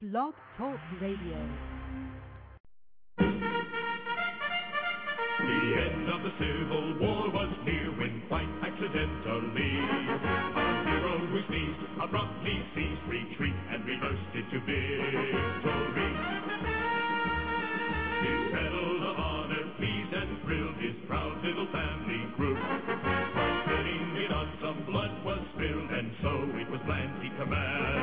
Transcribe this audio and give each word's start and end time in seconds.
Blog 0.00 0.32
Talk 0.56 0.80
Radio. 0.96 1.36
The 3.20 3.28
end 5.76 6.08
of 6.08 6.24
the 6.24 6.32
Civil 6.40 6.96
War 7.04 7.28
was 7.28 7.52
near 7.68 7.92
when 8.00 8.24
quite 8.26 8.48
accidentally 8.64 9.72
a 10.56 10.64
hero 10.88 11.20
who 11.20 11.38
sneezed 11.52 11.84
abruptly 12.00 12.56
ceased 12.72 13.04
retreat 13.12 13.52
and 13.76 13.84
reversed 13.84 14.32
it 14.40 14.48
to 14.48 14.58
victory. 14.64 16.12
His 18.24 18.40
medal 18.56 19.04
of 19.04 19.16
honor 19.20 19.64
pleased 19.76 20.12
and 20.16 20.40
thrilled 20.48 20.80
his 20.80 20.96
proud 21.08 21.44
little 21.44 21.68
family 21.76 22.24
group. 22.40 22.56
By 22.56 23.48
spilling 23.68 24.16
it 24.16 24.32
on 24.32 24.48
some 24.64 24.80
blood 24.88 25.12
was 25.28 25.44
spilled, 25.52 25.92
and 25.92 26.08
so 26.24 26.32
it 26.56 26.72
was 26.72 26.80
planned 26.88 27.20
he'd 27.20 27.36
command 27.36 27.99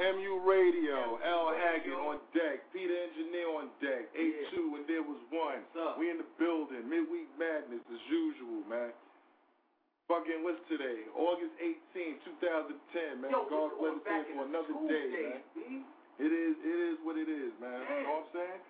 MU 0.00 0.40
Radio, 0.48 1.20
L 1.20 1.52
Haggard 1.52 2.00
on 2.00 2.16
deck, 2.32 2.64
Peter 2.72 2.96
Engineer 2.96 3.48
on 3.52 3.68
deck, 3.84 4.08
A2, 4.16 4.56
and 4.80 4.84
there 4.88 5.04
was 5.04 5.20
one. 5.28 5.60
We 6.00 6.08
in 6.08 6.18
the 6.18 6.28
building, 6.40 6.88
midweek 6.88 7.28
madness 7.36 7.84
as 7.88 8.02
usual, 8.08 8.64
man. 8.64 8.92
Fucking 10.08 10.42
what's 10.42 10.58
today? 10.66 11.06
August 11.14 11.54
18, 11.94 12.18
2010, 12.42 13.22
man. 13.22 13.30
Yo, 13.30 13.46
God 13.46 13.76
bless 13.78 14.00
us 14.02 14.08
here 14.08 14.26
for 14.34 14.48
another 14.48 14.74
day, 14.88 15.06
man. 15.12 15.38
B. 15.54 15.86
It 16.18 16.32
is, 16.32 16.56
it 16.64 16.78
is 16.92 16.96
what 17.06 17.16
it 17.16 17.28
is, 17.30 17.54
man. 17.60 17.80
You 17.80 18.08
know 18.08 18.24
what 18.24 18.32
I'm 18.34 18.44
saying? 18.44 18.60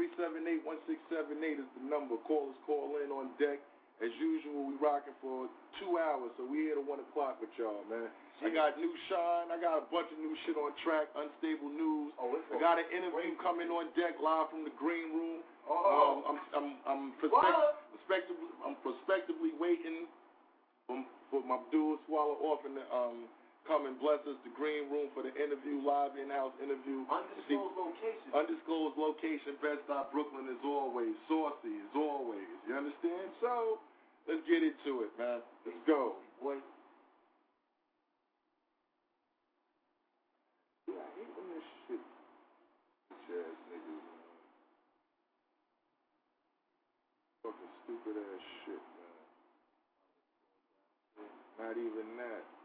646-378-1678 0.00 1.60
is 1.60 1.68
the 1.76 1.84
number. 1.84 2.16
Callers 2.24 2.56
call 2.64 2.96
in 3.04 3.12
on 3.12 3.28
deck. 3.36 3.60
As 4.00 4.08
usual, 4.16 4.64
we 4.64 4.80
rocking 4.80 5.12
for 5.20 5.44
two 5.76 6.00
hours, 6.00 6.32
so 6.40 6.48
we 6.48 6.72
here 6.72 6.80
to 6.80 6.80
one 6.80 7.04
o'clock 7.04 7.36
with 7.36 7.52
y'all, 7.60 7.84
man. 7.84 8.08
I 8.40 8.48
got 8.48 8.80
new 8.80 8.88
shine. 9.12 9.52
I 9.52 9.60
got 9.60 9.76
a 9.76 9.84
bunch 9.92 10.08
of 10.08 10.16
new 10.16 10.32
shit 10.48 10.56
on 10.56 10.72
track. 10.80 11.12
Unstable 11.12 11.68
news. 11.68 12.16
Oh, 12.16 12.32
I 12.32 12.56
got 12.56 12.80
an 12.80 12.88
interview 12.88 13.36
coming 13.44 13.68
on 13.68 13.92
deck 13.92 14.16
live 14.16 14.48
from 14.48 14.64
the 14.64 14.72
green 14.80 15.12
room. 15.12 15.44
Oh. 15.68 15.76
Um, 15.76 16.16
I'm 16.24 16.38
I'm 16.56 16.68
I'm, 16.88 17.02
prospect, 17.20 17.60
prospectively 17.92 18.48
I'm 18.64 18.76
prospectively 18.80 19.52
waiting 19.60 20.08
for, 20.88 21.04
for 21.28 21.44
my 21.44 21.60
dude 21.68 22.00
Squala 22.08 22.40
Orphan 22.40 22.80
and 22.80 22.88
um 22.88 23.28
come 23.66 23.86
and 23.86 23.96
bless 24.00 24.20
us 24.26 24.36
the 24.42 24.52
green 24.56 24.88
room 24.90 25.08
for 25.12 25.22
the 25.22 25.32
interview 25.36 25.80
live 25.84 26.16
in 26.16 26.30
house 26.30 26.54
interview. 26.62 27.04
Undisclosed 27.08 27.76
location. 27.76 28.28
Undisclosed 28.32 28.96
location, 28.96 29.52
Bed-Stuy, 29.60 30.10
Brooklyn 30.12 30.48
as 30.50 30.60
always. 30.64 31.14
Saucy 31.28 31.74
as 31.80 31.94
always. 31.94 32.48
You 32.66 32.74
understand? 32.76 33.30
So 33.40 33.78
let's 34.26 34.42
get 34.48 34.64
into 34.64 35.04
it, 35.06 35.12
man. 35.18 35.40
Let's 35.66 35.82
go. 35.86 36.16
Boy. 36.42 36.58
Yeah, 40.88 40.98
I 40.98 41.08
hate 41.20 41.30
when 41.36 41.46
this 41.54 41.66
shit 41.86 42.02
ass 43.30 43.58
niggas. 43.70 44.06
Fucking 47.46 47.72
stupid 47.84 48.16
ass 48.18 48.44
shit, 48.66 48.82
man. 48.98 49.14
Not 51.60 51.76
even 51.78 52.18
that. 52.18 52.59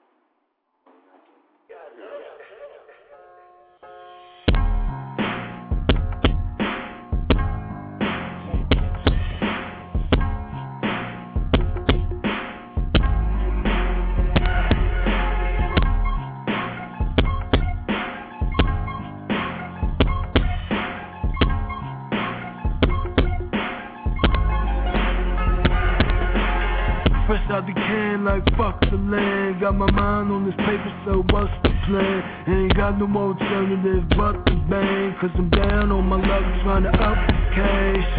Like 28.35 28.57
fuck 28.57 28.79
the 28.91 28.97
land. 28.97 29.61
Got 29.61 29.75
my 29.75 29.89
mind 29.91 30.31
on 30.31 30.45
this 30.45 30.55
paper, 30.67 30.91
so 31.05 31.23
what's 31.31 31.51
the 31.63 31.71
plan? 31.87 32.19
Ain't 32.47 32.75
got 32.75 32.99
no 32.99 33.07
more 33.07 33.31
alternative 33.31 34.03
but 34.09 34.43
the 34.45 34.55
bang. 34.67 35.15
Cause 35.21 35.31
I'm 35.35 35.49
down 35.49 35.91
on 35.91 36.05
my 36.05 36.19
luck 36.19 36.43
trying 36.63 36.83
to 36.83 36.91
up 36.91 37.19
the 37.27 37.35
cash. 37.55 38.09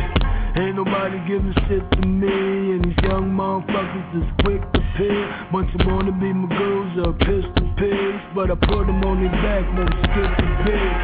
Ain't 0.56 0.76
nobody 0.76 1.20
giving 1.28 1.52
shit 1.68 1.84
to 2.00 2.02
me. 2.06 2.72
And 2.72 2.84
these 2.84 3.00
young 3.04 3.28
motherfuckers 3.28 4.08
is 4.16 4.28
quick 4.40 4.62
to 4.72 4.80
pick. 4.96 5.52
Bunch 5.52 5.68
of 5.76 5.84
wanna 5.84 6.12
be 6.12 6.32
my 6.32 6.48
girls 6.56 6.92
or 7.04 7.12
pistol 7.20 7.68
pigs. 7.76 8.22
But 8.34 8.50
I 8.50 8.56
put 8.56 8.88
them 8.88 9.04
on 9.04 9.20
their 9.20 9.36
back, 9.44 9.64
never 9.76 9.96
skip 10.00 10.32
the 10.40 10.48
beat. 10.64 10.96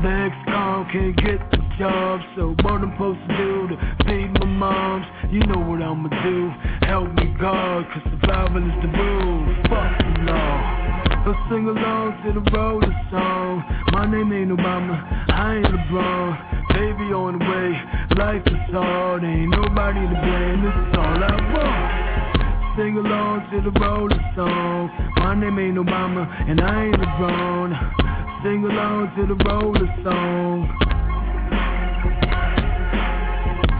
The 0.00 0.10
ex-con 0.24 0.88
can't 0.88 1.16
get 1.20 1.40
the 1.52 1.67
job, 1.78 2.20
so 2.34 2.54
what 2.66 2.82
I'm 2.82 2.90
supposed 2.92 3.22
to 3.28 3.36
do 3.38 3.68
to 3.70 3.76
feed 4.02 4.34
my 4.34 4.46
moms? 4.46 5.06
You 5.30 5.40
know 5.46 5.62
what 5.62 5.80
I'ma 5.80 6.10
do. 6.26 6.50
Help 6.82 7.14
me 7.14 7.30
God, 7.38 7.86
cause 7.94 8.02
survival 8.10 8.66
is 8.66 8.76
the 8.82 8.90
rule. 8.98 9.46
Fuck 9.70 9.94
the 10.02 10.26
law. 10.26 10.88
Let's 11.22 11.38
sing 11.46 11.70
along 11.70 12.18
to 12.26 12.34
the 12.34 12.42
roller 12.50 12.94
song. 13.10 13.62
My 13.92 14.10
name 14.10 14.32
ain't 14.32 14.50
Obama, 14.50 14.98
I 15.30 15.56
ain't 15.56 15.66
LeBron. 15.66 16.74
Baby 16.74 17.14
on 17.14 17.38
the 17.38 17.44
way, 17.46 17.70
life 18.18 18.42
is 18.46 18.74
hard, 18.74 19.22
ain't 19.22 19.50
nobody 19.50 20.02
to 20.02 20.18
blame, 20.18 20.62
this 20.66 20.74
is 20.74 20.98
all 20.98 21.22
I 21.22 21.34
want. 21.54 22.08
Sing 22.76 22.96
along 22.98 23.46
to 23.54 23.62
the 23.62 23.72
roller 23.78 24.18
song. 24.34 24.90
My 25.18 25.34
name 25.34 25.58
ain't 25.58 25.78
Obama, 25.78 26.26
and 26.48 26.60
I 26.60 26.86
ain't 26.86 26.96
LeBron. 26.96 28.42
Sing 28.42 28.64
along 28.64 29.12
to 29.16 29.26
the 29.26 29.38
roller 29.44 29.86
song. 30.02 30.87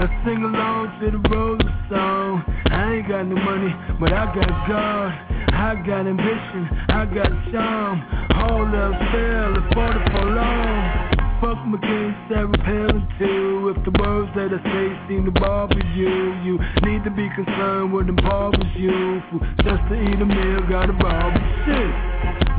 I 0.00 0.06
sing 0.24 0.44
along 0.44 1.00
to 1.00 1.10
the 1.10 1.18
roller 1.28 1.58
song. 1.90 2.44
I 2.70 2.94
ain't 2.94 3.08
got 3.08 3.26
no 3.26 3.34
money, 3.34 3.74
but 3.98 4.12
I 4.12 4.26
got 4.32 4.68
God. 4.68 5.10
I 5.52 5.74
got 5.84 6.06
ambition, 6.06 6.68
I 6.88 7.04
got 7.04 7.32
charm. 7.50 7.98
All 8.30 8.62
up, 8.62 8.94
fail 9.10 9.56
if 9.58 9.76
all 9.76 9.92
for 10.12 10.30
long. 10.30 11.27
Fuck 11.40 11.58
McCain, 11.70 12.10
Sarah 12.28 12.50
Palin 12.66 13.06
too. 13.16 13.70
If 13.70 13.84
the 13.86 13.94
words 14.02 14.26
that 14.34 14.50
I 14.50 14.58
say 14.58 14.86
seem 15.06 15.24
to 15.24 15.30
bother 15.30 15.78
you, 15.94 16.34
you 16.42 16.58
need 16.82 17.04
to 17.04 17.14
be 17.14 17.30
concerned 17.30 17.92
with 17.94 18.08
impovers 18.08 18.74
you. 18.74 19.22
For 19.30 19.38
just 19.62 19.86
to 19.86 19.94
eat 19.94 20.18
a 20.18 20.26
meal, 20.26 20.66
gotta 20.68 20.98
rob 20.98 21.38
shit. 21.62 21.94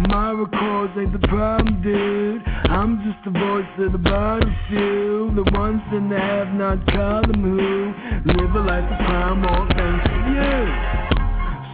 My 0.07 0.31
records 0.31 0.93
ain't 0.95 1.11
the 1.11 1.27
problem, 1.27 1.83
dude. 1.83 2.41
I'm 2.71 3.03
just 3.03 3.19
the 3.27 3.35
voice 3.35 3.67
of 3.83 3.91
the 3.91 3.99
few. 4.69 5.35
The 5.35 5.43
ones 5.51 5.83
in 5.91 6.07
the 6.07 6.17
have 6.17 6.47
not 6.55 6.79
column 6.87 7.43
who 7.43 7.91
live 8.31 8.55
a 8.55 8.63
life 8.63 8.87
of 8.87 8.97
crime, 9.03 9.43
all 9.43 9.67
thanks 9.75 10.07
to 10.07 10.19
you. 10.31 10.55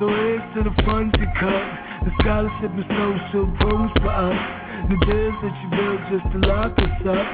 So 0.01 0.09
here's 0.09 0.41
to 0.57 0.63
the 0.65 0.73
funds 0.81 1.13
you 1.21 1.29
cut, 1.37 1.69
the 2.01 2.11
scholarship 2.17 2.73
and 2.73 2.85
social 2.97 3.45
programs 3.61 3.93
for 4.01 4.09
us. 4.09 4.64
The 4.85 4.97
deals 5.01 5.33
that 5.41 5.55
you 5.65 5.67
built 5.73 6.01
just 6.13 6.27
to 6.29 6.37
lock 6.45 6.77
us 6.77 7.01
up. 7.09 7.27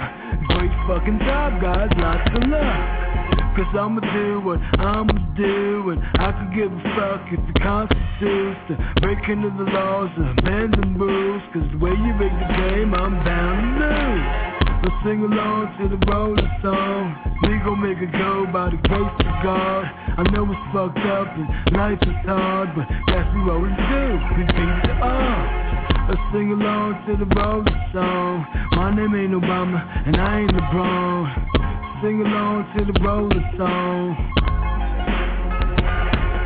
Great 0.55 0.71
fucking 0.87 1.19
job, 1.19 1.59
guys, 1.59 1.91
lots 1.99 2.23
of 2.31 2.47
luck. 2.47 3.11
Cause 3.59 3.67
I'ma 3.75 3.99
do 3.99 4.39
what 4.39 4.63
I'ma 4.79 5.11
do 5.35 5.91
And 5.91 5.99
I 6.23 6.31
could 6.31 6.55
give 6.55 6.71
a 6.71 6.81
fuck 6.95 7.27
if 7.27 7.43
it 7.43 7.59
constitutes 7.59 8.55
To 8.71 8.79
break 9.03 9.19
into 9.27 9.51
the 9.51 9.67
laws 9.67 10.07
or 10.15 10.31
abandon 10.31 10.95
rules. 10.95 11.43
Cause 11.51 11.67
the 11.75 11.77
way 11.77 11.91
you 11.91 12.15
rig 12.15 12.31
the 12.31 12.47
game, 12.55 12.95
I'm 12.95 13.19
bound 13.19 13.59
to 13.59 13.83
lose. 13.83 14.51
Let's 14.87 14.95
sing 15.03 15.19
along 15.19 15.75
to 15.83 15.91
the 15.91 15.99
roller 16.07 16.47
song 16.63 17.19
We 17.43 17.59
gon' 17.59 17.83
make 17.83 17.99
it 17.99 18.15
go 18.15 18.47
by 18.47 18.71
the 18.71 18.79
grace 18.87 19.19
of 19.27 19.35
God. 19.43 19.83
I 20.15 20.23
know 20.31 20.47
it's 20.47 20.65
fucked 20.71 21.03
up 21.03 21.27
and 21.35 21.75
life 21.75 21.99
is 21.99 22.15
hard 22.23 22.71
But 22.79 22.87
that's 23.11 23.27
what 23.43 23.59
we 23.59 23.67
do, 23.67 24.03
we 24.39 24.47
beat 24.47 24.87
it 24.87 25.90
Let's 26.11 26.27
sing 26.35 26.51
along 26.51 27.07
to 27.07 27.15
the 27.15 27.23
Rolling 27.39 27.71
song. 27.95 28.43
My 28.75 28.91
name 28.91 29.15
ain't 29.15 29.31
Obama, 29.31 29.79
and 29.79 30.19
I 30.19 30.43
ain't 30.43 30.51
LeBron. 30.51 32.03
Sing 32.03 32.19
along 32.19 32.67
to 32.75 32.83
the 32.83 32.99
roller 32.99 33.39
song. 33.55 34.11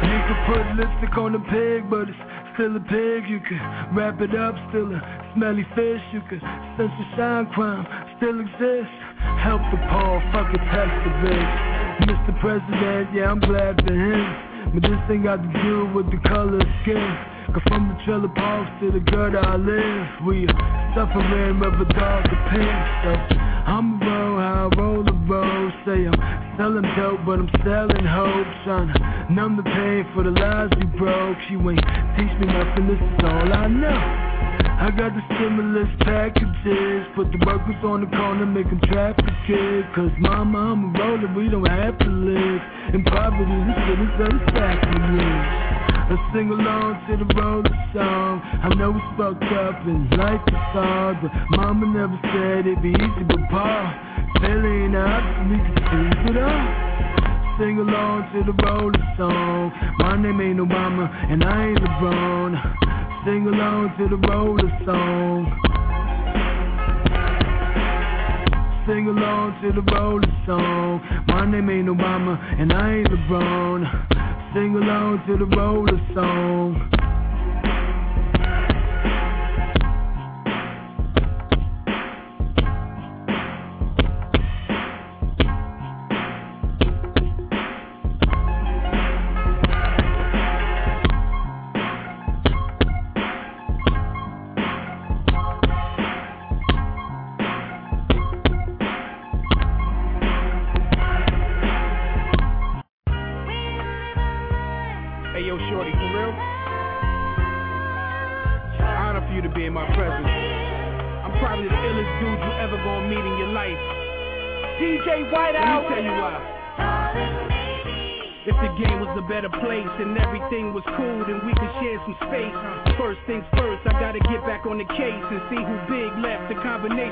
You 0.06 0.20
can 0.22 0.38
put 0.46 0.62
lipstick 0.78 1.18
on 1.18 1.34
a 1.34 1.42
pig, 1.50 1.90
but 1.90 2.06
it's 2.06 2.22
still 2.54 2.78
a 2.78 2.84
pig. 2.86 3.26
You 3.26 3.42
can 3.42 3.58
wrap 3.98 4.22
it 4.22 4.38
up, 4.38 4.54
still 4.70 4.86
a 4.94 5.02
smelly 5.34 5.66
fish. 5.74 6.04
You 6.14 6.22
can 6.30 6.38
sense 6.78 6.94
the 7.02 7.06
shine 7.18 7.50
crime, 7.58 7.90
still 8.22 8.38
exists. 8.38 8.94
Help 9.42 9.66
the 9.74 9.82
poor, 9.90 10.22
fuck 10.30 10.46
fucking 10.46 10.62
tax 10.70 10.94
the 10.94 11.12
rich. 11.26 11.54
Mr. 12.06 12.38
President, 12.38 13.10
yeah, 13.18 13.34
I'm 13.34 13.42
glad 13.42 13.82
for 13.82 13.98
him. 13.98 14.55
But 14.74 14.82
this 14.82 15.00
thing 15.08 15.24
got 15.24 15.42
to 15.42 15.64
do 15.64 15.92
with 15.94 16.10
the 16.12 16.18
color 16.28 16.58
of 16.58 16.68
skin. 16.82 17.18
Cause 17.54 17.62
from 17.68 17.88
the 17.88 18.04
trailer 18.04 18.28
parks 18.30 18.72
to 18.82 18.92
the 18.92 19.00
gutter 19.00 19.40
I 19.40 19.56
live, 19.56 20.26
we 20.26 20.48
suffering 20.96 21.60
with 21.60 21.88
a 21.88 21.94
darker 21.94 22.40
pain. 22.52 22.78
So 23.06 23.12
I'm 23.70 24.02
a 24.02 24.06
roll, 24.06 24.38
how 24.40 24.70
I 24.72 24.78
roll 24.78 25.04
the 25.04 25.14
road. 25.14 25.72
Say 25.86 26.08
I'm 26.08 26.58
selling 26.58 26.84
dope, 26.98 27.26
but 27.26 27.40
I'm 27.40 27.50
selling 27.64 28.06
hope. 28.06 28.48
Trying 28.66 28.94
to 28.94 29.34
numb 29.34 29.58
the 29.58 29.64
pain 29.64 30.06
for 30.14 30.24
the 30.24 30.32
lies 30.32 30.70
we 30.80 30.86
broke. 30.98 31.38
She 31.48 31.56
ain't 31.56 31.80
teach 32.18 32.34
me 32.40 32.48
nothing, 32.48 32.88
this 32.88 33.00
is 33.00 33.24
all 33.24 33.54
I 33.54 33.68
know. 33.68 34.25
I 34.76 34.92
got 34.92 35.16
the 35.16 35.24
stimulus 35.36 35.88
packages. 36.04 37.08
Put 37.16 37.32
the 37.32 37.40
workers 37.48 37.80
on 37.88 38.04
the 38.04 38.12
corner, 38.12 38.46
make 38.46 38.68
them 38.68 38.82
traffic 38.92 39.24
kids. 39.48 39.88
Cause 39.96 40.12
mama, 40.20 40.76
I'm 40.76 40.92
a 40.92 41.00
roller, 41.00 41.32
we 41.32 41.48
don't 41.48 41.64
have 41.64 41.98
to 42.00 42.10
live. 42.12 42.62
In 42.92 43.04
poverty, 43.08 43.56
this 43.72 43.78
shit 43.88 44.00
is 44.04 44.16
unsacrilegious. 44.20 45.76
I 46.06 46.16
sing 46.36 46.52
along 46.52 47.02
to 47.08 47.18
the 47.18 47.28
roller 47.40 47.72
song. 47.96 48.44
I 48.44 48.70
know 48.76 48.92
it's 48.94 49.10
fucked 49.16 49.48
up 49.58 49.80
and 49.88 50.12
life 50.20 50.44
is 50.46 50.66
hard, 50.76 51.18
but 51.24 51.32
mama 51.56 51.88
never 51.88 52.20
said 52.36 52.68
it'd 52.68 52.84
be 52.84 52.92
easy, 52.92 53.24
but 53.26 53.42
pa, 53.50 53.90
Billy 54.44 54.92
and 54.92 54.98
I 54.98 55.24
just 55.24 55.40
need 55.50 55.66
to 55.72 56.30
it 56.30 56.38
up. 56.38 57.58
Sing 57.58 57.80
along 57.80 58.28
to 58.36 58.44
the 58.44 58.56
roller 58.60 59.00
song. 59.18 59.72
My 59.98 60.20
name 60.20 60.42
ain't 60.42 60.60
Obama 60.60 61.08
and 61.32 61.44
I 61.44 61.70
ain't 61.70 61.80
LeBron 61.80 62.95
sing 63.26 63.48
along 63.48 63.92
to 63.98 64.08
the 64.08 64.18
roller 64.28 64.70
song. 64.86 65.50
Sing 68.88 69.08
along 69.08 69.60
to 69.64 69.72
the 69.74 69.82
roller 69.92 70.22
song. 70.46 71.02
My 71.28 71.50
name 71.50 71.70
ain't 71.72 71.88
Obama 71.88 72.38
and 72.60 72.72
I 72.72 72.98
ain't 72.98 73.08
LeBron. 73.08 74.54
Sing 74.54 74.76
along 74.76 75.24
to 75.26 75.38
the 75.38 75.56
roller 75.58 76.00
song. 76.14 77.05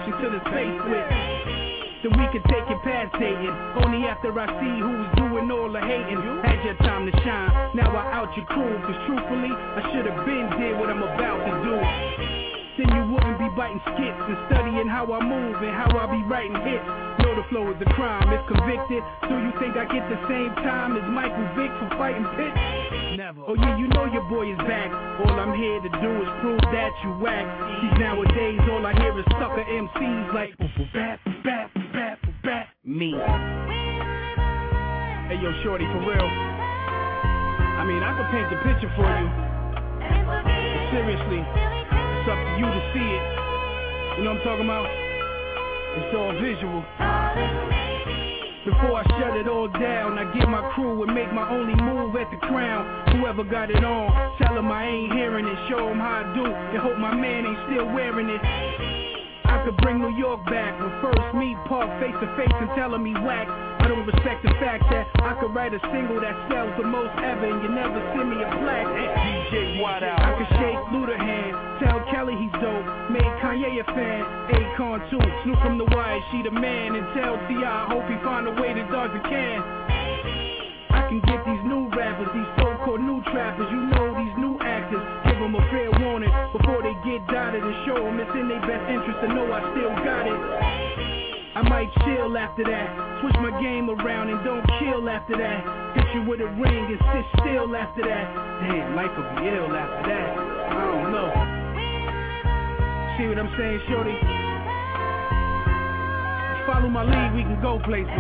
you 0.07 0.13
to 0.13 0.27
the 0.29 0.41
space 0.49 0.79
with. 0.89 1.07
Then 2.03 2.11
we 2.19 2.25
can 2.35 2.43
take 2.51 2.67
it 2.67 2.79
past 2.83 3.15
dating. 3.19 3.55
Only 3.79 4.07
after 4.07 4.27
I 4.37 4.47
see 4.59 4.75
who's 4.83 5.07
doing 5.15 5.49
all 5.51 5.71
the 5.71 5.79
hating. 5.79 6.19
Had 6.43 6.63
your 6.65 6.75
time 6.83 7.09
to 7.09 7.13
shine, 7.23 7.75
now 7.75 7.95
I 7.95 8.13
out 8.13 8.35
your 8.35 8.45
crew. 8.47 8.75
Cause 8.83 8.99
truthfully, 9.07 9.51
I 9.51 9.81
should 9.93 10.05
have 10.05 10.25
been 10.25 10.49
did 10.59 10.77
what 10.79 10.89
I'm 10.89 11.03
about 11.03 11.39
to 11.47 11.53
do 11.63 12.42
then 12.77 12.89
you 12.89 13.03
wouldn't 13.13 13.37
be 13.37 13.49
biting 13.53 13.81
skits 13.93 14.23
and 14.25 14.37
studying 14.49 14.89
how 14.89 15.05
I 15.13 15.21
move 15.21 15.61
and 15.61 15.73
how 15.73 15.93
I 15.93 16.09
be 16.09 16.21
writing 16.25 16.57
hits. 16.65 16.85
Know 17.21 17.37
the 17.37 17.45
flow 17.53 17.69
is 17.69 17.77
a 17.77 17.89
crime, 17.93 18.25
it's 18.33 18.41
convicted. 18.49 19.05
Do 19.29 19.35
you 19.37 19.53
think 19.61 19.77
I 19.77 19.85
get 19.85 20.01
the 20.09 20.17
same 20.25 20.49
time 20.65 20.97
as 20.97 21.05
Michael 21.13 21.45
Vick 21.53 21.69
for 21.77 21.89
fighting 21.97 22.25
pits? 22.33 22.57
Never. 23.17 23.45
Oh 23.45 23.53
yeah, 23.53 23.77
you 23.77 23.87
know 23.93 24.09
your 24.09 24.25
boy 24.25 24.49
is 24.49 24.57
back. 24.65 24.89
All 25.21 25.37
I'm 25.37 25.53
here 25.53 25.77
to 25.85 25.91
do 26.01 26.11
is 26.25 26.29
prove 26.41 26.65
that 26.73 26.91
you 27.05 27.13
whack. 27.21 27.45
These 27.85 27.99
nowadays, 28.01 28.59
all 28.73 28.81
I 28.85 28.93
hear 28.97 29.13
is 29.17 29.25
sucker 29.37 29.61
MCs 29.61 30.33
like 30.33 30.57
bap, 30.93 31.19
bap, 31.45 31.69
bap, 31.93 32.19
bap, 32.41 32.67
me. 32.83 33.13
Hey 35.29 35.37
yo, 35.37 35.53
shorty, 35.61 35.85
for 35.93 36.01
real. 36.09 36.25
I 36.25 37.85
mean, 37.85 38.01
I 38.01 38.17
could 38.17 38.29
paint 38.33 38.49
the 38.49 38.57
picture 38.65 38.89
for 38.97 39.05
you. 39.05 39.29
Seriously 40.89 41.92
it's 42.23 42.31
up 42.31 42.39
to 42.39 42.55
you 42.55 42.63
to 42.71 42.81
see 42.95 43.03
it. 43.03 43.25
You 44.15 44.23
know 44.23 44.31
what 44.31 44.47
I'm 44.47 44.47
talking 44.47 44.67
about? 44.71 44.87
It's 44.87 46.15
all 46.15 46.31
visual. 46.39 46.79
Before 48.63 48.95
I 48.95 49.03
shut 49.19 49.35
it 49.35 49.51
all 49.51 49.67
down, 49.67 50.15
I 50.15 50.23
get 50.31 50.47
my 50.47 50.71
crew 50.71 51.03
and 51.03 51.13
make 51.13 51.27
my 51.33 51.51
only 51.51 51.75
move 51.75 52.15
at 52.15 52.31
the 52.31 52.39
crown. 52.47 52.87
Whoever 53.19 53.43
got 53.43 53.69
it 53.71 53.83
on, 53.83 54.07
tell 54.39 54.55
them 54.55 54.71
I 54.71 54.87
ain't 54.87 55.11
hearing 55.11 55.45
it. 55.45 55.57
Show 55.67 55.83
them 55.83 55.99
how 55.99 56.23
I 56.23 56.33
do, 56.33 56.45
and 56.47 56.79
hope 56.79 56.97
my 56.97 57.13
man 57.13 57.43
ain't 57.43 57.59
still 57.67 57.91
wearing 57.91 58.29
it. 58.29 58.39
I 59.43 59.59
could 59.65 59.75
bring 59.83 59.99
New 59.99 60.15
York 60.15 60.45
back, 60.45 60.79
but 60.79 60.95
first 61.03 61.35
meet 61.35 61.59
Park 61.67 61.91
face 61.99 62.15
to 62.23 62.27
face 62.39 62.55
and 62.55 62.71
tell 62.79 62.95
him 62.95 63.03
he 63.03 63.11
whack. 63.19 63.51
I 63.83 63.91
don't 63.91 64.07
respect 64.07 64.39
the 64.47 64.55
fact 64.63 64.87
that 64.95 65.11
I 65.19 65.35
could 65.43 65.51
write 65.51 65.75
a 65.75 65.81
single 65.91 66.15
that 66.23 66.31
sells 66.47 66.71
the 66.79 66.87
most 66.87 67.11
ever 67.19 67.51
and 67.51 67.59
you 67.59 67.67
never 67.67 67.99
send 68.15 68.31
me 68.31 68.39
a 68.39 68.47
plaque. 68.63 68.87
DJ 68.87 69.83
Watt 69.83 69.99
out. 69.99 70.23
I 70.23 70.39
could 70.39 70.47
shake 70.55 70.79
Luda 70.95 71.19
hand, 71.19 71.51
tell 71.83 71.99
Kelly 72.07 72.31
he's 72.39 72.55
dope, 72.63 72.87
make 73.11 73.27
Kanye 73.43 73.75
a 73.75 73.85
fan, 73.91 74.23
Akon 74.55 75.03
too. 75.11 75.19
Snoop 75.43 75.59
from 75.59 75.75
the 75.75 75.83
wire, 75.91 76.23
she 76.31 76.47
the 76.47 76.55
man, 76.55 76.95
and 76.95 77.03
tell 77.11 77.35
T.I. 77.51 77.59
I 77.59 77.91
hope 77.91 78.07
he 78.07 78.15
find 78.23 78.47
a 78.47 78.55
way 78.55 78.71
to 78.71 78.87
dog 78.87 79.11
the 79.11 79.19
can. 79.27 79.59
I 80.95 81.03
can 81.11 81.19
get 81.27 81.43
these 81.43 81.63
new 81.67 81.91
rappers, 81.91 82.31
these 82.31 82.51
so-called 82.63 83.03
new 83.03 83.19
trappers, 83.35 83.67
you 83.67 83.83
know 83.91 84.15
these 84.15 84.35
new 84.39 84.63
actors. 84.63 85.03
Give 85.27 85.43
them 85.43 85.59
a 85.59 85.63
fair 85.67 85.91
warning 86.07 86.31
before 86.55 86.87
they 86.87 86.95
get 87.03 87.19
dotted 87.27 87.59
and 87.59 87.75
show 87.83 87.99
them 87.99 88.15
it's 88.15 88.31
in 88.31 88.47
their 88.47 88.63
best 88.63 88.87
interest 88.87 89.19
to 89.19 89.27
know 89.27 89.51
I 89.51 89.59
still 89.75 89.91
got 90.07 90.23
it. 90.23 91.12
I 91.63 91.69
might 91.69 91.91
chill 92.03 92.35
after 92.35 92.63
that. 92.67 92.91
Switch 93.23 93.39
my 93.39 93.55
game 93.63 93.87
around 93.87 94.27
and 94.27 94.43
don't 94.43 94.67
kill 94.83 95.07
after 95.07 95.37
that. 95.39 95.63
Hit 95.95 96.03
you 96.11 96.27
with 96.27 96.41
a 96.41 96.49
ring 96.59 96.83
and 96.91 96.99
sit 96.99 97.25
still 97.39 97.71
after 97.71 98.03
that. 98.03 98.25
Damn, 98.67 98.95
life 98.99 99.15
will 99.15 99.23
be 99.39 99.47
ill 99.47 99.71
after 99.71 100.03
that. 100.11 100.29
I 100.35 100.83
don't 100.91 101.07
know. 101.15 101.31
See 103.15 103.31
what 103.31 103.39
I'm 103.39 103.47
saying, 103.55 103.79
Shorty? 103.87 104.11
Follow 106.67 106.91
my 106.91 107.07
lead, 107.07 107.31
we 107.31 107.43
can 107.47 107.61
go 107.63 107.79
places. 107.79 108.11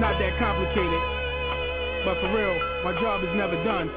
Not 0.00 0.16
that 0.16 0.32
complicated. 0.40 1.02
But 2.08 2.24
for 2.24 2.32
real, 2.32 2.56
my 2.88 2.96
job 3.04 3.20
is 3.20 3.32
never 3.36 3.60
done. 3.68 3.92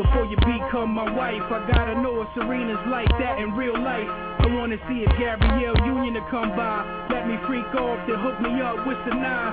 Before 0.00 0.24
you 0.24 0.36
become 0.48 0.96
my 0.96 1.10
wife, 1.12 1.44
I 1.52 1.68
gotta 1.68 2.00
know 2.00 2.22
if 2.22 2.28
Serena's 2.32 2.80
like 2.88 3.10
that 3.20 3.38
in 3.38 3.52
real 3.52 3.76
life. 3.76 4.27
I 4.48 4.54
wanna 4.54 4.80
see 4.88 5.04
if 5.04 5.12
Gabrielle 5.20 5.76
Union 5.84 6.16
to 6.16 6.24
come 6.32 6.56
by. 6.56 6.80
Let 7.12 7.28
me 7.28 7.36
freak 7.44 7.68
off, 7.76 8.00
then 8.08 8.16
hook 8.16 8.40
me 8.40 8.56
up 8.64 8.80
with 8.88 8.96
the 9.04 9.12
nine. 9.12 9.52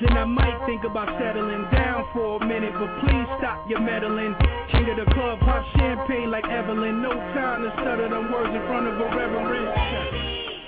Then 0.00 0.16
I 0.16 0.24
might 0.24 0.64
think 0.64 0.84
about 0.84 1.12
settling 1.20 1.68
down 1.68 2.08
for 2.16 2.40
a 2.40 2.46
minute, 2.46 2.72
but 2.72 2.88
please 3.04 3.28
stop 3.36 3.68
your 3.68 3.80
meddling. 3.80 4.32
King 4.72 4.88
of 4.88 4.96
the 4.96 5.04
club, 5.12 5.40
pop 5.40 5.60
champagne 5.76 6.30
like 6.30 6.48
Evelyn. 6.48 7.02
No 7.02 7.12
time 7.36 7.68
to 7.68 7.70
stutter 7.76 8.08
them 8.08 8.32
words 8.32 8.48
in 8.48 8.64
front 8.64 8.88
of 8.88 8.96
a 8.96 9.06
reverend. 9.12 9.68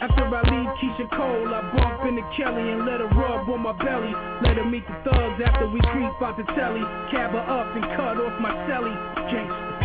After 0.04 0.28
I 0.28 0.42
leave 0.44 0.68
Keyshia 0.76 1.08
Cole, 1.08 1.48
I 1.48 1.64
bump 1.72 2.04
into 2.04 2.20
Kelly 2.36 2.76
and 2.76 2.84
let 2.84 3.00
her 3.00 3.08
rub 3.16 3.48
on 3.48 3.64
my 3.64 3.72
belly. 3.72 4.12
Let 4.44 4.60
her 4.60 4.68
meet 4.68 4.84
the 4.84 4.96
thugs 5.08 5.40
after 5.40 5.64
we 5.64 5.80
creep 5.96 6.12
out 6.20 6.36
the 6.36 6.44
telly. 6.52 6.84
Cab 7.08 7.32
her 7.32 7.40
up 7.40 7.72
and 7.72 7.84
cut 7.96 8.20
off 8.20 8.36
my 8.36 8.52
celly. 8.68 8.92
Gangsta. 9.32 9.77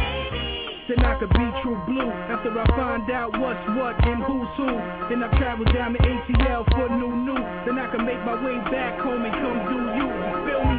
Then 0.84 1.00
I 1.00 1.16
could 1.16 1.32
be 1.32 1.48
true 1.64 1.80
blue 1.88 2.12
after 2.28 2.52
I 2.52 2.68
find 2.76 3.08
out 3.08 3.32
what's 3.40 3.64
what 3.80 3.96
and 4.04 4.20
who's 4.28 4.52
who. 4.60 4.68
Then 5.08 5.24
I 5.24 5.32
travel 5.40 5.64
down 5.72 5.96
the 5.96 6.00
ATL 6.04 6.68
for 6.76 6.92
new 6.92 7.16
new. 7.24 7.40
Then 7.64 7.80
I 7.80 7.88
can 7.88 8.04
make 8.04 8.20
my 8.28 8.36
way 8.44 8.60
back 8.68 9.00
home 9.00 9.24
and 9.24 9.32
come 9.32 9.64
do 9.72 9.80
you. 9.96 10.04
You 10.04 10.44
feel 10.44 10.60
me? 10.60 10.76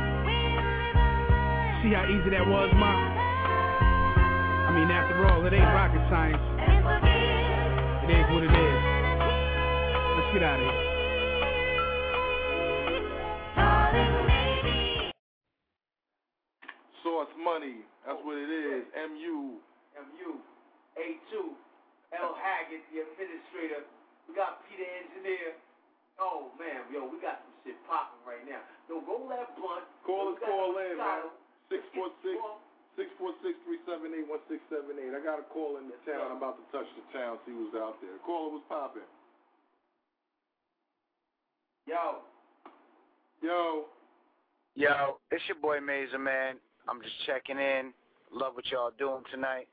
See 1.80 1.96
how 1.96 2.04
easy 2.04 2.28
that 2.37 2.44
was, 2.44 2.68
Mom? 2.76 3.00
I 4.68 4.76
mean, 4.76 4.92
after 4.92 5.25
all, 5.25 5.40
it 5.46 5.56
ain't 5.56 5.73
rocket 5.73 6.04
science. 6.12 6.44
It 8.04 8.12
is 8.12 8.28
what 8.28 8.44
it 8.44 8.52
is. 8.52 8.80
Let's 10.20 10.28
get 10.37 10.44
out 10.44 10.61
of 10.61 10.68
here. 10.68 10.84
Source 17.00 17.32
money, 17.42 17.88
that's 18.04 18.20
what 18.23 18.37
it 18.37 18.52
is. 18.52 18.84
M 19.00 19.16
U 19.16 19.64
MU. 19.98 20.38
A2. 20.98 21.32
L. 22.14 22.34
Haggett, 22.38 22.82
the 22.94 23.02
administrator. 23.02 23.82
We 24.26 24.34
got 24.38 24.62
Peter 24.70 24.86
Engineer. 24.86 25.58
Oh, 26.22 26.54
man, 26.54 26.86
yo, 26.94 27.10
we 27.10 27.18
got 27.18 27.42
some 27.42 27.56
shit 27.66 27.78
popping 27.90 28.22
right 28.22 28.44
now. 28.46 28.62
Yo, 28.86 29.02
roll 29.02 29.26
that 29.34 29.58
blunt. 29.58 29.82
Call 30.06 30.30
us, 30.30 30.38
call 30.38 30.78
some 30.78 30.94
in, 30.94 30.98
man. 31.02 31.26
646 31.74 32.38
646 32.94 33.58
378 33.90 34.30
1678. 34.30 35.10
I 35.10 35.20
got 35.26 35.42
a 35.42 35.46
call 35.50 35.82
in 35.82 35.90
the 35.90 35.98
town. 36.06 36.30
I'm 36.30 36.38
about 36.38 36.54
to 36.62 36.66
touch 36.70 36.86
the 36.94 37.02
town, 37.10 37.42
see 37.42 37.50
who's 37.50 37.74
out 37.74 37.98
there. 37.98 38.14
Caller 38.22 38.54
was 38.54 38.64
popping. 38.70 39.02
Yo, 41.90 42.22
Yo. 43.44 43.84
Yo, 44.74 45.18
it's 45.30 45.44
your 45.46 45.60
boy 45.60 45.78
Mazer, 45.80 46.18
man. 46.18 46.56
I'm 46.88 47.02
just 47.02 47.14
checking 47.26 47.58
in. 47.58 47.92
Love 48.32 48.54
what 48.54 48.64
y'all 48.72 48.90
doing 48.96 49.22
tonight. 49.30 49.68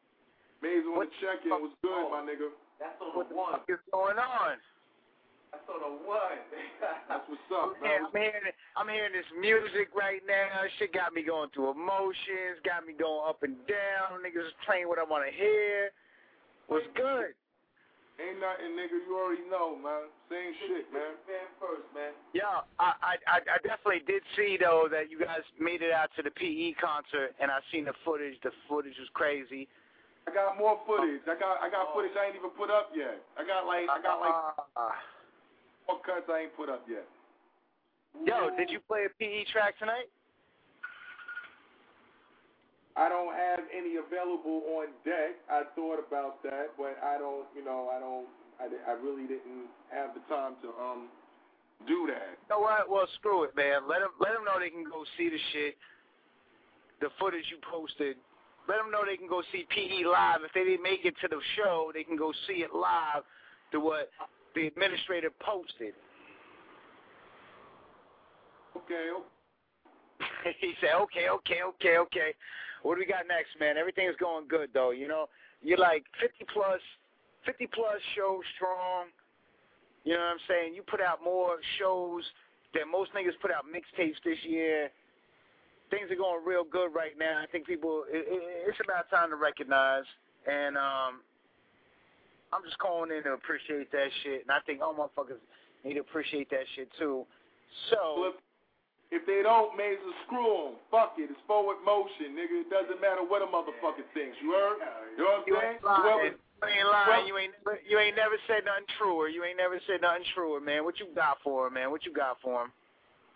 Maze 0.61 0.85
on 0.85 0.95
What 0.97 1.09
the 1.09 1.17
check 1.21 1.41
in 1.45 1.51
was 1.51 1.73
good, 1.81 2.05
my 2.13 2.21
nigga. 2.21 2.53
that's 2.79 2.97
on 3.01 3.17
What 3.17 3.27
the 3.29 3.33
the 3.33 3.39
one. 3.41 3.51
fuck 3.57 3.65
is 3.69 3.81
going 3.91 4.17
on? 4.21 4.57
That's 5.51 5.67
on 5.67 5.81
the 5.83 5.93
one. 6.07 6.39
That's 7.09 7.25
what's 7.27 7.49
up, 7.51 7.75
hearing, 7.83 8.07
man. 8.07 8.07
I'm 8.07 8.15
hearing 8.15 8.45
I'm 8.77 8.87
hearing 8.89 9.13
this 9.17 9.27
music 9.35 9.91
right 9.91 10.23
now. 10.23 10.63
Shit 10.79 10.93
got 10.95 11.11
me 11.11 11.23
going 11.27 11.49
through 11.51 11.75
emotions, 11.75 12.61
got 12.63 12.85
me 12.87 12.93
going 12.95 13.27
up 13.27 13.43
and 13.43 13.57
down. 13.67 14.23
Niggas 14.23 14.47
is 14.47 14.55
playing 14.63 14.87
what 14.87 14.95
I 14.99 15.03
want 15.03 15.27
to 15.27 15.33
hear. 15.33 15.91
What's 16.71 16.87
good? 16.95 17.35
Ain't 18.21 18.37
nothing, 18.39 18.77
nigga. 18.77 19.01
You 19.01 19.17
already 19.17 19.43
know, 19.49 19.73
man. 19.75 20.07
Same 20.29 20.53
shit, 20.69 20.85
man. 20.93 21.17
Man 21.25 21.47
first, 21.59 21.89
man. 21.91 22.13
Yeah, 22.37 22.63
I, 22.79 22.93
I 23.27 23.41
I 23.43 23.57
definitely 23.65 24.05
did 24.07 24.21
see 24.37 24.55
though 24.61 24.87
that 24.91 25.09
you 25.11 25.19
guys 25.19 25.41
made 25.59 25.81
it 25.81 25.91
out 25.91 26.13
to 26.15 26.23
the 26.23 26.31
PE 26.31 26.79
concert, 26.79 27.33
and 27.41 27.49
I 27.51 27.59
seen 27.73 27.83
the 27.89 27.97
footage. 28.05 28.37
The 28.45 28.51
footage 28.69 28.95
was 29.01 29.09
crazy. 29.17 29.67
I 30.27 30.33
got 30.33 30.57
more 30.57 30.79
footage. 30.85 31.21
I 31.25 31.35
got 31.39 31.61
I 31.61 31.69
got 31.69 31.93
footage 31.93 32.11
I 32.17 32.27
ain't 32.27 32.35
even 32.35 32.51
put 32.51 32.69
up 32.69 32.91
yet. 32.95 33.21
I 33.37 33.45
got 33.45 33.65
like 33.65 33.89
I 33.89 34.01
got 34.01 34.19
like 34.21 34.37
Uh, 34.77 34.95
four 35.85 35.99
cuts 36.05 36.29
I 36.29 36.45
ain't 36.47 36.55
put 36.55 36.69
up 36.69 36.85
yet. 36.87 37.05
yo, 38.25 38.49
did 38.57 38.69
you 38.69 38.79
play 38.87 39.05
a 39.05 39.11
PE 39.19 39.45
track 39.51 39.77
tonight? 39.79 40.07
I 42.95 43.07
don't 43.07 43.33
have 43.33 43.61
any 43.71 43.95
available 43.95 44.63
on 44.77 44.87
deck. 45.05 45.39
I 45.49 45.63
thought 45.75 45.99
about 46.05 46.43
that, 46.43 46.75
but 46.77 46.99
I 47.01 47.17
don't, 47.17 47.47
you 47.55 47.63
know, 47.63 47.87
I 47.87 47.99
don't, 48.03 48.27
I, 48.59 48.67
I 48.91 48.93
really 48.99 49.23
didn't 49.23 49.71
have 49.89 50.11
the 50.13 50.19
time 50.27 50.55
to 50.61 50.69
um 50.75 51.07
do 51.87 52.05
that. 52.07 52.35
You 52.35 52.49
know 52.55 52.59
what? 52.59 52.89
Well, 52.89 53.07
screw 53.17 53.43
it, 53.43 53.55
man. 53.55 53.87
Let 53.87 53.99
them 53.99 54.11
let 54.19 54.33
them 54.33 54.43
know 54.45 54.59
they 54.59 54.69
can 54.69 54.83
go 54.83 55.03
see 55.17 55.29
the 55.29 55.39
shit, 55.53 55.75
the 56.99 57.09
footage 57.17 57.45
you 57.49 57.57
posted. 57.71 58.17
Let 58.67 58.77
them 58.77 58.91
know 58.91 59.01
they 59.05 59.17
can 59.17 59.27
go 59.27 59.41
see 59.51 59.65
PE 59.69 60.05
live. 60.05 60.43
If 60.45 60.53
they 60.53 60.63
didn't 60.63 60.83
make 60.83 61.03
it 61.03 61.15
to 61.21 61.27
the 61.27 61.41
show, 61.57 61.91
they 61.93 62.03
can 62.03 62.15
go 62.15 62.31
see 62.47 62.63
it 62.63 62.73
live 62.73 63.23
to 63.71 63.79
what 63.79 64.09
the 64.55 64.67
administrator 64.67 65.29
posted. 65.39 65.93
Okay, 68.77 69.09
okay. 69.11 69.25
he 70.59 70.73
said, 70.79 70.95
okay, 71.01 71.29
okay, 71.29 71.61
okay, 71.65 71.97
okay. 71.97 72.31
What 72.83 72.95
do 72.95 72.99
we 73.01 73.05
got 73.05 73.27
next, 73.27 73.59
man? 73.59 73.77
Everything 73.77 74.07
is 74.07 74.15
going 74.19 74.47
good, 74.47 74.69
though. 74.73 74.91
You 74.91 75.07
know, 75.07 75.27
you're 75.61 75.77
like 75.77 76.03
50 76.19 76.45
plus, 76.53 76.81
50 77.45 77.67
plus 77.73 77.99
shows 78.15 78.41
strong. 78.55 79.13
You 80.03 80.13
know 80.13 80.19
what 80.19 80.41
I'm 80.41 80.45
saying? 80.47 80.73
You 80.73 80.81
put 80.81 81.01
out 81.01 81.19
more 81.23 81.57
shows 81.77 82.23
than 82.73 82.89
most 82.91 83.13
niggas 83.13 83.37
put 83.41 83.51
out 83.51 83.65
mixtapes 83.69 84.17
this 84.25 84.37
year. 84.43 84.89
Things 85.91 86.09
are 86.09 86.15
going 86.15 86.39
real 86.47 86.63
good 86.63 86.95
right 86.95 87.13
now. 87.19 87.43
I 87.43 87.45
think 87.51 87.67
people, 87.67 88.03
it, 88.07 88.23
it, 88.23 88.41
it's 88.71 88.79
about 88.83 89.11
time 89.11 89.29
to 89.29 89.35
recognize. 89.35 90.07
And 90.47 90.79
um, 90.79 91.19
I'm 92.55 92.63
just 92.63 92.79
calling 92.79 93.11
in 93.11 93.23
to 93.27 93.35
appreciate 93.35 93.91
that 93.91 94.09
shit. 94.23 94.47
And 94.47 94.51
I 94.51 94.63
think 94.65 94.81
all 94.81 94.95
motherfuckers 94.95 95.43
need 95.83 95.95
to 95.95 96.01
appreciate 96.01 96.49
that 96.49 96.65
shit 96.75 96.87
too. 96.97 97.27
So. 97.91 98.31
If, 98.31 98.35
if 99.11 99.27
they 99.27 99.43
don't, 99.43 99.75
Mazer, 99.75 99.99
screw 100.25 100.71
'em. 100.71 100.79
Fuck 100.87 101.19
it. 101.19 101.27
It's 101.27 101.43
forward 101.43 101.83
motion, 101.83 102.31
nigga. 102.31 102.63
It 102.63 102.71
doesn't 102.71 103.03
matter 103.03 103.19
what 103.27 103.43
a 103.43 103.45
motherfucker 103.51 104.07
thinks. 104.15 104.39
You 104.39 104.55
heard? 104.55 104.79
You 105.19 105.23
know 105.23 105.43
what 105.43 105.43
I'm 105.43 105.47
You 105.47 105.55
saying? 105.59 106.31
ain't. 106.31 106.39
You 106.63 106.69
ain't 106.71 106.87
lying. 106.87 107.27
You 107.27 107.37
ain't 107.37 107.53
you 107.89 107.99
ain't 107.99 108.15
never 108.15 108.39
said 108.47 108.63
nothing 108.63 108.87
truer. 108.97 109.27
You 109.27 109.43
ain't 109.43 109.57
never 109.57 109.81
said 109.83 109.99
nothing 109.99 110.23
truer, 110.33 110.61
man. 110.61 110.85
What 110.85 110.99
you 110.99 111.07
got 111.13 111.43
for 111.43 111.67
him, 111.67 111.73
man? 111.73 111.91
What 111.91 112.05
you 112.05 112.13
got 112.13 112.37
for 112.39 112.63
him? 112.63 112.71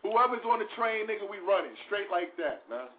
Whoever's 0.06 0.46
on 0.46 0.62
the 0.62 0.70
train, 0.78 1.10
nigga, 1.10 1.26
we 1.26 1.42
running 1.42 1.74
straight 1.90 2.14
like 2.14 2.38
that, 2.38 2.62
man. 2.70 2.94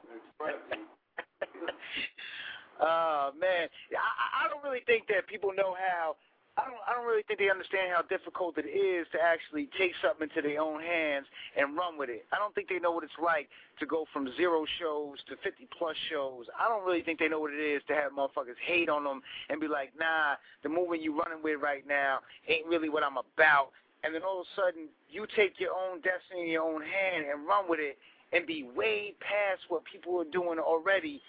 uh 2.82 3.30
man, 3.40 3.70
I, 3.94 4.10
I 4.42 4.50
don't 4.50 4.62
really 4.66 4.82
think 4.86 5.06
that 5.06 5.30
people 5.30 5.54
know 5.54 5.78
how. 5.78 6.16
I 6.58 6.64
don't. 6.64 6.82
I 6.88 6.96
don't 6.96 7.06
really 7.06 7.22
think 7.28 7.38
they 7.38 7.50
understand 7.50 7.94
how 7.94 8.02
difficult 8.02 8.58
it 8.58 8.66
is 8.66 9.06
to 9.12 9.20
actually 9.22 9.68
take 9.78 9.92
something 10.02 10.26
into 10.26 10.42
their 10.42 10.58
own 10.58 10.80
hands 10.82 11.26
and 11.54 11.76
run 11.76 11.94
with 11.94 12.08
it. 12.08 12.26
I 12.32 12.42
don't 12.42 12.54
think 12.56 12.72
they 12.72 12.80
know 12.80 12.90
what 12.90 13.04
it's 13.04 13.20
like 13.22 13.46
to 13.78 13.86
go 13.86 14.06
from 14.10 14.26
zero 14.34 14.64
shows 14.80 15.22
to 15.28 15.36
50 15.44 15.68
plus 15.78 15.94
shows. 16.10 16.46
I 16.58 16.66
don't 16.66 16.82
really 16.82 17.02
think 17.02 17.20
they 17.20 17.28
know 17.28 17.38
what 17.38 17.52
it 17.52 17.62
is 17.62 17.82
to 17.86 17.94
have 17.94 18.10
motherfuckers 18.10 18.58
hate 18.66 18.88
on 18.88 19.04
them 19.04 19.20
and 19.48 19.60
be 19.60 19.68
like, 19.68 19.92
nah, 20.00 20.40
the 20.64 20.70
movement 20.72 21.02
you 21.02 21.12
running 21.14 21.44
with 21.44 21.60
right 21.62 21.86
now 21.86 22.18
ain't 22.48 22.66
really 22.66 22.88
what 22.88 23.04
I'm 23.04 23.20
about. 23.20 23.70
And 24.06 24.14
then 24.14 24.22
all 24.22 24.40
of 24.42 24.46
a 24.46 24.54
sudden, 24.54 24.86
you 25.10 25.26
take 25.34 25.58
your 25.58 25.72
own 25.74 25.98
destiny 26.00 26.42
in 26.46 26.48
your 26.48 26.62
own 26.62 26.80
hand 26.80 27.26
and 27.26 27.44
run 27.46 27.66
with 27.68 27.80
it 27.82 27.98
and 28.32 28.46
be 28.46 28.62
way 28.74 29.14
past 29.18 29.62
what 29.68 29.82
people 29.90 30.20
are 30.20 30.30
doing 30.30 30.58
already 30.60 31.20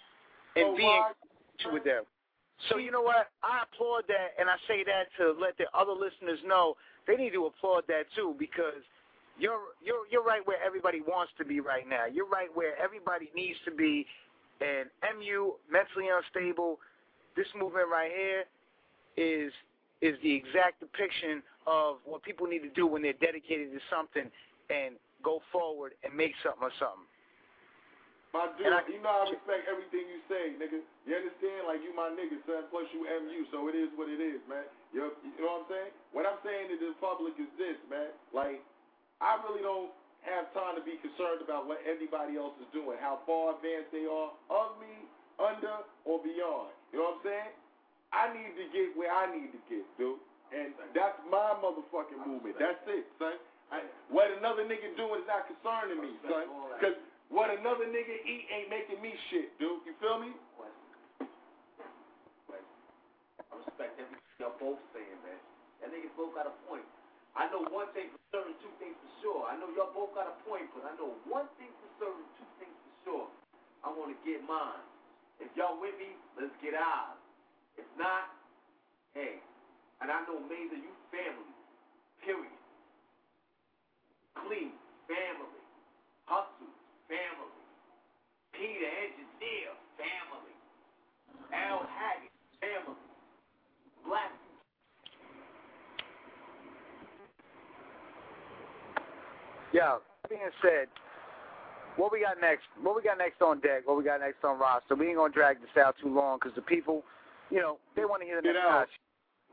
and 0.55 0.67
So 0.73 0.77
being 0.77 0.87
why- 1.01 1.73
with 1.73 1.83
them. 1.83 2.03
So 2.69 2.77
you 2.77 2.91
know 2.91 3.01
what? 3.01 3.29
I 3.43 3.63
applaud 3.63 4.03
that, 4.07 4.33
and 4.39 4.49
I 4.49 4.55
say 4.67 4.83
that 4.83 5.09
to 5.17 5.31
let 5.39 5.57
the 5.57 5.65
other 5.77 5.91
listeners 5.93 6.39
know 6.45 6.75
they 7.07 7.15
need 7.15 7.33
to 7.33 7.45
applaud 7.45 7.85
that 7.87 8.05
too 8.15 8.35
because 8.39 8.81
you're 9.39 9.59
you're 9.83 10.07
you're 10.09 10.23
right 10.23 10.45
where 10.47 10.57
everybody 10.65 11.01
wants 11.01 11.31
to 11.37 11.45
be 11.45 11.59
right 11.59 11.87
now. 11.87 12.05
You're 12.05 12.27
right 12.27 12.49
where 12.55 12.75
everybody 12.81 13.29
needs 13.35 13.59
to 13.65 13.71
be. 13.71 14.05
And 14.61 14.89
MU 15.17 15.53
mentally 15.69 16.09
unstable. 16.09 16.79
This 17.35 17.45
movement 17.55 17.89
right 17.91 18.11
here 18.11 18.45
is 19.17 19.53
is 20.01 20.15
the 20.21 20.33
exact 20.33 20.79
depiction 20.79 21.41
of 21.65 21.97
what 22.05 22.21
people 22.21 22.45
need 22.45 22.61
to 22.61 22.69
do 22.77 22.85
when 22.85 23.01
they're 23.01 23.17
dedicated 23.17 23.73
to 23.73 23.81
something 23.89 24.29
and 24.69 24.95
go 25.23 25.41
forward 25.51 25.93
and 26.05 26.13
make 26.13 26.33
something 26.43 26.63
of 26.63 26.73
something. 26.77 27.07
My 28.35 28.51
dude, 28.59 28.69
I- 28.69 28.85
you 28.91 28.99
know 29.01 29.09
I 29.09 29.29
respect 29.31 29.65
everything 29.67 30.05
you 30.05 30.21
say, 30.27 30.53
nigga. 30.59 30.83
You 31.07 31.15
understand? 31.15 31.65
Like 31.65 31.81
you 31.81 31.95
my 31.95 32.09
nigga, 32.11 32.37
son. 32.45 32.67
Plus 32.69 32.85
you 32.93 33.07
MU, 33.07 33.45
so 33.51 33.67
it 33.67 33.75
is 33.75 33.89
what 33.95 34.09
it 34.09 34.19
is, 34.19 34.43
man. 34.47 34.65
You, 34.93 35.09
you 35.23 35.41
know 35.41 35.63
what 35.63 35.65
I'm 35.65 35.69
saying? 35.71 35.91
What 36.11 36.25
I'm 36.27 36.37
saying 36.43 36.69
to 36.69 36.75
the 36.77 36.93
public 36.99 37.33
is 37.39 37.49
this, 37.57 37.79
man. 37.89 38.11
Like, 38.35 38.61
I 39.23 39.39
really 39.47 39.63
don't 39.63 39.89
have 40.27 40.51
time 40.53 40.75
to 40.75 40.83
be 40.83 40.99
concerned 40.99 41.41
about 41.41 41.65
what 41.71 41.79
anybody 41.87 42.35
else 42.35 42.53
is 42.59 42.67
doing, 42.75 42.99
how 42.99 43.23
far 43.25 43.55
advanced 43.55 43.95
they 43.95 44.03
are 44.05 44.29
of 44.51 44.69
me, 44.77 45.07
under, 45.39 45.87
or 46.03 46.19
beyond. 46.19 46.75
You 46.91 46.99
know 46.99 47.15
what 47.15 47.23
I'm 47.23 47.31
saying? 47.31 47.51
I 48.17 48.33
need 48.33 48.57
to 48.57 48.65
get 48.73 48.97
where 48.97 49.13
I 49.13 49.29
need 49.29 49.53
to 49.53 49.61
get, 49.69 49.85
dude. 50.01 50.17
And 50.49 50.73
that's 50.97 51.19
my 51.29 51.53
motherfucking 51.61 52.17
movement. 52.25 52.57
That's 52.57 52.81
it, 52.89 53.05
son. 53.21 53.37
I, 53.69 53.83
what 54.07 54.31
another 54.31 54.63
nigga 54.63 54.95
doing 54.95 55.21
is 55.21 55.27
not 55.27 55.45
concerning 55.45 55.99
me, 56.01 56.15
son. 56.25 56.49
Because 56.79 56.97
what 57.27 57.51
another 57.51 57.85
nigga 57.85 58.15
eat 58.25 58.47
ain't 58.47 58.71
making 58.71 59.03
me 59.03 59.11
shit, 59.29 59.51
dude. 59.59 59.83
You 59.83 59.93
feel 59.99 60.23
me? 60.23 60.31
I 63.37 63.53
respect 63.59 63.99
everything 63.99 64.23
y'all 64.39 64.55
both 64.55 64.79
saying, 64.95 65.19
man. 65.27 65.37
That 65.83 65.91
niggas 65.91 66.15
both 66.15 66.31
got 66.33 66.47
a 66.47 66.55
point. 66.65 66.87
I 67.35 67.51
know 67.53 67.67
one 67.69 67.91
thing 67.93 68.09
for 68.09 68.21
certain, 68.33 68.55
two 68.63 68.71
things 68.81 68.97
for 68.97 69.11
sure. 69.21 69.41
I 69.45 69.59
know 69.59 69.69
y'all 69.75 69.93
both 69.93 70.15
got 70.17 70.25
a 70.25 70.35
point, 70.47 70.65
but 70.73 70.87
I 70.89 70.95
know 70.97 71.13
one 71.29 71.45
thing 71.61 71.69
for 71.83 71.89
certain, 72.01 72.25
two 72.39 72.49
things 72.57 72.73
for 72.73 72.93
sure. 73.05 73.27
I 73.85 73.93
want 73.93 74.09
to 74.15 74.17
get 74.25 74.41
mine. 74.47 74.81
If 75.37 75.53
y'all 75.53 75.77
with 75.77 75.93
me, 76.01 76.17
let's 76.39 76.55
get 76.63 76.73
ours. 76.73 77.16
If 77.77 77.85
not, 77.97 78.33
hey, 79.13 79.39
and 80.01 80.11
I 80.11 80.21
know 80.25 80.41
Mazer, 80.41 80.77
you 80.77 80.93
family. 81.13 81.53
Period. 82.25 82.57
Clean, 84.35 84.73
family. 85.07 85.61
Hustle, 86.25 86.73
family. 87.07 87.53
Peter 88.53 88.89
Engineer, 89.05 89.71
family. 89.95 90.55
Al 91.53 91.85
Haggett, 91.85 92.33
family. 92.59 92.99
Black 94.05 94.33
Yeah. 99.73 99.97
That 100.23 100.29
being 100.29 100.41
said, 100.61 100.87
what 101.97 102.11
we 102.11 102.21
got 102.21 102.39
next? 102.39 102.65
What 102.81 102.95
we 102.95 103.03
got 103.03 103.17
next 103.17 103.41
on 103.41 103.59
deck? 103.59 103.85
What 103.85 103.97
we 103.97 104.03
got 104.03 104.21
next 104.21 104.43
on 104.43 104.59
roster? 104.59 104.95
We 104.95 105.07
ain't 105.07 105.17
gonna 105.17 105.33
drag 105.33 105.61
this 105.61 105.75
out 105.77 105.95
too 106.01 106.13
long 106.13 106.37
because 106.41 106.55
the 106.55 106.61
people, 106.61 107.03
you 107.49 107.59
know, 107.63 107.79
they 107.95 108.03
want 108.03 108.21
to 108.23 108.27
hear 108.27 108.39
the 108.43 108.47
Get 108.47 108.59
next 108.59 108.67
out. 108.67 108.87
hot 108.87 108.89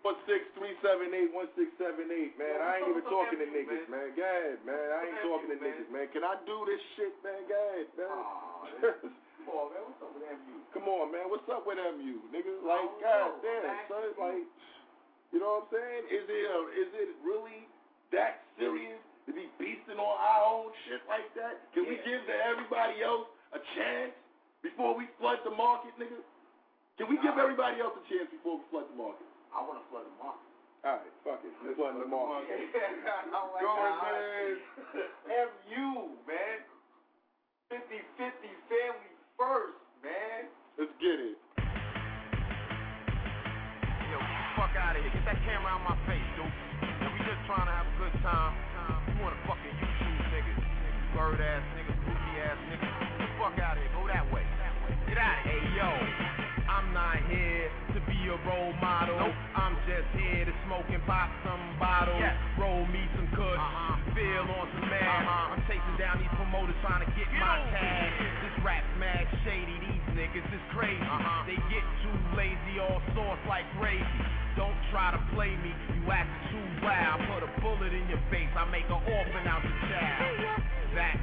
One 0.05 0.19
six 0.29 0.45
three 0.59 0.75
seven 0.85 1.15
eight 1.17 1.33
one 1.33 1.49
six 1.57 1.73
seven 1.81 2.11
eight, 2.13 2.37
man. 2.37 2.61
I 2.61 2.83
ain't 2.83 2.93
even 2.93 3.07
talking 3.09 3.41
to 3.41 3.49
niggas, 3.49 3.89
man. 3.89 4.13
Go 4.13 4.21
ahead, 4.21 4.61
man. 4.69 4.87
I 4.93 4.99
ain't 5.09 5.21
talking 5.25 5.49
to 5.49 5.59
niggas, 5.59 5.89
man. 5.89 6.07
Can 6.13 6.23
I 6.27 6.37
do 6.45 6.57
this 6.69 6.83
shit, 6.99 7.15
man? 7.25 7.41
God, 7.49 7.65
ahead, 7.73 7.89
man. 7.97 8.13
Come 9.45 9.61
on, 9.61 9.73
man. 9.73 9.85
What's 9.85 10.01
up 10.01 10.13
with 10.17 10.25
MU? 10.25 10.57
Come 10.73 10.87
on, 10.89 11.07
man. 11.13 11.27
What's 11.29 11.49
up 11.53 11.63
with 11.69 11.77
MU, 11.81 12.17
nigga? 12.33 12.53
Like, 12.65 12.89
god 13.01 13.41
damn, 13.45 13.77
son. 13.89 14.13
Like, 14.17 14.45
you 15.33 15.39
know 15.41 15.65
what 15.65 15.69
I'm 15.69 15.77
saying? 15.77 16.03
Is 16.09 16.25
it 16.29 16.45
uh, 16.49 16.65
is 16.81 16.91
it 17.01 17.11
really 17.25 17.65
that 18.13 18.45
serious 18.61 19.01
to 19.25 19.33
be 19.33 19.49
beasting 19.57 19.97
on 19.97 20.15
our 20.21 20.41
own 20.45 20.69
shit 20.85 21.01
like 21.09 21.29
that? 21.37 21.65
Can 21.73 21.89
we 21.89 21.97
give 22.05 22.25
to 22.29 22.37
everybody 22.45 23.01
else 23.01 23.25
a 23.57 23.61
chance 23.77 24.13
before 24.61 24.93
we 24.97 25.09
flood 25.17 25.41
the 25.45 25.53
market, 25.53 25.93
nigga? 25.97 26.21
Can 26.95 27.11
we 27.11 27.19
give 27.19 27.35
everybody 27.35 27.83
else 27.83 27.99
a 27.99 28.05
chance 28.07 28.31
before 28.31 28.63
we 28.63 28.65
flood 28.71 28.87
the 28.87 28.95
market? 28.95 29.27
I 29.51 29.59
want 29.67 29.83
to 29.83 29.87
flood 29.91 30.07
the 30.07 30.15
market. 30.23 30.47
All 30.87 31.03
right, 31.03 31.11
fuck 31.27 31.43
it. 31.43 31.51
Let's 31.67 31.75
flood 31.75 31.99
the 31.99 32.07
market. 32.07 32.55
I'm 33.35 33.51
like, 33.51 33.67
Go 33.67 33.75
nah, 33.75 33.99
ahead. 33.99 34.63
MU, 35.27 36.15
man. 36.23 36.63
50-50 37.75 38.47
family 38.71 39.11
first, 39.35 39.75
man. 40.07 40.47
Let's 40.79 40.95
get 41.03 41.19
it. 41.19 41.35
Yo, 44.07 44.19
fuck 44.55 44.71
out 44.79 44.95
of 44.95 45.03
here. 45.03 45.11
Get 45.11 45.27
that 45.27 45.43
camera 45.43 45.75
out 45.75 45.83
my 45.83 45.99
face, 46.07 46.23
dude. 46.39 46.47
Yo, 46.47 47.07
we 47.11 47.19
just 47.27 47.43
trying 47.51 47.67
to 47.67 47.75
have 47.75 47.91
a 47.91 47.97
good 47.99 48.15
time. 48.23 48.55
You 49.11 49.19
want 49.19 49.35
to 49.35 49.43
fucking 49.51 49.75
YouTube 49.83 50.19
niggas. 50.31 50.63
Bird 51.19 51.43
ass 51.43 51.67
niggas, 51.75 51.99
goofy 52.07 52.33
ass 52.39 52.59
niggas. 52.71 52.95
Get 53.03 53.19
the 53.19 53.27
fuck 53.43 53.59
out 53.59 53.75
of 53.75 53.83
here. 53.83 53.91
Go 53.99 54.07
that 54.07 54.31
way. 54.31 54.47
Get 55.11 55.19
out 55.19 55.43
of 55.43 55.51
here. 55.51 55.59
Hey, 55.59 55.75
yo. 55.75 56.24
A 58.35 58.39
role 58.51 58.75
model. 58.83 59.31
I'm 59.55 59.79
just 59.87 60.11
here 60.19 60.43
to 60.43 60.55
smoke 60.67 60.91
and 60.91 61.03
pop 61.07 61.31
some 61.47 61.63
bottles. 61.79 62.19
Roll 62.59 62.83
me 62.91 63.07
some 63.15 63.31
kush. 63.31 63.55
Uh-huh. 63.55 63.95
Feel 64.11 64.47
on 64.59 64.67
some 64.75 64.91
mad. 64.91 65.07
Uh-huh. 65.07 65.55
I'm 65.55 65.63
chasing 65.71 65.97
down 66.03 66.19
these 66.19 66.35
promoters 66.35 66.75
trying 66.83 67.07
to 67.07 67.11
get 67.15 67.31
my 67.31 67.63
cash. 67.71 68.11
This 68.43 68.57
rap's 68.67 68.91
mad 68.99 69.31
shady. 69.47 69.79
These 69.87 70.07
niggas 70.19 70.51
is 70.51 70.65
crazy. 70.75 70.99
Uh-huh. 70.99 71.47
They 71.47 71.59
get 71.71 71.87
too 72.03 72.17
lazy, 72.35 72.83
all 72.83 72.99
sauce 73.15 73.39
like 73.47 73.67
crazy. 73.79 74.03
Don't 74.57 74.79
try 74.95 75.11
to 75.11 75.21
play 75.35 75.51
me, 75.59 75.75
you 75.99 76.03
acting 76.07 76.55
too 76.55 76.67
wild. 76.79 77.27
Put 77.27 77.43
a 77.43 77.51
bullet 77.59 77.91
in 77.91 78.07
your 78.07 78.23
face, 78.31 78.51
I 78.55 78.63
make 78.71 78.87
an 78.87 79.03
orphan 79.03 79.45
out 79.51 79.67
the 79.67 79.75
child. 79.91 80.63
Back, 80.95 81.19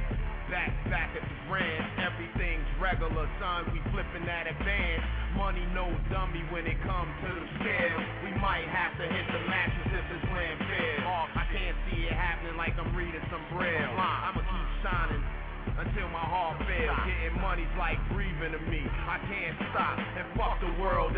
back, 0.52 0.70
back 0.92 1.10
at 1.16 1.24
the 1.24 1.38
ranch, 1.48 1.88
everything's 1.96 2.68
regular, 2.76 3.24
son. 3.40 3.72
We 3.72 3.80
flipping 3.88 4.28
that 4.28 4.44
advance. 4.52 5.00
Money 5.32 5.64
no 5.72 5.88
dummy 6.12 6.44
when 6.52 6.68
it 6.68 6.76
comes 6.84 7.08
to 7.24 7.30
the 7.32 7.46
scale. 7.56 7.98
We 8.20 8.36
might 8.36 8.68
have 8.68 8.92
to 9.00 9.04
hit 9.08 9.24
the 9.32 9.40
mattress 9.48 9.88
if 9.96 10.06
it's 10.12 10.28
land 10.28 10.60
fair. 10.68 11.00
I 11.32 11.48
can't 11.48 11.78
see 11.88 12.04
it 12.04 12.12
happening 12.12 12.60
like 12.60 12.76
I'm 12.76 12.92
reading 12.92 13.24
some 13.32 13.40
braille. 13.56 13.96
I'ma 13.96 14.44
keep 14.44 14.68
shining 14.84 15.24
until 15.72 16.08
my 16.12 16.20
heart 16.20 16.60
fails. 16.68 17.00
Getting 17.08 17.40
money's 17.40 17.72
like 17.80 17.96
breathing 18.12 18.52
to 18.52 18.60
me. 18.68 18.84
I 18.84 19.16
can't 19.24 19.56
stop 19.72 19.96
and 19.96 20.28
fuck 20.36 20.60
the 20.60 20.72
world 20.76 21.16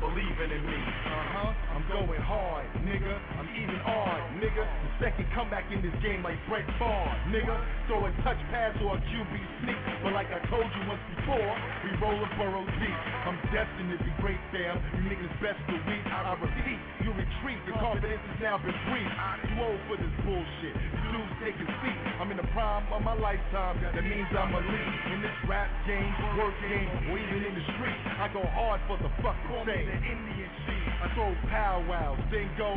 believing 0.00 0.50
in 0.50 0.62
me. 0.64 0.80
Uh 0.80 1.24
huh. 1.36 1.52
I'm 1.76 1.84
going 1.92 2.20
hard, 2.24 2.66
nigga. 2.82 3.14
I'm 3.36 3.48
even 3.56 3.78
on, 3.84 4.18
nigga. 4.40 4.64
The 4.64 4.92
second 5.04 5.28
comeback 5.36 5.68
in 5.70 5.84
this 5.84 5.94
game 6.00 6.24
like 6.24 6.40
Brett 6.48 6.66
Favre, 6.80 7.12
nigga. 7.30 7.56
Throw 7.86 8.04
a 8.04 8.10
touch 8.24 8.40
pass 8.50 8.74
or 8.80 8.96
a 8.96 9.00
QB 9.00 9.32
sneak. 9.62 9.80
But 10.02 10.16
like 10.16 10.32
I 10.32 10.40
told 10.48 10.64
you 10.64 10.82
once 10.88 11.04
before, 11.16 11.52
we 11.84 11.90
roll 12.00 12.16
a 12.16 12.28
burrow 12.40 12.64
deep. 12.80 12.98
I'm 13.28 13.36
destined 13.52 13.92
to 13.92 13.98
be 14.00 14.12
great, 14.24 14.40
fam. 14.50 14.80
You 14.96 15.12
niggas 15.12 15.34
best 15.44 15.60
to 15.68 15.76
weak. 15.84 16.04
I 16.08 16.36
repeat, 16.36 16.80
you 17.04 17.10
retreat. 17.12 17.60
The 17.68 17.76
confidence 17.76 18.20
has 18.34 18.38
now 18.40 18.56
been 18.60 18.76
briefed. 18.88 19.16
You 19.50 19.54
old 19.60 19.80
for 19.88 19.96
this 20.00 20.14
bullshit. 20.24 20.74
You 20.76 21.10
dudes 21.12 21.34
taking 21.42 21.68
seat. 21.84 21.98
I'm 22.20 22.30
in 22.32 22.38
the 22.38 22.48
prime 22.52 22.86
of 22.92 23.02
my 23.02 23.16
lifetime. 23.16 23.80
That 23.82 24.04
means 24.04 24.28
I'm 24.32 24.52
elite 24.52 24.94
in 25.12 25.20
this 25.24 25.38
rap 25.48 25.68
game, 25.84 26.12
work 26.38 26.54
game, 26.64 26.88
or 27.10 27.16
even 27.18 27.40
in 27.44 27.54
the 27.56 27.64
street. 27.76 28.00
I 28.20 28.28
go 28.32 28.44
hard 28.54 28.80
for 28.86 28.96
the 29.00 29.10
fucking 29.24 29.50
thing. 29.90 30.04
Indian. 30.04 30.50
I 31.02 31.14
throw 31.14 31.34
powwows, 31.50 32.18
then 32.30 32.50
go 32.58 32.76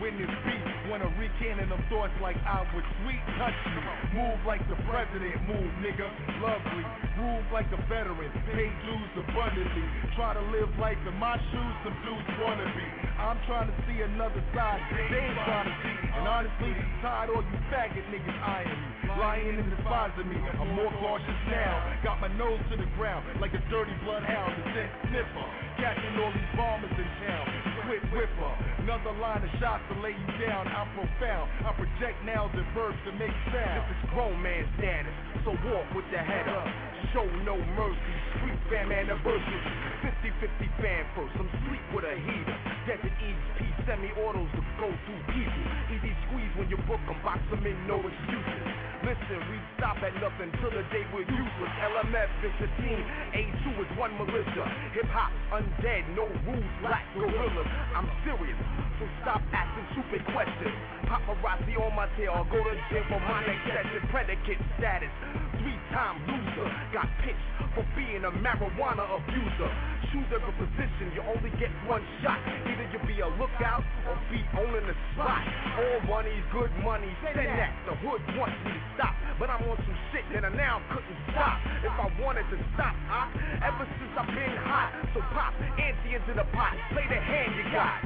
witness 0.00 0.32
beat. 0.48 0.64
Wanna 0.88 1.06
recannon 1.20 1.68
them 1.68 1.84
thoughts 1.92 2.16
like 2.24 2.40
I 2.42 2.64
was 2.72 2.82
sweet. 3.04 3.20
Touch 3.36 3.54
me. 3.68 3.80
Move 4.16 4.40
like 4.48 4.64
the 4.66 4.74
president. 4.88 5.36
Move, 5.46 5.70
nigga. 5.84 6.08
Lovely. 6.40 6.84
Move 7.20 7.44
like 7.52 7.68
a 7.70 7.80
veteran. 7.86 8.32
Pay 8.50 8.72
dues 8.88 9.12
abundantly. 9.20 9.86
Try 10.16 10.34
to 10.34 10.44
live 10.50 10.72
life 10.80 10.98
in 11.06 11.14
my 11.20 11.36
shoes. 11.52 11.74
Some 11.84 11.94
dudes 12.02 12.26
wanna 12.40 12.66
be. 12.74 12.88
I'm 13.20 13.38
trying 13.44 13.68
to 13.68 13.76
see 13.84 14.00
another 14.00 14.40
side. 14.56 14.80
They 14.96 15.20
ain't 15.20 15.38
trying 15.44 15.68
to 15.68 15.76
see. 15.84 15.96
And 16.16 16.24
honestly, 16.26 16.72
tired 17.04 17.30
all 17.30 17.44
you 17.44 17.60
faggot 17.68 18.02
niggas 18.08 18.40
eyeing 18.40 18.72
me. 18.72 18.88
Lying 19.20 19.58
and 19.60 19.68
despising 19.68 20.26
me. 20.26 20.40
I'm 20.56 20.72
more 20.74 20.90
cautious 20.98 21.40
now. 21.52 22.00
Got 22.02 22.24
my 22.24 22.32
nose 22.40 22.58
to 22.72 22.76
the 22.80 22.88
ground 22.96 23.28
like 23.38 23.52
a 23.52 23.62
dirty 23.68 23.92
bloodhound. 24.02 24.56
Dead 24.72 24.90
sniffer. 25.06 25.46
Catching 25.76 26.16
all 26.18 26.32
these 26.32 26.52
bombers 26.56 26.96
in 26.96 27.08
town. 27.28 27.69
Whipper. 27.88 28.52
Another 28.84 29.12
line 29.16 29.40
of 29.40 29.52
shots 29.60 29.82
to 29.88 29.96
lay 30.04 30.12
you 30.12 30.30
down. 30.44 30.68
I'm 30.68 30.88
profound. 30.92 31.48
I 31.64 31.72
project 31.72 32.16
nails 32.24 32.52
and 32.52 32.66
verbs 32.76 32.96
to 33.08 33.12
make 33.16 33.32
sound. 33.48 33.88
This 33.88 33.96
is 34.04 34.10
grown 34.12 34.36
man 34.42 34.68
status, 34.76 35.14
so 35.44 35.56
walk 35.64 35.88
with 35.96 36.04
the 36.12 36.20
head 36.20 36.48
up. 36.48 36.68
Show 37.16 37.24
no 37.42 37.56
mercy, 37.74 38.14
street 38.36 38.60
fam 38.68 38.92
anniversary. 38.92 39.62
50-50 40.04 40.82
fan 40.82 41.02
first, 41.16 41.34
I'm 41.40 41.48
sleep 41.66 41.84
with 41.96 42.04
a 42.04 42.16
heater. 42.20 42.58
Desert 42.86 43.16
East 43.24 43.44
P 43.58 43.64
semi-autos 43.88 44.50
to 44.54 44.62
go 44.78 44.88
through 45.08 45.22
people. 45.32 45.64
Easy 45.90 46.12
squeeze 46.28 46.52
when 46.56 46.68
you 46.70 46.76
book 46.84 47.00
'em, 47.08 47.18
box 47.24 47.40
'em 47.50 47.66
in, 47.66 47.76
no 47.88 47.98
excuses. 47.98 48.99
Listen, 49.00 49.40
we 49.48 49.56
stop 49.80 49.96
at 50.04 50.12
nothing 50.20 50.52
till 50.60 50.68
the 50.68 50.84
day 50.92 51.00
we're 51.08 51.24
useless. 51.24 51.72
LMF 51.80 52.30
is 52.44 52.52
the 52.60 52.68
team, 52.84 53.00
A2 53.32 53.64
is 53.80 53.90
one 53.96 54.12
militia. 54.20 54.64
Hip 54.92 55.08
hop 55.08 55.32
undead, 55.56 56.04
no 56.12 56.28
rules, 56.44 56.72
black 56.84 57.08
gorillas. 57.16 57.68
I'm 57.96 58.04
serious, 58.28 58.60
so 59.00 59.08
stop 59.24 59.40
asking 59.56 59.88
stupid 59.96 60.20
questions. 60.36 60.76
Paparazzi 61.08 61.80
on 61.80 61.96
my 61.96 62.12
tail, 62.20 62.36
I'll 62.36 62.44
go 62.44 62.60
to 62.60 62.76
jail 62.92 63.04
for 63.08 63.20
my 63.24 63.40
next 63.48 63.64
session. 63.72 64.04
Predicate 64.12 64.60
status, 64.76 65.12
three-time 65.56 66.20
loser. 66.28 66.68
Got 66.92 67.08
pitched 67.24 67.48
for 67.72 67.86
being 67.96 68.20
a 68.28 68.32
marijuana 68.44 69.08
abuser. 69.16 69.70
Choose 70.12 70.28
every 70.34 70.54
position, 70.60 71.14
you 71.14 71.22
only 71.24 71.50
get 71.56 71.70
one 71.86 72.02
shot. 72.20 72.36
Either 72.66 72.86
you 72.92 73.00
be 73.06 73.22
a 73.22 73.30
lookout 73.38 73.80
or 74.10 74.18
be 74.28 74.42
owning 74.58 74.84
the 74.84 74.96
spot. 75.14 75.40
All 75.78 76.20
money's 76.20 76.44
good 76.52 76.70
money, 76.82 77.08
say 77.22 77.32
that. 77.32 77.72
The 77.86 77.94
hood 78.02 78.20
wants 78.34 78.58
me 78.66 78.74
to 78.74 78.89
stop, 79.00 79.16
but 79.40 79.48
I'm 79.48 79.64
on 79.64 79.80
some 79.80 79.96
shit 80.12 80.24
that 80.36 80.44
I 80.44 80.52
now 80.52 80.84
couldn't 80.92 81.16
stop. 81.32 81.56
If 81.80 81.96
I 81.96 82.12
wanted 82.20 82.44
to 82.52 82.56
stop, 82.76 82.92
I, 83.08 83.32
ever 83.64 83.88
since 83.96 84.12
I've 84.12 84.28
been 84.28 84.56
hot. 84.68 84.92
So 85.16 85.24
pop, 85.32 85.56
ante 85.80 86.12
into 86.12 86.36
the 86.36 86.44
pot, 86.52 86.76
play 86.92 87.08
the 87.08 87.16
hand 87.16 87.56
you 87.56 87.64
got. 87.72 87.96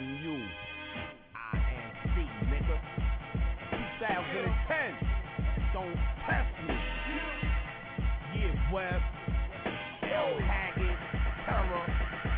MU. 0.00 0.38
INC, 1.34 2.16
nigga. 2.50 2.78
2010. 3.98 4.94
Don't 5.72 5.96
test 6.26 6.54
me. 6.68 6.74
Yeah, 8.36 8.72
West. 8.72 9.02
L. 10.04 10.38
Haggard. 10.40 10.98
Terror. 11.46 11.86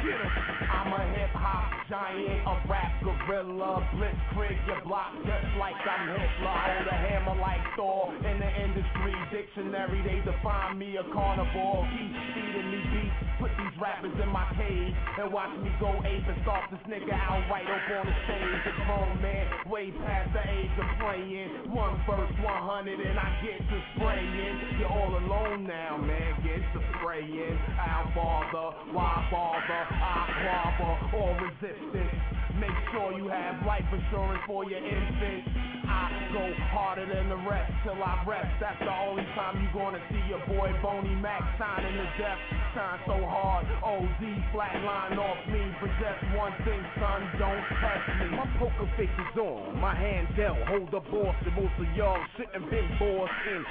Get 0.02 0.20
'em. 0.20 0.59
I'm 0.90 0.98
a 0.98 1.14
hip 1.14 1.30
hop 1.38 1.70
giant, 1.86 2.42
a 2.50 2.54
rap 2.66 2.90
gorilla. 3.02 3.78
Blitzkrieg 3.94 4.58
your 4.66 4.82
block 4.82 5.14
just 5.22 5.46
like 5.54 5.78
I'm 5.86 6.06
Hitler. 6.10 6.50
Hold 6.50 6.86
a 6.90 6.98
hammer 6.98 7.38
like 7.38 7.62
Thor. 7.78 8.10
In 8.10 8.38
the 8.42 8.50
industry 8.58 9.14
dictionary, 9.30 10.02
they 10.02 10.18
define 10.26 10.78
me 10.78 10.98
a 10.98 11.06
carnivore. 11.14 11.86
Keep 11.94 12.10
feeding 12.34 12.70
me 12.74 12.80
beats. 12.90 13.18
Put 13.38 13.54
these 13.54 13.74
rappers 13.80 14.14
in 14.18 14.28
my 14.34 14.50
cage 14.58 14.94
and 15.18 15.32
watch 15.32 15.54
me 15.62 15.70
go 15.78 15.94
ape 16.02 16.26
and 16.26 16.38
stomp 16.42 16.74
this 16.74 16.82
nigga 16.90 17.14
out 17.14 17.42
right 17.46 17.64
up 17.70 17.86
on 17.94 18.06
the 18.10 18.16
stage. 18.26 18.62
A 18.66 18.72
grown 18.84 19.14
man, 19.22 19.46
way 19.70 19.94
past 20.02 20.34
the 20.34 20.42
age 20.42 20.74
of 20.74 20.90
playing. 20.98 21.70
One 21.70 22.02
verse, 22.04 22.34
100, 22.42 22.98
and 22.98 23.18
I 23.18 23.30
get 23.46 23.62
to 23.62 23.78
spraying. 23.94 24.78
You're 24.78 24.90
all 24.90 25.14
alone 25.22 25.70
now, 25.70 25.96
man. 26.02 26.34
Get 26.42 26.60
to 26.74 26.80
spraying. 26.98 27.58
I'll 27.78 28.10
bother, 28.12 28.76
why 28.92 29.26
bother? 29.30 29.82
I 29.88 30.20
quabber 30.80 31.14
or 31.14 31.34
resist 31.40 31.80
distance. 31.92 32.10
Make 32.58 32.76
sure 32.92 33.16
you 33.16 33.28
have 33.28 33.64
life 33.64 33.84
insurance 33.92 34.42
for 34.46 34.64
your 34.68 34.80
infant. 34.80 35.44
I 35.86 36.12
go 36.32 36.44
harder 36.70 37.06
than 37.06 37.28
the 37.28 37.40
rest 37.48 37.72
till 37.82 37.96
I 37.98 38.22
rest. 38.26 38.46
That's 38.60 38.78
the 38.78 38.92
only 38.92 39.24
time 39.34 39.62
you 39.62 39.68
gonna 39.72 40.00
see 40.10 40.20
your 40.28 40.38
boy 40.46 40.70
Boney 40.82 41.14
Mac 41.16 41.40
signing 41.58 41.96
the 41.96 42.06
death. 42.18 42.38
Sign 42.74 42.98
so 43.06 43.16
hard, 43.26 43.66
OZ 43.82 44.22
flatline 44.52 45.18
off 45.18 45.40
me. 45.48 45.62
But 45.80 45.90
just 45.98 46.20
one 46.36 46.52
thing, 46.62 46.82
son, 47.00 47.26
don't 47.38 47.64
test 47.80 48.06
me. 48.20 48.36
My 48.36 48.46
poker 48.58 48.86
face 48.96 49.10
is 49.10 49.38
on, 49.40 49.80
my 49.80 49.94
hand 49.94 50.28
dealt, 50.36 50.58
hold 50.68 50.90
the 50.92 51.00
boss, 51.00 51.34
and 51.46 51.54
most 51.56 51.74
of 51.78 51.88
y'all 51.96 52.20
sitting 52.36 52.68
big 52.70 52.86
boss 52.98 53.30
in. 53.48 53.64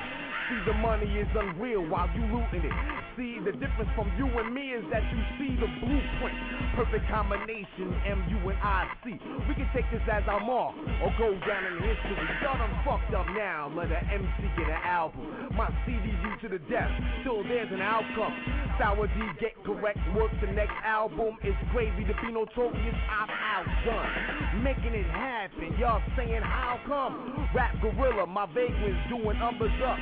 See 0.50 0.60
the 0.65 0.74
money 0.82 1.06
is 1.13 1.30
unreal 1.38 1.86
while 1.86 2.10
you 2.17 2.26
looting 2.26 2.65
it. 2.65 2.74
See 3.15 3.38
the 3.38 3.54
difference 3.54 3.91
from 3.93 4.10
you 4.17 4.26
and 4.26 4.50
me 4.50 4.74
is 4.74 4.84
that 4.89 5.06
you 5.13 5.19
see 5.38 5.54
the 5.62 5.69
blueprint. 5.78 6.38
Perfect 6.74 6.99
combination, 7.08 7.96
MU 8.04 8.50
and 8.50 8.60
IC. 8.60 9.22
We 9.48 9.54
can 9.56 9.70
take 9.74 9.86
this 9.92 10.02
as 10.12 10.24
our 10.28 10.40
mark 10.40 10.76
or 11.04 11.14
go 11.18 11.32
down 11.48 11.64
in 11.66 11.76
history. 11.80 12.18
Y'all 12.44 12.58
done 12.58 12.74
fucked 12.84 13.14
up 13.14 13.28
now. 13.36 13.72
Let 13.76 13.92
an 13.92 14.04
MC 14.12 14.50
get 14.58 14.68
an 14.68 14.82
album. 14.84 15.54
My 15.56 15.70
CD 15.86 16.10
you 16.10 16.34
to 16.42 16.48
the 16.50 16.60
death. 16.70 16.90
Still 17.22 17.44
there's 17.44 17.72
an 17.72 17.82
outcome. 17.82 18.34
Sour 18.80 19.08
D 19.08 19.14
get 19.40 19.56
correct 19.64 20.00
work. 20.16 20.32
The 20.42 20.52
next 20.52 20.76
album 20.84 21.38
is 21.44 21.56
gravy. 21.72 22.04
The 22.04 22.14
be 22.22 22.32
notorious 22.32 22.96
I'm 23.10 23.30
outdone. 23.30 24.64
Making 24.64 24.94
it 24.94 25.10
happen. 25.10 25.76
Y'all 25.80 26.02
saying 26.18 26.42
how 26.42 26.80
come? 26.88 27.48
Rap 27.56 27.76
gorilla, 27.82 28.26
my 28.28 28.46
vagrants 28.48 29.00
doing 29.10 29.40
numbers 29.40 29.72
up. 29.86 29.98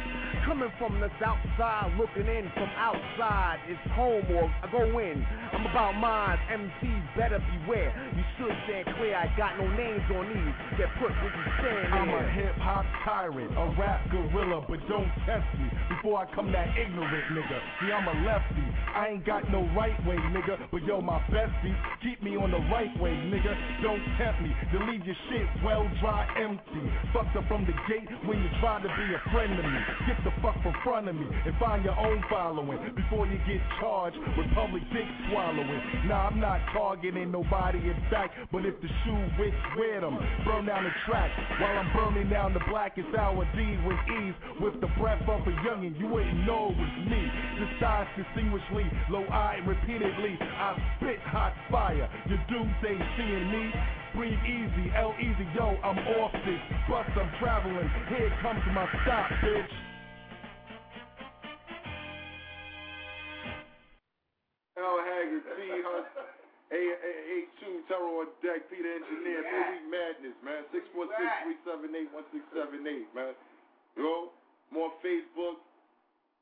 Coming 0.46 0.72
from 0.78 1.00
the 1.00 1.10
south 1.20 1.40
side, 1.58 1.92
looking 1.98 2.28
in 2.28 2.50
from 2.54 2.70
outside. 2.78 3.60
It's 3.68 3.92
home 3.94 4.24
or 4.32 4.50
I 4.64 4.72
go 4.72 5.00
in. 5.00 5.26
I'm 5.54 5.66
about 5.66 5.94
mine. 6.00 6.38
MCs 6.88 7.18
better 7.18 7.40
beware. 7.40 7.92
You 8.16 8.24
should 8.38 8.56
stand 8.66 8.96
clear. 8.98 9.16
I 9.16 9.28
got 9.38 9.58
no 9.58 9.68
names 9.76 10.04
on 10.16 10.28
these. 10.30 10.56
Get 10.78 10.90
put 11.00 11.12
where 11.12 11.34
you 11.34 11.46
stand. 11.60 11.94
I'm 11.94 12.10
a 12.10 12.24
hip 12.32 12.56
hop 12.58 12.86
tyrant, 13.04 13.52
a 13.52 13.66
rap 13.80 14.10
gorilla, 14.10 14.66
but 14.68 14.80
don't 14.88 15.10
test 15.26 15.48
me 15.60 15.68
before 15.90 16.20
I 16.20 16.36
come 16.36 16.52
that 16.52 16.70
ignorant 16.78 17.26
nigga. 17.32 17.60
See, 17.82 17.92
I'm 17.92 18.08
a 18.08 18.16
lefty. 18.26 18.66
I 18.94 19.08
ain't 19.14 19.26
got 19.26 19.50
no 19.52 19.68
right 19.76 19.98
way, 20.06 20.16
nigga, 20.34 20.58
but 20.72 20.84
yo, 20.84 21.02
my 21.02 21.20
bestie, 21.30 21.76
keep 22.02 22.22
me 22.24 22.36
on 22.38 22.52
the 22.52 22.62
right 22.72 22.94
way, 23.00 23.12
nigga. 23.12 23.54
Don't 23.84 24.02
tempt 24.18 24.42
me 24.42 24.52
to 24.74 24.78
leave 24.90 25.06
your 25.06 25.18
shit 25.30 25.48
well 25.64 25.90
dry 26.02 26.26
empty. 26.40 26.84
Fucked 27.14 27.36
up 27.36 27.48
from 27.48 27.66
the 27.66 27.74
gate 27.90 28.10
when 28.26 28.40
you 28.40 28.50
try 28.60 28.82
to 28.82 28.88
be 28.88 29.06
a 29.14 29.22
friend 29.32 29.54
of 29.58 29.66
me. 29.66 29.80
Get 30.08 30.18
the 30.24 30.34
fuck 30.42 30.56
from 30.64 30.74
front 30.84 31.08
of 31.08 31.16
me 31.16 31.28
and 31.46 31.54
find 31.60 31.84
your 31.84 31.98
own 31.98 32.24
following 32.30 32.80
before 32.96 33.28
you 33.28 33.38
get 33.46 33.62
charged 33.80 34.18
with 34.38 34.48
public 34.54 34.84
dick 34.94 35.08
swallowing. 35.30 35.82
Nah, 36.08 36.28
I'm 36.28 36.40
not 36.40 36.62
targeting 36.78 37.32
nobody 37.32 37.80
in 37.90 37.98
fact, 38.14 38.38
but 38.52 38.62
if 38.66 38.78
the 38.82 38.88
shoe 39.04 39.24
wicks, 39.42 39.58
wear 39.78 40.02
them. 40.02 40.14
Burn 40.46 40.66
down 40.66 40.84
the 40.84 40.94
track 41.10 41.32
while 41.60 41.74
I'm 41.74 41.90
burning 41.98 42.30
down 42.30 42.54
the 42.54 42.62
blackest 42.70 43.10
hour 43.18 43.50
D 43.58 43.78
with 43.82 43.98
ease. 44.22 44.38
With 44.62 44.80
the 44.80 44.88
breath 45.02 45.22
of 45.26 45.42
a 45.42 45.54
youngin', 45.66 45.98
you 45.98 46.08
wouldn't 46.08 46.46
know 46.46 46.70
it 46.70 46.78
was 46.78 46.94
me. 47.10 47.22
Disguised 47.58 48.14
distinguishedly, 48.14 48.86
low 49.10 49.26
eye 49.26 49.58
repeatedly. 49.66 50.38
I 50.40 50.78
spit 50.98 51.20
hot 51.26 51.54
fire. 51.72 52.10
Your 52.30 52.42
dudes 52.48 52.78
ain't 52.86 53.02
seeing 53.18 53.50
me. 53.50 53.74
Breathe 54.14 54.44
easy, 54.46 54.94
L 54.96 55.14
easy, 55.20 55.46
yo, 55.58 55.78
I'm 55.84 55.98
off 56.22 56.32
this. 56.46 56.62
Bus, 56.90 57.06
I'm 57.18 57.32
traveling. 57.42 57.90
Here 58.10 58.32
comes 58.42 58.62
my 58.74 58.86
stop, 59.04 59.30
bitch. 59.42 59.74
L 64.78 64.98
Haggard, 65.02 65.44
T 65.58 66.37
A2, 66.68 67.88
Terror 67.88 68.12
on 68.24 68.28
Deck, 68.44 68.68
Peter 68.68 68.92
Engineer, 68.92 69.40
Midweek 69.40 69.88
Madness, 69.88 70.36
man. 70.44 70.68
646-378-1678, 70.76 73.08
man. 73.16 73.32
Yo, 73.96 74.36
more 74.72 74.92
Facebook, 75.00 75.64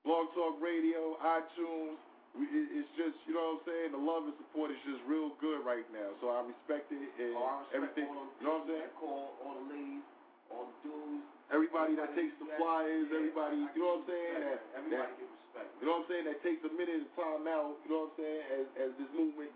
Blog 0.03 0.33
Talk 0.33 0.57
Radio, 0.61 1.13
iTunes. 1.21 1.97
We, 2.35 2.43
it, 2.51 2.67
it's 2.83 2.91
just, 2.99 3.15
you 3.29 3.33
know 3.37 3.55
what 3.55 3.63
I'm 3.63 3.69
saying? 3.69 3.89
The 3.95 4.01
love 4.01 4.27
and 4.27 4.35
support 4.43 4.67
is 4.67 4.75
just 4.83 4.99
real 5.07 5.31
good 5.39 5.63
right 5.63 5.87
now. 5.95 6.11
So 6.19 6.27
I 6.35 6.43
respect 6.43 6.91
it 6.91 6.99
and 6.99 7.31
Oh, 7.31 7.47
I 7.47 7.63
respect 7.63 7.79
everything. 7.79 8.11
You 8.11 8.43
know 8.43 8.59
what 8.59 8.67
I'm 8.67 8.75
saying? 8.75 8.91
call, 8.99 9.39
all 9.39 9.55
the 9.55 9.71
ladies, 9.71 10.03
all 10.51 10.67
the 10.67 10.75
dudes. 10.83 11.23
Everybody 11.53 11.93
that 11.95 12.11
takes 12.17 12.33
the 12.43 12.49
flyers, 12.59 13.07
Yeah, 13.07 13.15
everybody, 13.23 13.55
I 13.63 13.71
you 13.71 13.79
know 13.79 14.03
what 14.03 14.03
I'm 14.03 14.11
saying? 14.11 14.35
That. 14.43 14.59
Everybody 14.75 14.99
that, 14.99 15.15
give 15.15 15.31
respect. 15.31 15.69
you 15.79 15.85
know 15.87 15.95
what 15.95 16.03
I'm 16.03 16.09
saying? 16.11 16.25
That 16.27 16.39
takes 16.43 16.59
a 16.67 16.71
minute 16.75 17.07
of 17.07 17.11
time 17.15 17.47
out, 17.47 17.79
you 17.85 17.87
know 17.87 18.03
what 18.03 18.11
I'm 18.11 18.19
saying? 18.19 18.43
As, 18.51 18.65
as 18.83 18.89
this 18.99 19.07
movement 19.15 19.54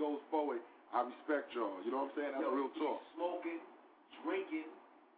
I 0.99 1.07
respect 1.07 1.55
y'all. 1.55 1.79
You 1.87 1.95
know 1.95 2.03
what 2.03 2.11
I'm 2.11 2.15
saying? 2.19 2.31
That's 2.35 2.43
Yo, 2.43 2.51
real 2.51 2.71
talk. 2.75 2.99
be 2.99 3.07
Smoking, 3.15 3.61
drinking, 4.19 4.67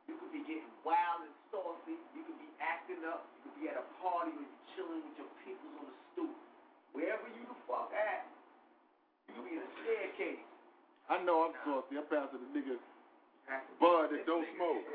you 0.06 0.14
could 0.22 0.30
be 0.30 0.46
getting 0.46 0.70
wild 0.86 1.26
and 1.26 1.34
saucy, 1.50 1.98
you 2.14 2.22
could 2.22 2.38
be 2.38 2.50
acting 2.62 3.02
up, 3.10 3.26
you 3.42 3.50
could 3.50 3.58
be 3.58 3.66
at 3.66 3.82
a 3.82 3.86
party 3.98 4.30
or 4.30 4.46
you 4.46 4.54
chilling 4.78 5.02
with 5.02 5.18
your 5.18 5.32
peoples 5.42 5.74
on 5.82 5.86
the 5.90 5.98
stoop. 6.14 6.34
Wherever 6.94 7.26
you 7.34 7.42
the 7.50 7.58
fuck 7.66 7.90
at, 7.98 8.30
you 9.26 9.42
could 9.42 9.46
be 9.50 9.54
in 9.58 9.66
a 9.66 9.72
staircase. 9.82 10.46
I 11.10 11.18
know 11.26 11.50
I'm 11.50 11.56
saucy. 11.66 11.98
I'm 11.98 12.06
passing 12.14 12.46
the 12.46 12.50
nigga 12.54 12.78
Bud 13.82 14.14
that 14.14 14.22
don't 14.30 14.46
smoke. 14.62 14.86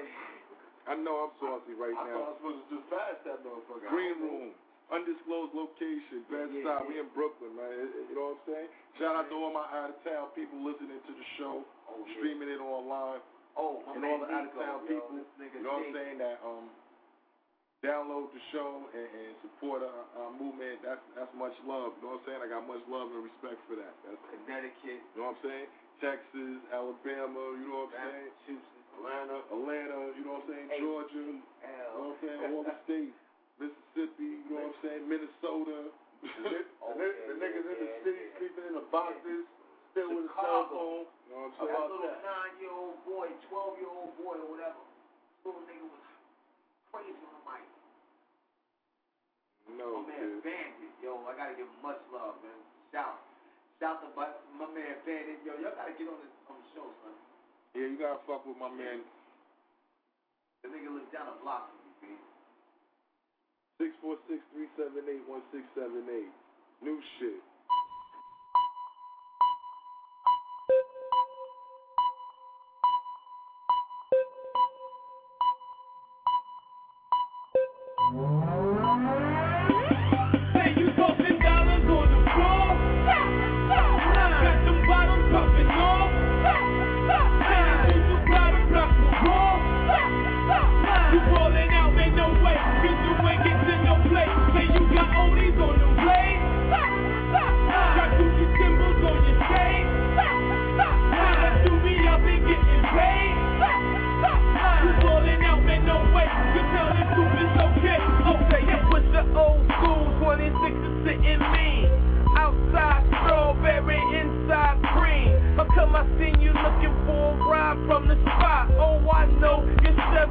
I 0.86 0.94
know 1.02 1.26
I'm 1.26 1.34
saucy 1.42 1.74
right 1.74 1.98
I 1.98 2.04
now. 2.06 2.14
thought 2.14 2.30
I 2.30 2.30
was 2.30 2.38
supposed 2.38 2.62
to 2.62 2.66
just 2.78 2.86
pass 2.94 3.18
that 3.26 3.42
motherfucker. 3.42 3.90
Green 3.90 4.14
room, 4.22 4.48
undisclosed 4.92 5.52
location, 5.54 6.22
Bed 6.30 6.48
Yeah, 6.54 6.62
Stuy. 6.62 6.66
yeah. 6.66 6.86
We 6.86 6.94
in 7.02 7.08
Brooklyn, 7.16 7.52
man. 7.58 7.70
You 8.10 8.14
know 8.14 8.36
what 8.36 8.42
I'm 8.42 8.46
saying? 8.46 8.68
Shout 9.02 9.14
out 9.18 9.26
to 9.30 9.34
all 9.34 9.50
my 9.52 9.66
out 9.74 9.90
of 9.90 9.98
town 10.06 10.30
people 10.38 10.62
listening 10.62 11.00
to 11.02 11.12
the 11.12 11.26
show, 11.38 11.66
Oh, 11.90 12.02
streaming 12.18 12.50
it 12.50 12.58
online, 12.62 13.20
Oh, 13.58 13.80
and 13.94 14.04
all 14.04 14.20
the 14.22 14.28
out 14.30 14.46
of 14.46 14.54
town 14.54 14.78
people. 14.86 15.22
You 15.42 15.62
know 15.64 15.80
what 15.80 15.90
I'm 15.90 15.94
saying? 15.94 16.16
That 16.22 16.38
um 16.44 16.66
download 17.84 18.32
the 18.32 18.42
show 18.50 18.82
and, 18.90 19.08
and 19.10 19.32
support 19.44 19.84
our, 19.84 20.04
our 20.22 20.32
movement. 20.34 20.80
That's 20.82 21.02
that's 21.14 21.30
much 21.36 21.54
love. 21.68 21.92
You 22.00 22.08
know 22.08 22.18
what 22.18 22.24
I'm 22.24 22.26
saying? 22.26 22.40
I 22.42 22.48
got 22.50 22.64
much 22.66 22.82
love 22.88 23.10
and 23.12 23.22
respect 23.26 23.58
for 23.68 23.76
that. 23.78 23.92
That's 24.06 24.22
Connecticut, 24.32 25.02
you 25.02 25.16
know 25.18 25.34
what 25.34 25.38
I'm 25.38 25.44
saying? 25.44 25.68
Texas, 26.00 26.60
Alabama, 26.72 27.42
you 27.56 27.66
know 27.72 27.88
what 27.88 27.96
I'm 27.96 28.12
saying? 28.12 28.28
Massachusetts, 28.36 28.88
Atlanta, 29.00 29.38
Atlanta, 29.48 29.98
you 30.12 30.22
know 30.28 30.36
what 30.40 30.44
I'm 30.44 30.50
saying? 30.52 30.68
Georgia, 30.76 31.24
you 31.24 31.40
know 31.40 31.96
what 31.96 32.12
I'm 32.12 32.18
saying? 32.20 32.40
All 32.52 32.62
the 32.68 32.76
states, 32.84 33.16
Mississippi, 33.56 34.44
you 34.44 34.52
know 34.52 34.68
what 34.68 34.76
I'm 34.76 34.78
saying? 34.84 35.02
Minnesota. 35.08 35.88
Oh, 35.88 36.92
the, 36.96 37.06
yeah, 37.06 37.28
the 37.28 37.34
niggas 37.40 37.66
in 37.66 37.76
the 37.80 37.88
yeah, 37.88 38.04
city 38.04 38.20
yeah. 38.20 38.36
sleeping 38.40 38.64
in 38.68 38.74
the 38.76 38.86
boxes, 38.92 39.44
still 39.92 40.10
with 40.12 40.28
a 40.28 40.34
cell 40.36 40.68
phone. 40.68 41.04
You 41.08 41.28
know 41.32 41.48
what 41.48 41.56
I'm 41.56 41.64
saying? 41.64 41.72
That 41.72 41.76
saying? 41.76 41.92
little 41.92 42.20
nine-year-old 42.24 42.98
boy, 43.08 43.26
twelve-year-old 43.48 44.12
boy, 44.20 44.36
or 44.40 44.48
whatever, 44.52 44.82
little 45.44 45.64
nigga 45.64 45.86
was 45.88 46.04
crazy 46.92 47.16
on 47.16 47.32
the 47.32 47.44
mic. 47.48 47.64
No, 49.76 50.00
My 50.00 50.14
man 50.14 50.40
kid. 50.40 50.46
Bandit, 50.46 50.94
yo, 51.02 51.20
I 51.26 51.32
gotta 51.36 51.54
give 51.58 51.68
him 51.68 51.80
much 51.84 52.00
love, 52.12 52.38
man. 52.44 52.60
Shout, 52.94 53.18
shout 53.80 53.98
to 54.04 54.08
my, 54.14 54.30
my 54.56 54.68
man 54.72 55.00
Bandit, 55.04 55.42
yo, 55.44 55.58
y'all 55.58 55.74
gotta 55.74 55.92
get 55.96 56.06
on 56.08 56.16
this 56.22 56.32
on 56.48 56.56
the 56.60 56.66
show, 56.72 56.86
son. 57.02 57.16
Yeah, 57.76 57.92
you 57.92 57.96
gotta 58.00 58.20
fuck 58.24 58.46
with 58.46 58.56
my 58.56 58.72
man. 58.72 59.04
The 60.64 60.72
nigga 60.72 60.88
lives 60.92 61.10
down 61.12 61.28
the 61.28 61.36
block 61.44 61.68
from 61.68 62.08
me, 62.08 62.16
646-378-1678. 63.80 66.32
New 66.82 67.00
shit. 67.18 67.42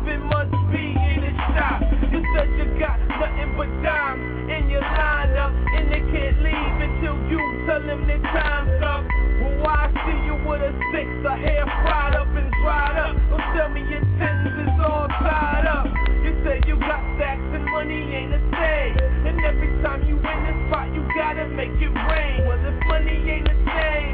Something 0.06 0.30
must 0.30 0.54
be 0.70 0.94
in 0.94 1.18
the 1.18 1.34
shop. 1.58 1.82
You 2.13 2.22
said 2.38 2.46
you 2.62 2.78
got 2.78 3.02
nothing 3.10 3.58
but 3.58 3.65
dimes 3.82 4.22
in 4.54 4.70
your 4.70 4.86
lineup, 4.86 5.50
and 5.50 5.89
they 5.89 6.06
can't 6.13 6.38
leave 6.46 6.78
until 6.78 7.18
you 7.26 7.41
tell 7.65 7.82
them 7.82 8.06
the 8.06 8.22
time's 8.30 8.78
up. 8.86 9.02
Well, 9.02 9.65
I 9.65 9.89
see 10.06 10.20
you 10.30 10.38
with 10.46 10.62
a 10.62 10.70
six, 10.94 11.10
a 11.26 11.34
hair 11.41 11.65
fried 11.82 12.13
up 12.22 12.30
and 12.38 12.54
dried 12.62 13.02
up. 13.02 13.18
Don't 13.34 13.50
tell 13.58 13.70
me 13.74 13.82
your 13.89 14.06
tens 14.22 14.46
is 14.46 14.78
all 14.78 15.10
tied 15.10 15.65
up. 15.65 15.89
You 16.22 16.38
said 16.46 16.70
you 16.70 16.78
got 16.86 17.02
stacks 17.18 17.50
and 17.58 17.65
money 17.65 18.06
ain't 18.13 18.38
a 18.38 18.41
thing, 18.54 18.91
and 19.26 19.41
every 19.41 19.74
time 19.82 20.06
you 20.06 20.22
win 20.22 20.39
the 20.46 20.54
spot, 20.70 20.86
you 20.94 21.02
gotta 21.18 21.50
make 21.50 21.74
it 21.82 21.94
rain. 22.13 22.46
Well, 22.46 22.62
if 22.62 22.78
money 22.86 23.26
ain't 23.26 23.50
a 23.50 23.58
thing, 23.58 24.13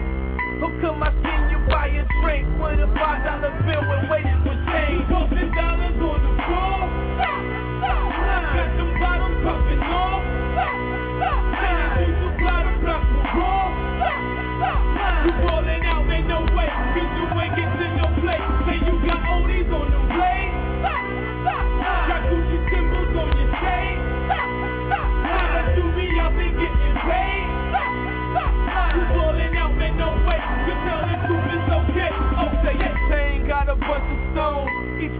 how 0.63 0.71
come 0.80 1.04
I 1.04 1.12
seen 1.19 1.51
you 1.51 1.60
buy 1.67 1.91
a 1.91 2.08
drink 2.23 2.47
with 2.63 2.80
a 2.80 2.88
five 2.95 3.27
dollar 3.27 3.51
bill 3.67 3.84
and 3.91 4.08
waiting? 4.08 4.40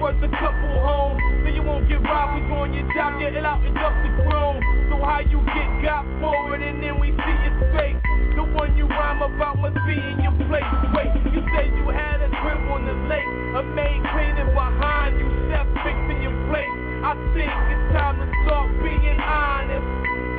Worth 0.02 0.18
a 0.26 0.32
couple 0.42 0.74
homes. 0.82 1.22
So 1.46 1.54
you 1.54 1.62
won't 1.62 1.86
get 1.86 2.02
robbed, 2.02 2.34
we 2.34 2.42
on 2.58 2.74
your 2.74 2.90
job, 2.98 3.22
yeah, 3.22 3.38
it 3.38 3.46
out 3.46 3.62
and 3.62 3.78
up 3.78 3.94
the 4.02 4.10
grown. 4.26 4.58
So 4.90 4.98
how 4.98 5.22
you 5.22 5.38
get 5.54 5.70
got 5.86 6.04
forward 6.18 6.66
and 6.66 6.82
then 6.82 6.98
we 6.98 7.14
see 7.14 7.38
your 7.46 7.56
face? 7.78 8.02
The 8.34 8.42
one 8.42 8.74
you 8.74 8.90
rhyme 8.90 9.22
about 9.22 9.62
must 9.62 9.78
be 9.86 9.94
in 9.94 10.26
your 10.26 10.34
place. 10.50 10.66
Wait, 10.98 11.14
you 11.30 11.46
said 11.54 11.70
you 11.78 11.86
had 11.94 12.18
a 12.18 12.34
crib 12.42 12.66
on 12.74 12.82
the 12.90 12.98
lake, 13.06 13.30
a 13.54 13.62
maid 13.78 14.02
cleaning 14.10 14.50
behind 14.58 15.22
you, 15.22 15.30
chef 15.54 15.70
fixing 15.86 16.26
your 16.26 16.34
plate. 16.50 16.74
I 17.06 17.14
think 17.38 17.54
it's 17.70 17.86
time 17.94 18.18
to 18.18 18.28
start 18.42 18.74
being 18.82 19.22
honest. 19.22 19.86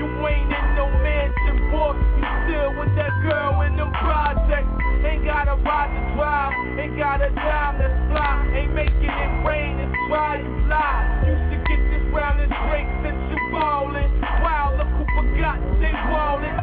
You 0.02 0.10
ain't 0.26 0.50
in 0.50 0.66
no 0.74 0.90
mansion, 0.90 1.70
boy. 1.70 1.94
You 2.18 2.26
still 2.50 2.70
with 2.74 2.90
that 2.98 3.14
girl. 3.22 3.61
Ain't 5.04 5.24
got 5.24 5.48
a 5.48 5.56
ride 5.62 5.90
to 5.90 6.02
drive, 6.14 6.54
ain't 6.78 6.96
got 6.96 7.20
a 7.20 7.30
dime 7.34 7.78
that's 7.78 7.98
fly. 8.10 8.46
Ain't 8.54 8.74
making 8.74 9.02
it 9.02 9.32
rain, 9.44 9.78
it's 9.82 9.98
why 10.08 10.38
you 10.38 10.54
lie. 10.70 11.26
Used 11.26 11.50
to 11.50 11.58
get 11.66 11.80
this 11.90 12.04
round 12.14 12.38
and 12.38 12.52
Drake 12.70 12.86
since 13.02 13.18
you 13.30 13.38
ballin'. 13.50 14.10
Wow, 14.42 14.78
look 14.78 14.86
who 14.94 15.04
forgot 15.18 15.58
they 15.80 15.92
wallin'. 16.06 16.61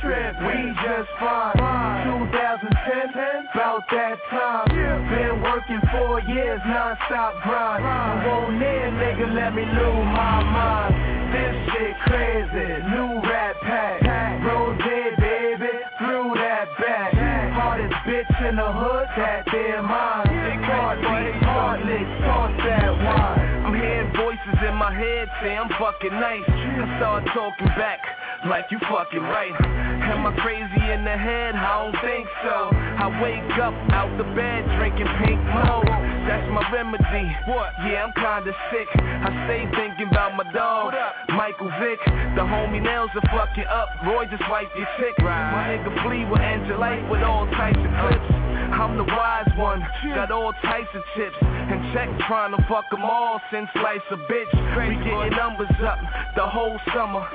Trip? 0.00 0.36
We 0.44 0.72
just 0.84 1.10
fine. 1.18 1.56
2010, 2.04 3.48
about 3.54 3.84
that 3.90 4.16
time. 4.28 4.68
Been 4.68 5.42
working 5.42 5.80
four 5.92 6.20
years, 6.20 6.60
non-stop 6.66 7.34
grind. 7.42 7.84
I 7.84 8.26
won't 8.26 8.60
in, 8.60 8.90
nigga, 9.00 9.34
let 9.34 9.54
me 9.54 9.64
lose 9.64 10.06
my 10.12 10.42
mind. 10.44 10.94
This 11.32 11.54
shit 11.72 11.94
crazy. 12.04 12.68
New 12.92 13.20
rap 13.24 13.56
pack. 13.62 14.02
Rose, 14.44 14.78
baby, 14.80 15.72
through 15.98 16.34
that 16.36 16.68
back. 16.78 17.12
Hardest 17.54 17.94
bitch 18.04 18.48
in 18.48 18.56
the 18.56 18.72
hood, 18.72 19.08
that 19.16 19.44
damn. 19.46 19.84
Heartbeat, 19.84 21.42
heart 21.42 21.80
lick, 21.84 22.06
toss 22.24 22.52
that 22.64 22.92
wine. 22.92 23.64
I'm 23.66 23.74
hearing 23.74 24.12
voices 24.16 24.58
in 24.66 24.74
my 24.74 24.92
head 24.92 25.28
say 25.42 25.56
I'm 25.56 25.68
fucking 25.78 26.12
nice. 26.12 26.44
I 26.46 26.96
start 26.98 27.24
talking 27.34 27.68
back 27.76 28.00
like 28.46 28.66
you 28.70 28.78
fucking 28.88 29.20
right. 29.20 29.52
Am 29.60 30.26
I 30.26 30.32
crazy 30.40 30.82
in 30.92 31.04
the 31.04 31.16
head? 31.16 31.54
I 31.54 31.84
don't 31.84 31.96
think 32.00 32.26
so. 32.42 32.70
I 32.72 33.06
wake 33.20 33.58
up 33.60 33.74
out 33.92 34.10
the 34.16 34.24
bed 34.32 34.64
drinking 34.78 35.08
pink 35.24 35.40
mo. 35.52 35.82
That's 36.24 36.46
my 36.48 36.64
remedy. 36.72 37.28
What? 37.46 37.72
Yeah, 37.84 38.08
I'm 38.08 38.12
kinda 38.12 38.52
sick. 38.70 38.88
I 38.96 39.28
stay 39.44 39.68
thinking 39.76 40.08
about 40.08 40.36
my 40.36 40.44
dog, 40.52 40.94
Michael 41.30 41.70
Vick. 41.80 42.00
The 42.36 42.44
homie 42.44 42.80
nails 42.80 43.10
are 43.14 43.28
fucking 43.28 43.66
up. 43.66 43.88
Roy 44.06 44.26
just 44.26 44.44
wipe 44.48 44.70
your 44.76 44.88
sick. 44.98 45.16
Right. 45.18 45.52
My 45.52 45.62
nigga 45.76 46.02
Flea 46.02 46.24
will 46.24 46.40
end 46.40 46.66
your 46.66 46.78
life 46.78 47.02
with 47.10 47.22
all 47.22 47.46
types 47.56 47.78
of 47.78 47.92
clips. 48.04 48.30
I'm 48.72 48.96
the 48.96 49.04
wise 49.04 49.50
one, 49.56 49.84
got 50.14 50.30
all 50.30 50.52
types 50.64 50.88
of 50.94 51.02
tips. 51.16 51.36
And 51.42 51.92
check 51.92 52.08
trying 52.26 52.52
to 52.56 52.62
fuck 52.68 52.88
them 52.90 53.02
all 53.02 53.40
since 53.50 53.68
life's 53.76 54.04
a 54.10 54.16
bitch. 54.16 54.52
We 54.76 54.94
getting 55.04 55.36
numbers 55.36 55.70
up 55.82 55.98
the 56.36 56.46
whole 56.46 56.78
summer. 56.94 57.28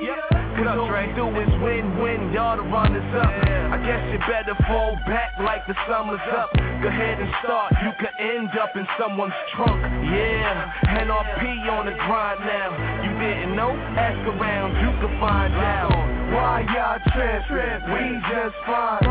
All 0.56 0.88
we 0.88 1.12
do 1.12 1.28
is 1.36 1.52
win, 1.60 2.00
win, 2.00 2.32
y'all 2.32 2.56
the 2.56 2.64
runners 2.64 3.04
up. 3.12 3.28
I 3.28 3.76
guess 3.84 4.00
you 4.08 4.18
better 4.24 4.56
fall 4.64 4.96
back 5.04 5.36
like 5.36 5.66
the 5.68 5.76
summer's 5.84 6.20
up. 6.32 6.48
Go 6.56 6.88
ahead 6.88 7.20
and 7.20 7.28
start, 7.44 7.76
you 7.84 7.92
could 8.00 8.16
end 8.16 8.48
up 8.56 8.72
in 8.74 8.86
someone's 8.98 9.36
trunk. 9.52 9.76
Yeah, 10.08 11.04
NRP 11.04 11.68
on 11.68 11.84
the 11.84 11.92
grind 11.92 12.40
now. 12.40 12.72
You 13.04 13.12
didn't 13.20 13.54
know? 13.54 13.68
Ask 14.00 14.16
around, 14.32 14.80
you 14.80 14.90
can 14.96 15.20
find 15.20 15.52
out. 15.52 15.92
Why 16.32 16.64
y'all 16.72 17.04
trip? 17.12 17.36
We 17.92 18.16
just 18.32 18.56
fine. 18.64 19.04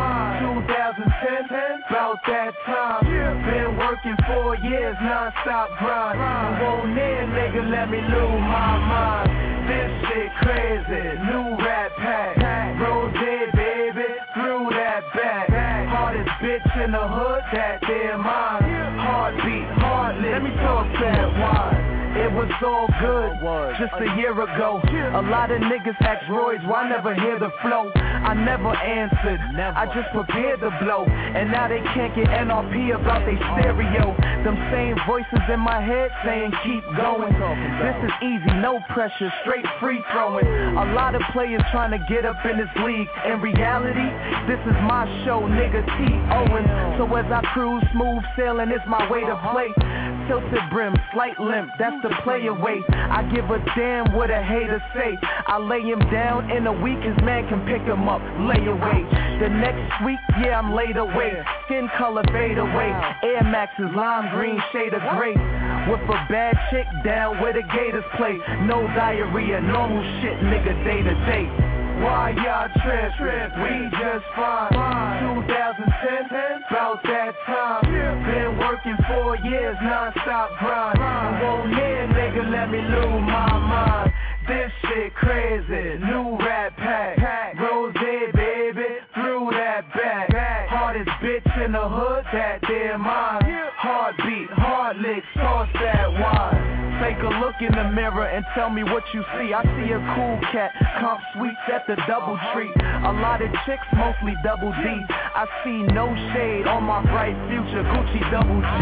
2010, 0.65 1.85
about 1.89 2.25
that 2.25 2.53
time. 2.65 3.05
Been 3.05 3.77
working 3.77 4.17
four 4.25 4.57
years, 4.57 4.97
non-stop 4.99 5.69
grind. 5.77 6.17
Won't 6.57 6.97
in, 6.97 7.29
nigga, 7.37 7.69
let 7.69 7.89
me 7.89 8.01
lose 8.01 8.41
my 8.49 8.73
mind. 8.81 9.29
This 9.65 9.89
shit 10.09 10.29
crazy. 10.41 11.34
New 11.35 11.57
rap 11.57 11.91
pack. 11.97 12.79
Rose, 12.79 13.11
baby, 13.11 14.07
through 14.33 14.69
that 14.71 15.03
back. 15.13 15.49
Hardest 15.89 16.29
bitch 16.41 16.85
in 16.85 16.93
the 16.93 16.97
hood, 16.97 17.41
that 17.51 17.81
damn 17.81 18.23
mine. 18.23 18.63
Heartbeat, 18.97 19.67
heartless. 19.83 20.31
Let 20.31 20.43
me 20.43 20.51
talk 20.51 20.87
that 20.93 21.27
wine. 21.37 21.84
It 22.25 22.33
was 22.33 22.49
all 22.65 22.89
good 22.97 23.37
just 23.77 23.93
a 24.01 24.17
year 24.17 24.33
ago. 24.33 24.81
A 25.13 25.21
lot 25.29 25.51
of 25.51 25.61
niggas 25.61 25.93
ask 26.01 26.27
Roy's, 26.27 26.57
why 26.65 26.81
I 26.81 26.89
never 26.89 27.13
hear 27.13 27.37
the 27.37 27.51
flow? 27.61 27.91
I 27.93 28.33
never 28.33 28.73
answered, 28.73 29.39
I 29.61 29.85
just 29.93 30.09
prepared 30.09 30.59
the 30.59 30.73
blow. 30.81 31.05
And 31.05 31.51
now 31.51 31.67
they 31.67 31.85
can't 31.93 32.15
get 32.15 32.25
NRP 32.25 32.97
about 32.97 33.29
they 33.29 33.37
stereo. 33.37 34.17
Them 34.41 34.57
same 34.73 34.97
voices 35.05 35.45
in 35.53 35.59
my 35.59 35.77
head 35.85 36.09
saying 36.25 36.49
keep 36.65 36.81
going. 36.97 37.29
This 37.29 37.97
is 38.09 38.13
easy, 38.25 38.57
no 38.57 38.81
pressure, 38.89 39.29
straight 39.45 39.65
free 39.79 40.01
throwing. 40.11 40.49
A 40.49 40.97
lot 40.97 41.13
of 41.13 41.21
players 41.29 41.61
trying 41.69 41.91
to 41.93 42.01
get 42.09 42.25
up 42.25 42.41
in 42.41 42.57
this 42.57 42.73
league. 42.81 43.07
In 43.29 43.37
reality, 43.37 44.09
this 44.49 44.61
is 44.65 44.77
my 44.89 45.05
show, 45.29 45.45
nigga 45.45 45.85
T. 45.85 46.09
Owen. 46.33 46.65
So 46.97 47.05
as 47.13 47.29
I 47.29 47.45
cruise 47.53 47.85
smooth 47.93 48.23
sailing, 48.35 48.73
it's 48.73 48.85
my 48.89 49.05
way 49.13 49.21
to 49.21 49.37
play. 49.53 49.69
Tilted 50.25 50.65
brim, 50.71 50.97
slight 51.13 51.39
limp, 51.39 51.69
that's 51.77 52.01
the 52.01 52.09
player 52.23 52.53
weight. 52.53 52.83
I 52.89 53.23
give 53.33 53.45
a 53.45 53.59
damn 53.75 54.13
what 54.13 54.29
a 54.29 54.41
hater 54.41 54.81
say. 54.93 55.17
I 55.47 55.57
lay 55.57 55.81
him 55.81 55.99
down 56.11 56.51
and 56.51 56.65
the 56.65 56.71
weakest 56.71 57.21
man 57.23 57.47
can 57.49 57.65
pick 57.65 57.81
him 57.81 58.07
up, 58.07 58.21
lay 58.39 58.63
away. 58.65 59.01
The 59.39 59.49
next 59.49 60.05
week, 60.05 60.19
yeah, 60.41 60.59
I'm 60.59 60.73
laid 60.73 60.97
away. 60.97 61.33
Skin 61.65 61.89
color 61.97 62.23
fade 62.31 62.57
away. 62.57 62.91
Air 63.23 63.43
Maxes, 63.43 63.91
lime 63.95 64.33
green, 64.35 64.59
shade 64.71 64.93
of 64.93 65.01
gray. 65.17 65.35
With 65.89 66.01
a 66.09 66.19
bad 66.29 66.55
chick 66.71 66.87
down 67.03 67.41
where 67.41 67.53
the 67.53 67.63
Gators 67.63 68.05
play. 68.17 68.37
No 68.65 68.87
diarrhea, 68.95 69.61
normal 69.61 70.03
shit, 70.21 70.37
nigga, 70.39 70.73
day 70.83 71.01
to 71.03 71.15
day. 71.25 71.75
Why 72.01 72.31
y'all 72.35 72.67
trip? 72.83 73.51
We 73.55 73.87
just 73.91 74.25
fine. 74.35 74.67
2010, 75.47 76.63
about 76.69 77.01
that 77.03 77.31
time. 77.47 77.83
Been 77.87 78.57
working 78.59 78.97
four 79.07 79.37
years, 79.37 79.77
non-stop 79.81 80.49
grind. 80.59 80.99
Nigga, 80.99 81.54
let 82.65 82.71
me 82.71 82.81
lose 82.81 83.21
my 83.21 83.59
mind. 83.59 84.13
This 84.47 84.71
shit 84.81 85.13
crazy, 85.13 85.99
new 85.99 86.35
rap 86.39 86.75
pack. 86.77 87.59
Rose, 87.59 87.93
baby, 87.93 88.89
through 89.13 89.51
that 89.51 89.85
back. 89.93 90.67
Hardest 90.67 91.09
bitch 91.21 91.65
in 91.65 91.73
the 91.73 91.87
hood, 91.87 92.25
that 92.33 92.61
damn 92.61 93.01
mine. 93.01 93.43
Heartbeat, 93.77 94.49
hard 94.49 94.97
licks, 94.97 95.24
in 97.65 97.73
the 97.73 97.89
mirror 97.89 98.29
and 98.29 98.45
tell 98.53 98.69
me 98.69 98.83
what 98.83 99.03
you 99.13 99.25
see. 99.33 99.53
I 99.53 99.65
see 99.65 99.89
a 99.89 99.99
cool 100.13 100.37
cat, 100.53 100.71
comp 101.01 101.19
sweets 101.33 101.65
at 101.73 101.87
the 101.87 101.97
double 102.07 102.37
tree. 102.53 102.69
A 102.77 103.13
lot 103.21 103.41
of 103.41 103.49
chicks, 103.65 103.85
mostly 103.97 104.37
double 104.43 104.71
D. 104.71 104.85
I 105.09 105.45
see 105.63 105.81
no 105.93 106.13
shade 106.33 106.67
on 106.67 106.83
my 106.83 107.01
bright 107.01 107.35
future, 107.49 107.81
Gucci 107.81 108.21
double 108.29 108.61
G. 108.61 108.81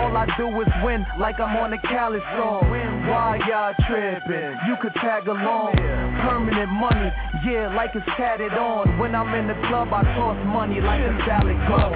All 0.00 0.16
I 0.16 0.26
do 0.36 0.48
is 0.60 0.68
win, 0.82 1.04
like 1.18 1.40
I'm 1.40 1.56
on 1.56 1.72
a 1.72 1.78
Cali 1.78 2.20
song. 2.36 2.68
Why 3.08 3.38
y'all 3.48 3.74
tripping? 3.86 4.56
You 4.66 4.76
could 4.80 4.94
tag 4.94 5.28
along. 5.28 5.76
Permanent 6.24 6.72
money, 6.72 7.12
yeah, 7.44 7.72
like 7.76 7.92
it's 7.94 8.06
tatted 8.16 8.52
on. 8.52 8.98
When 8.98 9.14
I'm 9.14 9.32
in 9.34 9.46
the 9.46 9.56
club, 9.68 9.92
I 9.92 10.02
toss 10.16 10.36
money 10.46 10.80
like 10.80 11.00
a 11.00 11.12
salad 11.26 11.56
cup. 11.68 11.92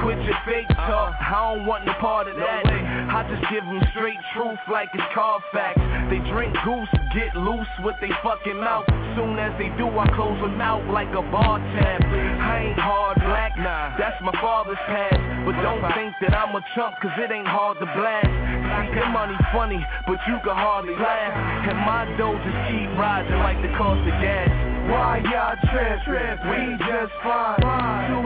Quit 0.00 0.18
your 0.24 0.38
fake 0.46 0.68
talk, 0.68 1.14
I 1.20 1.54
don't 1.54 1.66
want 1.66 1.84
no 1.84 1.92
part 2.00 2.28
of 2.28 2.36
that. 2.36 2.64
I 2.66 3.28
just 3.28 3.44
give 3.52 3.64
them 3.64 3.82
straight 3.92 4.18
truth 4.32 4.58
like 4.70 4.88
it's 4.94 5.04
Carfax. 5.12 5.76
They 6.08 6.18
drink 6.32 6.56
goose, 6.64 6.88
get 7.12 7.36
loose 7.36 7.68
with 7.84 7.96
they 8.00 8.08
fucking 8.22 8.56
mouth. 8.56 8.88
Soon 9.16 9.38
as 9.38 9.52
they 9.60 9.68
do, 9.76 9.86
I 9.92 10.08
close 10.16 10.40
them 10.40 10.60
out 10.60 10.86
like 10.88 11.12
a 11.12 11.22
bar 11.28 11.58
tab. 11.76 12.00
I 12.08 12.72
ain't 12.72 12.80
hard 12.80 13.20
black, 13.20 13.52
nah, 13.58 13.96
that's 13.98 14.16
my 14.22 14.32
father's 14.40 14.80
past. 14.88 15.20
But 15.44 15.60
don't 15.60 15.84
think 15.92 16.14
that 16.24 16.32
I'm 16.32 16.56
a 16.56 16.64
chump, 16.74 16.96
cause 17.02 17.12
it 17.18 17.30
ain't 17.30 17.46
hard 17.46 17.78
to 17.78 17.86
blast. 17.86 18.32
See, 18.32 18.96
your 18.96 19.12
money 19.12 19.36
funny, 19.52 19.84
but 20.06 20.18
you 20.26 20.40
can 20.40 20.56
hardly 20.56 20.96
laugh. 20.96 21.68
And 21.68 21.78
my 21.84 22.08
dough 22.16 22.40
just 22.40 22.60
keep 22.72 22.88
rising 22.96 23.38
like 23.44 23.60
the 23.60 23.68
cost 23.76 24.00
of 24.00 24.16
gas. 24.24 24.71
Why 24.88 25.22
y'all 25.24 25.56
trip? 25.70 26.38
We 26.44 26.76
just 26.78 27.12
fine. 27.22 27.60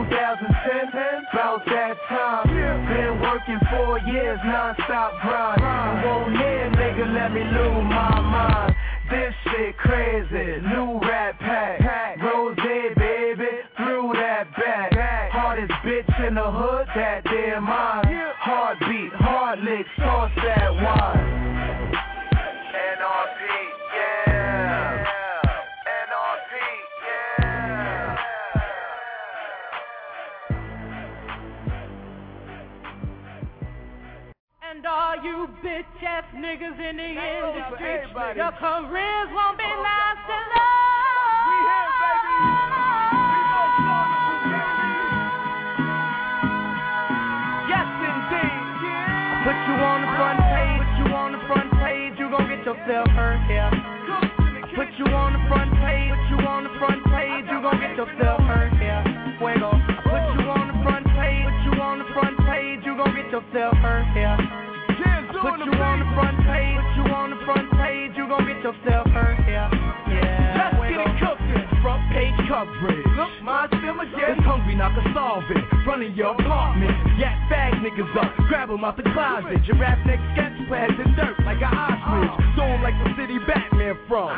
2010, 0.07 1.25
about 1.33 1.65
that 1.65 1.95
time. 2.09 2.47
Been 2.47 3.21
working 3.21 3.59
four 3.69 3.99
years, 3.99 4.39
non-stop 4.43 5.13
grind. 5.21 5.61
Won't 6.05 6.37
hear, 6.37 6.71
nigga, 6.71 7.13
let 7.13 7.31
me 7.31 7.43
lose 7.43 7.83
my 7.85 8.21
mind. 8.21 8.75
This 9.09 9.33
shit 9.45 9.77
crazy, 9.77 10.61
new 10.67 10.99
rap 10.99 11.39
pack. 11.39 12.21
Rose, 12.21 12.55
baby, 12.57 13.47
through 13.77 14.13
that 14.13 14.47
back. 14.55 15.31
Hardest 15.31 15.71
bitch 15.85 16.27
in 16.27 16.35
the 16.35 16.51
hood, 16.51 16.87
that 16.95 17.23
damn 17.23 17.63
mine. 17.63 18.03
Heartbeat, 18.39 19.13
hard 19.13 19.59
licks, 19.59 19.89
niggas 36.37 36.77
in 36.77 36.97
the 36.97 37.09
industry, 37.17 38.05
everybody. 38.05 38.37
your 38.37 38.53
careers 38.61 39.29
won't 39.33 39.57
be 39.57 39.65
lasting 39.65 40.45
long. 40.53 41.41
We 41.49 41.57
here, 41.65 41.91
baby. 41.97 42.37
Yes, 47.73 47.89
indeed. 48.05 48.61
Put 49.49 49.57
you 49.65 49.75
on 49.81 49.99
the 50.05 50.11
front 50.13 50.39
page, 50.45 50.77
put 50.77 50.93
you 51.01 51.07
on 51.17 51.29
the 51.33 51.41
front 51.49 51.69
page, 51.81 52.13
you 52.21 52.29
gon' 52.29 52.45
get 52.45 52.61
yourself 52.61 53.07
hurt, 53.17 53.41
yeah. 53.49 53.73
Put 54.77 54.93
you 55.01 55.09
on 55.09 55.33
the 55.33 55.41
front 55.49 55.73
page, 55.81 56.13
put 56.13 56.37
you 56.37 56.39
on 56.45 56.63
the 56.69 56.73
front 56.77 57.01
page, 57.09 57.45
you 57.49 57.57
gon' 57.65 57.81
get 57.81 57.97
yourself 57.97 58.41
hurt, 58.45 58.77
yeah. 58.77 59.01
Fuego. 59.41 59.73
Put 60.05 60.21
you 60.37 60.45
on 60.53 60.69
the 60.69 60.77
front 60.85 61.05
page, 61.17 61.49
put 61.49 61.59
you 61.65 61.81
on 61.81 61.97
the 61.97 62.05
front 62.13 62.37
page, 62.45 62.85
you 62.85 62.93
gon' 62.93 63.15
get 63.15 63.25
yourself 63.33 63.73
hurt, 63.81 64.05
yeah. 64.13 64.37
Put 65.41 65.59
you 65.61 65.73
on 65.77 65.99
the 66.01 66.09
front 66.17 66.37
page, 66.49 66.77
put 66.81 66.95
you 66.97 67.05
on 67.13 67.29
the 67.29 67.39
front 67.45 67.69
page, 67.77 68.11
you 68.17 68.25
gon' 68.27 68.45
get 68.49 68.57
yourself 68.65 69.05
hurt, 69.13 69.37
yeah. 69.45 69.69
Yeah. 70.09 70.73
Let's 70.73 70.89
get 70.89 70.97
it 70.97 71.13
cooking. 71.21 71.63
Front 71.85 72.01
page 72.09 72.33
coverage. 72.49 73.05
Look, 73.13 73.29
my 73.45 73.69
simmer 73.69 74.09
It's 74.09 74.41
hungry, 74.41 74.73
not 74.75 74.97
to 74.97 75.03
solve 75.13 75.45
it. 75.53 75.61
Running 75.85 76.13
your 76.17 76.33
apartment. 76.33 76.89
Yak 77.21 77.37
bag 77.53 77.73
niggas 77.85 78.09
up. 78.17 78.33
Grab 78.49 78.71
'em 78.71 78.83
out 78.83 78.97
the 78.97 79.05
closet. 79.13 79.61
Your 79.69 79.77
rap 79.77 80.01
neck 80.09 80.19
sketch 80.33 80.57
pads 80.67 80.97
in 80.97 81.13
dirt 81.13 81.37
like 81.45 81.61
an 81.61 81.69
ostrich. 81.69 82.33
Uh. 82.33 82.55
Throw 82.57 82.65
'em 82.73 82.81
like 82.81 82.97
the 83.05 83.13
city 83.15 83.37
Batman 83.45 83.95
from. 84.09 84.33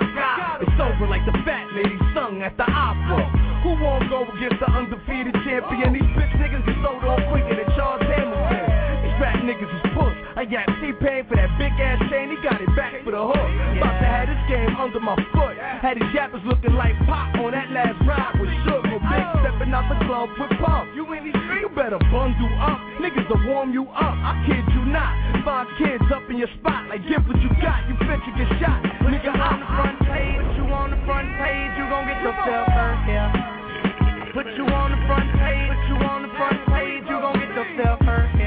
It's 0.59 0.79
over 0.83 1.07
like 1.07 1.25
the 1.25 1.37
fat 1.47 1.71
lady 1.73 1.97
sung 2.13 2.43
at 2.43 2.57
the 2.57 2.67
opera. 2.69 3.23
Who 3.63 3.71
won't 3.81 4.09
go 4.09 4.27
against 4.35 4.59
the 4.59 4.69
undefeated 4.69 5.33
champion? 5.47 5.89
Oh. 5.89 5.93
These 5.95 6.11
bitch 6.11 6.33
niggas 6.43 6.65
get 6.67 6.75
sold 6.83 7.03
off 7.07 7.23
quicker 7.31 7.55
than 7.55 7.69
Charles 7.75 8.03
Hamilton. 8.03 8.65
These 9.07 9.17
rap 9.23 9.39
niggas 9.47 9.71
is 9.73 9.83
puss. 9.95 10.18
I 10.39 10.47
got 10.47 10.63
T-Pain 10.79 11.27
for 11.27 11.35
that 11.35 11.51
big 11.59 11.75
ass 11.83 11.99
chain. 12.07 12.31
He 12.31 12.39
got 12.39 12.63
it 12.63 12.71
back 12.71 12.95
for 13.03 13.11
the 13.11 13.19
hook. 13.19 13.35
About 13.75 13.99
to 13.99 14.07
have 14.07 14.23
this 14.31 14.39
game 14.47 14.71
under 14.79 15.03
my 15.03 15.19
foot. 15.35 15.59
Had 15.83 15.99
his 15.99 16.07
yappers 16.15 16.39
looking 16.47 16.79
like 16.79 16.95
pop 17.03 17.35
on 17.43 17.51
that 17.51 17.67
last 17.75 17.99
ride 18.07 18.39
with 18.39 18.47
sugar. 18.63 18.87
Big 18.87 19.03
oh. 19.03 19.43
stepping 19.43 19.75
out 19.75 19.91
the 19.91 19.99
club 20.07 20.31
with 20.39 20.55
pump. 20.63 20.95
You 20.95 21.03
in 21.11 21.27
these 21.27 21.35
streets, 21.43 21.67
you 21.67 21.69
better 21.75 21.99
bundle 22.07 22.55
up. 22.55 22.79
Niggas 23.03 23.27
to 23.27 23.35
warm 23.51 23.75
you 23.75 23.83
up. 23.91 24.15
I 24.15 24.39
kid 24.47 24.63
you 24.71 24.87
not. 24.87 25.11
Five 25.43 25.67
kids 25.75 26.07
up 26.07 26.23
in 26.31 26.39
your 26.39 26.47
spot. 26.63 26.87
Like, 26.87 27.03
give 27.03 27.19
what 27.27 27.35
you 27.43 27.51
got. 27.59 27.83
You 27.91 27.99
fit 27.99 28.23
to 28.23 28.31
get 28.39 28.47
shot. 28.63 28.79
Nigga, 29.03 29.35
on 29.35 29.59
the 29.59 29.67
front 29.75 29.99
page, 30.07 30.39
put 30.39 30.55
you 30.55 30.65
on 30.71 30.87
the 30.95 30.99
front 31.03 31.27
page, 31.35 31.71
you 31.75 31.83
gon' 31.91 32.07
get 32.07 32.23
yourself 32.23 32.63
hurt, 32.71 32.99
yeah. 33.11 34.31
Put 34.31 34.47
you 34.55 34.63
on 34.71 34.95
the 34.95 35.01
front 35.03 35.27
page, 35.35 35.67
put 35.67 35.83
you 35.91 35.97
on 35.99 36.19
the 36.23 36.31
front 36.39 36.63
page, 36.71 37.03
you 37.11 37.17
gon' 37.19 37.35
get 37.35 37.51
yourself 37.51 37.99
hurt, 38.07 38.38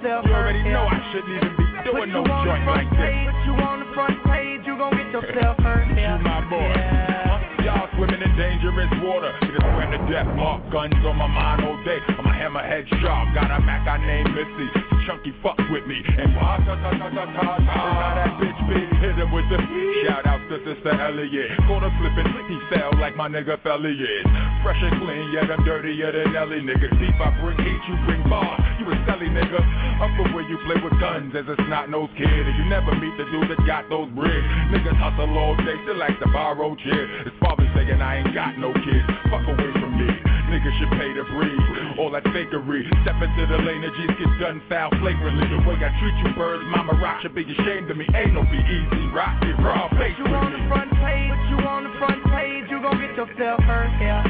yourself 0.00 0.24
You 0.26 0.32
already 0.32 0.58
yeah. 0.60 0.72
know 0.72 0.86
I 0.88 1.12
shouldn't 1.12 1.36
even 1.36 1.56
be 1.56 1.90
doing 1.90 2.12
no 2.12 2.24
joint 2.24 2.66
like 2.66 2.88
this. 2.90 2.98
put 2.98 3.44
you 3.44 3.54
on 3.60 3.80
the 3.80 3.94
front 3.94 4.24
page, 4.24 4.60
you 4.66 4.76
gon' 4.76 4.92
get 4.96 5.12
yourself 5.12 5.56
hurt, 5.58 5.88
yeah. 5.96 6.18
You 6.18 6.24
my 6.24 6.40
boy. 6.48 7.29
Y'all 7.70 7.86
swimming 7.94 8.18
in 8.18 8.34
dangerous 8.34 8.90
water. 8.98 9.30
Niggas 9.46 9.62
swim 9.62 9.94
to 9.94 10.00
death, 10.10 10.26
mark 10.34 10.58
guns 10.74 10.90
on 11.06 11.14
my 11.14 11.30
mind 11.30 11.62
all 11.62 11.78
day. 11.86 12.02
I'm 12.18 12.26
a 12.26 12.34
hammerhead 12.34 12.82
shark, 12.98 13.30
got 13.30 13.46
a 13.46 13.62
Mac 13.62 13.86
I 13.86 13.94
named 14.02 14.34
Missy. 14.34 14.66
Chunky 15.06 15.30
fuck 15.38 15.54
with 15.70 15.86
me. 15.86 16.02
And 16.02 16.34
wah 16.34 16.58
ta 16.66 16.74
ta 16.74 16.90
ta 16.98 17.08
ta 17.14 17.24
ta 17.30 17.46
ta. 17.62 17.78
That 18.18 18.34
bitch 18.42 18.58
be 18.66 18.80
hit 18.98 19.14
him 19.14 19.30
with 19.30 19.46
the 19.54 19.58
shout 20.02 20.26
out 20.26 20.42
to 20.50 20.58
Sister 20.66 20.98
Elliot. 20.98 21.62
Gonna 21.70 21.94
flip 22.02 22.18
it, 22.18 22.26
he 22.50 22.58
fell 22.74 22.90
like 22.98 23.14
my 23.14 23.28
nigga 23.30 23.54
Elliot. 23.62 24.26
Fresh 24.66 24.82
and 24.82 24.98
clean, 25.06 25.30
yet 25.30 25.46
I'm 25.46 25.62
dirtier 25.62 26.10
than 26.10 26.34
Ellie, 26.34 26.66
nigga. 26.66 26.90
Deep, 26.98 27.14
I 27.22 27.30
bring 27.38 27.56
heat, 27.62 27.82
you 27.86 27.94
bring 28.02 28.26
bars. 28.28 28.58
You 28.82 28.90
a 28.90 28.96
selly 29.06 29.30
nigga. 29.30 29.62
Up 30.02 30.10
from 30.18 30.34
where 30.34 30.42
you 30.42 30.58
play 30.66 30.76
with 30.82 30.98
guns 30.98 31.32
as 31.38 31.46
a 31.46 31.54
snot 31.70 31.88
nosed 31.88 32.18
kid. 32.18 32.26
And 32.26 32.56
you 32.58 32.66
never 32.66 32.92
meet 32.98 33.14
the 33.14 33.30
dude 33.30 33.46
that 33.46 33.62
got 33.66 33.88
those 33.88 34.10
bricks. 34.10 34.46
Niggas 34.74 34.98
hustle 34.98 35.38
all 35.38 35.56
day, 35.56 35.78
still 35.84 35.96
like 35.96 36.18
to 36.18 36.28
borrow 36.28 36.74
chair. 36.76 37.06
His 37.24 37.32
father 37.60 37.72
saying 37.76 38.00
I 38.00 38.16
ain't 38.18 38.34
got 38.34 38.58
no 38.58 38.72
kids. 38.72 39.06
Fuck 39.28 39.44
away 39.44 39.70
from 39.76 39.92
me. 39.98 40.08
Niggas 40.50 40.74
should 40.78 40.90
pay 40.98 41.12
to 41.14 41.24
breathe. 41.30 41.98
All 41.98 42.10
that 42.10 42.24
fakery. 42.24 42.86
Step 43.02 43.20
into 43.22 43.46
the 43.46 43.58
lane 43.62 43.84
of 43.84 43.92
G's 43.94 44.10
get 44.18 44.32
done 44.40 44.62
foul 44.68 44.90
flagrantly. 45.00 45.46
The 45.48 45.60
way 45.68 45.76
I 45.76 45.90
treat 46.00 46.16
you 46.24 46.34
birds, 46.34 46.64
mama 46.68 46.98
rock 47.00 47.22
should 47.22 47.34
be 47.34 47.42
ashamed 47.42 47.90
of 47.90 47.96
me. 47.96 48.06
Ain't 48.14 48.34
no 48.34 48.42
be 48.42 48.58
easy, 48.58 49.02
rock 49.14 49.42
it 49.42 49.56
raw 49.60 49.88
face 49.98 50.16
Put 50.16 50.26
you 50.26 50.34
on 50.34 50.52
the 50.52 50.62
front 50.68 50.90
page, 50.90 51.30
put 51.30 51.44
you 51.50 51.58
on 51.66 51.84
the 51.84 51.92
front 51.98 52.20
page, 52.32 52.64
you 52.70 52.80
gon' 52.80 52.98
get 52.98 53.14
yourself 53.16 53.60
hurt, 53.60 53.92
yeah. 54.00 54.24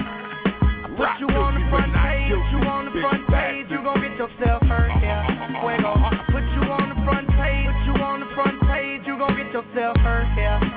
Put 0.96 1.16
you 1.20 1.28
on 1.32 1.54
the 1.56 1.64
front 1.70 1.92
page, 1.94 2.28
put 2.28 2.50
you 2.52 2.60
on 2.68 2.84
the 2.84 2.94
front 3.00 3.24
page, 3.28 3.66
you 3.70 3.80
gon' 3.80 4.00
get 4.00 4.14
yourself 4.18 4.60
hurt, 4.68 4.92
yeah. 5.00 5.24
Fuego. 5.60 5.92
Put 6.28 6.44
you 6.52 6.62
on 6.68 6.88
the 6.92 6.98
front 7.08 7.28
page, 7.32 7.64
put 7.64 7.80
you 7.88 7.96
on 8.04 8.20
the 8.20 8.28
front 8.34 8.60
page, 8.68 9.02
you 9.06 9.16
gon' 9.16 9.36
get 9.36 9.48
yourself 9.52 9.96
hurt, 10.04 10.28
yeah. 10.36 10.69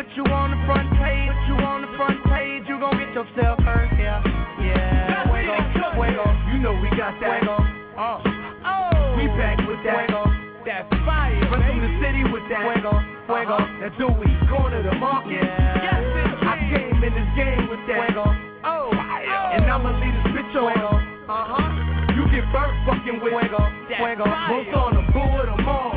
Put 0.00 0.08
you 0.16 0.24
on 0.32 0.48
the 0.48 0.56
front 0.64 0.88
page, 0.96 1.28
put 1.28 1.44
you 1.52 1.56
on 1.60 1.84
the 1.84 1.92
front 2.00 2.24
page, 2.32 2.64
you 2.64 2.80
gon' 2.80 2.96
get 2.96 3.12
yourself 3.12 3.60
hurt, 3.60 3.92
yeah. 4.00 4.24
Yeah. 4.56 5.28
Fuego, 5.28 5.60
fuego. 5.92 6.24
You 6.48 6.56
know 6.64 6.72
we 6.80 6.88
got 6.96 7.20
that. 7.20 7.44
Fuego. 7.44 7.60
Uh, 8.00 8.24
Oh. 8.64 9.12
we 9.20 9.28
back 9.36 9.60
with 9.68 9.76
that. 9.84 10.08
Fuego. 10.08 10.24
That 10.64 10.88
fire. 11.04 11.36
Run 11.52 11.60
through 11.68 11.84
the 11.84 11.92
city 12.00 12.24
with 12.32 12.48
that. 12.48 12.64
Fuego, 12.64 12.96
fuego. 13.28 13.60
Uh-huh. 13.60 13.80
That 13.84 13.92
Dewey 14.00 14.32
going 14.48 14.72
to 14.72 14.80
the 14.88 14.96
market. 14.96 15.36
Yeah. 15.36 15.84
Yes, 15.84 16.00
indeed. 16.00 16.48
I 16.48 16.56
came 16.72 16.96
in 17.04 17.12
this 17.12 17.30
game 17.36 17.68
with 17.68 17.84
that. 17.92 18.00
Fuego. 18.08 18.24
Oh, 18.64 18.88
and 18.96 19.68
I'ma 19.68 20.00
leave 20.00 20.16
this 20.24 20.32
bitch 20.32 20.56
on. 20.56 20.72
Fuego. 20.80 20.96
Uh-huh. 21.28 22.16
You 22.16 22.24
get 22.32 22.48
burnt 22.56 22.72
fucking 22.88 23.20
with 23.20 23.36
Fuego, 23.36 23.68
that 23.92 24.00
fuego. 24.00 24.24
fire. 24.24 24.48
Both 24.48 24.72
on 24.80 24.90
the 24.96 25.04
board 25.12 25.44
or 25.52 25.60
more. 25.60 25.92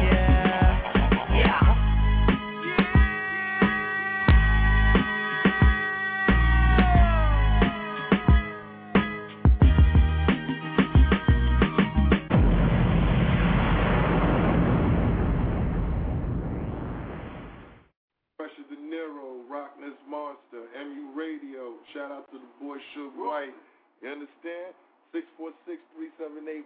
Radio. 21.43 21.75
Shout 21.91 22.07
out 22.07 22.31
to 22.31 22.39
the 22.39 22.51
boy 22.63 22.79
Suge 22.95 23.11
White. 23.19 23.51
You 23.99 24.15
understand? 24.15 24.71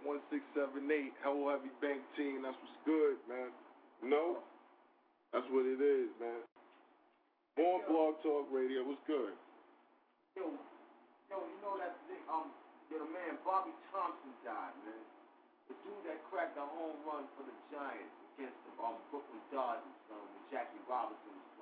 646-378-1678. 0.06 1.18
Hello, 1.26 1.50
Heavy 1.50 1.74
Bank 1.82 1.98
Team. 2.14 2.46
That's 2.46 2.54
what's 2.62 2.78
good, 2.86 3.18
man. 3.26 3.50
No? 4.06 4.38
That's 5.34 5.50
what 5.50 5.66
it 5.66 5.82
is, 5.82 6.14
man. 6.22 6.46
More 7.58 7.82
yo, 7.82 7.90
Blog 7.90 8.22
Talk 8.22 8.46
Radio. 8.54 8.86
What's 8.86 9.02
good? 9.10 9.34
Yo, 10.38 10.46
yo, 10.46 11.36
you 11.42 11.58
know 11.58 11.74
that 11.82 11.98
thing, 12.06 12.22
um, 12.30 12.46
little 12.94 13.10
man, 13.10 13.34
Bobby 13.42 13.74
Thomson 13.90 14.30
died, 14.46 14.78
man. 14.86 15.02
The 15.66 15.74
dude 15.82 16.06
that 16.06 16.22
cracked 16.30 16.54
the 16.54 16.62
home 16.62 17.02
run 17.02 17.26
for 17.34 17.42
the 17.42 17.56
Giants 17.74 18.14
against 18.38 18.62
the 18.62 18.78
um, 18.78 18.94
Brooklyn 19.10 19.42
Dodgers, 19.50 19.98
um, 20.14 20.22
with 20.22 20.46
Jackie 20.54 20.78
Robinson 20.86 21.34
was 21.34 21.57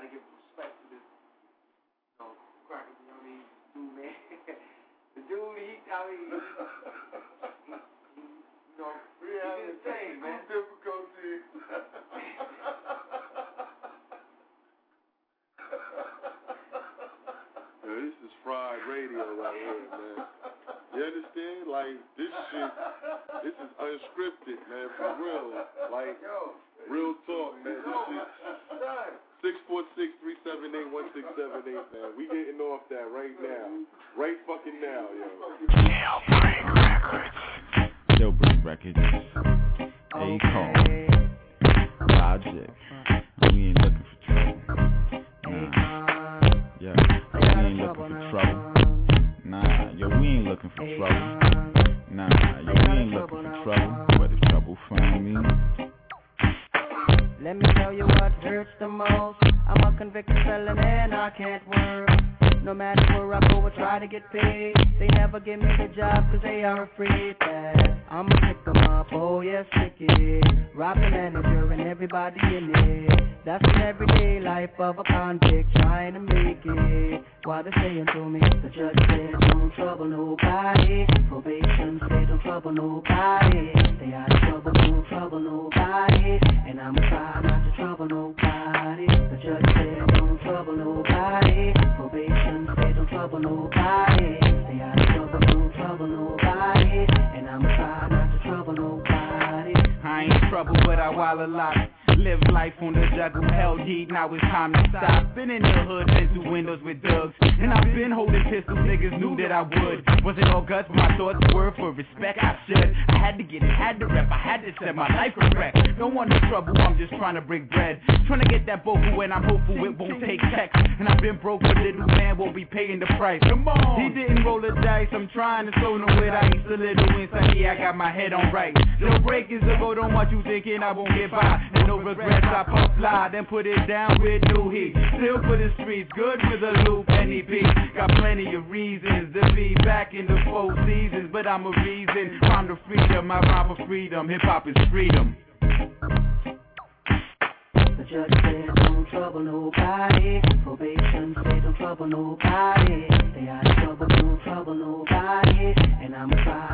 So 0.00 0.06
I 0.06 0.08
gotta 0.08 0.14
give 0.16 0.39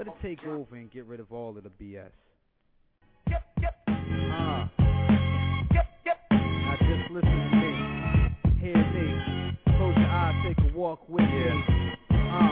let 0.00 0.08
it 0.08 0.14
take 0.22 0.46
over 0.46 0.76
and 0.76 0.90
get 0.90 1.04
rid 1.04 1.20
of 1.20 1.30
all 1.30 1.54
of 1.58 1.62
the 1.62 1.68
BS. 1.68 2.08
Uh. 3.28 3.34
Now 6.18 6.76
just 6.78 7.10
listen 7.10 7.28
to 7.28 7.56
me. 7.56 7.72
Hear 8.62 8.76
me. 8.76 9.58
Close 9.76 9.94
your 9.98 10.06
eyes, 10.06 10.34
take 10.46 10.56
a 10.58 10.74
walk 10.74 11.06
with 11.06 11.20
me. 11.20 11.50
Uh. 12.12 12.48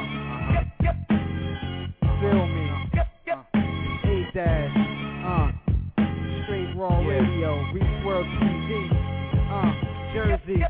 Feel 2.20 2.46
me. 2.48 2.70
Uh. 3.32 3.40
A 4.04 4.30
dash. 4.34 4.76
Uh. 5.24 5.50
Straight 6.44 6.76
raw 6.76 7.00
radio. 7.00 7.64
Reach 7.72 8.04
World 8.04 8.26
TV. 8.42 8.70
Uh. 9.50 9.72
Jersey. 10.12 10.60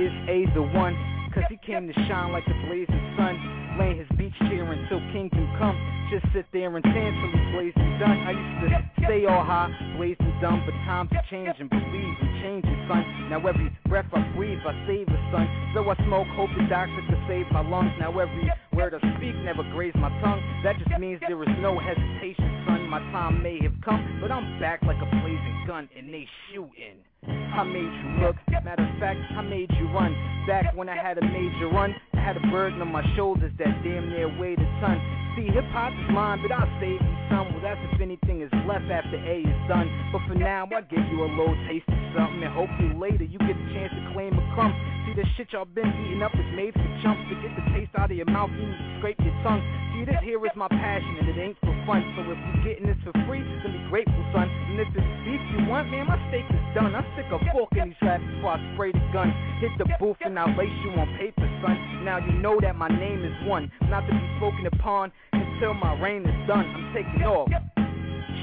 Is 0.00 0.12
A 0.30 0.46
the 0.54 0.62
one? 0.62 0.96
Cause 1.34 1.44
he 1.50 1.58
came 1.58 1.86
to 1.86 1.92
shine 2.08 2.32
like 2.32 2.46
the 2.46 2.54
blazing 2.66 3.14
sun. 3.18 3.76
Laying 3.78 3.98
his 3.98 4.08
beach 4.26 4.50
chair 4.50 4.72
until 4.72 4.98
kingdom 5.12 5.46
come. 5.58 5.76
Just 6.10 6.26
sit 6.32 6.46
there 6.52 6.74
and 6.74 6.84
tan 6.84 7.10
till 7.14 7.30
he's 7.30 7.50
blazing 7.54 7.98
done. 7.98 8.18
I 8.26 8.30
used 8.30 8.58
to 8.62 9.04
stay 9.04 9.26
all 9.26 9.44
high, 9.44 9.70
blazing 9.96 10.34
dumb, 10.40 10.62
but 10.64 10.74
times 10.86 11.10
are 11.12 11.22
changing. 11.30 11.68
Believe 11.68 12.16
in 12.22 12.30
changing, 12.42 12.86
son. 12.88 13.02
Now 13.30 13.46
every 13.46 13.70
breath 13.88 14.06
I 14.12 14.22
breathe, 14.36 14.58
I 14.66 14.74
save 14.86 15.08
a 15.08 15.18
son. 15.32 15.46
So 15.74 15.88
I 15.88 15.94
smoke, 16.06 16.26
hope 16.34 16.50
the 16.56 16.66
doctor 16.68 17.02
could 17.08 17.22
save 17.28 17.46
my 17.50 17.62
lungs. 17.62 17.92
Now 17.98 18.18
every 18.18 18.50
word 18.72 18.94
I 18.94 18.98
speak 19.16 19.34
never 19.42 19.62
graze 19.74 19.94
my 19.96 20.10
tongue. 20.22 20.42
That 20.62 20.78
just 20.78 20.98
means 20.98 21.20
there 21.26 21.42
is 21.42 21.54
no 21.60 21.78
hesitation, 21.78 22.64
son. 22.66 22.88
My 22.88 23.00
time 23.10 23.42
may 23.42 23.58
have 23.62 23.74
come, 23.84 24.18
but 24.20 24.30
I'm 24.30 24.60
back 24.60 24.82
like 24.82 24.98
a 24.98 25.10
blazing 25.22 25.64
gun, 25.66 25.88
and 25.96 26.12
they 26.12 26.26
shooting. 26.50 27.02
I 27.24 27.64
made 27.64 27.88
you 27.88 28.26
look, 28.26 28.36
matter 28.64 28.84
of 28.84 29.00
fact, 29.00 29.18
I 29.32 29.40
made 29.40 29.70
you 29.80 29.88
run. 29.88 30.12
Back 30.46 30.76
when 30.76 30.88
I 30.88 30.96
had 30.96 31.16
a 31.18 31.24
major 31.24 31.68
run, 31.72 31.94
I 32.12 32.20
had 32.20 32.36
a 32.36 32.44
burden 32.52 32.82
on 32.82 32.92
my 32.92 33.02
shoulders 33.16 33.52
that 33.58 33.82
damn 33.82 34.10
near 34.10 34.28
weighed 34.38 34.58
a 34.58 34.68
ton. 34.80 35.00
See, 35.36 35.52
hip 35.52 35.64
hop 35.72 35.92
is 35.92 36.08
mine, 36.12 36.40
but 36.40 36.52
I'll 36.52 36.68
save 36.80 37.00
you 37.00 37.16
some. 37.28 37.52
Well, 37.52 37.60
that's 37.60 37.80
if 37.92 38.00
anything 38.00 38.40
is 38.40 38.52
left 38.68 38.88
after 38.88 39.16
A 39.16 39.44
is 39.44 39.60
done. 39.68 39.88
But 40.12 40.24
for 40.28 40.34
now, 40.34 40.68
I 40.68 40.80
give 40.88 41.04
you 41.12 41.24
a 41.24 41.30
little 41.32 41.56
taste 41.68 41.88
of 41.88 42.00
something, 42.16 42.40
and 42.44 42.52
hopefully 42.52 42.92
later 42.96 43.24
you 43.24 43.36
get 43.40 43.56
the 43.56 43.68
chance 43.72 43.92
to 43.92 44.02
claim 44.12 44.32
a 44.32 44.44
crumb. 44.56 44.72
See, 45.04 45.14
the 45.16 45.24
shit 45.36 45.52
y'all 45.52 45.64
been 45.64 45.88
eating 46.08 46.24
up 46.24 46.32
is 46.32 46.48
made 46.56 46.72
for 46.72 46.88
chumps 47.04 47.24
to 47.28 47.36
get 47.40 47.52
the 47.52 47.64
taste 47.76 47.92
out 48.00 48.10
of 48.10 48.16
your 48.16 48.28
mouth, 48.32 48.48
you 48.52 48.64
need 48.64 48.80
to 48.80 48.88
scrape 49.00 49.20
your 49.20 49.36
tongue. 49.44 49.60
See, 49.96 50.04
this 50.04 50.20
here 50.20 50.40
is 50.44 50.56
my 50.56 50.68
passion, 50.68 51.20
and 51.20 51.28
it 51.28 51.36
ain't 51.36 51.56
for 51.60 51.72
fun. 51.84 52.00
So 52.16 52.24
if 52.26 52.36
you're 52.36 52.64
getting 52.66 52.88
this 52.88 53.00
for 53.04 53.12
free, 53.24 53.44
then 53.64 53.76
be 53.76 53.80
grateful, 53.88 54.18
son. 54.32 54.48
And 54.48 54.80
if 54.80 54.88
it's 54.92 55.12
beef 55.24 55.40
you 55.54 55.68
want, 55.68 55.88
man, 55.88 56.10
my 56.10 56.18
steak 56.28 56.44
is 56.48 56.64
done. 56.74 56.96
I 56.96 57.05
stick 57.14 57.26
a 57.32 57.38
fork 57.52 57.70
in 57.76 57.88
these 57.88 58.02
raps 58.02 58.24
before 58.34 58.56
I 58.56 58.74
spray 58.74 58.92
the 58.92 59.04
gun. 59.12 59.32
Hit 59.60 59.70
the 59.78 59.86
booth 59.98 60.16
and 60.24 60.38
I'll 60.38 60.56
lace 60.56 60.68
you 60.84 60.90
on 60.92 61.08
paper, 61.18 61.48
son. 61.62 62.04
Now 62.04 62.18
you 62.18 62.32
know 62.32 62.58
that 62.60 62.76
my 62.76 62.88
name 62.88 63.24
is 63.24 63.48
one, 63.48 63.70
not 63.88 64.06
to 64.06 64.12
be 64.12 64.26
spoken 64.38 64.66
upon 64.66 65.12
until 65.32 65.74
my 65.74 65.98
reign 66.00 66.26
is 66.26 66.46
done. 66.46 66.66
I'm 66.66 66.94
taking 66.94 67.22
off. 67.24 67.50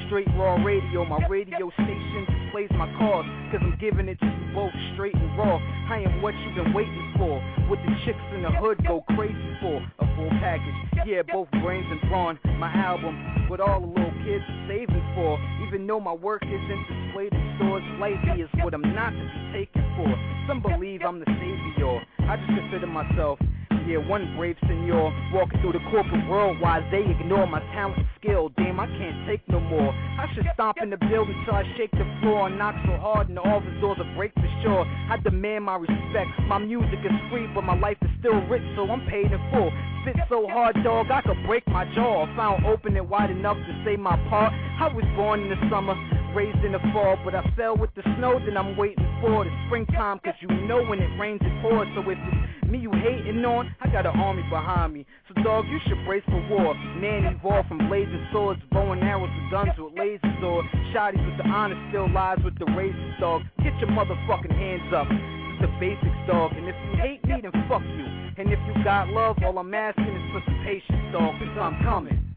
Straight 0.06 0.28
raw 0.36 0.56
radio, 0.62 1.04
my 1.04 1.26
radio 1.28 1.70
station 1.70 2.43
displays 2.54 2.78
my 2.78 2.86
cause. 2.98 3.24
Cause 3.50 3.60
I'm 3.62 3.76
giving 3.80 4.08
it 4.08 4.18
to 4.20 4.26
you 4.26 4.54
both 4.54 4.72
straight 4.94 5.14
and 5.14 5.38
raw. 5.38 5.58
I 5.90 6.00
am 6.00 6.22
what 6.22 6.34
you've 6.34 6.54
been 6.54 6.72
waiting 6.72 7.14
for. 7.16 7.40
What 7.68 7.78
the 7.84 7.92
chicks 8.04 8.18
in 8.34 8.42
the 8.42 8.50
hood 8.50 8.84
go 8.86 9.04
crazy 9.16 9.56
for. 9.60 9.82
A 9.98 10.16
full 10.16 10.30
package, 10.40 10.74
yeah, 11.06 11.22
both 11.22 11.50
brains 11.62 11.86
and 11.90 12.00
brawn. 12.08 12.38
My 12.58 12.72
album, 12.72 13.48
what 13.48 13.60
all 13.60 13.80
the 13.80 13.86
little 13.86 14.12
kids 14.24 14.44
are 14.46 14.68
saving 14.68 15.02
for. 15.14 15.38
Even 15.66 15.86
though 15.86 16.00
my 16.00 16.12
work 16.12 16.42
isn't 16.44 16.84
displayed 16.88 17.32
in 17.32 17.56
stores, 17.58 17.82
lightly 17.98 18.42
is 18.42 18.50
what 18.62 18.74
I'm 18.74 18.94
not 18.94 19.10
to 19.10 19.18
be 19.18 19.58
taken 19.58 19.82
for. 19.96 20.08
Some 20.46 20.62
believe 20.62 21.02
I'm 21.02 21.18
the 21.18 21.26
savior. 21.26 22.00
I 22.28 22.36
just 22.36 22.48
consider 22.48 22.86
myself 22.86 23.38
yeah, 23.86 23.98
one 23.98 24.36
brave 24.36 24.56
senor 24.66 25.12
walking 25.32 25.60
through 25.60 25.72
the 25.72 25.84
corporate 25.90 26.28
world 26.28 26.60
while 26.60 26.82
they 26.90 27.04
ignore 27.04 27.46
my 27.46 27.60
talent 27.72 27.98
and 27.98 28.06
skill. 28.20 28.50
Damn, 28.56 28.80
I 28.80 28.86
can't 28.86 29.26
take 29.26 29.46
no 29.48 29.60
more. 29.60 29.92
I 29.92 30.26
should 30.34 30.46
stomp 30.54 30.78
in 30.82 30.90
the 30.90 30.96
building 30.96 31.36
till 31.44 31.54
I 31.54 31.64
shake 31.76 31.90
the 31.92 32.06
floor 32.22 32.48
and 32.48 32.58
knock 32.58 32.74
so 32.86 32.96
hard 32.96 33.28
and 33.28 33.36
the 33.36 33.42
office 33.42 33.74
doors 33.80 33.98
will 33.98 34.14
break 34.16 34.32
for 34.34 34.50
sure. 34.62 34.84
I 34.84 35.16
demand 35.22 35.64
my 35.64 35.76
respect. 35.76 36.30
My 36.46 36.58
music 36.58 37.00
is 37.04 37.12
free, 37.30 37.46
but 37.54 37.62
my 37.62 37.78
life 37.78 37.98
is 38.02 38.10
still 38.20 38.40
rich, 38.46 38.64
so 38.76 38.88
I'm 38.88 39.06
paid 39.06 39.32
in 39.32 39.40
full. 39.52 39.70
Spit 40.02 40.16
so 40.28 40.46
hard, 40.48 40.76
dog, 40.84 41.10
I 41.10 41.22
could 41.22 41.44
break 41.46 41.66
my 41.68 41.84
jaw. 41.94 42.24
If 42.24 42.38
I 42.38 42.56
don't 42.56 42.66
open 42.66 42.96
it 42.96 43.06
wide 43.06 43.30
enough 43.30 43.56
to 43.56 43.82
say 43.84 43.96
my 43.96 44.16
part, 44.28 44.52
I 44.52 44.92
was 44.92 45.04
born 45.16 45.40
in 45.42 45.50
the 45.50 45.70
summer 45.70 45.94
raised 46.34 46.64
in 46.64 46.72
the 46.72 46.80
fall, 46.92 47.16
but 47.24 47.34
I 47.34 47.42
fell 47.56 47.76
with 47.76 47.94
the 47.94 48.02
snow, 48.18 48.40
then 48.44 48.56
I'm 48.56 48.76
waiting 48.76 49.06
for 49.20 49.44
the 49.44 49.50
springtime, 49.66 50.18
cause 50.18 50.34
you 50.40 50.48
know 50.66 50.84
when 50.84 50.98
it 50.98 51.18
rains 51.18 51.40
it 51.42 51.62
pours, 51.62 51.86
so 51.94 52.00
if 52.10 52.18
it's 52.18 52.53
me 52.70 52.78
you 52.78 52.90
hating 52.92 53.44
on, 53.44 53.74
I 53.80 53.88
got 53.88 54.06
an 54.06 54.18
army 54.18 54.42
behind 54.50 54.94
me, 54.94 55.06
so 55.28 55.42
dog, 55.42 55.66
you 55.68 55.78
should 55.86 56.04
brace 56.04 56.24
for 56.26 56.40
war, 56.48 56.74
man 56.74 57.24
evolved 57.24 57.68
from 57.68 57.88
blazing 57.88 58.26
swords, 58.32 58.60
bow 58.70 58.92
and 58.92 59.02
arrows 59.02 59.28
to 59.28 59.50
guns 59.50 59.70
with 59.78 59.94
lasers, 59.94 60.42
or 60.42 60.62
shotties 60.94 61.24
with 61.24 61.36
the 61.38 61.44
honor 61.44 61.76
still 61.90 62.10
lies 62.12 62.38
with 62.44 62.58
the 62.58 62.66
razors, 62.76 63.14
dog, 63.20 63.42
get 63.62 63.72
your 63.80 63.90
motherfucking 63.90 64.52
hands 64.52 64.92
up, 64.94 65.06
it's 65.10 65.60
the 65.62 65.68
basics, 65.80 66.20
dog, 66.26 66.52
and 66.52 66.68
if 66.68 66.76
you 66.86 66.96
hate 67.00 67.24
me, 67.24 67.40
then 67.42 67.52
fuck 67.68 67.82
you, 67.82 68.06
and 68.36 68.52
if 68.52 68.58
you 68.66 68.84
got 68.84 69.08
love, 69.08 69.36
all 69.44 69.58
I'm 69.58 69.72
asking 69.74 70.04
is 70.04 70.32
for 70.32 70.42
some 70.44 70.58
patience, 70.64 71.12
dog, 71.12 71.38
cause 71.38 71.58
I'm 71.60 71.82
coming, 71.84 72.34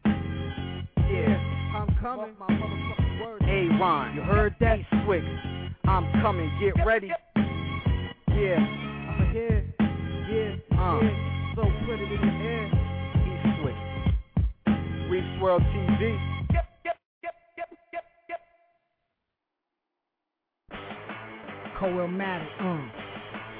yeah. 1.10 1.54
I'm 1.68 1.94
coming, 2.00 2.34
my 2.40 2.46
motherfucking 2.46 3.20
word. 3.20 3.42
Hey, 3.42 3.68
Ron, 3.78 4.14
you 4.14 4.22
heard 4.22 4.54
that? 4.60 4.78
Swick, 5.04 5.22
I'm 5.84 6.10
coming, 6.22 6.50
get 6.60 6.84
ready. 6.84 7.10
Yeah, 8.28 8.56
I'm 8.56 9.30
here. 9.32 9.57
Uh. 10.72 11.00
So 11.56 11.62
put 11.86 11.98
it 12.00 12.12
in 12.12 12.20
the 12.20 12.34
air. 12.46 12.66
East 13.26 13.46
Swick. 13.60 13.78
Reefs 15.10 15.42
World 15.42 15.62
TV. 15.62 16.18
Coelmatic, 21.78 22.48
uh. 22.60 23.08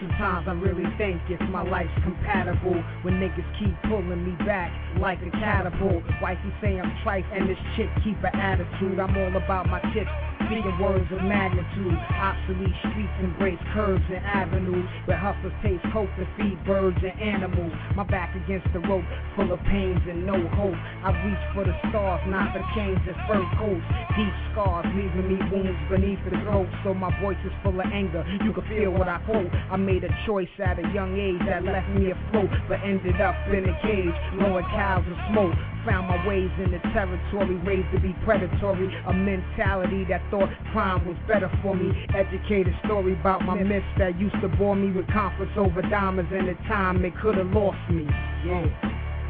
Sometimes 0.00 0.46
I 0.46 0.52
really 0.52 0.86
think 0.96 1.20
if 1.28 1.40
my 1.50 1.62
life's 1.62 1.90
compatible 2.04 2.74
when 3.02 3.14
niggas 3.14 3.46
keep 3.58 3.74
pulling 3.90 4.24
me 4.24 4.30
back 4.46 4.70
like 5.00 5.18
a 5.22 5.30
catapult. 5.30 6.04
Wifey 6.22 6.54
say 6.62 6.78
I'm 6.78 6.94
trite 7.02 7.24
and 7.32 7.48
this 7.48 7.58
chick 7.74 7.88
keep 8.04 8.16
an 8.22 8.38
attitude. 8.38 9.00
I'm 9.00 9.16
all 9.16 9.36
about 9.36 9.66
my 9.66 9.80
chips 9.92 10.10
Speaking 10.46 10.78
words 10.78 11.10
of 11.12 11.20
magnitude, 11.22 11.98
obsolete 12.14 12.74
streets 12.86 13.16
embrace 13.20 13.58
curves 13.74 14.04
and 14.08 14.24
avenues 14.24 14.86
where 15.04 15.18
hustlers 15.18 15.52
taste 15.62 15.84
coke 15.92 16.08
to 16.16 16.24
feed 16.38 16.56
birds 16.64 16.96
and 17.02 17.16
animals. 17.20 17.72
My 17.96 18.04
back 18.04 18.34
against 18.34 18.66
the 18.72 18.80
rope, 18.80 19.04
full 19.36 19.52
of 19.52 19.60
pains 19.68 20.00
and 20.08 20.24
no 20.24 20.38
hope. 20.56 20.78
I 21.04 21.12
reach 21.26 21.44
for 21.52 21.64
the 21.64 21.74
stars, 21.90 22.22
not 22.30 22.54
the 22.54 22.64
chains 22.74 23.02
and 23.04 23.18
fur 23.28 23.44
coats. 23.58 23.84
Deep 24.16 24.34
scars 24.52 24.86
leaving 24.94 25.26
me 25.26 25.38
wounds 25.50 25.78
beneath 25.90 26.22
the 26.24 26.38
throat, 26.46 26.68
so 26.82 26.94
my 26.94 27.12
voice 27.20 27.40
is 27.44 27.52
full 27.62 27.78
of 27.78 27.86
anger. 27.92 28.24
You 28.42 28.52
can 28.52 28.64
feel 28.68 28.90
what 28.90 29.08
I 29.08 29.18
quote. 29.26 29.50
I 29.70 29.76
made 29.76 30.04
a 30.04 30.12
choice 30.24 30.48
at 30.62 30.78
a 30.78 30.86
young 30.94 31.18
age 31.18 31.42
that 31.46 31.64
left 31.64 31.88
me 31.90 32.10
afloat, 32.10 32.50
but 32.68 32.80
ended 32.84 33.20
up 33.20 33.36
in 33.52 33.68
a 33.68 33.74
cage, 33.82 34.16
blowing 34.38 34.64
cows 34.72 35.04
of 35.04 35.18
smoke. 35.30 35.58
Found 35.88 36.06
my 36.06 36.20
ways 36.28 36.50
in 36.62 36.70
the 36.70 36.78
territory, 36.92 37.56
raised 37.64 37.90
to 37.94 38.00
be 38.00 38.12
predatory. 38.22 38.94
A 39.06 39.12
mentality 39.14 40.04
that 40.10 40.20
thought 40.30 40.50
crime 40.70 41.06
was 41.08 41.16
better 41.26 41.48
for 41.62 41.74
me. 41.74 42.06
Educated 42.14 42.74
story 42.84 43.14
about 43.18 43.40
my 43.40 43.54
myths 43.54 43.86
that 43.96 44.20
used 44.20 44.38
to 44.42 44.48
bore 44.48 44.76
me 44.76 44.90
with 44.92 45.06
conflicts 45.08 45.56
over 45.56 45.80
diamonds 45.80 46.30
and 46.34 46.46
the 46.46 46.52
time 46.68 47.02
it 47.06 47.14
could 47.22 47.38
have 47.38 47.48
lost 47.52 47.78
me. 47.90 48.04
Yeah. 48.44 48.66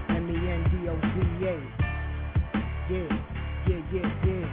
M 0.08 0.28
E 0.28 0.50
N 0.50 0.64
D 0.74 0.88
O 0.88 0.98
Z 0.98 1.06
A. 1.46 1.60
Yeah, 2.90 3.06
yeah, 3.68 3.82
yeah, 3.94 4.26
yeah. 4.26 4.46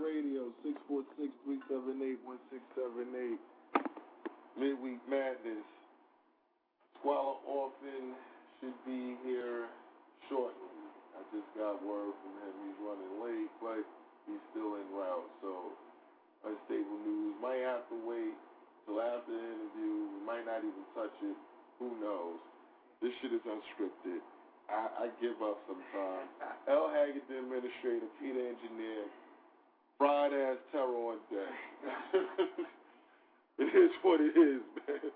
Radio 0.00 0.48
646-378-1678. 0.64 3.36
Midweek 4.60 5.00
Madness. 5.08 5.64
Squala 7.00 7.40
Orphan 7.48 8.12
should 8.60 8.76
be 8.84 9.16
here 9.24 9.72
shortly. 10.28 10.76
I 11.16 11.24
just 11.32 11.48
got 11.56 11.80
word 11.80 12.12
from 12.20 12.32
him 12.44 12.52
he's 12.68 12.80
running 12.84 13.14
late, 13.24 13.52
but 13.64 13.80
he's 14.28 14.44
still 14.52 14.76
en 14.76 14.84
route. 14.92 15.32
So 15.40 15.72
unstable 16.44 17.00
news. 17.08 17.40
Might 17.40 17.64
have 17.64 17.88
to 17.88 17.96
wait 18.04 18.36
till 18.84 19.00
after 19.00 19.32
the 19.32 19.40
interview. 19.40 20.12
We 20.12 20.20
might 20.28 20.44
not 20.44 20.60
even 20.60 20.84
touch 20.92 21.16
it. 21.24 21.40
Who 21.80 21.96
knows? 21.96 22.36
This 23.00 23.16
shit 23.24 23.32
is 23.32 23.40
unscripted. 23.48 24.20
I, 24.68 25.08
I 25.08 25.16
give 25.24 25.40
up 25.40 25.56
sometimes. 25.64 26.28
L. 26.68 26.92
Haggard, 26.92 27.24
the 27.32 27.40
administrator, 27.40 28.12
Peter 28.20 28.44
Engineer, 28.44 29.08
fried 29.96 30.36
ass 30.36 30.60
terror 30.68 31.16
on 31.16 31.18
deck. 31.32 31.48
it 33.64 33.72
is 33.76 33.92
what 34.00 34.20
it 34.20 34.32
is, 34.32 34.64
man. 34.88 35.12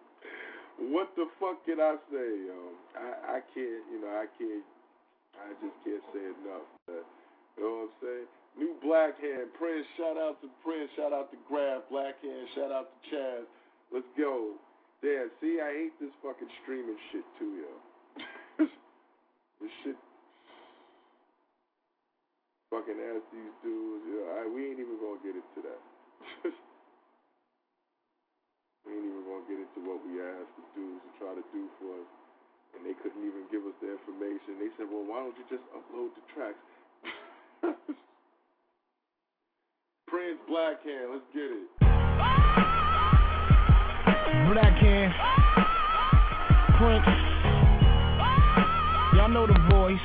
What 0.93 1.15
the 1.17 1.27
fuck 1.41 1.65
can 1.65 1.81
I 1.81 1.97
say? 2.11 2.31
I, 2.99 3.39
I 3.39 3.41
can't, 3.55 3.83
you 3.89 4.03
know, 4.03 4.11
I 4.11 4.27
can't, 4.37 4.67
I 5.39 5.49
just 5.63 5.79
can't 5.87 6.05
say 6.13 6.25
enough. 6.35 6.67
Man. 6.91 7.07
You 7.57 7.63
know 7.63 7.71
what 7.71 7.89
I'm 7.89 7.95
saying? 8.03 8.29
New 8.59 8.75
Black 8.83 9.19
Hand, 9.19 9.51
Prince, 9.59 9.87
shout 9.99 10.19
out 10.19 10.43
to 10.43 10.49
Prince, 10.63 10.91
shout 10.95 11.13
out 11.13 11.31
to 11.31 11.39
Graf, 11.47 11.83
Black 11.91 12.21
Hand, 12.23 12.47
shout 12.55 12.71
out 12.71 12.91
to 12.91 12.99
Chaz. 13.11 13.47
Let's 13.91 14.07
go. 14.19 14.55
Damn, 15.03 15.31
see, 15.41 15.59
I 15.63 15.89
hate 15.89 15.97
this 16.01 16.15
fucking 16.23 16.51
streaming 16.63 16.99
shit 17.11 17.27
too, 17.39 17.63
yo. 17.63 17.73
this 19.61 19.73
shit 19.83 19.99
fucking 22.75 22.99
ask 22.99 23.23
these 23.31 23.55
dudes, 23.63 24.03
yo, 24.11 24.19
I, 24.35 24.51
we 24.51 24.67
ain't 24.67 24.83
even 24.83 24.99
gonna 24.99 25.23
get 25.23 25.39
into 25.39 25.61
that. 25.63 25.79
we 28.83 28.91
ain't 28.91 29.07
even 29.07 29.23
gonna 29.23 29.47
get 29.47 29.63
into 29.63 29.79
what 29.87 30.03
we 30.03 30.19
asked 30.19 30.59
the 30.59 30.67
dudes 30.75 30.99
to 31.07 31.11
try 31.23 31.31
to 31.39 31.45
do 31.55 31.71
for 31.79 31.95
us. 32.03 32.11
And 32.75 32.83
they 32.83 32.99
couldn't 32.99 33.23
even 33.23 33.47
give 33.55 33.63
us 33.63 33.79
the 33.79 33.95
information. 33.95 34.59
They 34.59 34.75
said, 34.75 34.91
well, 34.91 35.07
why 35.07 35.23
don't 35.23 35.39
you 35.39 35.47
just 35.47 35.63
upload 35.71 36.11
the 36.19 36.25
tracks? 36.35 36.59
Prince 40.11 40.43
Black 40.65 40.81
Hand, 40.81 41.13
let's 41.13 41.29
get 41.35 41.45
it. 41.45 41.69
Black 44.49 44.77
Hand. 44.81 45.13
Prince. 46.81 47.05
Y'all 49.13 49.29
know 49.29 49.47
the 49.47 49.61
voice. 49.69 50.01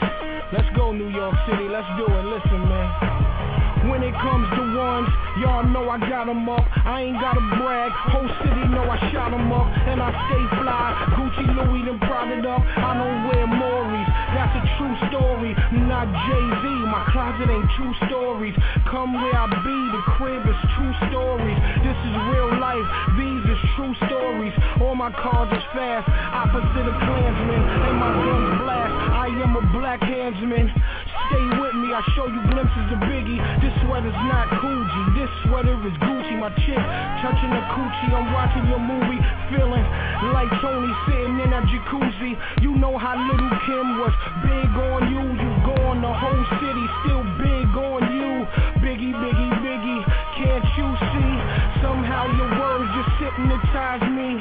Let's 0.51 0.68
go, 0.76 0.91
New 0.91 1.07
York 1.16 1.34
City. 1.47 1.70
Let's 1.72 1.88
do 1.95 2.03
it. 2.12 2.26
Listen, 2.28 2.60
man. 2.68 3.88
When 3.88 4.03
it 4.03 4.12
comes 4.20 4.51
to 4.60 4.62
ones, 4.76 5.07
y'all 5.39 5.64
know 5.64 5.88
I 5.89 5.97
got 5.97 6.28
'em 6.28 6.49
up. 6.49 6.68
I 6.86 7.03
ain't 7.03 7.22
gotta 7.22 7.39
brag. 7.55 7.91
Whole 8.12 8.28
city 8.43 8.68
know 8.68 8.84
I 8.84 8.97
shot 9.14 9.32
'em 9.32 9.53
up. 9.53 9.68
And 9.88 10.01
I 10.01 10.12
stay 10.12 10.43
fly. 10.60 10.88
Gucci, 11.16 11.55
Louis, 11.55 11.84
them 11.86 11.99
prodded 12.01 12.45
up. 12.45 12.62
I 12.76 12.93
don't 12.99 13.30
wear 13.30 13.47
Mauri's. 13.47 14.09
That's 14.40 14.56
a 14.56 14.64
true 14.80 14.96
story. 15.12 15.52
Not 15.84 16.08
Jay-Z. 16.08 16.64
My 16.88 17.04
closet 17.12 17.52
ain't 17.52 17.68
true 17.76 17.92
stories. 18.08 18.56
Come 18.88 19.12
where 19.20 19.36
I 19.36 19.52
be. 19.52 19.78
The 19.92 20.04
crib 20.16 20.48
is 20.48 20.60
true 20.80 20.96
stories. 21.12 21.60
This 21.84 22.00
is 22.08 22.14
real 22.32 22.56
life. 22.56 22.88
These 23.20 23.44
is 23.52 23.60
true 23.76 23.92
stories. 24.08 24.56
All 24.80 24.96
my 24.96 25.12
cars 25.12 25.52
is 25.52 25.66
fast. 25.76 26.08
Opposite 26.08 26.88
of 26.88 26.96
Klansmen. 27.04 27.62
And 27.84 27.96
my 28.00 28.16
guns 28.16 28.64
blast. 28.64 28.96
I 29.12 29.28
am 29.44 29.60
a 29.60 29.64
black 29.76 30.00
handsman. 30.00 30.72
stay 30.72 31.59
I 31.90 32.06
show 32.14 32.30
you 32.30 32.38
glimpses 32.54 32.88
of 32.94 33.02
Biggie. 33.10 33.42
This 33.66 33.74
sweater's 33.82 34.14
not 34.30 34.46
Coogi, 34.62 35.04
this 35.18 35.32
sweater 35.42 35.74
is 35.74 35.96
Gucci. 35.98 36.38
My 36.38 36.54
chick 36.62 36.78
touching 36.78 37.50
the 37.50 37.64
coochie, 37.74 38.14
I'm 38.14 38.30
watching 38.30 38.70
your 38.70 38.78
movie, 38.78 39.18
feeling 39.50 39.82
like 40.30 40.54
Tony 40.62 40.94
sitting 41.10 41.42
in 41.42 41.50
that 41.50 41.66
jacuzzi. 41.66 42.38
You 42.62 42.78
know 42.78 42.94
how 42.94 43.18
Lil' 43.18 43.50
Kim 43.66 43.98
was 43.98 44.14
big 44.46 44.70
on 44.70 45.10
you, 45.10 45.24
you 45.34 45.50
gone 45.66 46.06
the 46.06 46.14
whole 46.14 46.46
city, 46.62 46.86
still 47.02 47.26
big 47.42 47.74
on 47.74 48.06
you. 48.14 48.46
Biggie, 48.86 49.18
Biggie, 49.18 49.52
Biggie, 49.66 50.02
can't 50.38 50.70
you 50.78 50.88
see? 50.94 51.34
Somehow 51.82 52.30
your 52.38 52.54
words 52.54 52.86
just 53.02 53.12
hypnotize 53.18 54.06
me. 54.14 54.38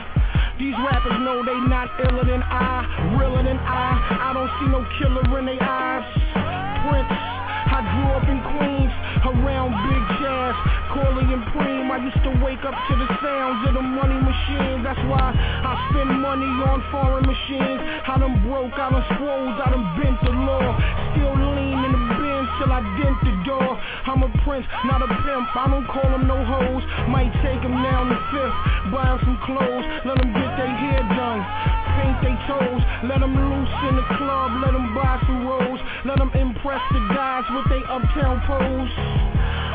These 0.61 0.76
rappers 0.84 1.16
know 1.24 1.40
they 1.40 1.57
not 1.64 1.88
iller 1.96 2.28
than 2.28 2.42
I, 2.44 3.16
realer 3.16 3.42
than 3.42 3.57
I. 3.57 3.96
I 4.20 4.36
don't 4.36 4.53
see 4.61 4.68
no 4.68 4.84
killer 5.01 5.38
in 5.38 5.46
their 5.46 5.62
eyes. 5.62 6.27
Prince, 6.89 7.12
I 7.12 7.84
grew 7.84 8.11
up 8.16 8.24
in 8.24 8.41
Queens, 8.57 8.95
around 9.28 9.76
Big 9.84 10.05
Chaz, 10.18 10.57
Corley 10.93 11.28
and 11.28 11.45
Preem. 11.53 11.91
I 11.93 12.01
used 12.01 12.22
to 12.24 12.32
wake 12.45 12.64
up 12.64 12.72
to 12.72 12.95
the 12.97 13.09
sounds 13.20 13.61
of 13.68 13.74
the 13.76 13.84
money 13.84 14.16
machines. 14.16 14.80
That's 14.84 15.01
why 15.05 15.36
I 15.36 15.72
spend 15.93 16.20
money 16.20 16.49
on 16.64 16.80
foreign 16.91 17.26
machines. 17.28 17.80
I 18.09 18.16
done 18.18 18.41
broke, 18.49 18.72
I 18.72 18.89
done 18.89 19.05
swole, 19.20 19.53
I 19.53 19.68
done 19.68 19.86
bent 20.01 20.16
the 20.24 20.32
law. 20.32 20.64
Still 21.12 21.36
lean 21.36 21.78
in 21.84 21.93
the 21.93 22.07
till 22.59 22.70
I 22.70 22.82
dent 22.98 23.16
the 23.22 23.34
door. 23.46 23.70
I'm 24.06 24.22
a 24.22 24.30
prince, 24.42 24.66
not 24.84 25.02
a 25.02 25.09
pimp. 25.09 25.46
I 25.54 25.66
don't 25.70 25.86
call 25.86 26.11
them 26.11 26.26
no 26.26 26.38
hoes. 26.44 26.82
Might 27.09 27.32
take 27.42 27.62
them 27.62 27.74
down 27.82 28.11
the 28.11 28.18
fifth, 28.34 28.56
buy 28.92 29.06
'em 29.14 29.18
some 29.24 29.38
clothes, 29.46 29.86
let 30.04 30.18
them 30.18 30.32
get 30.34 30.50
their 30.59 30.68
hair 30.68 31.02
done. 31.14 31.40
Paint 31.98 32.18
their 32.22 32.38
toes, 32.46 32.82
let 33.04 33.20
them 33.20 33.34
loose 33.34 33.74
in 33.88 33.96
the 33.96 34.06
club, 34.18 34.52
let 34.62 34.72
them 34.72 34.94
buy 34.94 35.18
some 35.26 35.46
rolls, 35.46 35.80
let 36.04 36.18
them 36.18 36.30
impress 36.34 36.82
the 36.92 37.00
guys 37.14 37.44
with 37.50 37.66
they 37.70 37.82
uptown 37.84 38.40
pose. 38.46 38.92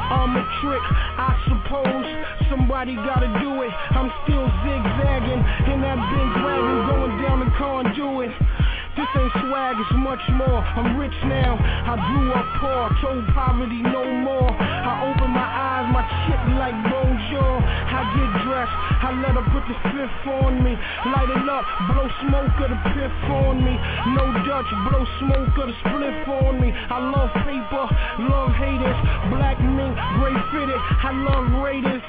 I'm 0.03 0.35
a 0.35 0.43
trick, 0.61 0.83
I 1.17 1.31
suppose. 1.47 2.05
Somebody 2.49 2.95
gotta 2.95 3.27
do 3.39 3.61
it. 3.63 3.71
I'm 3.91 4.11
still 4.23 4.45
zigzagging 4.63 5.41
in 5.71 5.81
that 5.81 5.97
big 6.11 6.29
wagon 6.43 6.77
going 6.87 7.21
down 7.23 7.39
the 7.39 7.51
conduit. 7.57 8.31
This 8.93 9.09
ain't 9.17 9.33
swag, 9.41 9.73
it's 9.81 9.89
much 9.97 10.21
more. 10.37 10.61
I'm 10.61 10.97
rich 11.01 11.17
now. 11.25 11.57
I 11.57 11.97
grew 11.97 12.29
up 12.29 12.45
poor, 12.61 12.85
told 13.01 13.25
poverty 13.33 13.81
no 13.81 14.05
more. 14.05 14.53
I 14.53 15.09
open 15.09 15.33
my 15.33 15.49
eyes, 15.49 15.89
my 15.89 16.05
chick 16.29 16.37
like 16.61 16.77
bonjour. 16.85 17.57
I 17.57 18.05
get 18.13 18.29
dressed, 18.45 18.77
I 19.01 19.09
let 19.17 19.33
her 19.33 19.45
put 19.49 19.65
the 19.65 19.77
fifth 19.89 20.29
on 20.29 20.61
me. 20.61 20.77
Light 21.09 21.25
it 21.25 21.49
up, 21.49 21.65
blow 21.89 22.05
smoke 22.21 22.53
of 22.61 22.69
the 22.69 22.79
piff 22.93 23.17
on 23.33 23.65
me. 23.65 23.73
No 24.13 24.29
Dutch, 24.45 24.69
blow 24.85 25.05
smoke 25.17 25.57
of 25.57 25.73
the 25.73 25.75
spliff 25.81 26.29
on 26.29 26.61
me. 26.61 26.69
I 26.69 27.01
love 27.01 27.33
paper, 27.49 27.85
love 28.29 28.53
haters. 28.61 28.99
Black 29.33 29.57
mink, 29.57 29.97
gray 30.21 30.37
fitted. 30.53 30.81
I 31.01 31.11
love 31.17 31.65
raiders. 31.65 32.05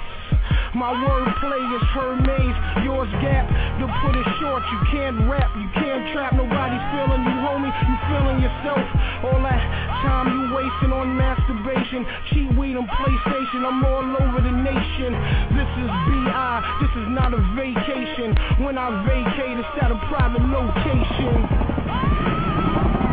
My 0.75 0.91
wordplay 0.91 1.63
is 1.77 1.85
Hermes, 1.95 2.57
yours 2.83 3.11
gap. 3.23 3.47
To 3.79 3.87
put 4.03 4.15
it 4.19 4.27
short, 4.43 4.63
you 4.75 4.81
can't 4.91 5.31
rap, 5.31 5.51
you 5.55 5.69
can't 5.79 6.11
trap. 6.11 6.35
Nobody's 6.35 6.83
feeling 6.91 7.23
you, 7.23 7.37
homie. 7.47 7.71
You 7.71 7.95
feeling 8.11 8.39
yourself. 8.43 8.83
All 9.23 9.39
that 9.47 9.63
time 10.03 10.27
you 10.35 10.55
wasting 10.55 10.93
on 10.93 11.17
masturbation, 11.17 12.05
cheat 12.31 12.51
weed 12.59 12.77
and 12.77 12.89
PlayStation. 12.89 13.63
I'm 13.63 13.85
all 13.85 14.05
over 14.19 14.43
the 14.43 14.51
nation. 14.51 15.15
This 15.55 15.71
is 15.79 15.91
BI, 16.11 16.55
this 16.83 16.93
is 17.03 17.09
not 17.15 17.33
a 17.35 17.41
vacation. 17.55 18.35
When 18.65 18.77
I 18.77 18.91
vacate, 19.07 19.59
it's 19.59 19.75
at 19.81 19.91
a 19.91 19.99
private 20.11 20.43
location. 20.43 21.39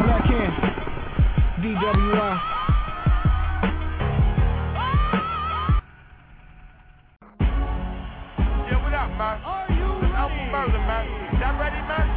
Black 0.02 0.26
hand, 0.26 0.54
DWI. 1.62 2.61
Man? 9.40 9.78
You 9.78 9.88
ready? 10.02 10.16
Uncle 10.16 10.48
Murder, 10.52 10.84
man. 10.84 11.06
Y'all 11.40 11.56
ready, 11.56 11.82
man? 11.88 12.08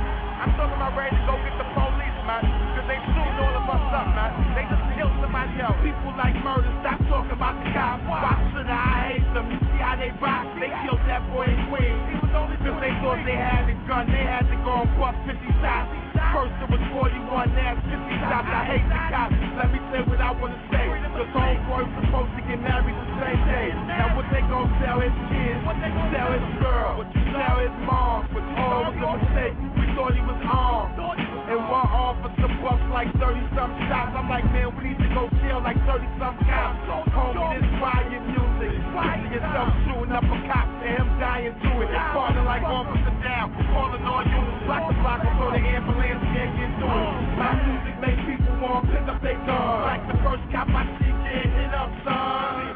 I'm 0.43 0.51
talking 0.59 0.75
about 0.75 0.97
ready 0.99 1.15
to 1.15 1.23
go 1.27 1.39
get 1.47 1.55
the 1.59 1.69
police, 1.75 2.19
man. 2.27 2.43
Cause 2.75 2.87
they 2.91 2.99
shooting 3.07 3.39
all 3.39 3.55
of 3.55 3.67
us 3.71 3.87
up, 3.95 4.09
man. 4.19 4.33
They 4.59 4.65
just 4.67 4.84
killed 4.95 5.15
somebody 5.19 5.55
else. 5.61 5.79
People 5.83 6.15
like 6.15 6.35
murder, 6.43 6.71
stop 6.81 6.99
talking 7.11 7.35
about 7.35 7.55
the 7.59 7.67
cops. 7.75 8.03
Why 8.07 8.35
should 8.55 8.71
I 8.71 9.15
hate 9.15 9.29
them? 9.35 9.51
You 9.51 9.59
see 9.59 9.81
how 9.83 9.95
they 9.99 10.11
rock? 10.23 10.47
They 10.59 10.71
killed 10.87 11.03
that 11.11 11.23
boy 11.31 11.51
in 11.51 11.59
Queens. 11.71 12.03
He 12.11 12.17
was 12.23 12.35
only 12.35 12.57
because 12.59 12.79
they 12.81 12.95
thought 13.03 13.21
they 13.27 13.39
had 13.39 13.67
a 13.67 13.77
gun. 13.87 14.07
They 14.09 14.25
had 14.25 14.47
to 14.47 14.57
go 14.63 14.87
and 14.87 14.91
bust 14.97 15.19
50 15.27 15.39
shots. 15.61 15.91
First 16.35 16.55
it 16.63 16.69
was 16.71 16.83
41, 16.95 17.55
now 17.55 17.75
50 17.79 17.95
shots. 18.27 18.49
I 18.49 18.63
hate 18.71 18.87
the 18.87 19.01
cops. 19.11 19.35
Let 19.59 19.69
me 19.75 19.79
say 19.91 20.01
what 20.07 20.21
I 20.23 20.31
wanna 20.35 20.59
say. 20.71 20.87
Cause 21.15 21.31
homeboy 21.31 21.83
was 21.87 21.95
supposed 22.11 22.33
to 22.35 22.43
get 22.47 22.59
married 22.59 22.95
the 22.95 23.09
same 23.23 23.43
day. 23.47 23.71
Now 23.87 24.15
what 24.19 24.27
they 24.35 24.43
gon' 24.51 24.67
sell 24.83 24.99
his 24.99 25.15
kids? 25.31 25.59
What 25.63 25.79
they 25.79 25.91
gon' 25.95 26.11
sell 26.11 26.31
his 26.35 26.47
girl? 26.59 26.91
What 26.99 27.09
you 27.15 27.23
sell 27.35 27.57
his 27.63 27.77
mom? 27.87 28.27
But 28.35 28.43
you 28.43 28.55
know 28.59 28.91
it 28.91 28.99
was 28.99 29.11
a 29.11 29.11
mistake. 29.23 29.55
We 29.79 29.85
thought 29.95 30.15
he 30.15 30.23
was 30.23 30.41
armed. 30.47 31.34
And 31.45 31.61
one 31.69 31.85
officer 31.93 32.49
bust 32.65 32.81
like 32.89 33.13
30 33.21 33.37
some 33.53 33.69
shots. 33.85 34.17
I'm 34.17 34.33
like, 34.33 34.49
man, 34.49 34.73
we 34.81 34.97
need 34.97 35.01
to 35.05 35.09
go 35.13 35.29
kill 35.45 35.61
like 35.61 35.77
30 35.85 36.09
some 36.17 36.41
cops. 36.49 36.81
Homie, 37.13 37.61
this 37.61 37.69
riot 37.85 38.25
music. 38.33 38.73
Picture 38.97 39.29
yourself 39.29 39.69
shooting 39.85 40.15
up 40.17 40.25
a 40.25 40.39
cop 40.49 40.65
and 40.81 41.05
him 41.05 41.09
dying 41.21 41.53
to 41.53 41.71
it. 41.85 41.93
Falling 42.17 42.49
like 42.49 42.65
officer 42.65 43.13
down. 43.21 43.53
Calling 43.77 44.05
on 44.09 44.25
you. 44.25 44.43
Block 44.65 44.89
the 44.89 44.95
block 45.05 45.21
so 45.21 45.47
the 45.53 45.61
ambulance 45.61 46.25
can't 46.33 46.53
get 46.57 46.73
to 46.81 46.89
it. 46.89 47.13
My 47.37 47.53
music 47.61 47.97
make 48.01 48.19
people 48.25 48.55
want 48.65 48.89
to 48.89 48.97
pick 48.97 49.05
up 49.05 49.21
their 49.21 49.37
gun. 49.45 49.85
Like 49.85 50.05
the 50.09 50.17
first 50.25 50.45
cop 50.49 50.73
I 50.73 50.89
see 50.97 51.13
get 51.29 51.45
hit 51.45 51.73
up, 51.77 51.93
son. 52.09 52.73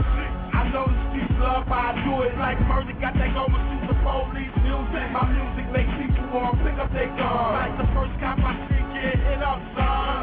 I 0.52 0.68
know 0.76 0.84
the 0.84 0.98
streets 1.08 1.40
love 1.40 1.64
how 1.72 1.96
I 1.96 2.04
do 2.04 2.20
it. 2.20 2.36
Like 2.36 2.60
murder 2.68 2.92
got 3.00 3.16
that 3.16 3.32
the 3.32 3.77
police 4.02 4.54
music. 4.62 5.06
My 5.12 5.24
music 5.28 5.66
make 5.72 5.88
people 5.98 6.28
want 6.34 6.56
to 6.56 6.64
pick 6.64 6.76
up 6.78 6.90
their 6.92 7.10
gun. 7.14 7.52
Like 7.54 7.74
the 7.78 7.88
first 7.94 8.14
cop 8.20 8.38
I 8.42 8.54
see 8.68 8.82
get 8.94 9.16
hit 9.18 9.42
up, 9.42 9.60
son. 9.74 10.22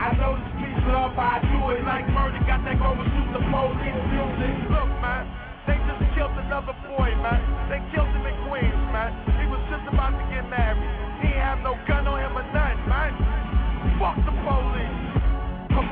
I 0.00 0.16
know 0.16 0.36
the 0.36 0.44
streets 0.56 0.84
love 0.88 1.12
how 1.14 1.36
I 1.36 1.44
do 1.44 1.60
it. 1.76 1.84
Like 1.84 2.08
murder 2.10 2.40
got 2.48 2.64
that 2.64 2.76
go 2.80 2.96
shoot 2.96 3.28
the 3.36 3.42
police 3.52 4.02
music. 4.10 4.54
Look, 4.72 4.90
man. 5.04 5.24
They 5.68 5.76
just 5.84 6.00
killed 6.16 6.32
another 6.40 6.72
boy, 6.88 7.12
man. 7.20 7.40
They 7.68 7.84
killed 7.92 8.08
him 8.10 8.24
in 8.24 8.36
Queens, 8.48 8.84
man. 8.90 9.12
He 9.36 9.44
was 9.46 9.60
just 9.68 9.84
about 9.92 10.16
to 10.16 10.24
get 10.32 10.48
married. 10.48 10.80
He 11.20 11.28
ain't 11.28 11.44
have 11.44 11.60
no 11.60 11.76
gun 11.84 12.08
on 12.08 12.16
him 12.16 12.32
or 12.32 12.46
nothing, 12.50 12.80
man. 12.88 13.12
Fuck 14.00 14.16
the 14.24 14.32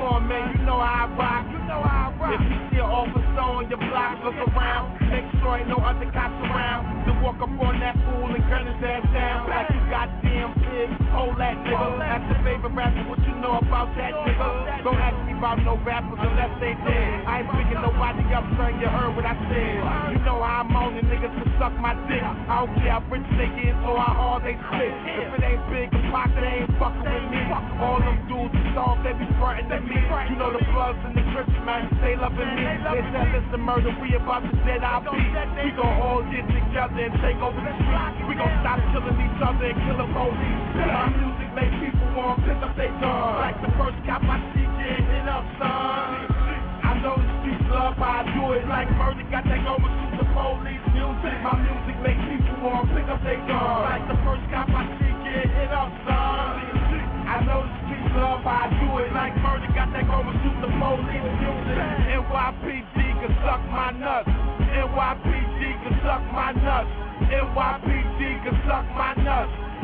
on, 0.08 0.28
man, 0.28 0.56
you 0.56 0.64
know 0.64 0.80
how 0.80 1.04
I 1.04 1.16
rock. 1.16 1.44
You 1.52 1.60
know 1.68 1.80
how 1.84 2.08
I 2.08 2.16
rock. 2.16 2.40
If 2.40 2.48
you 2.48 2.60
see 2.72 2.80
an 2.80 2.88
officer 2.88 3.44
on 3.44 3.68
your 3.68 3.78
block, 3.78 4.24
look 4.24 4.40
around. 4.48 4.96
Make 5.12 5.28
sure 5.40 5.56
ain't 5.56 5.68
no 5.68 5.76
other 5.76 6.08
cops 6.10 6.40
around. 6.48 7.04
To 7.06 7.12
walk 7.20 7.38
up 7.44 7.52
on 7.52 7.80
that 7.80 7.96
fool 8.08 8.32
and 8.32 8.44
gun 8.48 8.66
his 8.66 8.80
ass 8.80 9.04
down. 9.12 9.48
Like 9.48 9.68
you 9.70 9.80
goddamn 9.92 10.57
pig. 10.78 10.90
Hold 11.10 11.34
that 11.42 11.58
nigga. 11.66 11.98
That's 11.98 12.24
your 12.30 12.40
favorite 12.46 12.74
rapper. 12.78 13.02
What 13.10 13.18
you 13.26 13.34
know 13.42 13.58
about 13.58 13.90
that 13.98 14.14
nigga? 14.14 14.84
Don't 14.86 15.00
ask 15.02 15.18
me 15.26 15.34
about 15.34 15.58
no 15.66 15.74
rappers 15.82 16.18
unless 16.22 16.54
they 16.62 16.78
dead. 16.86 17.26
I 17.26 17.42
ain't 17.42 17.50
picking 17.50 17.82
nobody 17.82 18.22
up, 18.30 18.46
son. 18.54 18.78
You 18.78 18.86
heard 18.86 19.12
what 19.18 19.26
I 19.26 19.34
said. 19.50 19.82
You 20.14 20.18
know 20.22 20.38
how 20.38 20.62
I'm 20.62 20.76
on 20.76 20.94
the 20.94 21.02
niggas 21.02 21.34
to 21.34 21.44
suck 21.58 21.74
my 21.82 21.98
dick. 22.06 22.22
I 22.22 22.62
don't 22.62 22.74
care 22.78 22.94
how 22.94 23.02
rich 23.10 23.26
they 23.34 23.50
get 23.58 23.74
or 23.82 23.98
how 23.98 24.14
hard 24.14 24.46
they 24.46 24.54
spit. 24.54 24.94
If 25.18 25.34
it 25.34 25.42
ain't 25.42 25.64
big 25.70 25.90
and 25.90 26.06
pocket, 26.14 26.38
they 26.38 26.62
ain't 26.62 26.72
fucking 26.78 27.02
with 27.02 27.26
me. 27.34 27.42
All 27.82 27.98
them 27.98 28.18
dudes 28.30 28.54
is 28.54 28.66
soft, 28.74 29.02
they 29.02 29.14
be 29.14 29.26
frontin' 29.38 29.70
at 29.70 29.82
me. 29.82 29.98
You 29.98 30.36
know 30.38 30.50
the 30.54 30.62
bloods 30.70 30.98
and 31.02 31.14
the 31.14 31.24
crips, 31.34 31.54
man, 31.66 31.90
they 32.02 32.14
loving 32.14 32.54
me. 32.54 32.64
They 32.86 33.02
tell 33.10 33.26
us 33.26 33.46
the 33.50 33.58
murder, 33.58 33.90
we 34.02 34.14
about 34.14 34.46
to 34.46 34.52
dead 34.66 34.82
our 34.82 35.02
beat. 35.02 35.34
We 35.62 35.70
gon' 35.74 35.96
all 36.02 36.22
get 36.26 36.46
together 36.46 37.02
and 37.02 37.14
take 37.22 37.38
over 37.42 37.58
the 37.58 37.72
street. 37.82 38.26
We 38.26 38.34
gon' 38.34 38.52
stop 38.62 38.78
killing 38.94 39.18
each 39.18 39.40
other 39.42 39.66
and 39.66 39.78
kill 39.86 39.98
the 39.98 40.08
police. 40.10 40.67
My 40.76 41.08
music 41.16 41.48
make 41.56 41.72
people 41.80 42.08
want 42.12 42.40
to 42.40 42.48
pick 42.48 42.60
up 42.60 42.76
their 42.76 42.92
gun. 43.00 43.40
Like 43.40 43.58
the 43.64 43.72
first 43.80 43.98
cop 44.04 44.22
I 44.24 44.36
see 44.52 44.68
up, 45.28 45.44
son. 45.60 46.08
I 46.88 46.92
know 47.04 47.14
the 47.20 47.28
streets 47.40 47.68
love 47.68 47.94
how 48.00 48.24
I 48.24 48.28
do 48.32 48.56
it. 48.56 48.64
Like 48.66 48.88
murder 48.96 49.24
got 49.28 49.44
that 49.44 49.60
the 49.60 50.26
police 50.34 50.86
music. 50.96 51.36
My 51.44 51.54
music 51.60 51.96
make 52.00 52.20
people 52.26 52.58
want 52.64 52.88
to 52.88 52.96
pick 52.96 53.08
up 53.08 53.20
their 53.22 53.40
gun. 53.44 53.76
Like 53.86 54.04
the 54.08 54.18
first 54.24 54.44
cop 54.50 54.68
I 54.72 54.82
see 54.98 55.14
up, 55.68 55.92
son. 56.08 56.52
I 57.28 57.44
know 57.44 57.60
the 57.60 57.76
streets 57.84 58.12
love 58.16 58.40
how 58.42 58.66
I 58.66 58.72
do 58.72 58.88
it. 59.04 59.12
Like 59.12 59.36
murder 59.38 59.68
got 59.76 59.92
that 59.92 60.04
the 60.04 60.70
police 60.80 61.32
music. 61.38 61.78
NYPD 62.18 62.96
can 63.20 63.32
suck 63.44 63.62
my 63.68 63.92
nuts. 63.94 64.32
NYPD 64.74 65.60
can 65.84 65.94
suck 66.02 66.24
my 66.32 66.50
nuts. 66.56 66.90
NYPD 67.30 68.44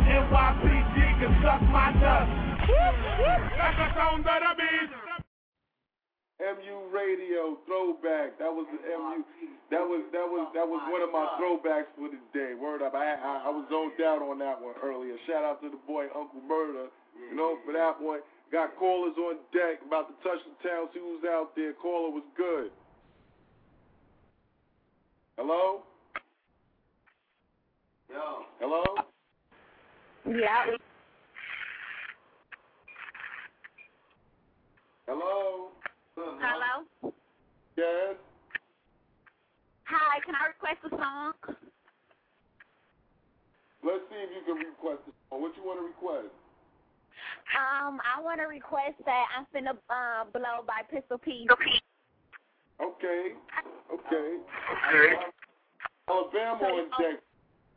NYPD 0.03 0.97
can 1.20 1.32
suck 1.42 1.62
my 1.70 1.95
nuts. 1.95 2.30
That's 2.66 3.76
the 3.78 3.88
sound 3.95 4.26
of 4.26 4.40
the 4.42 4.53
beat. 4.59 4.90
MU 6.42 6.90
Radio 6.90 7.57
throwback. 7.64 8.36
That 8.42 8.51
was 8.51 8.66
the 8.74 8.82
MU. 8.82 9.22
That 9.70 9.86
was 9.86 10.03
that 10.11 10.26
was 10.26 10.51
that 10.53 10.66
was 10.66 10.82
one 10.90 11.01
of 11.01 11.14
my 11.14 11.24
throwbacks 11.38 11.88
for 11.95 12.11
the 12.11 12.18
day. 12.34 12.59
Word 12.59 12.82
up. 12.82 12.95
I 12.95 13.14
I, 13.14 13.49
I 13.49 13.51
was 13.55 13.64
zoned 13.70 14.03
out 14.03 14.20
on 14.20 14.38
that 14.42 14.61
one 14.61 14.74
earlier. 14.82 15.14
Shout 15.26 15.45
out 15.45 15.62
to 15.62 15.70
the 15.70 15.80
boy 15.86 16.11
Uncle 16.11 16.42
Murder. 16.42 16.90
You 17.14 17.36
know 17.36 17.57
for 17.64 17.72
that 17.72 18.03
one. 18.03 18.20
Got 18.51 18.76
callers 18.76 19.16
on 19.16 19.36
deck. 19.55 19.80
About 19.86 20.11
to 20.11 20.14
touch 20.26 20.42
the 20.42 20.68
town. 20.68 20.88
See 20.92 21.01
who's 21.01 21.24
out 21.24 21.55
there. 21.57 21.72
Caller 21.74 22.11
was 22.11 22.26
good. 22.36 22.70
Hello? 25.38 25.82
Yo. 28.11 28.47
Hello? 28.61 28.82
Yeah. 30.27 30.64
Hello? 35.07 35.68
Hello. 36.16 36.85
Yes? 37.77 38.16
Hi, 39.85 40.20
can 40.25 40.35
I 40.35 40.49
request 40.49 40.81
a 40.87 40.91
song? 40.97 41.33
Let's 43.85 44.01
see 44.09 44.16
if 44.16 44.31
you 44.33 44.43
can 44.55 44.64
request 44.64 45.01
a 45.07 45.12
song. 45.29 45.43
What 45.43 45.53
you 45.57 45.64
want 45.64 45.81
to 45.81 45.87
request? 45.87 46.33
Um, 47.53 48.01
I 48.01 48.22
want 48.22 48.41
to 48.41 48.47
request 48.47 48.97
that 49.05 49.27
I'm 49.37 49.47
finna 49.55 49.77
uh, 49.91 50.25
blow 50.33 50.64
by 50.66 50.81
Pistol 50.91 51.18
P. 51.18 51.47
Okay. 51.53 51.77
Okay. 52.81 53.37
Okay. 53.93 55.14
Alabama 56.09 56.64
on 56.64 56.89
deck. 56.99 57.20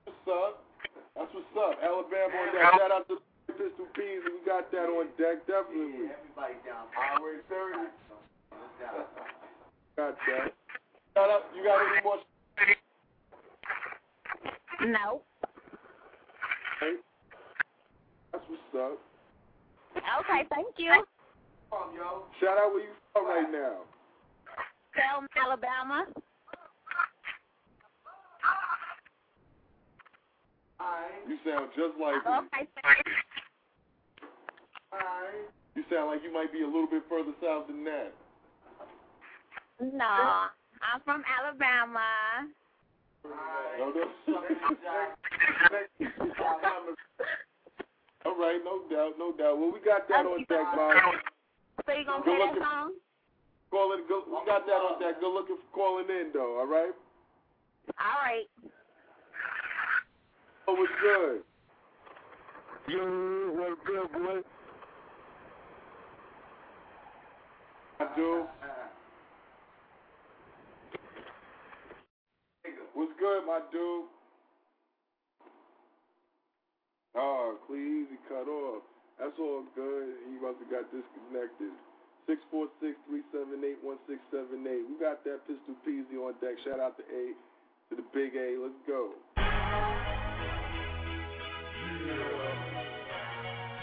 What's 0.05 0.27
up? 0.31 0.66
That's 1.17 1.33
what's 1.33 1.57
up. 1.57 1.81
Alabama 1.81 2.29
on 2.37 2.47
deck. 2.53 2.61
Shout 2.77 2.91
out 2.93 3.07
to 3.09 3.17
Pistol 3.57 3.89
P's. 3.97 4.21
We 4.25 4.37
got 4.45 4.69
that 4.71 4.85
on 4.85 5.07
deck, 5.17 5.41
definitely. 5.49 6.13
Everybody 6.13 6.61
down. 6.61 6.85
Highway 6.93 7.41
30. 7.49 7.89
Got 9.97 10.13
that. 10.13 10.53
Shout 11.15 11.29
out. 11.29 11.43
You 11.55 11.63
got 11.63 11.81
any 11.81 12.03
more? 12.03 12.17
No. 14.85 15.21
Okay. 16.77 17.01
That's 18.31 18.43
what's 18.47 18.75
up. 18.77 18.99
Okay, 19.97 20.45
thank 20.53 20.67
you. 20.77 20.93
Shout 22.39 22.57
out 22.61 22.71
where 22.71 22.83
you 22.83 22.93
from 23.13 23.25
right 23.25 23.51
now. 23.51 23.81
Selma, 24.93 25.27
Alabama. 25.43 26.05
You 31.27 31.37
sound 31.45 31.69
just 31.75 31.97
like 31.99 32.15
me. 32.23 32.31
Okay, 32.31 32.67
thank 32.83 32.97
you. 33.05 33.13
You 35.75 35.83
sound 35.91 36.09
like 36.09 36.23
you 36.23 36.33
might 36.33 36.51
be 36.51 36.61
a 36.61 36.65
little 36.65 36.87
bit 36.87 37.03
further 37.09 37.33
south 37.41 37.67
than 37.67 37.83
that. 37.85 38.13
No, 39.79 40.05
I'm 40.81 41.01
from 41.05 41.23
Alabama. 41.27 42.01
No, 43.23 43.93
no. 43.93 44.05
All 48.25 48.35
right, 48.39 48.59
no 48.63 48.81
doubt, 48.89 49.13
no 49.19 49.31
doubt. 49.37 49.57
Well, 49.59 49.71
we 49.71 49.79
got 49.79 50.07
that 50.09 50.25
on 50.25 50.39
deck, 50.49 50.65
Bob. 50.75 50.93
So 51.85 51.93
you 51.93 52.05
gonna 52.05 52.23
Good 52.23 52.25
play 52.25 52.37
that 52.39 52.45
looking- 52.47 52.63
song? 52.63 52.93
Call 53.69 53.93
it. 53.93 54.07
Go, 54.07 54.23
we 54.27 54.45
got 54.45 54.65
that 54.65 54.81
on 54.81 54.99
deck. 54.99 55.19
Good 55.19 55.33
looking 55.33 55.57
for 55.57 55.75
calling 55.75 56.09
in, 56.09 56.31
though. 56.33 56.59
All 56.59 56.65
right. 56.67 56.91
All 57.99 58.19
right. 58.23 58.47
Oh, 60.69 60.73
what's 60.73 60.91
good? 61.01 61.43
Yo, 62.89 62.99
what's 63.55 63.79
good, 63.87 64.11
boy? 64.11 64.41
I 67.99 68.07
do. 68.15 68.45
What's 72.93 73.13
good, 73.17 73.45
my 73.47 73.61
dude? 73.71 74.05
Oh, 77.15 77.55
please, 77.65 78.07
he 78.11 78.17
cut 78.27 78.49
off. 78.49 78.83
That's 79.17 79.39
all 79.39 79.63
good. 79.73 80.15
He 80.27 80.35
must 80.43 80.59
have 80.59 80.69
got 80.69 80.91
disconnected. 80.91 81.71
646-378-1678. 82.27 84.83
We 84.83 84.99
got 84.99 85.23
that 85.23 85.47
Pistol 85.47 85.75
Peasy 85.87 86.19
on 86.19 86.33
deck. 86.41 86.59
Shout 86.65 86.81
out 86.81 86.97
to 86.97 87.03
A, 87.07 87.33
to 87.89 87.95
the 87.95 88.03
big 88.13 88.35
A. 88.35 88.57
Let's 88.61 88.75
go. 88.85 89.15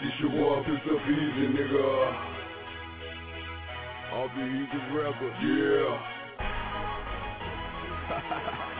This 0.05 0.13
your 0.21 0.29
boy, 0.29 0.61
Pistol 0.61 0.99
Easy, 1.01 1.47
nigga. 1.49 2.13
I'll 4.13 4.29
be 4.35 4.43
easy 4.45 4.81
rapper. 4.93 5.33
Yeah. 5.41 5.97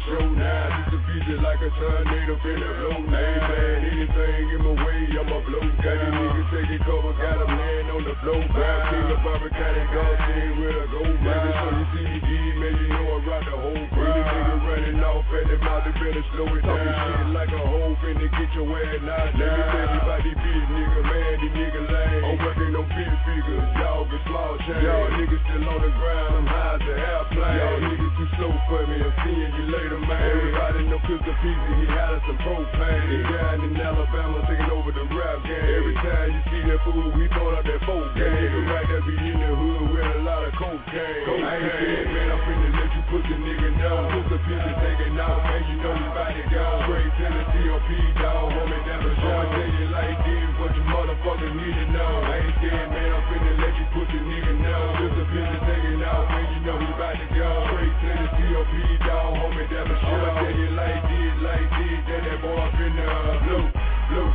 Show 0.00 0.28
now, 0.30 0.93
this 1.14 1.30
a 1.30 1.36
like 1.46 1.62
a 1.62 1.70
tornado 1.78 2.34
finna 2.42 2.70
blow. 2.74 2.98
Ain't 2.98 3.06
bad 3.06 3.86
anything 3.86 4.46
in 4.50 4.60
my 4.66 4.74
way, 4.82 5.06
I'ma 5.14 5.38
blow. 5.46 5.62
Got 5.78 5.94
these 5.94 6.10
niggas 6.10 6.48
taking 6.50 6.82
cover, 6.82 7.14
got 7.14 7.38
a 7.38 7.46
man 7.46 7.84
on 7.94 8.02
the 8.02 8.14
floor. 8.18 8.42
Rap 8.50 8.78
king 8.90 9.14
of 9.14 9.20
Barricade, 9.22 9.86
God 9.94 10.14
sing 10.26 10.58
with 10.58 10.74
a 10.74 10.86
gold 10.90 11.18
man. 11.22 11.54
So 11.54 11.66
you 11.70 11.86
see 11.94 12.04
me 12.10 12.18
deep, 12.18 12.54
man, 12.58 12.74
you 12.82 12.88
know 12.90 13.14
I 13.14 13.18
rock 13.30 13.42
the 13.46 13.54
whole 13.54 13.86
crowd. 13.94 14.10
Any 14.10 14.26
nigga 14.26 14.54
running 14.66 15.00
off 15.06 15.30
at 15.30 15.44
the 15.46 15.56
mouth, 15.62 15.82
they 15.86 15.94
better 16.02 16.24
slow 16.34 16.50
it 16.50 16.62
down. 16.66 16.82
Shit 16.82 17.30
like 17.30 17.52
a 17.54 17.62
hoe 17.62 17.94
finna 18.02 18.26
get 18.34 18.50
your 18.58 18.66
ass 18.74 18.98
knocked 19.06 19.38
down. 19.38 20.02
About 20.02 20.18
these 20.26 20.34
bitch 20.34 20.66
nigga, 20.74 21.02
man, 21.06 21.32
these 21.38 21.54
nigga 21.54 21.82
lame. 21.94 22.22
I'm 22.26 22.36
working 22.42 22.74
on 22.74 22.86
big 22.90 23.14
figures, 23.22 23.66
y'all 23.78 24.02
get 24.10 24.22
small 24.26 24.58
change. 24.66 24.82
Y'all 24.82 25.14
niggas 25.14 25.42
still 25.46 25.62
on 25.62 25.78
the 25.78 25.92
ground, 25.94 26.32
I'm 26.42 26.46
high 26.50 26.74
as 26.74 26.82
a 26.82 26.94
airplane. 26.98 27.58
Y'all 27.62 27.78
niggas 27.86 28.12
too 28.18 28.28
slow 28.34 28.52
for 28.66 28.82
me, 28.90 28.98
I'm 28.98 29.14
seeing 29.22 29.52
you 29.54 29.64
later, 29.70 30.00
man. 30.02 30.22
Everybody 30.24 30.80
know 30.90 31.02
Pistol 31.04 31.36
Peasy, 31.44 31.72
he 31.76 31.86
had 31.92 32.16
us 32.16 32.24
some 32.24 32.40
propane. 32.40 33.04
They 33.12 33.20
down 33.28 33.60
in 33.60 33.76
Alabama, 33.76 34.40
taking 34.48 34.72
over 34.72 34.88
the 34.88 35.04
rap 35.12 35.36
game. 35.44 35.60
Every 35.60 35.92
time 36.00 36.32
you 36.32 36.40
see 36.48 36.62
that 36.64 36.80
fool, 36.80 37.12
we 37.12 37.28
throwing 37.28 37.60
up 37.60 37.64
that 37.68 37.80
folk 37.84 38.08
game. 38.16 38.24
Nigga 38.24 38.60
right 38.72 38.88
there 38.88 39.04
be 39.04 39.12
in 39.12 39.36
the 39.36 39.52
hood 39.52 39.84
with 39.92 40.00
a 40.00 40.20
lot 40.24 40.48
of 40.48 40.56
cocaine. 40.56 41.44
I 41.44 41.60
ain't 41.60 41.76
scared, 41.76 42.08
man, 42.08 42.28
I'm 42.32 42.40
finna 42.48 42.68
let 42.72 42.88
you 42.96 43.02
put 43.12 43.20
the 43.20 43.36
nigga 43.36 43.68
down. 43.84 44.00
Pistol 44.16 44.40
Peasy 44.48 44.72
taking 44.80 45.20
out, 45.20 45.44
man, 45.44 45.62
you 45.68 45.76
know 45.84 45.92
we 45.92 46.08
bout 46.08 46.32
to 46.32 46.44
go. 46.48 46.64
Straight 46.88 47.12
to 47.20 47.26
the 47.36 47.42
TOP, 47.52 47.88
dog, 48.24 48.44
homie, 48.56 48.80
that's 48.88 49.04
a 49.04 49.12
show. 49.20 49.28
I 49.28 49.44
tell 49.44 49.70
you 49.76 49.86
like 49.92 50.18
this, 50.24 50.50
what 50.56 50.72
you 50.72 50.84
motherfuckers 50.88 51.52
need 51.52 51.74
to 51.84 51.86
know. 51.92 52.12
I 52.24 52.48
ain't 52.48 52.56
scared, 52.64 52.88
man, 52.88 53.08
I'm 53.12 53.22
finna 53.28 53.52
let 53.60 53.74
you 53.76 53.86
put 53.92 54.08
the 54.08 54.20
nigga 54.24 54.52
down. 54.56 54.88
Pistol 54.96 55.26
Peasy 55.28 55.58
taking 55.68 56.00
out, 56.00 56.24
man, 56.32 56.48
you 56.48 56.60
know 56.64 56.80
we 56.80 56.88
bout 56.96 57.12
to 57.12 57.28
go. 57.28 57.48
Straight 57.76 57.92
to 57.92 58.08
the 58.08 58.28
TOP, 58.40 58.72
dog, 59.04 59.36
homie, 59.36 59.68
a 59.68 59.96
show. 60.00 60.16
I 60.16 60.30
tell 60.40 60.54
you 60.56 60.68
like 60.72 60.93
this, 61.02 61.34
like 61.42 61.70
this, 61.74 61.98
that 62.06 62.38
boy 62.42 62.70
blow, 62.74 63.66
blow, 64.10 64.28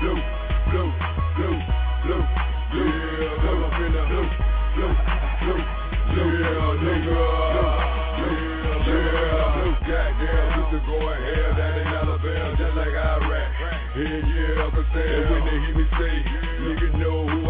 blow, 0.00 0.16
blow, 0.70 0.88
blow, 1.36 1.56
blow, 2.06 2.22
yeah, 2.72 3.36
blow, 3.42 3.64
blow, 4.76 4.90
blow, 5.44 6.28
yeah, 6.36 6.80
nigga, 6.80 7.20
yeah, 7.56 7.84
yeah, 8.86 9.12
goddamn, 9.86 10.46
sister 10.56 10.80
going 10.86 11.22
hell 11.22 11.52
down 11.56 11.74
in 11.76 11.86
Alabama, 11.86 12.56
just 12.56 12.74
like 12.76 12.96
Iraq. 12.96 13.48
Yeah, 13.96 14.20
yeah, 14.26 14.64
I'm 14.64 14.76
saying 14.92 15.24
when 15.30 15.40
they 15.44 15.56
hear 15.60 15.74
me 15.76 15.84
say, 15.96 16.14
nigga 16.60 16.88
know 16.98 17.18
who 17.28 17.45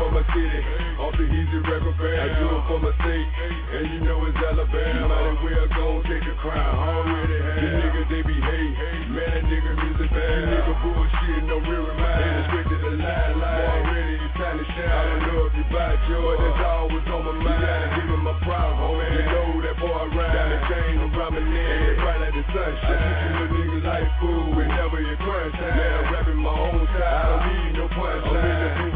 for 0.00 0.08
my 0.16 0.24
city, 0.32 0.60
off 0.96 1.12
the 1.12 1.28
easy 1.28 1.60
record 1.60 1.92
band. 2.00 2.24
I 2.24 2.28
do 2.40 2.48
it 2.48 2.64
for 2.72 2.80
my 2.80 2.92
state, 3.04 3.28
and 3.76 3.84
you 3.92 4.00
know 4.00 4.24
it's 4.24 4.40
Alabama. 4.40 5.12
Might 5.12 5.28
as 5.28 5.38
well 5.44 5.68
go 5.76 5.86
take 6.08 6.24
a 6.24 6.36
crown. 6.40 6.72
Already 6.72 7.36
had. 7.36 7.60
The 7.60 7.68
niggas 7.84 8.08
they 8.08 8.22
be 8.24 8.36
hate, 8.40 9.08
man, 9.12 9.28
that 9.28 9.44
nigga 9.44 9.72
music 9.76 10.08
bad. 10.08 10.24
You 10.24 10.56
nigga 10.56 10.74
bullshit, 10.80 11.44
no 11.44 11.60
real 11.60 11.84
remind. 11.84 12.16
And 12.16 12.44
straight 12.48 12.68
to 12.72 12.76
the 12.80 12.92
line, 12.96 13.34
line. 13.44 13.68
Already 13.76 14.16
it's 14.24 14.36
time 14.40 14.56
to 14.56 14.64
shine. 14.72 14.88
I 14.88 15.00
don't 15.04 15.20
know 15.20 15.38
if 15.44 15.54
you 15.60 15.66
buy 15.68 15.92
it, 15.92 16.00
but 16.08 16.36
that's 16.48 16.64
always 16.64 17.06
on 17.12 17.20
my 17.28 17.34
mind. 17.44 17.60
You 17.60 18.00
give 18.00 18.08
him 18.08 18.22
my 18.24 18.34
proud, 18.40 18.72
homie. 18.80 19.04
You 19.04 19.24
know 19.28 19.48
that 19.68 19.76
boy 19.84 20.00
around. 20.00 20.32
Got 20.32 20.48
a 20.48 20.58
chain 20.64 20.96
around 20.96 21.32
my 21.36 21.44
neck, 21.44 21.76
and 21.76 21.96
bright 22.00 22.20
like 22.24 22.32
the 22.40 22.44
sunshine. 22.48 22.88
I 22.88 23.12
treat 23.20 23.20
you 23.20 23.36
little 23.36 23.52
niggas 23.52 23.84
like 23.84 24.08
food 24.16 24.48
whenever 24.56 24.96
you 25.04 25.16
crunch 25.20 25.52
time. 25.60 25.76
Man, 25.76 25.92
I'm 25.92 26.08
rapping 26.08 26.40
my 26.40 26.56
own 26.56 26.88
style. 26.88 27.04
I 27.04 27.24
don't 27.36 27.44
need 27.52 27.72
no 27.76 27.84
punch 27.92 28.24
I'm 28.24 28.40
in 28.40 28.56
the 28.64 28.89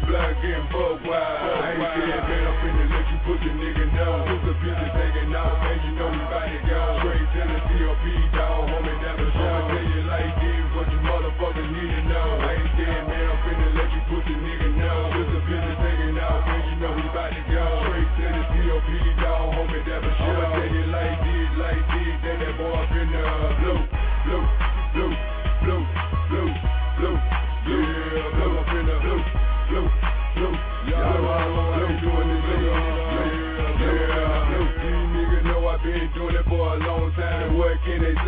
with 0.00 0.08
blood 0.08 0.34
getting 0.42 0.66
buck 0.70 1.04
wild. 1.04 1.64
I 1.64 1.72
ain't 1.72 1.80
scared, 1.80 2.28
man. 2.28 2.47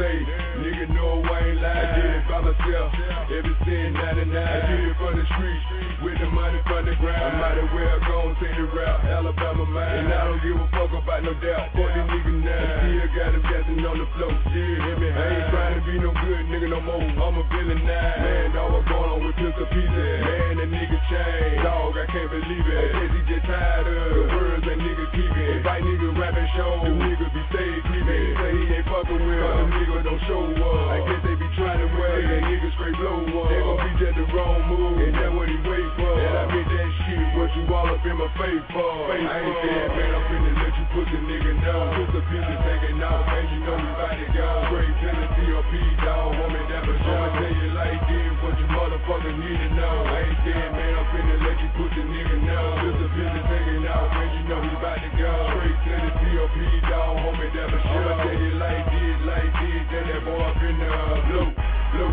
Say? 0.00 0.16
Nigga 0.64 0.84
know 0.96 1.20
I 1.20 1.52
ain't 1.52 1.60
lying. 1.60 1.76
I 1.76 1.96
did 2.00 2.10
it 2.16 2.24
by 2.24 2.40
myself. 2.40 2.88
Ever 3.28 3.54
since 3.68 3.92
99. 3.92 4.32
I 4.32 4.58
did 4.64 4.80
it 4.88 4.96
from 4.96 5.12
the 5.12 5.24
streets. 5.36 5.64
With 6.00 6.16
the 6.16 6.28
money 6.32 6.60
from 6.64 6.88
the 6.88 6.96
ground. 6.96 7.20
I 7.20 7.30
might 7.36 7.58
as 7.60 7.68
well 7.76 7.98
go 8.08 8.16
and 8.32 8.36
take 8.40 8.56
the 8.56 8.64
route. 8.72 9.00
Alabama 9.04 9.64
mine. 9.68 10.08
And 10.08 10.12
I 10.12 10.24
don't 10.24 10.40
give 10.40 10.56
a 10.56 10.66
fuck 10.72 10.92
about 10.96 11.20
no 11.20 11.36
doubt. 11.36 11.76
Fuck 11.76 11.92
these 11.92 12.08
niggas 12.08 12.40
now. 12.40 12.64
Still 12.80 13.08
got 13.12 13.28
them 13.36 13.44
dancing 13.44 13.84
on 13.84 13.96
the 14.00 14.08
floor. 14.16 14.32
Still 14.48 14.76
hear 14.80 14.96
me. 14.96 15.08
I 15.12 15.24
ain't 15.36 15.48
trying 15.52 15.74
to 15.76 15.82
be 15.84 15.94
no 16.00 16.10
good 16.16 16.42
nigga 16.48 16.68
no 16.72 16.80
more. 16.80 17.04
I'm 17.04 17.36
a 17.36 17.44
villain 17.52 17.84
now. 17.84 18.24
Man, 18.24 18.56
dog, 18.56 18.72
what's 18.72 18.88
going 18.88 19.10
on 19.12 19.20
with 19.20 19.36
Pistol 19.36 19.68
Pieces? 19.68 20.16
Man, 20.24 20.64
the 20.64 20.66
nigga 20.72 20.98
changed. 21.12 21.60
Dog, 21.60 21.92
I 22.00 22.06
can't 22.08 22.30
believe 22.32 22.64
it. 22.64 22.76
I 22.80 22.88
guess 22.96 23.12
he 23.12 23.20
just 23.28 23.44
tired 23.44 23.84
of 23.84 24.08
the 24.16 24.22
words 24.32 24.64
that 24.64 24.78
nigga 24.80 25.04
keeping. 25.12 25.60
I 25.60 25.76
nigga 25.84 26.08
rapping 26.16 26.48
show, 26.56 26.72
the 26.88 26.92
nigga 26.96 27.26
be 27.36 27.39
stay 27.50 27.70
creeping. 27.86 28.30
Say 28.38 28.50
he 28.54 28.62
ain't 28.78 28.86
fucking 28.86 29.22
with 29.22 29.42
us. 29.42 29.66
Nigga 29.74 29.98
don't 30.06 30.22
show 30.30 30.42
up. 30.46 30.94
I 30.94 30.98
guess 31.04 31.20
they 31.26 31.34
be 31.34 31.48
trying 31.58 31.80
to 31.82 31.88
wear 31.98 32.22
that 32.22 32.42
nigga 32.46 32.68
straight 32.78 32.96
blow 32.96 33.26
up. 33.26 33.50
They 33.50 33.60
gon' 33.60 33.78
be 33.82 33.90
just 33.98 34.14
the 34.16 34.26
wrong 34.32 34.58
move. 34.70 34.98
And 35.02 35.14
that's 35.14 35.34
what 35.34 35.50
he 35.50 35.58
wait 35.66 35.88
for. 35.98 36.14
And 36.14 36.34
I 36.38 36.44
mean 36.54 36.66
that 36.66 36.90
shit. 37.04 37.26
What 37.34 37.50
you 37.58 37.62
all 37.74 37.90
up 37.90 38.02
in 38.06 38.16
my 38.16 38.30
face 38.38 38.64
for? 38.70 38.90
I 39.10 39.18
ain't 39.18 39.54
scared, 39.60 39.90
man. 39.98 40.10
I'm 40.14 40.22
finna 40.30 40.52
let 40.62 40.74
you 40.78 40.86
put 40.94 41.06
the 41.10 41.20
nigga 41.26 41.52
know. 41.60 41.80
Put 41.98 42.08
the 42.14 42.22
pieces 42.30 42.58
taking 42.62 43.02
off. 43.02 43.26
Man, 43.26 43.44
you 43.50 43.58
know 43.66 43.76
we 43.78 43.90
bout 43.98 44.14
to 44.14 44.26
go. 44.30 44.48
Straight 44.70 44.94
to 45.02 45.08
the 45.10 45.26
COP, 45.34 45.72
dog. 46.06 46.28
Me 46.50 46.62
that 46.70 46.82
for 46.86 46.96
sure. 47.02 47.18
I'ma 47.18 47.38
tell 47.38 47.54
you 47.54 47.68
like 47.74 48.02
this. 48.06 48.32
What 48.40 48.54
you 48.58 48.66
motherfuckers 48.70 49.36
need 49.38 49.58
to 49.58 49.68
know. 49.74 49.94
I 50.06 50.18
ain't 50.22 50.38
scared, 50.42 50.72
man. 50.74 50.92
I'm 50.94 51.06
finna 51.10 51.36
let 51.42 51.56
you 51.58 51.70
put 51.74 51.90
the 51.94 52.02
nigga 52.06 52.36
know. 52.46 52.64
Put 52.78 52.94
the 52.98 53.08
pieces 53.14 53.44
taking 53.50 53.79
off. 53.90 54.14
Man, 54.14 54.28
you 54.30 54.42
know 54.48 54.60
we 54.62 54.70
bout 54.78 54.98
to 55.02 55.10
go. 55.18 55.30
Straight 55.50 55.78
to 55.82 55.92
the 55.98 56.10
COP, 56.14 56.56
dog. 56.86 57.18
Want 57.20 57.36
me 57.38 57.46
that 57.50 57.66
for 57.70 57.80
sure. 57.82 58.06
I'ma 58.06 58.22
tell 58.22 58.38
you 58.38 58.52
like 58.56 58.86
this, 58.94 59.18
like 59.26 59.52
this. 59.58 59.82
That 59.90 60.04
that 60.06 60.22
boy 60.24 60.38
up 60.38 60.62
in 60.62 60.78
the 60.78 60.90
blue, 61.26 61.50
blue, 61.94 62.12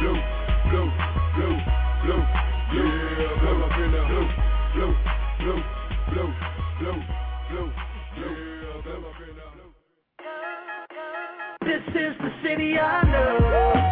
blue, 0.00 0.18
blue, 0.72 0.88
blue, 1.36 1.56
blue. 2.04 2.22
Yeah, 2.68 3.32
blue 3.40 3.64
up 3.64 3.76
in 3.76 3.88
the 3.92 4.00
blue, 4.08 4.28
blue, 4.74 4.92
blue, 5.40 5.60
blue, 6.12 6.30
blue, 6.80 6.98
blue, 7.48 7.68
blue. 8.16 8.32
Yeah, 8.32 8.76
blue 8.84 9.08
up 9.08 9.20
in 9.20 9.32
the 9.36 9.46
blue. 9.52 9.70
This 11.64 11.84
is 11.92 12.14
the 12.20 12.32
city 12.42 12.78
I 12.78 13.04
know. 13.04 13.36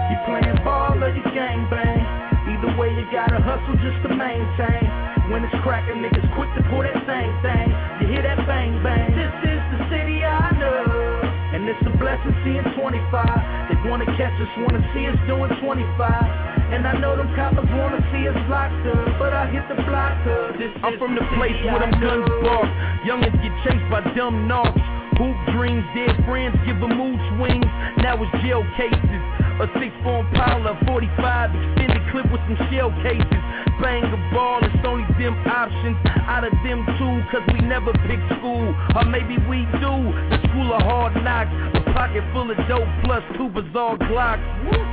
You 0.08 0.16
playing 0.24 0.64
ball 0.64 0.96
or 0.96 1.12
you 1.12 1.22
gang 1.32 1.68
bang. 1.70 2.04
Either 2.48 2.72
way, 2.78 2.88
you 2.94 3.04
gotta 3.12 3.40
hustle 3.40 3.76
just 3.84 4.00
to 4.08 4.14
maintain. 4.14 5.05
When 5.26 5.42
it's 5.42 5.58
cracking, 5.66 5.98
niggas 6.06 6.22
quick 6.38 6.46
to 6.54 6.62
pull 6.70 6.86
that 6.86 7.02
same 7.02 7.34
thing. 7.42 7.66
You 7.98 8.14
hear 8.14 8.22
that 8.22 8.46
bang 8.46 8.78
bang. 8.78 9.10
This 9.10 9.34
is 9.42 9.62
the 9.74 9.80
city 9.90 10.22
I 10.22 10.54
know. 10.54 11.18
And 11.50 11.66
it's 11.66 11.82
a 11.82 11.90
blessing 11.98 12.30
seeing 12.46 12.62
25. 12.78 13.26
They 13.66 13.74
wanna 13.90 14.06
catch 14.14 14.38
us, 14.38 14.50
wanna 14.62 14.78
see 14.94 15.10
us 15.10 15.18
doing 15.26 15.50
25. 15.58 16.30
And 16.70 16.86
I 16.86 16.94
know 17.02 17.16
them 17.18 17.26
coppers 17.34 17.66
wanna 17.74 17.98
see 18.14 18.28
us 18.30 18.38
locked 18.46 18.86
up, 18.86 19.18
but 19.18 19.34
I 19.34 19.50
hit 19.50 19.66
the 19.66 19.82
block 19.82 20.14
up. 20.30 20.58
This 20.58 20.70
I'm 20.86 20.94
from 20.94 21.18
the 21.18 21.26
city 21.26 21.34
place 21.34 21.58
where 21.66 21.80
them 21.82 21.94
guns 21.98 22.30
bark. 22.46 22.70
Youngins 23.02 23.34
get 23.42 23.54
chased 23.66 23.86
by 23.90 24.06
dumb 24.14 24.46
knocks. 24.46 24.78
Hoop 25.18 25.34
dreams, 25.58 25.82
dead 25.96 26.14
friends 26.22 26.54
give 26.62 26.78
'em 26.78 26.94
mood 26.94 27.18
swings. 27.34 27.66
Now 27.98 28.14
it's 28.22 28.30
jail 28.46 28.62
cases. 28.76 29.22
A 29.56 29.66
six 29.80 29.88
form 30.04 30.28
pile 30.34 30.56
Impala, 30.56 30.76
45 30.84 31.50
extended 31.54 32.02
clip 32.12 32.26
with 32.32 32.40
some 32.44 32.60
shell 32.68 32.90
cases. 33.00 33.40
Bang 33.80 34.04
a 34.04 34.20
ball, 34.32 34.60
it's 34.60 34.84
only 34.84 35.04
them 35.16 35.36
options. 35.48 35.96
Out 36.28 36.44
of 36.44 36.52
them 36.64 36.84
two, 37.00 37.14
cause 37.32 37.44
we 37.52 37.60
never 37.64 37.92
pick 38.04 38.20
school. 38.36 38.68
Or 38.96 39.04
maybe 39.04 39.36
we 39.48 39.64
do. 39.80 39.92
The 40.28 40.38
school 40.48 40.72
of 40.72 40.82
hard 40.82 41.16
knocks. 41.24 41.52
A 41.76 41.80
pocket 41.92 42.24
full 42.32 42.50
of 42.50 42.56
dope 42.68 42.88
plus 43.04 43.24
two 43.36 43.48
bizarre 43.48 43.96
glocks. 43.96 44.44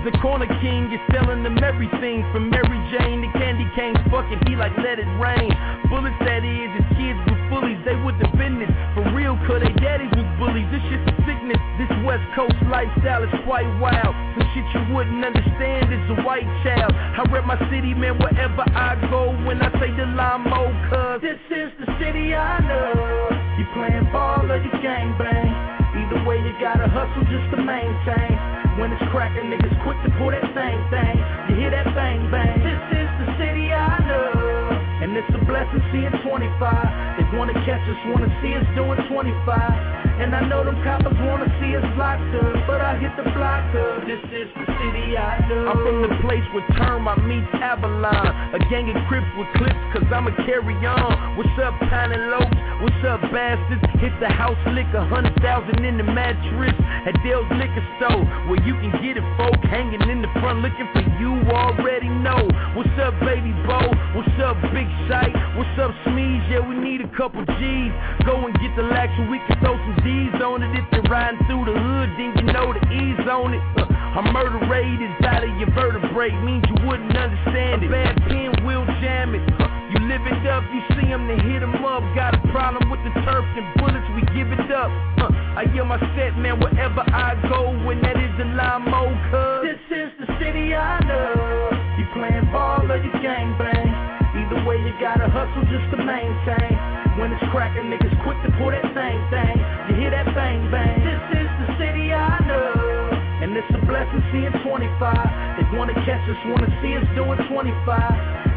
The 0.03 0.11
corner 0.19 0.47
king 0.59 0.91
is 0.91 0.99
selling 1.11 1.43
them 1.43 1.59
everything 1.63 2.23
from 2.31 2.49
Mary 2.49 2.79
Jane 2.91 3.23
to 3.23 3.29
candy 3.39 3.67
cane. 3.75 3.95
Fuck 4.11 4.31
it, 4.31 4.39
he 4.47 4.55
like 4.55 4.75
let 4.79 4.99
it 4.99 5.07
rain. 5.19 5.51
Bullets 5.91 6.15
that 6.23 6.43
is, 6.43 6.71
if 6.75 6.87
kids 6.95 7.19
were 7.27 7.39
bullies, 7.51 7.79
they 7.83 7.95
would 7.99 8.15
been 8.37 8.59
this. 8.59 8.71
For 8.95 9.03
real, 9.15 9.39
cause 9.47 9.61
they 9.63 9.71
daddies 9.79 10.11
was 10.11 10.27
bullies. 10.39 10.67
This 10.71 10.83
shit's 10.91 11.07
a 11.07 11.15
sickness. 11.23 11.59
This 11.79 11.91
West 12.03 12.25
Coast 12.35 12.55
lifestyle 12.67 13.23
is 13.23 13.33
quite 13.45 13.67
wild. 13.79 14.11
Some 14.35 14.47
shit 14.53 14.65
you 14.73 14.93
wouldn't 14.93 15.25
understand 15.25 15.89
is 15.89 16.05
a 16.13 16.21
white 16.21 16.47
child. 16.61 16.93
I 16.93 17.25
rep 17.33 17.45
my 17.45 17.57
city, 17.69 17.93
man, 17.93 18.17
wherever 18.21 18.63
I 18.77 18.95
go. 19.09 19.33
When 19.45 19.61
I 19.61 19.69
say 19.81 19.89
the 19.97 20.05
Lamo, 20.13 20.69
cuz 20.89 21.21
This 21.21 21.41
is 21.49 21.69
the 21.81 21.89
city 21.97 22.33
I 22.37 22.61
know. 22.61 22.93
You 23.57 23.65
playing 23.73 24.07
ball 24.13 24.45
or 24.45 24.57
you 24.61 24.71
gang 24.81 25.17
bang. 25.17 25.49
Either 25.97 26.21
way, 26.25 26.37
you 26.37 26.53
gotta 26.61 26.87
hustle 26.87 27.25
just 27.29 27.49
to 27.53 27.57
maintain. 27.57 28.37
When 28.77 28.93
it's 28.93 29.05
cracking, 29.13 29.49
niggas 29.49 29.77
quick 29.85 29.97
to 30.05 30.09
pull 30.17 30.31
that 30.33 30.45
same 30.53 30.81
thing. 30.89 31.17
You 31.49 31.53
hear 31.61 31.71
that 31.73 31.89
bang 31.93 32.29
bang. 32.29 32.57
This 32.61 32.81
is 32.97 33.09
the 33.21 33.27
city 33.37 33.73
I 33.73 33.97
know. 34.05 34.73
And 35.01 35.17
it's 35.17 35.29
a 35.33 35.41
blessing 35.45 35.81
seeing 35.91 36.13
25. 36.25 37.17
They 37.17 37.25
wanna 37.37 37.53
catch 37.65 37.85
us, 37.89 37.99
wanna 38.09 38.29
see 38.41 38.53
us 38.53 38.65
doing 38.77 38.97
25. 39.09 40.12
And 40.21 40.35
I 40.35 40.45
know 40.45 40.63
them 40.63 40.77
coppers 40.83 41.17
wanna 41.25 41.49
see 41.57 41.73
us 41.75 41.85
locked 41.97 42.21
up, 42.37 42.53
but 42.67 42.81
I 42.81 42.97
hit 43.01 43.13
the 43.17 43.25
block 43.33 43.65
up. 43.73 44.05
This 44.05 44.21
is 44.29 44.49
the 44.53 44.65
city 44.77 45.17
I 45.17 45.41
know. 45.49 45.73
I'm 45.73 45.79
from 45.81 46.01
the 46.05 46.13
place 46.21 46.45
where 46.53 46.65
termite 46.77 47.23
meets 47.25 47.49
Avalon. 47.53 48.53
A 48.53 48.59
gang 48.69 48.89
of 48.93 48.97
crips 49.09 49.27
with 49.37 49.49
clips, 49.57 49.83
cause 49.93 50.05
I'ma 50.13 50.33
carry 50.45 50.77
on. 50.85 51.37
What's 51.37 51.53
up, 51.61 51.73
and 51.81 52.29
Lopes? 52.29 52.57
What's 52.81 53.03
up, 53.05 53.21
bastards? 53.33 53.81
Hit 54.01 54.13
the 54.19 54.29
house, 54.29 54.57
lick 54.73 54.89
a 54.93 55.05
hundred 55.05 55.33
thousand 55.41 55.83
in 55.85 55.97
the 55.97 56.03
mattress 56.03 56.75
at 57.09 57.15
Dale's 57.23 57.49
Liquor 57.55 57.85
Store, 57.97 58.23
where 58.49 58.61
you 58.65 58.73
can 58.81 58.91
get 59.01 59.17
it, 59.17 59.25
folk. 59.37 59.57
Hanging 59.65 60.03
in 60.09 60.21
the 60.21 60.31
front 60.41 60.61
looking 60.61 60.89
for 60.93 61.05
you 61.17 61.41
already 61.49 62.09
know. 62.09 62.45
What's 62.77 62.93
up, 63.01 63.13
baby 63.21 63.53
Bo? 63.65 63.81
What's 64.13 64.37
up, 64.41 64.57
Big 64.73 64.89
Sight? 65.09 65.33
What's 65.57 65.77
up, 65.81 65.93
Smeeze? 66.05 66.32
Yeah, 66.49 66.59
we 66.67 66.75
need 66.75 67.01
a 67.01 67.09
couple 67.15 67.41
G's. 67.45 67.93
Go 68.25 68.45
and 68.45 68.53
get 68.59 68.75
the 68.75 68.83
lax 68.83 69.09
so 69.17 69.25
we 69.31 69.39
can 69.47 69.57
throw 69.63 69.73
some 69.73 69.97
D's 70.03 70.37
on 70.43 70.61
it. 70.61 70.69
If 70.75 70.85
you're 70.91 71.07
riding 71.09 71.39
through 71.47 71.65
the 71.65 71.73
hood, 71.73 72.09
then 72.19 72.29
you 72.37 72.45
know 72.53 72.73
the 72.73 72.83
E's 72.93 73.25
on 73.25 73.53
it. 73.55 73.63
Uh, 73.79 74.19
a 74.19 74.21
murder 74.29 74.61
rate 74.69 75.01
is 75.01 75.15
out 75.25 75.41
of 75.41 75.49
your 75.57 75.71
vertebrae, 75.73 76.29
means 76.45 76.63
you 76.69 76.77
wouldn't 76.85 77.15
understand 77.15 77.81
it. 77.81 77.87
A 77.87 77.91
bad 77.91 78.15
pen 78.27 78.65
will 78.65 78.85
jam 79.01 79.33
it. 79.33 79.41
Uh, 79.57 79.65
you 79.89 80.05
live 80.05 80.21
it 80.29 80.45
up, 80.45 80.63
you 80.69 80.81
see 80.93 81.09
them, 81.09 81.27
then 81.27 81.39
hit 81.39 81.63
'em 81.63 81.73
up. 81.85 82.03
Got 82.13 82.35
a 82.35 82.41
problem 82.53 82.91
with 82.91 83.01
the 83.01 83.13
turf 83.25 83.45
and 83.57 83.65
bullets, 83.81 84.05
we 84.13 84.21
give 84.37 84.51
it 84.51 84.69
up. 84.69 84.91
Uh, 85.17 85.31
I 85.57 85.65
hear 85.73 85.85
my 85.85 85.97
set, 86.13 86.37
man, 86.37 86.59
wherever 86.59 87.01
I 87.01 87.33
go, 87.49 87.73
when 87.87 88.01
that 88.01 88.17
is 88.17 88.29
the 88.37 88.45
limo, 88.45 89.09
cuz. 89.31 89.63
This 89.65 89.97
is 89.97 90.11
the 90.19 90.27
city 90.37 90.75
I 90.75 90.99
know. 91.07 91.71
You 91.97 92.05
playing 92.13 92.51
ball 92.51 92.85
or 92.91 92.97
you 92.97 93.11
gang 93.21 93.57
Either 94.53 94.69
way, 94.69 94.77
you 94.77 94.93
gotta 95.01 95.25
hustle 95.25 95.65
just 95.65 95.89
to 95.89 95.97
maintain. 95.97 96.77
When 97.17 97.33
it's 97.33 97.41
cracking, 97.49 97.89
niggas 97.89 98.13
quick 98.21 98.37
to 98.45 98.53
pull 98.61 98.69
that 98.69 98.85
same 98.93 99.21
thing. 99.33 99.57
You 99.89 99.93
hear 99.97 100.11
that 100.13 100.29
bang 100.37 100.69
bang. 100.69 101.01
This 101.01 101.41
is 101.41 101.49
the 101.57 101.67
city 101.81 102.13
I 102.13 102.37
know. 102.45 103.17
And 103.41 103.57
it's 103.57 103.65
a 103.73 103.81
blessing 103.89 104.21
seeing 104.29 104.53
25. 104.61 105.57
They 105.57 105.65
wanna 105.73 105.97
catch 106.05 106.21
us, 106.29 106.37
wanna 106.45 106.69
see 106.85 106.93
us 106.93 107.05
doing 107.17 107.41
25. 107.49 107.97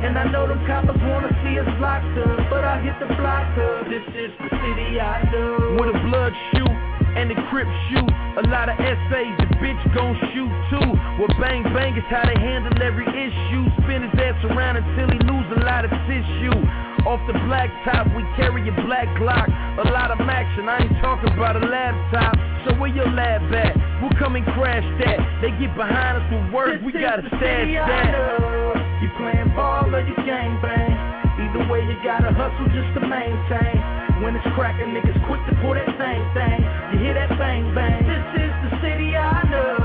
And 0.05 0.19
I 0.19 0.29
know 0.29 0.47
them 0.47 0.61
coppers 0.69 1.01
wanna 1.01 1.33
see 1.41 1.57
us 1.59 1.69
locked 1.81 2.13
up, 2.21 2.45
but 2.53 2.61
I 2.61 2.77
hit 2.85 3.01
the 3.01 3.09
block 3.17 3.49
up. 3.57 3.89
This 3.89 4.05
is 4.13 4.37
the 4.37 4.53
city 4.53 5.01
I 5.01 5.25
know. 5.33 5.81
Where 5.81 5.93
the 5.93 5.99
blood 6.05 6.33
shoot 6.53 6.96
and 7.17 7.33
the 7.33 7.39
crip 7.49 7.67
shoot. 7.89 8.11
A 8.37 8.45
lot 8.53 8.69
of 8.69 8.77
essays, 8.77 9.33
the 9.41 9.49
bitch 9.57 9.81
gon' 9.97 10.13
shoot 10.37 10.53
too. 10.69 10.89
Well, 11.17 11.33
bang 11.41 11.65
bang 11.73 11.97
is 11.97 12.05
how 12.13 12.29
they 12.29 12.37
handle 12.37 12.77
every 12.85 13.09
issue. 13.09 13.65
Spin 13.83 14.05
his 14.05 14.13
ass 14.21 14.37
around 14.53 14.77
until 14.77 15.09
he 15.09 15.19
lose 15.25 15.49
a 15.57 15.65
lot 15.65 15.89
of 15.89 15.91
tissue. 16.05 16.61
Off 17.09 17.23
the 17.31 17.39
black 17.47 17.71
top, 17.87 18.05
we 18.13 18.23
carry 18.37 18.69
a 18.69 18.75
black 18.85 19.09
Glock. 19.17 19.49
A 19.79 19.89
lot 19.89 20.11
of 20.11 20.21
action, 20.29 20.69
I 20.69 20.85
ain't 20.85 20.99
talking 21.01 21.33
about 21.33 21.57
a 21.57 21.65
laptop. 21.65 22.37
So 22.67 22.75
where 22.77 22.91
your 22.91 23.09
lab 23.09 23.49
at? 23.55 23.79
We'll 24.03 24.13
come 24.19 24.37
and 24.37 24.45
crash 24.53 24.85
that. 25.01 25.17
They 25.41 25.55
get 25.57 25.73
behind 25.79 26.21
us 26.21 26.27
with 26.29 26.53
words, 26.53 26.83
we 26.85 26.93
gotta 26.93 27.25
stash 27.31 27.71
that. 27.73 29.01
You 29.01 29.09
playing 29.17 29.55
ball 29.55 29.89
or 29.89 30.03
you 30.03 30.17
gang 30.27 30.61
bang. 30.61 30.93
Either 31.39 31.65
way, 31.71 31.81
you 31.87 31.97
gotta 32.03 32.33
hustle 32.35 32.67
just 32.75 32.91
to 32.99 33.07
maintain. 33.07 33.79
When 34.25 34.35
it's 34.35 34.49
cracking, 34.57 34.97
niggas 34.97 35.21
quick 35.29 35.41
to 35.47 35.55
pull 35.63 35.77
that 35.77 35.87
same 36.01 36.25
thing. 36.33 36.65
Hear 37.07 37.15
that 37.15 37.39
bang 37.39 37.71
bang. 37.73 38.03
This 38.03 38.43
is 38.43 38.51
the 38.67 38.83
city 38.83 39.15
I 39.15 39.39
know. 39.47 39.79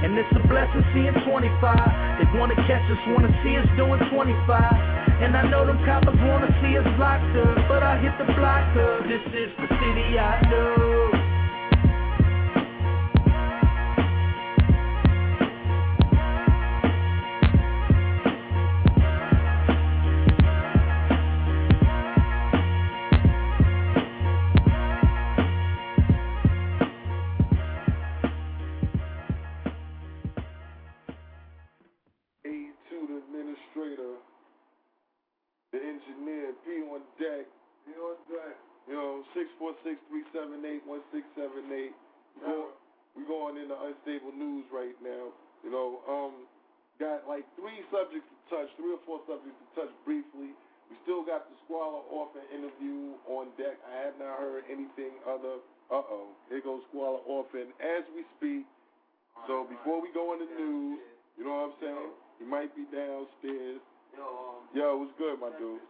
And 0.00 0.16
it's 0.16 0.32
a 0.32 0.48
blessing 0.48 0.80
seeing 0.96 1.12
25. 1.12 1.60
They 2.16 2.38
wanna 2.40 2.56
catch 2.64 2.88
us, 2.88 2.96
wanna 3.12 3.28
see 3.44 3.54
us 3.60 3.68
doing 3.76 4.00
25. 4.08 4.72
And 5.20 5.36
I 5.36 5.44
know 5.50 5.66
them 5.66 5.76
coppers 5.84 6.16
wanna 6.24 6.48
see 6.64 6.78
us 6.78 6.88
locked 6.96 7.36
up, 7.36 7.68
but 7.68 7.82
I 7.82 8.00
hit 8.00 8.16
the 8.16 8.32
block 8.32 8.64
up. 8.80 9.04
This 9.04 9.20
is 9.36 9.52
the 9.60 9.68
city 9.76 10.18
I 10.18 10.40
know. 10.48 11.13
the 35.72 35.80
engineer, 35.82 36.56
P 36.64 36.80
on 36.88 37.04
deck. 37.20 37.44
P 37.84 37.92
on 38.00 38.16
deck. 38.32 38.56
You 38.88 38.94
know, 38.96 39.24
six 39.36 39.48
four 39.60 39.76
six 39.84 39.96
three 40.08 40.24
seven 40.32 40.64
eight 40.64 40.84
one 40.88 41.00
six 41.12 41.24
seven 41.36 41.68
eight. 41.72 41.92
We're 43.14 43.28
going 43.28 43.56
into 43.60 43.76
unstable 43.76 44.32
news 44.34 44.64
right 44.72 44.96
now. 45.04 45.30
You 45.62 45.70
know, 45.70 46.00
um, 46.08 46.44
got 47.00 47.28
like 47.28 47.44
three 47.56 47.80
subjects 47.88 48.26
to 48.26 48.36
touch, 48.52 48.68
three 48.76 48.92
or 48.92 49.02
four 49.08 49.20
subjects 49.24 49.56
to 49.56 49.66
touch 49.84 49.92
briefly. 50.04 50.52
We 50.92 51.00
still 51.08 51.24
got 51.24 51.48
the 51.48 51.56
Squala 51.64 52.04
Orphan 52.12 52.44
interview 52.52 53.16
on 53.28 53.48
deck. 53.56 53.80
I 53.88 54.04
have 54.08 54.16
not 54.20 54.36
heard 54.36 54.68
anything 54.68 55.16
other. 55.24 55.60
Uh 55.88 56.04
oh, 56.04 56.28
here 56.48 56.60
goes 56.60 56.84
Squala 56.92 57.24
Orphan 57.24 57.72
as 57.80 58.04
we 58.12 58.24
speak. 58.36 58.68
So 59.48 59.64
before 59.68 60.00
we 60.00 60.12
go 60.12 60.32
into 60.36 60.46
news, 60.56 61.00
you 61.36 61.44
know 61.44 61.56
what 61.56 61.72
I'm 61.72 61.76
saying? 61.80 62.12
He 62.38 62.44
might 62.44 62.70
be 62.74 62.84
downstairs. 62.90 63.80
Yo, 64.14 64.22
um, 64.22 64.62
Yo, 64.74 64.86
what's 65.02 65.14
good, 65.18 65.38
my 65.38 65.50
dude? 65.58 65.82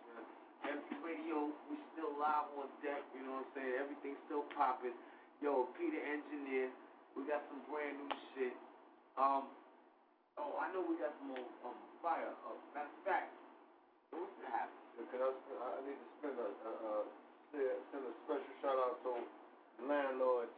MC 0.64 0.97
Radio, 1.05 1.53
we 1.68 1.76
still 1.92 2.16
live 2.16 2.49
on 2.57 2.68
deck, 2.80 3.05
you 3.12 3.20
know 3.24 3.36
what 3.36 3.49
I'm 3.53 3.53
saying? 3.53 3.74
Everything's 3.84 4.20
still 4.24 4.49
popping. 4.57 4.97
Yo, 5.45 5.68
Peter 5.76 6.01
Engineer, 6.01 6.72
we 7.12 7.28
got 7.28 7.45
some 7.53 7.61
brand 7.68 8.01
new 8.01 8.12
shit. 8.32 8.57
Um, 9.20 9.45
oh, 10.40 10.57
I 10.57 10.72
know 10.72 10.80
we 10.88 10.97
got 10.97 11.12
some 11.20 11.36
more 11.36 11.49
um, 11.68 11.76
fire. 12.01 12.32
Uh, 12.49 12.57
matter 12.72 12.88
of 12.88 13.03
fact, 13.05 13.28
what's 14.09 14.32
that 14.40 14.64
happen? 14.64 15.05
Can 15.12 15.20
I, 15.20 15.28
I 15.28 15.80
need 15.84 16.01
to 16.01 16.09
spend 16.22 16.36
a, 16.40 16.49
a, 16.49 16.72
a, 16.72 16.92
send 17.92 18.03
a 18.09 18.14
special 18.24 18.55
shout 18.64 18.78
out 18.80 18.97
to 19.05 19.12
landlords 19.84 20.55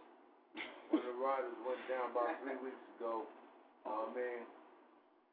when 0.93 1.03
the 1.03 1.15
riders 1.19 1.57
went 1.67 1.83
down 1.91 2.15
about 2.15 2.31
three 2.47 2.59
weeks 2.63 2.85
ago. 2.97 3.27
Uh, 3.83 4.07
man, 4.15 4.47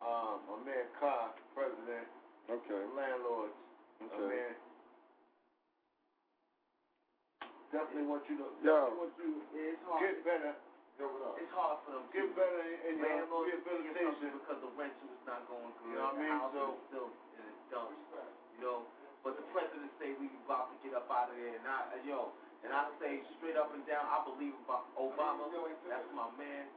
um, 0.04 0.36
my 0.52 0.58
man 0.68 0.86
Carr, 1.00 1.32
president, 1.56 2.08
Okay. 2.50 2.82
landlords. 2.96 3.56
I 4.02 4.04
Okay. 4.04 4.28
mean, 4.28 4.54
definitely 7.72 8.08
want 8.08 8.24
you 8.30 8.36
to, 8.38 8.48
Yo. 8.62 8.74
definitely 8.76 9.00
want 9.00 9.14
you 9.18 9.32
Yeah, 9.56 9.72
it's 9.74 9.84
hard. 9.88 10.00
get 10.04 10.16
better. 10.28 10.54
Yo, 11.00 11.08
what 11.10 11.22
up? 11.26 11.40
It's 11.42 11.52
hard 11.56 11.78
for 11.88 11.92
them. 11.98 12.06
Get 12.14 12.36
better 12.36 12.62
in, 12.62 12.94
in 12.94 13.00
your 13.02 13.10
Landlords 13.10 13.50
paying 13.50 13.82
rehabilitation. 13.82 14.38
because 14.38 14.60
the 14.62 14.72
rental 14.78 15.10
is 15.10 15.24
not 15.26 15.42
going 15.50 15.74
through. 15.82 15.90
You 15.90 15.98
know 15.98 16.06
what 16.06 16.14
I 16.14 16.18
the 16.18 16.22
mean? 16.22 16.38
house 16.38 16.54
So- 16.54 16.70
is 16.78 16.82
still 16.92 17.10
in 17.34 17.44
its 17.50 17.62
dumps. 17.74 17.98
You 18.54 18.62
know, 18.62 18.78
but 19.26 19.34
the 19.42 19.46
president 19.56 19.90
say 19.98 20.14
we 20.22 20.30
about 20.46 20.70
to 20.70 20.76
get 20.86 20.94
up 20.94 21.10
out 21.10 21.32
of 21.32 21.36
there, 21.40 21.56
and 21.58 21.66
I, 21.66 21.98
yo, 22.06 22.30
and 22.62 22.70
I 22.76 22.92
say 23.02 23.24
straight 23.40 23.58
up 23.58 23.74
and 23.74 23.82
down, 23.90 24.06
I 24.06 24.22
believe 24.22 24.54
about 24.68 24.86
Obama. 24.94 25.50
That's 25.90 26.06
my 26.14 26.30
man. 26.38 26.70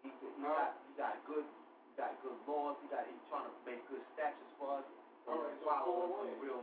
He, 0.00 0.08
he 0.08 0.40
got 0.40 0.78
he 0.88 0.94
got 0.96 1.20
good 1.28 1.44
he 1.44 1.67
got 1.98 2.14
good 2.22 2.38
laws. 2.46 2.78
He 2.80 2.86
got 2.94 3.02
he's 3.10 3.18
trying 3.26 3.50
to 3.50 3.52
make 3.66 3.82
good 3.90 4.00
statutes 4.14 4.54
for 4.54 4.78
us. 4.78 4.86
So 5.26 5.34
right, 5.34 5.50
so 5.58 5.66
follow 5.66 6.22
some 6.22 6.38
real 6.38 6.62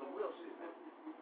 some 0.00 0.10
real 0.16 0.32
shit, 0.40 0.54
man. 0.58 0.72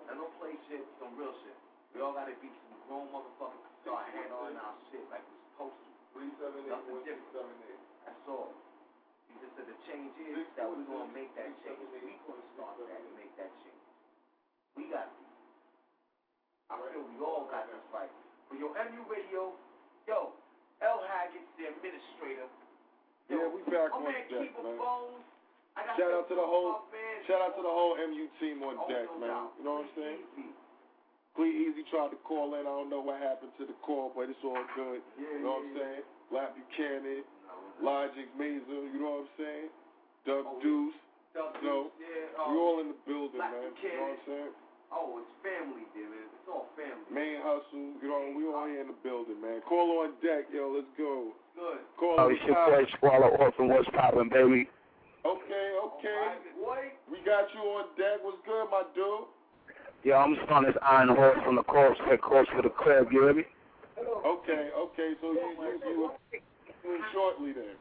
And 0.09 0.23
don't 0.23 0.33
play 0.39 0.55
shit, 0.71 0.87
some 1.03 1.13
real 1.19 1.35
shit. 1.43 1.59
We 1.93 2.01
all 2.01 2.15
gotta 2.15 2.39
be 2.39 2.49
some 2.49 2.79
grown 2.87 3.11
motherfuckers 3.11 3.59
to 3.59 3.71
start 3.83 4.07
handling 4.15 4.55
our 4.57 4.79
shit 4.89 5.03
like 5.11 5.27
we're 5.27 5.43
supposed 5.51 5.83
to. 5.83 5.91
Nothing 6.71 7.03
different. 7.03 7.51
That's 8.07 8.25
all. 8.31 8.55
He 9.29 9.35
just 9.43 9.53
said 9.59 9.67
the 9.67 9.75
change 9.91 10.15
is 10.23 10.47
that 10.55 10.71
we're 10.71 10.87
gonna 10.87 11.11
make 11.11 11.35
that 11.35 11.51
change. 11.67 11.83
We 11.91 12.15
gonna 12.23 12.47
start 12.55 12.79
that 12.79 13.03
and 13.03 13.15
make 13.19 13.35
that 13.35 13.51
change. 13.67 13.83
We 14.79 14.87
got 14.95 15.11
to. 15.11 15.23
I 16.71 16.79
feel 16.95 17.03
we 17.03 17.19
all 17.19 17.51
got 17.51 17.67
this 17.67 17.83
right. 17.91 18.11
For 18.47 18.55
your 18.55 18.71
MU 18.79 19.03
radio, 19.11 19.53
yo, 20.07 20.33
L 20.81 20.99
Haggett, 21.03 21.45
the 21.59 21.67
administrator. 21.75 22.47
Yeah, 23.31 23.49
we 23.49 23.61
back 23.73 23.91
on 23.97 24.05
deck, 24.05 24.31
man. 24.61 24.77
Got 25.75 25.97
Shout 25.99 26.13
out 26.15 26.27
to 26.31 26.37
the 26.39 26.45
whole, 26.47 26.87
shout 27.27 27.43
out 27.43 27.57
to 27.59 27.63
the 27.63 27.73
whole 27.73 27.99
MU 27.99 28.27
team 28.39 28.63
on 28.63 28.79
Oh, 28.79 28.87
deck, 28.87 29.11
no 29.11 29.19
man. 29.19 29.29
doubt. 29.31 29.51
You 29.59 29.63
know 29.67 29.75
what 29.83 29.91
I'm 29.91 29.95
saying? 29.99 30.21
Clee 31.35 31.51
Easy 31.67 31.83
tried 31.91 32.15
to 32.15 32.21
call 32.23 32.55
in. 32.55 32.63
I 32.63 32.71
don't 32.71 32.87
know 32.87 33.03
what 33.03 33.19
happened 33.19 33.51
to 33.59 33.67
the 33.67 33.75
call, 33.83 34.15
but 34.15 34.31
it's 34.31 34.39
all 34.47 34.61
good. 34.79 35.03
Yeah, 35.19 35.35
you 35.35 35.43
know 35.43 35.59
what 35.59 35.67
I'm 35.67 35.75
yeah, 35.75 35.83
saying? 35.83 36.05
Lap 36.31 36.51
Buchanan, 36.55 37.23
Logic 37.83 38.29
Mazer, 38.39 38.87
you 38.87 38.99
know 39.03 39.19
what 39.19 39.27
I'm 39.27 39.35
saying? 39.35 39.69
Doug 40.23 40.47
Deuce. 40.63 40.95
Doug 41.35 41.59
You 41.59 41.91
Deuce, 41.91 41.91
yeah, 41.99 42.39
um, 42.39 42.47
we 42.47 42.55
all 42.63 42.79
in 42.79 42.89
the 42.95 43.01
building, 43.03 43.43
Black 43.43 43.51
man. 43.51 43.75
You 43.83 43.91
know 43.99 44.07
what 44.07 44.15
I'm 44.15 44.23
saying? 44.31 44.53
Oh, 44.95 45.19
it's 45.19 45.33
family, 45.43 45.83
there, 45.91 46.07
man. 46.07 46.31
It's 46.31 46.47
all 46.47 46.71
family. 46.79 47.03
Main 47.11 47.43
hustle, 47.43 47.99
you 47.99 48.07
know, 48.07 48.31
we 48.39 48.47
all 48.47 48.71
here 48.71 48.87
in 48.87 48.95
the 48.95 49.01
building, 49.03 49.43
man. 49.43 49.59
Call 49.67 50.07
on 50.07 50.15
deck, 50.23 50.47
yo, 50.55 50.71
let's 50.71 50.87
go. 50.95 51.35
Good. 51.55 51.79
Call 51.99 52.15
Oh, 52.19 52.27
on 52.27 52.33
it's 52.33 52.43
your 52.47 52.55
top. 52.55 52.71
boy 52.71 52.85
Squala 52.99 53.39
Orphan. 53.39 53.69
What's 53.69 53.89
poppin', 53.91 54.29
baby? 54.29 54.69
Okay, 55.25 55.67
okay. 55.83 56.23
Boy. 56.61 56.93
We 57.11 57.19
got 57.25 57.47
you 57.55 57.61
on 57.61 57.87
deck. 57.97 58.21
What's 58.23 58.39
good, 58.45 58.67
my 58.71 58.83
dude? 58.95 59.29
Yeah, 60.05 60.19
I'm 60.19 60.35
just 60.37 60.51
on 60.51 60.65
this 60.65 60.77
iron 60.83 61.09
horse 61.09 61.39
from 61.45 61.57
the 61.57 61.63
corpse, 61.63 61.99
that 62.11 62.21
corpse 62.21 62.51
for 62.55 62.61
the 62.61 62.69
crib, 62.69 63.09
you 63.11 63.23
hear 63.23 63.33
me? 63.35 63.45
Okay, 63.97 64.69
okay. 64.77 65.15
So 65.23 65.33
you 65.33 65.49
you 65.57 65.81
you 65.87 66.11
you 66.85 67.01
shortly 67.13 67.53
then. 67.53 67.77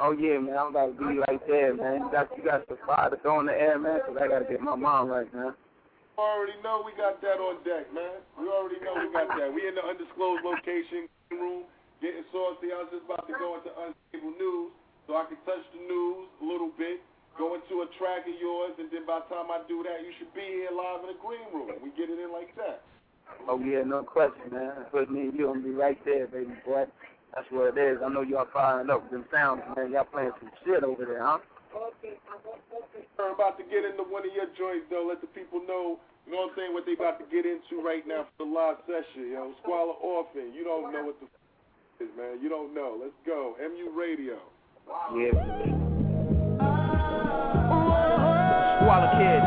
Oh 0.00 0.10
yeah, 0.10 0.38
man, 0.38 0.58
I'm 0.58 0.68
about 0.74 0.98
to 0.98 1.08
be 1.08 1.18
right 1.22 1.40
there, 1.46 1.72
man. 1.74 2.02
You 2.02 2.10
got 2.10 2.28
you 2.36 2.42
got 2.42 2.66
the 2.66 2.76
fire 2.84 3.10
to 3.10 3.16
throw 3.22 3.38
in 3.40 3.46
the 3.46 3.54
air, 3.54 3.78
man, 3.78 4.00
'cause 4.04 4.16
I 4.18 4.26
gotta 4.26 4.44
get 4.44 4.60
my 4.60 4.74
mom 4.74 5.08
right, 5.08 5.32
now. 5.32 5.54
You 5.54 6.24
already 6.24 6.58
know 6.64 6.82
we 6.84 6.92
got 6.98 7.20
that 7.22 7.38
on 7.38 7.62
deck, 7.62 7.92
man. 7.94 8.20
We 8.40 8.48
already 8.48 8.80
know 8.80 8.94
we 8.98 9.12
got 9.12 9.28
that. 9.38 9.52
We 9.52 9.68
in 9.68 9.76
the 9.76 9.84
undisclosed 9.86 10.42
location 10.44 11.06
room 11.30 11.64
getting 12.00 12.24
saucy. 12.32 12.72
I 12.72 12.84
was 12.84 12.90
just 12.92 13.06
about 13.08 13.24
to 13.26 13.34
go 13.36 13.56
into 13.56 13.70
unstable 13.72 14.34
news 14.36 14.70
so 15.06 15.16
I 15.16 15.24
can 15.30 15.38
touch 15.46 15.62
the 15.72 15.82
news 15.86 16.26
a 16.42 16.44
little 16.44 16.72
bit, 16.74 17.00
go 17.38 17.54
into 17.54 17.86
a 17.86 17.88
track 17.96 18.26
of 18.26 18.36
yours, 18.36 18.74
and 18.78 18.90
then 18.90 19.06
by 19.06 19.22
the 19.22 19.28
time 19.30 19.48
I 19.48 19.62
do 19.70 19.86
that, 19.86 20.02
you 20.02 20.12
should 20.18 20.32
be 20.34 20.44
here 20.64 20.72
live 20.74 21.06
in 21.06 21.14
the 21.14 21.18
green 21.22 21.46
room. 21.54 21.70
We 21.78 21.94
get 21.94 22.10
it 22.10 22.18
in 22.18 22.32
like 22.34 22.50
that. 22.58 22.82
Oh 23.48 23.58
yeah, 23.58 23.82
no 23.82 24.02
question, 24.02 24.50
man. 24.50 24.86
With 24.92 25.10
me 25.10 25.30
and 25.30 25.34
you, 25.34 25.46
gonna 25.46 25.60
be 25.60 25.74
right 25.74 25.98
there, 26.04 26.26
baby 26.26 26.54
boy. 26.64 26.86
That's 27.34 27.46
what 27.50 27.76
it 27.76 27.78
is. 27.78 27.98
I 28.00 28.08
know 28.08 28.22
y'all 28.22 28.48
firing 28.52 28.88
up 28.88 29.10
them 29.10 29.26
sounds, 29.28 29.62
man. 29.76 29.92
Y'all 29.92 30.08
playing 30.08 30.32
some 30.40 30.50
shit 30.64 30.82
over 30.82 31.04
there, 31.04 31.22
huh? 31.22 31.38
We're 33.18 33.34
about 33.34 33.58
to 33.58 33.64
get 33.68 33.84
into 33.84 34.08
one 34.08 34.24
of 34.24 34.32
your 34.32 34.48
joints, 34.56 34.88
though. 34.88 35.04
Let 35.04 35.20
the 35.20 35.28
people 35.36 35.60
know, 35.60 36.00
you 36.24 36.32
know 36.32 36.48
what 36.48 36.56
I'm 36.56 36.56
saying, 36.56 36.72
what 36.72 36.86
they 36.88 36.96
about 36.96 37.20
to 37.20 37.26
get 37.28 37.44
into 37.44 37.84
right 37.84 38.06
now 38.08 38.24
for 38.38 38.46
the 38.46 38.48
live 38.48 38.80
session, 38.88 39.36
yo. 39.36 39.52
Squala 39.60 40.00
Orphan. 40.00 40.54
You 40.56 40.64
don't 40.64 40.88
know 40.88 41.12
what 41.12 41.20
the 41.20 41.28
is, 42.00 42.08
man. 42.16 42.38
You 42.42 42.48
don't 42.48 42.74
know. 42.74 42.98
Let's 43.00 43.14
go. 43.24 43.56
MU 43.60 43.90
Radio. 43.98 44.38
Yeah. 45.14 45.32
Squala 48.80 49.10
Kids. 49.18 49.45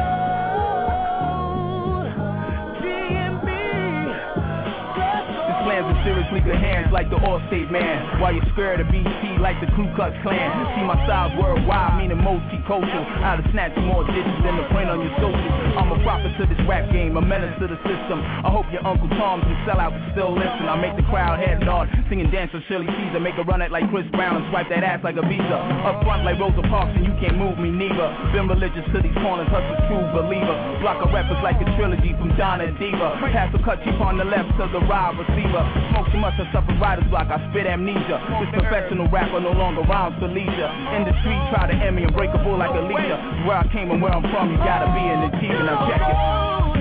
Seriously 6.44 6.68
hands 6.68 6.92
like 6.92 7.10
the 7.10 7.18
Allstate 7.18 7.72
man. 7.72 8.20
While 8.20 8.34
you're 8.34 8.46
scared 8.54 8.80
of 8.80 8.88
BT 8.92 9.40
like 9.40 9.60
the 9.62 9.68
Ku 9.76 9.88
Klux 9.96 10.16
Klan. 10.24 10.38
See 10.76 10.86
my 10.86 10.96
styles 11.06 11.34
worldwide, 11.40 12.00
meaning 12.00 12.20
multicultural. 12.20 13.06
To 13.40 13.44
snatch 13.52 13.72
more 13.78 14.04
digits 14.04 14.42
than 14.44 14.58
the 14.58 14.66
print 14.74 14.90
on 14.90 15.00
your 15.00 15.14
social. 15.22 15.52
I'm 15.80 15.92
a 15.96 16.00
prophet 16.04 16.36
to 16.40 16.44
this 16.50 16.60
rap 16.68 16.92
game, 16.92 17.16
a 17.16 17.22
menace 17.22 17.56
to 17.62 17.68
the 17.68 17.78
system. 17.88 18.20
I 18.20 18.52
hope 18.52 18.66
your 18.72 18.84
Uncle 18.84 19.08
Tom's 19.16 19.46
and 19.48 19.56
sellouts 19.64 19.96
still 20.12 20.34
listen. 20.34 20.68
I 20.68 20.76
make 20.76 20.96
the 21.00 21.08
crowd 21.08 21.40
head 21.40 21.64
nod, 21.64 21.88
singing 22.10 22.28
dance 22.32 22.52
for 22.52 22.60
Shirley 22.68 22.88
Caesar. 22.90 23.20
Make 23.20 23.38
a 23.40 23.46
run 23.48 23.62
it 23.62 23.72
like 23.72 23.88
Chris 23.92 24.04
Brown 24.12 24.42
and 24.42 24.46
swipe 24.52 24.68
that 24.70 24.84
ass 24.84 25.00
like 25.04 25.16
a 25.16 25.24
visa. 25.24 25.58
Up 25.88 26.04
front 26.04 26.28
like 26.28 26.36
Rosa 26.40 26.64
Parks 26.68 26.92
and 27.00 27.06
you 27.06 27.16
can't 27.24 27.38
move 27.38 27.56
me 27.60 27.72
neither. 27.72 28.08
Been 28.36 28.50
religious 28.50 28.84
to 28.92 29.00
these 29.00 29.16
corners, 29.24 29.48
hustle 29.48 29.80
true 29.88 30.04
believer. 30.12 30.56
Block 30.84 31.00
of 31.00 31.14
rappers 31.16 31.40
like 31.46 31.62
a 31.64 31.68
trilogy 31.80 32.12
from 32.20 32.36
Donna 32.36 32.68
Diva. 32.76 33.24
Pass 33.32 33.54
the 33.56 33.62
cut 33.64 33.80
chief 33.88 33.96
on 34.04 34.18
the 34.20 34.28
left 34.28 34.52
to 34.60 34.68
the 34.68 34.84
ride 34.90 35.16
receiver. 35.16 35.64
Smoke 35.96 36.12
too 36.12 36.20
much 36.20 36.29
and 36.38 36.48
suffer 36.54 36.76
writer's 36.78 37.08
block. 37.10 37.32
I 37.32 37.40
spit 37.50 37.66
amnesia. 37.66 38.18
This 38.44 38.52
professional 38.54 39.08
rapper 39.10 39.40
no 39.40 39.52
longer 39.52 39.82
rhymes 39.88 40.20
for 40.20 40.28
leisure. 40.28 40.70
In 40.94 41.08
the 41.08 41.14
street, 41.24 41.42
try 41.50 41.66
to 41.66 41.76
end 41.76 41.96
me 41.96 42.04
and 42.04 42.14
break 42.14 42.30
a 42.36 42.40
bull 42.44 42.58
like 42.58 42.76
a 42.76 42.84
leader. 42.86 43.18
Where 43.48 43.58
I 43.58 43.66
came 43.72 43.90
and 43.90 44.02
where 44.02 44.12
I'm 44.12 44.26
from, 44.30 44.52
you 44.52 44.58
gotta 44.62 44.92
be 44.94 45.02
in 45.02 45.20
the 45.26 45.32
team 45.42 45.56
and 45.56 45.70
I'm 45.70 46.79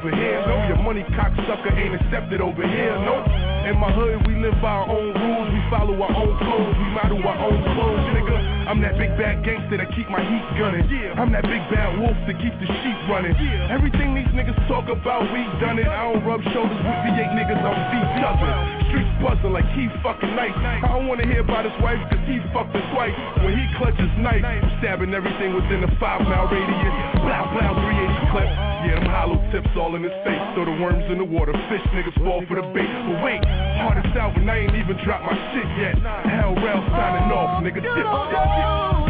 over 0.00 0.16
here. 0.16 0.69
Money 0.90 1.06
cocksucker 1.14 1.70
ain't 1.78 1.94
accepted 1.94 2.42
over 2.42 2.66
here. 2.66 2.90
No, 3.06 3.22
in 3.62 3.78
my 3.78 3.94
hood 3.94 4.26
we 4.26 4.34
live 4.42 4.58
by 4.58 4.74
our 4.74 4.90
own 4.90 5.14
rules. 5.14 5.46
We 5.54 5.62
follow 5.70 5.94
our 5.94 6.10
own 6.10 6.34
codes. 6.42 6.74
We 6.82 6.86
model 6.90 7.22
our 7.30 7.38
own 7.46 7.62
clothes, 7.62 8.06
nigga. 8.10 8.66
I'm 8.66 8.82
that 8.82 8.98
big 8.98 9.14
bad 9.14 9.46
gangster 9.46 9.78
that 9.78 9.86
keep 9.94 10.10
my 10.10 10.18
heat 10.18 10.42
gunning. 10.58 10.82
I'm 11.14 11.30
that 11.30 11.46
big 11.46 11.62
bad 11.70 11.94
wolf 11.94 12.18
to 12.26 12.34
keep 12.42 12.50
the 12.58 12.66
sheep 12.82 12.98
running. 13.06 13.38
Everything 13.70 14.18
these 14.18 14.34
niggas 14.34 14.58
talk 14.66 14.90
about, 14.90 15.30
we 15.30 15.46
done 15.62 15.78
it. 15.78 15.86
I 15.86 16.10
don't 16.10 16.26
rub 16.26 16.42
shoulders 16.50 16.82
with 16.82 16.98
V8 17.06 17.38
niggas. 17.38 17.62
I'm 17.62 17.78
Steve 17.94 18.10
Cousin. 18.18 18.50
Streets 18.90 19.14
buzzing 19.22 19.54
like 19.54 19.70
he 19.78 19.86
fucking 20.02 20.34
nice. 20.34 20.58
I 20.58 20.90
don't 20.90 21.06
wanna 21.06 21.22
hear 21.22 21.46
about 21.46 21.70
his 21.70 21.76
wife, 21.78 22.02
cause 22.10 22.18
he 22.26 22.42
fucked 22.50 22.74
his 22.74 22.90
wife. 22.98 23.14
When 23.46 23.54
he 23.54 23.62
clutches 23.78 24.10
knife, 24.18 24.42
I'm 24.42 24.66
stabbing 24.82 25.14
everything 25.14 25.54
within 25.54 25.86
a 25.86 25.90
five 26.02 26.26
mile 26.26 26.50
radius. 26.50 26.94
Blow, 27.22 27.46
blow, 27.54 27.78
380 27.78 28.34
clip. 28.34 28.50
Yeah, 28.80 28.96
them 28.96 29.12
hollow 29.12 29.36
tips 29.52 29.68
all 29.76 29.94
in 29.94 30.02
his 30.02 30.16
face. 30.24 30.40
Throw 30.56 30.64
the 30.64 30.79
worms 30.80 31.04
in 31.10 31.18
the 31.18 31.24
water, 31.24 31.52
fish 31.68 31.84
niggas 31.92 32.16
fall 32.24 32.42
for 32.48 32.56
the 32.56 32.66
bait. 32.72 32.88
But 32.88 33.22
wait, 33.22 33.44
hardest 33.78 34.16
out 34.16 34.34
when 34.34 34.48
I 34.48 34.58
ain't 34.58 34.74
even 34.74 34.96
dropped 35.04 35.24
my 35.24 35.36
shit 35.52 35.68
yet. 35.76 35.94
Hell 36.26 36.54
rail 36.56 36.80
signing 36.88 37.30
off, 37.32 37.62
nigga. 37.62 37.82
Dip, 37.84 37.84
dip, 37.84 39.06
dip. 39.06 39.09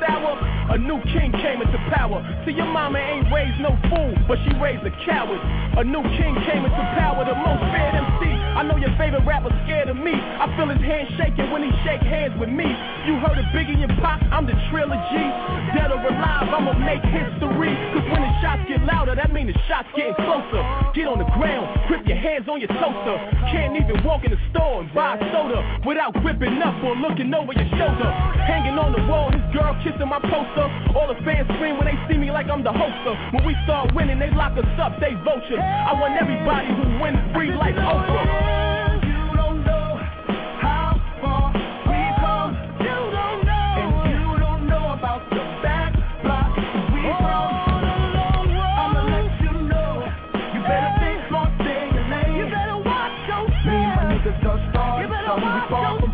Sour, 0.00 0.38
a 0.70 0.78
new 0.78 1.00
king 1.12 1.32
came 1.32 1.62
into 1.62 1.78
power. 1.94 2.22
See, 2.44 2.52
your 2.52 2.66
mama 2.66 2.98
ain't 2.98 3.32
raised 3.32 3.60
no 3.60 3.76
fool, 3.90 4.14
but 4.28 4.38
she 4.44 4.52
raised 4.58 4.84
a 4.86 4.92
coward. 5.04 5.40
A 5.78 5.84
new 5.84 6.02
king 6.16 6.34
came 6.46 6.64
into 6.64 6.84
power, 6.98 7.24
the 7.24 7.34
most 7.34 7.62
feared 7.72 7.94
MC. 7.94 8.53
I 8.64 8.66
know 8.66 8.80
your 8.80 8.96
favorite 8.96 9.28
rapper 9.28 9.52
scared 9.68 9.92
of 9.92 10.00
me. 10.00 10.16
I 10.16 10.48
feel 10.56 10.64
his 10.72 10.80
hand 10.80 11.04
shaking 11.20 11.52
when 11.52 11.60
he 11.60 11.68
shake 11.84 12.00
hands 12.00 12.32
with 12.40 12.48
me. 12.48 12.64
You 13.04 13.20
heard 13.20 13.36
of 13.36 13.44
Biggie 13.52 13.76
and 13.76 13.92
Pop? 14.00 14.24
I'm 14.32 14.48
the 14.48 14.56
trilogy. 14.72 15.28
Dead 15.76 15.92
or 15.92 16.00
alive, 16.00 16.48
I'ma 16.48 16.72
make 16.80 17.04
history. 17.04 17.76
Cause 17.92 18.08
when 18.08 18.24
the 18.24 18.32
shots 18.40 18.64
get 18.64 18.80
louder, 18.88 19.12
that 19.20 19.36
mean 19.36 19.52
the 19.52 19.58
shots 19.68 19.92
getting 19.92 20.16
closer. 20.16 20.64
Get 20.96 21.04
on 21.12 21.20
the 21.20 21.28
ground, 21.36 21.68
grip 21.92 22.08
your 22.08 22.16
hands 22.16 22.48
on 22.48 22.56
your 22.56 22.72
toaster. 22.80 23.20
Can't 23.52 23.76
even 23.76 24.00
walk 24.00 24.24
in 24.24 24.32
the 24.32 24.40
store 24.48 24.80
and 24.80 24.88
buy 24.96 25.20
soda 25.28 25.60
without 25.84 26.16
gripping 26.24 26.56
up 26.64 26.80
or 26.80 26.96
looking 26.96 27.28
over 27.36 27.52
your 27.52 27.68
shoulder. 27.76 28.08
Hanging 28.48 28.80
on 28.80 28.96
the 28.96 29.04
wall, 29.04 29.28
his 29.28 29.44
girl 29.52 29.76
kissing 29.84 30.08
my 30.08 30.24
poster. 30.24 30.72
All 30.96 31.12
the 31.12 31.20
fans 31.20 31.52
scream 31.60 31.76
when 31.76 31.84
they 31.84 32.00
see 32.08 32.16
me 32.16 32.32
like 32.32 32.48
I'm 32.48 32.64
the 32.64 32.72
hoster. 32.72 33.12
When 33.36 33.44
we 33.44 33.52
start 33.68 33.92
winning, 33.92 34.16
they 34.16 34.32
lock 34.32 34.56
us 34.56 34.64
up, 34.80 34.96
they 35.04 35.12
vultures. 35.20 35.60
I 35.60 35.92
want 36.00 36.16
everybody 36.16 36.72
who 36.72 36.96
wins 36.96 37.20
free 37.36 37.52
like 37.52 37.76
Oprah. 37.76 38.53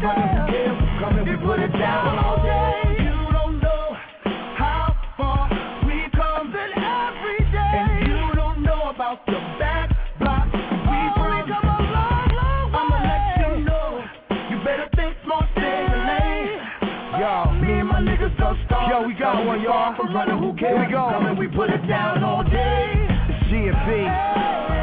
Let 0.01 0.17
you 3.01 3.33
don't 3.33 3.61
know. 3.61 3.97
How 4.57 4.97
far 5.17 5.49
we 5.87 6.09
come 6.15 6.55
in 6.55 6.73
every 6.73 7.41
day. 7.53 7.73
And 7.77 8.07
you 8.07 8.35
don't 8.35 8.63
know 8.63 8.91
about 8.91 9.27
the 9.27 9.39
bad 9.59 9.95
block 10.19 10.47
we 10.53 11.01
come 11.53 11.69
a 11.69 11.79
lot 11.93 12.33
long 12.33 12.75
I'm 12.75 12.91
the 12.91 13.01
next 13.01 13.59
you 13.59 13.65
know 13.65 14.05
you 14.51 14.65
better 14.65 14.89
think 14.97 15.17
smart, 15.25 15.47
stay 15.53 15.85
in 15.85 15.93
your. 15.93 17.21
Yo, 17.21 17.53
Me 17.61 17.73
and 17.81 17.89
my 17.89 18.01
niggas 18.01 18.37
don't 18.39 18.59
start. 18.67 18.89
Yo, 18.91 19.07
we 19.07 19.15
got 19.15 19.45
one, 19.45 19.61
y'all. 19.61 19.95
From 19.97 20.15
running, 20.15 20.39
who 20.39 20.57
cares? 20.57 20.79
Here 20.79 20.87
we 20.87 20.93
go. 20.93 21.11
Come 21.13 21.27
and 21.27 21.39
we 21.39 21.47
put 21.49 21.69
it 21.71 21.87
down 21.87 22.25
all 22.25 22.43
day. 22.43 23.07
It's 23.29 23.51
G 23.51 23.69
and 23.69 23.77
B. 23.85 24.80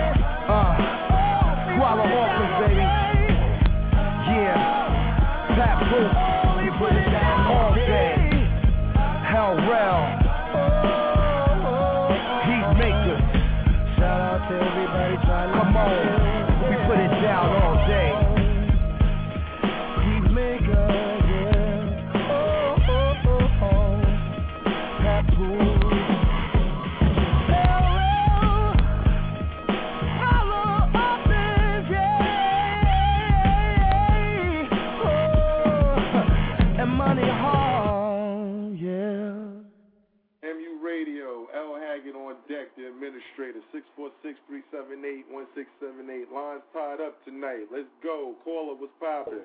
646-378-1678. 44.27 46.31
Lines 46.33 46.61
tied 46.73 46.99
up 47.01 47.23
tonight. 47.23 47.67
Let's 47.71 47.87
go. 48.03 48.35
Caller, 48.43 48.75
what's 48.75 48.91
poppin'? 48.99 49.39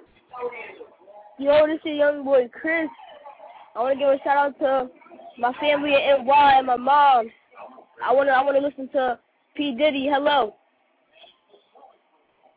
Yo, 1.39 1.67
this 1.67 1.79
is 1.85 1.99
young 1.99 2.25
boy 2.25 2.49
Chris. 2.53 2.89
I 3.75 3.81
want 3.81 3.95
to 3.95 3.99
give 3.99 4.09
a 4.09 4.19
shout 4.25 4.37
out 4.37 4.59
to 4.59 4.91
my 5.39 5.53
family 5.61 5.95
in 5.95 6.27
NY 6.27 6.55
and 6.59 6.67
my 6.67 6.77
mom. 6.77 7.31
I 8.05 8.13
want 8.13 8.29
to 8.29 8.33
I 8.33 8.43
want 8.43 8.57
to 8.57 8.63
listen 8.67 8.89
to 8.93 9.19
P 9.57 9.75
Diddy. 9.77 10.09
Hello. 10.13 10.55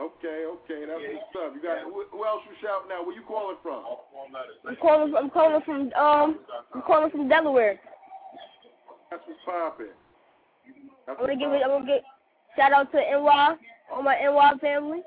Okay, 0.02 0.44
okay, 0.44 0.84
that's 0.86 1.00
what's 1.00 1.36
up. 1.40 1.56
You 1.56 1.62
got 1.62 1.84
who, 1.84 2.04
who 2.12 2.26
else 2.26 2.42
you 2.50 2.56
shouting 2.62 2.92
out? 2.92 3.06
Where 3.06 3.16
you 3.16 3.24
calling 3.26 3.56
from? 3.64 3.86
I'm 4.68 4.76
calling. 4.76 5.16
I'm 5.16 5.30
calling 5.30 5.62
from 5.64 5.94
um. 5.94 6.40
I'm 6.74 6.82
calling 6.82 7.12
from 7.12 7.30
Delaware. 7.30 7.80
That's 9.10 9.24
what's 9.26 9.40
poppin'. 9.46 9.96
I 11.08 11.14
want 11.14 11.32
to 11.32 11.38
give 11.38 11.54
it. 11.54 11.62
I'm 11.64 11.70
gonna 11.70 11.86
get 11.86 12.04
shout 12.56 12.72
out 12.74 12.92
to 12.92 12.98
NY, 12.98 13.56
all 13.92 14.02
my 14.04 14.16
NY 14.16 14.58
family, 14.60 15.02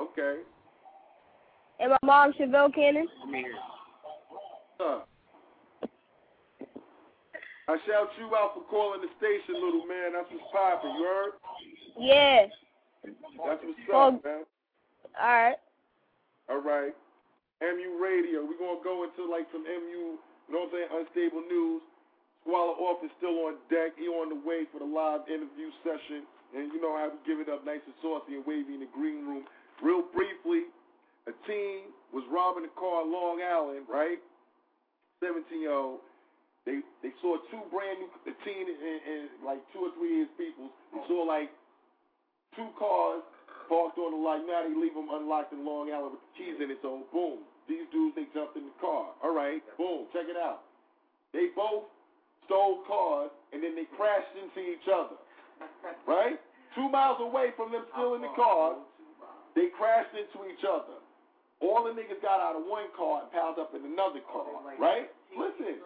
Okay. 0.00 0.38
and 1.80 1.90
my 1.90 1.98
mom 2.04 2.32
Chevelle 2.34 2.74
Cannon. 2.74 3.06
I'm 3.24 3.44
Huh. 4.78 5.00
I 7.68 7.76
shout 7.82 8.10
you 8.18 8.30
out 8.36 8.54
for 8.54 8.62
calling 8.70 9.00
the 9.00 9.10
station, 9.18 9.58
little 9.58 9.86
man. 9.86 10.12
That's 10.14 10.30
what's 10.30 10.44
poppin'. 10.52 10.94
You 10.94 11.02
heard? 11.02 11.32
Yeah. 11.98 12.46
That's 13.02 13.62
what's 13.64 13.80
Well, 13.90 14.08
up, 14.08 14.24
man. 14.24 14.44
All 15.18 15.26
right. 15.26 15.56
All 16.48 16.62
right. 16.62 16.94
MU 17.60 17.98
Radio. 17.98 18.44
We're 18.46 18.58
going 18.60 18.78
to 18.78 18.84
go 18.84 19.02
into 19.02 19.24
like 19.26 19.48
some 19.50 19.64
MU, 19.64 20.14
you 20.46 20.50
know 20.52 20.68
what 20.68 20.70
I'm 20.70 20.78
saying, 20.78 20.90
unstable 20.94 21.42
news. 21.48 21.82
Squala 22.46 22.78
Off 22.78 23.02
is 23.02 23.10
still 23.18 23.50
on 23.50 23.58
deck. 23.66 23.98
He 23.98 24.06
on 24.06 24.30
the 24.30 24.38
way 24.46 24.62
for 24.70 24.78
the 24.78 24.86
live 24.86 25.26
interview 25.26 25.74
session. 25.82 26.22
And 26.54 26.70
you 26.72 26.80
know 26.80 26.94
how 26.94 27.10
we 27.10 27.18
give 27.26 27.40
it 27.40 27.50
up 27.50 27.66
nice 27.66 27.82
and 27.84 27.96
saucy 28.02 28.38
and 28.38 28.44
wavy 28.46 28.78
in 28.78 28.82
the 28.84 28.90
green 28.94 29.26
room. 29.26 29.44
Real 29.82 30.06
briefly, 30.14 30.70
a 31.26 31.34
teen 31.46 31.90
was 32.14 32.22
robbing 32.30 32.64
a 32.64 32.72
car 32.78 33.02
in 33.02 33.12
Long 33.12 33.42
Island, 33.42 33.86
right? 33.90 34.22
17 35.20 35.60
year 35.60 35.74
old. 35.74 36.00
They 36.64 36.82
they 37.02 37.14
saw 37.22 37.38
two 37.50 37.62
brand 37.70 38.02
new, 38.02 38.10
a 38.26 38.34
teen 38.42 38.66
and, 38.66 39.00
and 39.06 39.24
like 39.46 39.62
two 39.70 39.86
or 39.86 39.92
three 39.98 40.26
his 40.26 40.32
people. 40.34 40.70
They 40.90 41.02
saw 41.06 41.22
like 41.22 41.50
two 42.58 42.66
cars 42.74 43.22
parked 43.70 43.98
on 43.98 44.14
the 44.14 44.20
lot. 44.20 44.42
Now 44.46 44.66
they 44.66 44.74
leave 44.74 44.94
them 44.94 45.06
unlocked 45.10 45.54
in 45.54 45.62
Long 45.62 45.90
Island 45.90 46.18
with 46.18 46.24
the 46.26 46.32
keys 46.34 46.58
in 46.58 46.70
it. 46.70 46.78
So 46.82 47.06
boom, 47.14 47.46
these 47.70 47.86
dudes 47.94 48.18
they 48.18 48.26
jumped 48.34 48.58
in 48.58 48.66
the 48.66 48.76
car. 48.82 49.14
All 49.22 49.34
right, 49.34 49.62
boom, 49.78 50.10
check 50.10 50.26
it 50.26 50.38
out. 50.38 50.66
They 51.30 51.54
both 51.54 51.86
stole 52.46 52.82
cars 52.86 53.30
and 53.52 53.62
then 53.62 53.74
they 53.78 53.86
crashed 53.94 54.34
into 54.34 54.58
each 54.62 54.86
other. 54.90 55.14
Right? 56.06 56.38
Two 56.74 56.88
miles 56.92 57.18
away 57.20 57.56
from 57.56 57.72
them 57.72 57.88
stealing 57.92 58.22
the 58.22 58.32
cars, 58.36 58.76
they 59.56 59.72
crashed 59.74 60.12
into 60.12 60.44
each 60.46 60.60
other. 60.62 61.00
All 61.64 61.80
the 61.88 61.96
niggas 61.96 62.20
got 62.20 62.36
out 62.36 62.52
of 62.52 62.68
one 62.68 62.92
car 62.92 63.24
and 63.24 63.32
piled 63.32 63.56
up 63.56 63.72
in 63.72 63.80
another 63.80 64.20
car. 64.28 64.44
Right? 64.76 65.08
Listen, 65.32 65.80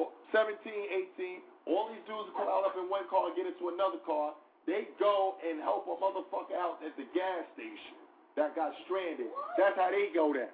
oh, 0.00 0.16
17, 0.32 0.56
18, 0.64 1.44
all 1.68 1.92
these 1.92 2.00
dudes 2.08 2.32
are 2.32 2.48
piled 2.48 2.64
up 2.64 2.76
in 2.80 2.88
one 2.88 3.04
car 3.12 3.28
and 3.28 3.36
get 3.36 3.44
into 3.44 3.68
another 3.68 4.00
car. 4.00 4.32
They 4.64 4.88
go 4.96 5.36
and 5.44 5.60
help 5.60 5.84
a 5.88 5.96
motherfucker 6.00 6.56
out 6.56 6.80
at 6.80 6.96
the 6.96 7.04
gas 7.12 7.44
station 7.52 8.00
that 8.36 8.56
got 8.56 8.72
stranded. 8.88 9.28
That's 9.60 9.76
how 9.76 9.92
they 9.92 10.08
go 10.14 10.32
down. 10.32 10.52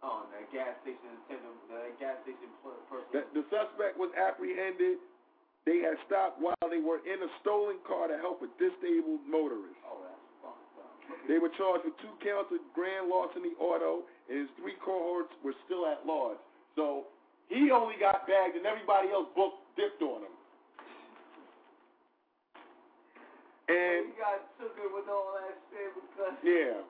Oh, 0.00 0.24
that 0.32 0.48
gas 0.48 0.72
station 0.80 1.12
attendant, 1.24 1.60
that 1.68 1.92
gas 2.00 2.16
station 2.24 2.48
person. 2.64 3.08
The, 3.12 3.20
the 3.36 3.44
suspect 3.52 4.00
was 4.00 4.08
apprehended 4.16 4.96
they 5.70 5.78
had 5.86 5.94
stopped 6.10 6.42
while 6.42 6.66
they 6.66 6.82
were 6.82 6.98
in 7.06 7.22
a 7.22 7.30
stolen 7.38 7.78
car 7.86 8.10
to 8.10 8.18
help 8.18 8.42
a 8.42 8.50
disabled 8.58 9.22
motorist. 9.22 9.78
Oh, 9.86 10.02
they 11.30 11.38
were 11.38 11.50
charged 11.54 11.86
with 11.86 11.94
two 12.02 12.10
counts 12.26 12.50
of 12.50 12.58
grand 12.74 13.06
larceny 13.06 13.54
auto, 13.62 14.02
and 14.26 14.42
his 14.42 14.50
three 14.58 14.74
cohorts 14.82 15.30
were 15.46 15.54
still 15.70 15.86
at 15.86 16.02
large. 16.02 16.42
So 16.74 17.06
he 17.46 17.70
only 17.70 17.94
got 18.02 18.26
bagged, 18.26 18.58
and 18.58 18.66
everybody 18.66 19.14
else 19.14 19.30
booked 19.38 19.62
dipped 19.78 20.02
on 20.02 20.26
him. 20.26 20.34
And 23.70 24.10
well, 24.18 24.42
he 24.58 24.66
got 24.66 24.90
with 24.90 25.06
all 25.06 25.38
that 25.38 25.54
shit 25.70 25.94
because 25.94 26.34
yeah, 26.42 26.82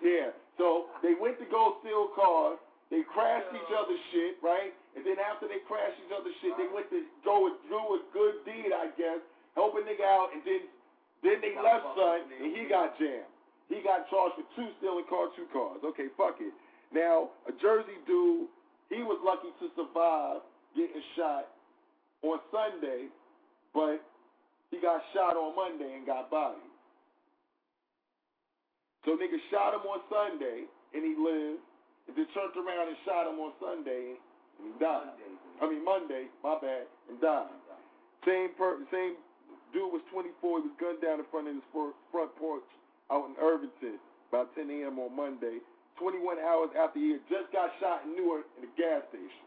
yeah. 0.00 0.32
So 0.56 0.88
they 1.04 1.12
went 1.20 1.36
to 1.44 1.48
go 1.52 1.76
steal 1.84 2.08
cars. 2.16 2.56
They 2.88 3.04
crashed 3.04 3.52
yeah. 3.52 3.60
each 3.60 3.72
other's 3.76 4.04
shit, 4.08 4.40
right? 4.40 4.72
And 4.92 5.02
then 5.08 5.16
after 5.16 5.48
they 5.48 5.64
crashed 5.64 5.96
each 6.04 6.12
other's 6.12 6.36
shit, 6.44 6.52
they 6.60 6.68
went 6.68 6.92
to 6.92 7.00
go 7.24 7.48
and 7.48 7.56
do 7.68 7.80
a 7.96 8.00
good 8.12 8.44
deed, 8.44 8.76
I 8.76 8.92
guess, 8.92 9.24
help 9.56 9.72
a 9.76 9.80
nigga 9.80 10.04
out, 10.04 10.36
and 10.36 10.44
then 10.44 10.68
then 11.22 11.38
they 11.38 11.54
left 11.54 11.86
son, 11.94 12.26
and 12.34 12.50
he 12.50 12.66
got 12.66 12.98
jammed. 12.98 13.30
He 13.70 13.78
got 13.80 14.10
charged 14.10 14.42
for 14.42 14.46
two 14.58 14.68
stealing 14.82 15.06
cars, 15.06 15.30
two 15.38 15.46
cars. 15.54 15.78
Okay, 15.80 16.10
fuck 16.18 16.36
it. 16.42 16.52
Now 16.90 17.30
a 17.46 17.54
Jersey 17.62 17.96
dude, 18.04 18.50
he 18.90 19.00
was 19.06 19.16
lucky 19.24 19.48
to 19.62 19.70
survive 19.78 20.42
getting 20.76 21.00
shot 21.16 21.48
on 22.26 22.42
Sunday, 22.50 23.08
but 23.72 24.02
he 24.74 24.82
got 24.82 25.00
shot 25.14 25.38
on 25.38 25.56
Monday 25.56 25.94
and 25.94 26.04
got 26.04 26.28
bodied. 26.28 26.60
So 29.06 29.16
nigga 29.16 29.38
shot 29.48 29.72
him 29.78 29.86
on 29.88 30.02
Sunday 30.10 30.66
and 30.92 31.00
he 31.00 31.16
lived, 31.16 31.64
and 32.08 32.12
then 32.18 32.26
turned 32.34 32.58
around 32.58 32.92
and 32.92 32.98
shot 33.06 33.30
him 33.30 33.40
on 33.40 33.52
Sunday 33.62 34.18
and 34.64 34.78
died. 34.78 35.14
I 35.60 35.68
mean 35.68 35.84
Monday, 35.84 36.26
my 36.42 36.58
bad, 36.58 36.86
and 37.10 37.20
died. 37.20 37.50
Same 38.26 38.54
per 38.58 38.78
same 38.90 39.18
dude 39.72 39.90
was 39.90 40.02
24. 40.12 40.62
He 40.62 40.68
was 40.68 40.76
gunned 40.78 41.02
down 41.02 41.18
in 41.18 41.26
front 41.30 41.48
of 41.48 41.54
his 41.54 41.66
front 41.72 42.30
porch 42.36 42.66
out 43.10 43.26
in 43.26 43.34
Irvington 43.40 43.98
about 44.30 44.54
10 44.54 44.70
a.m. 44.70 44.98
on 44.98 45.12
Monday. 45.14 45.60
21 46.00 46.40
hours 46.40 46.72
after 46.72 46.98
he 46.98 47.14
had 47.14 47.24
just 47.28 47.52
got 47.52 47.68
shot 47.78 48.02
in 48.08 48.16
Newark 48.16 48.48
in 48.56 48.64
a 48.64 48.72
gas 48.80 49.04
station. 49.12 49.46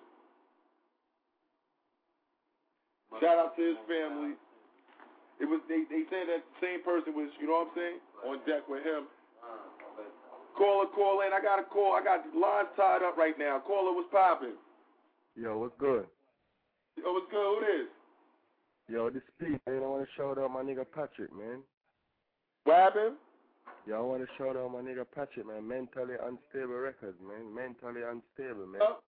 Shout 3.17 3.39
out 3.39 3.55
to 3.55 3.63
his 3.63 3.79
family. 3.87 4.35
It 5.39 5.47
was 5.47 5.59
they 5.67 5.83
they 5.91 6.07
said 6.07 6.31
that 6.31 6.43
same 6.63 6.83
person 6.83 7.15
was 7.15 7.31
you 7.39 7.47
know 7.47 7.67
what 7.67 7.71
I'm 7.71 7.75
saying 7.75 7.99
on 8.23 8.35
deck 8.47 8.67
with 8.67 8.83
him. 8.83 9.07
Uh, 9.43 10.07
Caller, 10.55 10.87
call 10.95 11.19
in. 11.27 11.35
I 11.35 11.43
got 11.43 11.59
a 11.59 11.67
call. 11.67 11.91
I 11.91 12.03
got 12.03 12.23
lines 12.31 12.71
tied 12.79 13.03
up 13.03 13.19
right 13.19 13.35
now. 13.35 13.59
Caller, 13.59 13.91
was 13.91 14.07
popping? 14.11 14.55
Yo, 15.35 15.57
what's 15.57 15.75
good? 15.79 16.05
Yo, 16.95 17.11
what's 17.11 17.27
good? 17.29 17.43
Who 17.43 17.59
this? 17.59 17.91
Yo, 18.87 19.09
this 19.09 19.23
Pete, 19.39 19.59
man. 19.67 19.83
I 19.83 19.87
want 19.87 20.07
to 20.07 20.09
shout 20.15 20.37
out 20.39 20.51
my 20.51 20.63
nigga 20.63 20.85
Patrick, 20.87 21.35
man. 21.35 21.59
What 22.63 22.77
happened? 22.77 23.15
Yo, 23.85 23.97
I 23.97 24.01
want 24.01 24.23
to 24.23 24.29
shout 24.37 24.55
out 24.55 24.71
my 24.71 24.79
nigga 24.79 25.05
Patrick, 25.13 25.45
man. 25.45 25.67
Mentally 25.67 26.15
unstable 26.15 26.79
records, 26.79 27.17
man. 27.19 27.53
Mentally 27.53 28.01
unstable, 28.07 28.65
man. 28.67 28.81
Oh, 28.81 29.03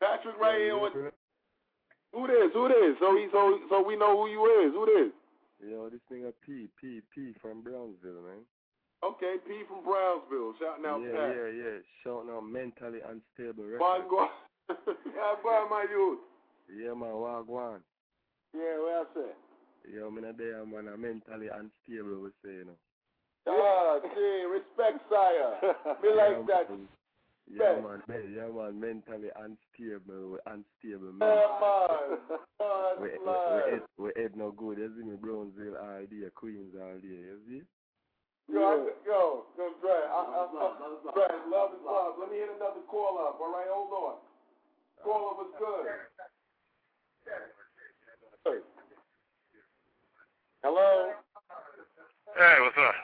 Patrick 0.00 0.34
right 0.40 0.58
here 0.58 0.74
Yo, 0.74 0.82
with 0.82 0.94
you 0.94 1.10
who 2.12 2.26
this? 2.26 2.52
Who 2.52 2.68
this? 2.68 2.94
So 3.00 3.16
he 3.16 3.26
so 3.32 3.58
so 3.70 3.82
we 3.82 3.96
know 3.96 4.18
who 4.18 4.28
you 4.28 4.44
is. 4.66 4.72
Who 4.74 4.84
this? 4.84 5.12
Yo, 5.64 5.88
this 5.88 6.02
nigga 6.12 6.32
P, 6.44 6.68
P, 6.80 7.00
P 7.14 7.32
from 7.40 7.62
Brownsville, 7.62 8.20
man. 8.20 8.44
Okay, 9.02 9.36
P 9.46 9.62
from 9.66 9.82
Brownsville. 9.82 10.52
Shouting 10.60 10.84
out 10.84 11.00
yeah, 11.00 11.16
Pat. 11.16 11.32
yeah, 11.32 11.50
yeah. 11.54 11.76
Shouting 12.04 12.30
out 12.30 12.44
mentally 12.44 13.00
unstable 13.00 13.64
records. 13.64 13.80
Go. 14.68 14.74
yeah, 14.86 15.34
go 15.42 15.66
my 15.70 15.86
youth. 15.90 16.20
Yeah, 16.70 16.94
man, 16.94 17.14
Wagwan. 17.16 17.80
Yeah, 18.54 18.76
where 18.80 19.00
I 19.00 19.04
say? 19.14 19.30
Yo, 19.92 20.10
man, 20.10 20.24
a 20.24 20.32
day, 20.32 20.52
man, 20.66 20.88
a 20.88 20.96
mentally 20.96 21.48
unstable, 21.48 22.22
we 22.22 22.30
say, 22.44 22.62
you 22.62 22.66
know. 22.70 22.78
Ah, 23.48 23.98
see, 24.14 24.46
respect, 24.46 25.02
sire. 25.10 25.58
Me 26.02 26.08
like 26.16 26.46
that. 26.46 26.70
Yeah, 27.50 27.82
man, 27.82 28.02
man, 28.06 28.22
yeah, 28.30 28.46
man, 28.46 28.78
mentally 28.78 29.28
unstable, 29.34 30.38
unstable, 30.46 31.12
man. 31.12 31.28
Yeah, 31.28 31.50
man. 31.58 32.18
Man, 32.62 32.94
We, 33.02 33.08
we, 33.08 33.18
we, 33.18 33.26
man. 33.26 33.70
head, 33.70 33.82
we 33.98 34.10
head 34.14 34.36
no 34.36 34.52
good, 34.52 34.78
you 34.78 34.92
see 34.94 35.04
me, 35.04 35.16
Brownsville 35.16 35.76
all 35.76 36.06
day, 36.06 36.30
Queens 36.34 36.74
all 36.78 36.98
day, 37.02 37.18
you 37.26 37.38
see? 37.48 37.62
Yo, 38.52 38.60
I, 38.62 38.74
yo, 39.06 39.44
yo, 39.58 39.64
Dre, 39.82 39.90
I, 39.90 40.20
I, 40.22 40.42
I, 40.46 41.12
Dre, 41.14 41.26
love 41.50 41.74
is 41.74 41.82
love. 41.82 42.14
Let 42.20 42.30
me 42.30 42.38
hit 42.38 42.50
another 42.54 42.86
call 42.86 43.18
up, 43.18 43.42
all 43.42 43.50
right? 43.50 43.66
Hold 43.66 43.90
on. 43.90 44.16
Caller 45.02 45.34
was 45.38 45.50
good. 45.58 45.86
Hey. 48.44 48.58
Hello? 50.62 51.10
Hey, 52.36 52.56
what's 52.62 52.78
up? 52.78 52.94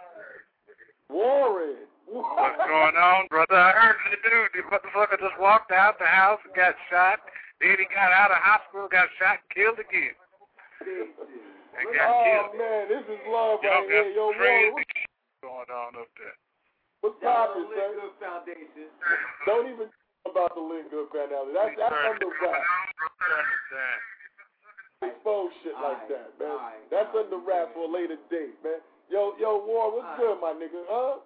Warren. 1.11 1.77
What's 2.07 2.57
going 2.65 2.97
on, 2.97 3.27
brother? 3.29 3.57
I 3.57 3.73
heard 3.73 3.97
the 4.09 4.17
dude, 4.25 4.49
the 4.57 4.63
motherfucker 4.73 5.19
just 5.21 5.37
walked 5.41 5.73
out 5.73 5.99
the 5.99 6.07
house 6.09 6.41
and 6.47 6.55
got 6.55 6.75
shot. 6.89 7.21
Then 7.61 7.77
he 7.77 7.85
got 7.93 8.13
out 8.15 8.31
of 8.31 8.39
hospital, 8.41 8.89
got 8.89 9.09
shot, 9.19 9.43
and 9.45 9.51
killed 9.53 9.77
again. 9.83 10.15
And 10.81 11.87
got 11.93 12.09
Oh, 12.09 12.25
killed. 12.25 12.57
man, 12.57 12.89
this 12.89 13.05
is 13.05 13.21
love 13.29 13.61
Y'all 13.61 13.83
right 13.85 13.91
here. 13.91 14.09
Yo, 14.17 14.33
crazy 14.33 14.71
Warren, 14.73 14.85
shit 14.89 15.11
going 15.45 15.69
on 15.69 15.91
up 16.01 16.09
there. 16.17 16.37
what's 17.03 17.19
poppin', 17.21 17.67
son? 17.77 17.91
Good 17.99 18.15
foundation. 18.23 18.89
Don't 19.45 19.69
even 19.69 19.87
talk 19.93 19.98
about 20.31 20.55
the 20.55 20.61
Lingo 20.63 21.09
Foundation. 21.13 21.53
That's, 21.55 21.75
that's 21.79 21.95
under 22.09 22.31
wrap. 22.41 22.63
Expose 24.99 25.51
shit 25.63 25.77
like 25.79 26.09
that, 26.11 26.35
man. 26.43 26.59
That's 26.91 27.13
under 27.15 27.39
wrap 27.39 27.71
for 27.75 27.87
a 27.87 27.91
later 27.93 28.19
date, 28.31 28.59
man. 28.67 28.83
Yo, 29.09 29.33
yo, 29.39 29.63
War, 29.65 29.95
what's 29.95 30.11
good, 30.19 30.37
my 30.43 30.53
nigga? 30.59 30.83
Huh? 30.91 31.23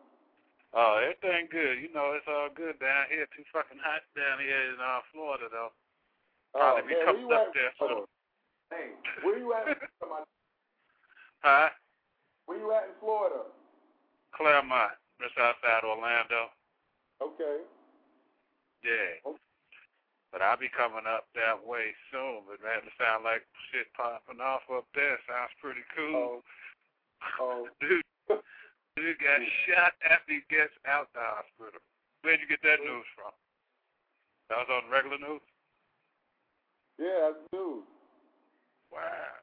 Oh, 0.77 0.93
everything 1.01 1.49
good. 1.51 1.81
You 1.81 1.89
know, 1.93 2.12
it's 2.16 2.29
all 2.29 2.49
good 2.55 2.79
down 2.81 3.09
here. 3.11 3.27
Too 3.37 3.45
fucking 3.53 3.81
hot 3.81 4.05
down 4.16 4.41
here 4.41 4.73
in 4.73 4.79
uh, 4.81 5.01
Florida, 5.12 5.49
though. 5.51 5.73
Oh, 6.55 6.61
Probably 6.61 6.89
be 6.89 6.95
man, 6.95 6.97
where 6.97 7.07
coming 7.12 7.23
you 7.29 7.33
up 7.33 7.49
at? 7.49 7.55
there 7.57 7.73
Hold 7.81 7.91
soon. 7.91 8.07
Hey, 8.73 8.89
where 9.24 9.39
you 9.39 9.53
at? 9.53 9.66
my- 10.09 10.24
Huh? 11.43 11.69
Where 12.47 12.59
you 12.61 12.70
at 12.73 12.85
in 12.93 12.97
Florida? 13.01 13.43
Clermont, 14.37 14.95
just 15.20 15.35
outside 15.37 15.83
Orlando. 15.85 16.53
Okay. 17.20 17.66
Yeah. 18.83 19.33
But 20.31 20.41
I'll 20.41 20.59
be 20.59 20.73
coming 20.73 21.07
up 21.07 21.29
that 21.37 21.61
way 21.61 21.93
soon. 22.11 22.49
But 22.49 22.65
man, 22.65 22.83
it 22.83 22.95
sound 22.97 23.23
like 23.23 23.45
shit 23.71 23.87
popping 23.95 24.41
off 24.41 24.67
up 24.73 24.89
there. 24.97 25.21
Sounds 25.29 25.55
pretty 25.61 25.85
cool. 25.95 26.43
Oh. 27.39 27.69
oh. 27.69 27.69
Dude, 27.81 28.03
dude 28.97 29.19
got 29.25 29.41
shot 29.69 29.93
after 30.05 30.37
he 30.37 30.41
gets 30.49 30.73
out 30.89 31.09
the 31.13 31.21
hospital. 31.21 31.81
Where'd 32.23 32.41
you 32.41 32.49
get 32.49 32.63
that 32.63 32.81
news 32.81 33.09
from? 33.17 33.33
That 34.49 34.63
was 34.63 34.71
on 34.71 34.91
regular 34.93 35.19
news? 35.19 35.45
Yeah, 37.01 37.33
that's 37.33 37.43
news. 37.53 37.85
Wow. 38.93 39.43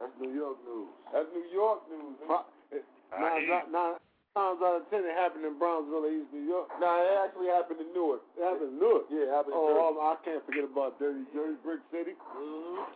That's 0.00 0.12
New 0.20 0.32
York 0.32 0.58
news. 0.64 0.90
That's 1.12 1.28
New 1.34 1.48
York 1.52 1.80
news. 1.90 2.16
Nine, 2.24 3.48
nine, 3.48 3.72
nine 3.72 4.00
times 4.38 4.62
out 4.62 4.78
of 4.78 4.84
ten, 4.94 5.02
it 5.02 5.18
happened 5.18 5.42
in 5.42 5.58
Brownsville, 5.58 6.06
East 6.06 6.30
New 6.30 6.46
York. 6.46 6.70
Nah, 6.78 7.02
it 7.02 7.18
actually 7.26 7.50
happened 7.50 7.82
in 7.82 7.90
Newark. 7.90 8.22
It 8.38 8.46
happened 8.46 8.70
in 8.70 8.78
Newark. 8.78 9.10
Yeah, 9.10 9.26
it 9.26 9.32
happened 9.34 9.58
in 9.58 9.58
Oh, 9.58 9.74
Jersey. 9.74 9.82
um, 9.82 9.96
I 9.98 10.14
can't 10.22 10.42
forget 10.46 10.62
about 10.70 10.94
Dirty 11.02 11.26
Jersey, 11.34 11.58
Brick 11.66 11.82
City. 11.90 12.14
Mm-hmm. 12.14 12.86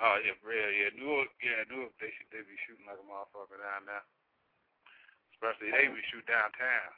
Oh 0.00 0.16
yeah, 0.24 0.32
real 0.40 0.70
yeah. 0.72 0.88
Newark 0.96 1.28
yeah, 1.44 1.60
Newark 1.68 1.92
they 2.00 2.08
should 2.16 2.32
they 2.32 2.40
be 2.48 2.56
shooting 2.64 2.88
like 2.88 2.96
a 2.96 3.04
motherfucker 3.04 3.60
down 3.60 3.84
there. 3.84 4.00
Especially 5.36 5.68
they 5.76 5.92
be 5.92 6.00
shoot 6.08 6.24
downtown. 6.24 6.88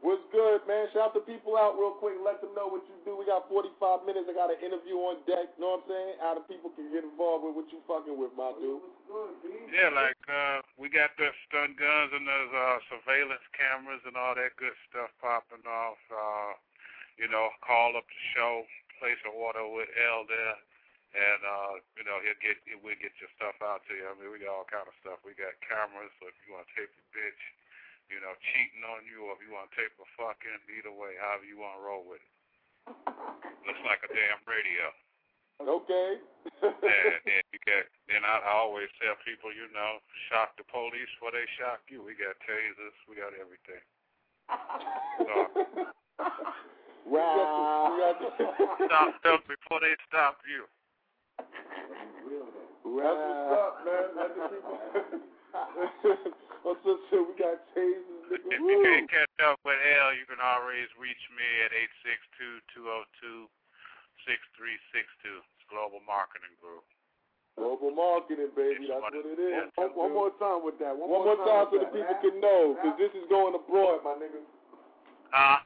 What's 0.00 0.24
good, 0.32 0.64
man? 0.64 0.88
Shout 0.96 1.12
the 1.12 1.20
people 1.20 1.60
out 1.60 1.76
real 1.76 1.92
quick. 1.92 2.16
Let 2.24 2.40
them 2.40 2.56
know 2.56 2.72
what 2.72 2.88
you 2.88 2.96
do. 3.04 3.20
We 3.20 3.28
got 3.28 3.44
45 3.52 4.08
minutes. 4.08 4.32
I 4.32 4.32
got 4.32 4.48
an 4.48 4.56
interview 4.64 4.96
on 4.96 5.20
deck. 5.28 5.52
You 5.56 5.60
know 5.60 5.76
what 5.76 5.84
I'm 5.84 5.92
saying? 5.92 6.12
How 6.24 6.32
the 6.40 6.44
people 6.48 6.72
can 6.72 6.88
get 6.88 7.04
involved 7.04 7.44
with 7.44 7.52
what 7.52 7.68
you 7.68 7.84
fucking 7.84 8.16
with, 8.16 8.32
my 8.32 8.48
dude. 8.56 8.80
Yeah, 9.68 9.92
like 9.92 10.16
uh 10.24 10.64
we 10.80 10.88
got 10.88 11.12
the 11.20 11.28
stun 11.44 11.76
guns 11.76 12.16
and 12.16 12.24
those 12.24 12.52
uh 12.54 12.78
surveillance 12.88 13.44
cameras 13.52 14.00
and 14.08 14.16
all 14.16 14.32
that 14.38 14.56
good 14.56 14.74
stuff 14.88 15.12
popping 15.20 15.62
off. 15.68 16.00
Uh 16.08 16.56
you 17.20 17.28
know, 17.28 17.52
call 17.60 17.92
up 17.92 18.08
the 18.08 18.22
show, 18.32 18.64
place 18.96 19.20
an 19.28 19.36
order 19.36 19.68
with 19.68 19.90
L 20.00 20.24
there 20.24 20.56
and 21.10 21.42
uh, 21.42 21.74
you 21.98 22.06
know, 22.06 22.22
he'll 22.22 22.38
get 22.38 22.56
we'll 22.80 22.96
get 23.02 23.12
your 23.18 23.30
stuff 23.34 23.58
out 23.60 23.82
to 23.90 23.92
you. 23.92 24.06
I 24.06 24.14
mean 24.16 24.30
we 24.32 24.40
got 24.40 24.54
all 24.54 24.68
kind 24.70 24.86
of 24.86 24.96
stuff. 25.02 25.20
We 25.26 25.36
got 25.36 25.52
cameras, 25.60 26.14
so 26.22 26.30
if 26.30 26.36
you 26.46 26.54
wanna 26.54 26.70
tape 26.72 26.88
a 26.88 27.04
bitch, 27.12 27.42
you 28.10 28.20
know, 28.20 28.34
cheating 28.52 28.82
on 28.84 29.06
you 29.06 29.30
or 29.30 29.38
if 29.38 29.40
you 29.42 29.54
wanna 29.54 29.70
tape 29.78 29.94
a 29.98 30.06
fucking, 30.18 30.60
either 30.74 30.92
way, 30.92 31.14
however 31.22 31.46
you 31.46 31.58
wanna 31.62 31.80
roll 31.80 32.04
with 32.04 32.20
it. 32.20 32.34
Looks 33.64 33.84
like 33.86 34.02
a 34.04 34.10
damn 34.10 34.42
radio. 34.44 34.90
Okay. 35.62 36.18
and 36.62 37.20
then 37.28 37.42
you 37.52 37.60
get 37.68 37.86
then 38.08 38.24
I, 38.24 38.40
I 38.42 38.52
always 38.58 38.88
tell 38.98 39.14
people, 39.22 39.52
you 39.52 39.68
know, 39.70 40.00
shock 40.28 40.56
the 40.58 40.64
police 40.66 41.06
before 41.16 41.30
they 41.30 41.46
shock 41.60 41.84
you. 41.86 42.02
We 42.02 42.18
got 42.18 42.34
tasers, 42.42 42.96
we 43.06 43.14
got 43.16 43.32
everything. 43.36 43.82
So 45.24 45.34
Wow. 47.06 48.14
stop 48.86 49.22
them 49.22 49.38
before 49.48 49.80
they 49.80 49.94
stop 50.08 50.38
you. 50.46 50.64
That's 51.38 52.76
what's 52.82 53.52
up, 53.54 53.84
man. 53.84 54.06
Let 54.16 54.30
the 54.36 54.42
people. 54.48 56.32
What's 56.60 56.84
up, 56.84 57.00
shit? 57.08 57.24
We 57.24 57.32
got 57.40 57.56
tasers, 57.72 58.04
nigga. 58.28 58.52
If 58.52 58.60
you 58.60 58.78
can't 58.84 59.08
catch 59.08 59.32
up 59.48 59.56
with 59.64 59.80
L, 59.80 60.12
you 60.12 60.28
can 60.28 60.38
always 60.44 60.86
reach 61.00 61.20
me 61.32 61.48
at 61.64 61.72
eight 61.72 61.92
six 62.04 62.20
two 62.36 62.60
two 62.76 62.84
zero 62.84 63.08
two 63.16 63.48
six 64.28 64.38
three 64.60 64.76
six 64.92 65.08
two. 65.24 65.40
It's 65.40 65.64
Global 65.72 66.04
Marketing 66.04 66.52
Group. 66.60 66.84
Global 67.56 67.90
marketing, 67.90 68.52
baby. 68.52 68.92
That's 68.92 69.00
what 69.00 69.16
it 69.16 69.40
is. 69.40 69.72
One, 69.74 69.90
one 69.96 70.12
more 70.12 70.32
time 70.36 70.60
with 70.60 70.76
that. 70.78 70.92
One, 70.92 71.08
One 71.08 71.24
more 71.24 71.40
time 71.42 71.72
so 71.72 71.80
the 71.80 71.88
with 71.88 71.96
people 71.96 72.16
can 72.20 72.36
know, 72.40 72.76
because 72.76 72.96
this 73.00 73.12
is 73.16 73.26
going 73.32 73.56
abroad, 73.56 74.04
my 74.04 74.14
nigga. 74.20 74.44
Uh, 75.32 75.58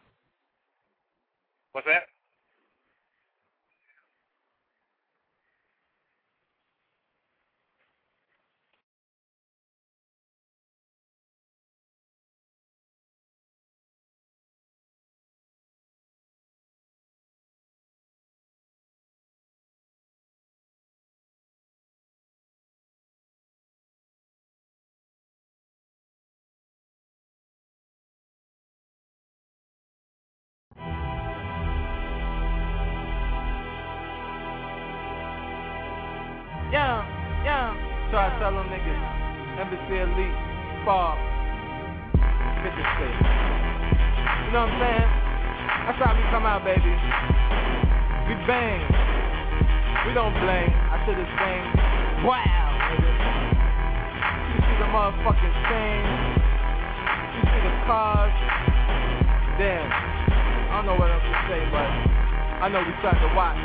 what's 1.74 1.86
that? 1.90 2.13
Blame. 51.05 51.20
I 51.20 51.93
should 51.93 52.24
wow, 52.24 52.64
nigga. 52.89 53.12
You 54.55 54.59
see 54.64 54.76
the 54.81 54.89
motherfucking 54.89 55.56
thing. 55.68 56.02
You 57.35 57.43
see 57.44 57.60
the 57.60 57.74
cars. 57.85 58.32
Damn. 59.60 59.85
I 59.85 60.82
don't 60.82 60.86
know 60.86 60.97
what 60.97 61.10
else 61.12 61.22
to 61.22 61.36
say, 61.47 61.60
but 61.70 61.86
I 62.64 62.68
know 62.72 62.81
we 62.81 62.93
starting 62.98 63.20
to 63.20 63.32
watch. 63.36 63.60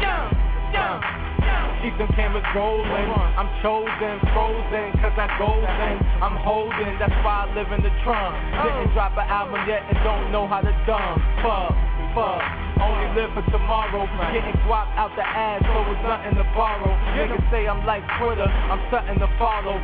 Yeah, 0.00 0.30
yeah. 0.72 1.82
Keep 1.82 1.98
them 1.98 2.08
cameras 2.16 2.46
rolling. 2.54 3.10
I'm 3.36 3.50
chosen, 3.60 4.16
frozen, 4.32 4.96
cause 5.02 5.12
I 5.18 5.28
golden. 5.36 6.00
I'm 6.22 6.36
holding, 6.40 6.96
that's 6.98 7.12
why 7.20 7.44
I 7.44 7.54
live 7.54 7.68
in 7.70 7.82
the 7.84 7.92
trunk. 8.00 8.32
Didn't 8.64 8.90
oh. 8.90 8.94
drop 8.94 9.12
an 9.18 9.28
album 9.28 9.60
yet 9.68 9.84
and 9.84 9.98
don't 10.00 10.32
know 10.32 10.48
how 10.48 10.64
to 10.64 10.72
dumb. 10.88 11.20
Fuck, 11.44 11.76
fuck. 12.16 12.40
Only 12.80 13.12
live 13.12 13.30
for 13.36 13.44
tomorrow. 13.52 14.08
Getting 14.32 14.56
guap 14.64 14.88
out 14.96 15.12
the 15.16 15.22
ass, 15.22 15.60
so 15.60 15.84
it's 15.92 16.00
nothing 16.00 16.40
to 16.40 16.46
borrow. 16.56 16.88
Niggas 17.12 17.44
say 17.52 17.68
I'm 17.68 17.84
like 17.84 18.02
Twitter, 18.16 18.48
I'm 18.48 18.80
something 18.88 19.20
to 19.20 19.28
follow. 19.36 19.76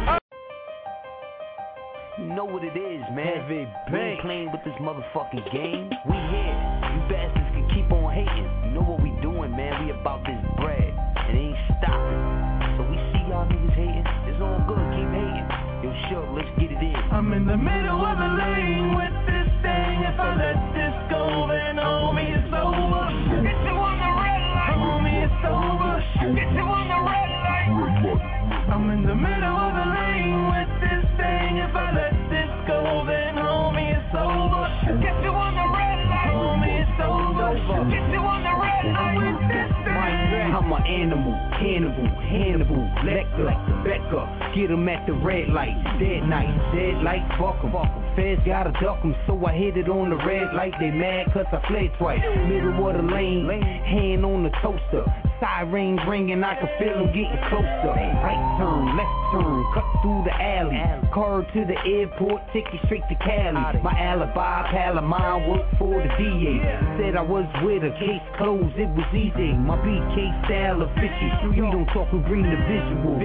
You 2.18 2.28
know 2.32 2.44
what 2.44 2.64
it 2.64 2.76
is, 2.76 3.04
man. 3.12 3.44
we 3.48 3.68
ain't 3.98 4.20
playing 4.20 4.52
with 4.52 4.64
this 4.64 4.76
motherfucking 4.80 5.44
game. 5.52 5.92
We 6.08 6.16
here. 6.32 6.56
You 6.92 7.00
bastards 7.08 7.52
can 7.52 7.68
keep 7.72 7.88
on 7.92 8.12
hating. 8.12 8.48
You 8.64 8.70
know 8.76 8.84
what 8.84 9.02
we 9.02 9.12
doing, 9.20 9.52
man. 9.52 9.84
We 9.84 9.92
about 9.92 10.24
this 10.24 10.40
bread. 10.56 10.92
And 11.28 11.36
it 11.36 11.52
ain't 11.52 11.60
stopping. 11.80 12.20
So 12.76 12.84
we 12.88 12.96
see 13.12 13.28
y'all 13.28 13.48
niggas 13.48 13.76
hating. 13.76 14.06
It's 14.28 14.40
all 14.40 14.60
good. 14.68 14.84
Keep 14.92 15.08
hating. 15.08 15.48
Yo, 15.82 15.88
sure, 16.08 16.28
let's 16.36 16.52
get 16.60 16.70
it 16.70 16.80
in. 16.80 16.96
I'm 17.10 17.32
in 17.32 17.46
the 17.46 17.56
middle 17.56 18.04
of 18.04 18.16
the 18.16 18.30
lane 18.38 18.94
with 18.94 19.08
this 19.08 19.16
thing. 19.16 19.21
If 20.02 20.18
I 20.18 20.34
let 20.34 20.58
this 20.74 20.96
go, 21.14 21.46
then 21.46 21.78
homie, 21.78 22.34
it's 22.34 22.50
over. 22.50 23.06
Get 23.38 23.54
you 23.62 23.76
on 23.78 23.96
the 24.02 24.10
red 24.18 24.42
light. 24.50 24.74
Homie, 24.74 25.22
it's 25.22 25.44
over. 25.46 25.94
Get 26.34 26.50
you 26.58 26.66
on 26.66 26.90
the 26.90 27.00
red 27.06 27.30
light. 27.46 27.70
I'm 28.66 28.90
in 28.90 29.06
the 29.06 29.14
middle 29.14 29.56
of 29.62 29.72
the 29.78 29.86
lane 29.94 30.42
with 30.50 30.72
this 30.82 31.06
thing. 31.14 31.62
If 31.62 31.70
I 31.70 31.94
let 31.94 32.18
this 32.34 32.50
go, 32.66 33.06
then 33.06 33.38
homie, 33.38 33.94
it's 33.94 34.10
over. 34.10 34.66
Get 34.98 35.22
you 35.22 35.30
on 35.30 35.54
the 35.54 35.68
red 35.70 35.98
light. 36.10 36.34
Homie, 36.34 36.82
it's 36.82 36.98
over. 36.98 37.54
Get 37.86 38.02
you 38.10 38.22
on 38.26 38.42
the 38.42 38.54
red 38.58 38.81
I'm 40.52 40.70
an 40.70 40.82
animal, 40.86 41.32
cannibal, 41.58 42.06
Hannibal, 42.28 42.84
Lecter, 43.08 43.84
Becker. 43.84 44.52
Get 44.54 44.70
'em 44.70 44.86
at 44.86 45.06
the 45.06 45.14
red 45.14 45.48
light, 45.48 45.74
dead 45.98 46.28
night, 46.28 46.52
dead 46.74 47.02
light, 47.02 47.24
fuck 47.38 47.56
'em. 47.64 47.72
Feds 48.14 48.42
gotta 48.44 48.70
duck 48.72 48.82
duck 48.82 48.98
'em, 49.02 49.16
so 49.26 49.46
I 49.46 49.52
hit 49.52 49.78
it 49.78 49.88
on 49.88 50.10
the 50.10 50.16
red 50.16 50.52
light. 50.52 50.74
They 50.78 50.90
mad 50.90 51.32
cause 51.32 51.46
I 51.52 51.58
fled 51.66 51.90
twice. 51.96 52.22
Middle 52.46 52.86
of 52.86 52.96
the 52.96 53.02
lane, 53.02 53.48
hand 53.62 54.26
on 54.26 54.42
the 54.42 54.50
toaster. 54.60 55.04
Sirens 55.42 55.98
ringing, 56.06 56.44
I 56.44 56.54
can 56.54 56.70
feel 56.78 56.94
feel 56.94 57.02
'em 57.02 57.06
getting 57.10 57.42
closer. 57.50 57.90
Right 58.22 58.38
turn, 58.62 58.96
left 58.96 59.10
turn, 59.32 59.64
cut 59.74 59.84
through 60.00 60.22
the 60.22 60.34
alley. 60.40 60.78
Car 61.10 61.42
to 61.42 61.64
the 61.64 61.78
airport, 61.84 62.46
ticket 62.52 62.78
straight 62.86 63.02
to 63.08 63.16
Cali. 63.16 63.82
My 63.82 63.90
alibi, 63.98 64.70
pal 64.70 64.98
of 64.98 65.02
mine, 65.02 65.48
worked 65.50 65.74
for 65.78 65.98
the 65.98 66.08
DA. 66.14 66.62
Said 66.96 67.16
I 67.16 67.22
was 67.22 67.44
with 67.64 67.82
her, 67.82 67.90
case 67.98 68.22
closed, 68.38 68.78
it 68.78 68.86
was 68.94 69.10
easy. 69.12 69.52
My 69.54 69.74
BK 69.82 70.30
style 70.44 70.82
official. 70.82 71.50
We 71.50 71.56
don't 71.56 71.86
talk, 71.86 72.12
we 72.12 72.20
bring 72.20 72.48
the 72.48 72.62
visual. 72.70 73.18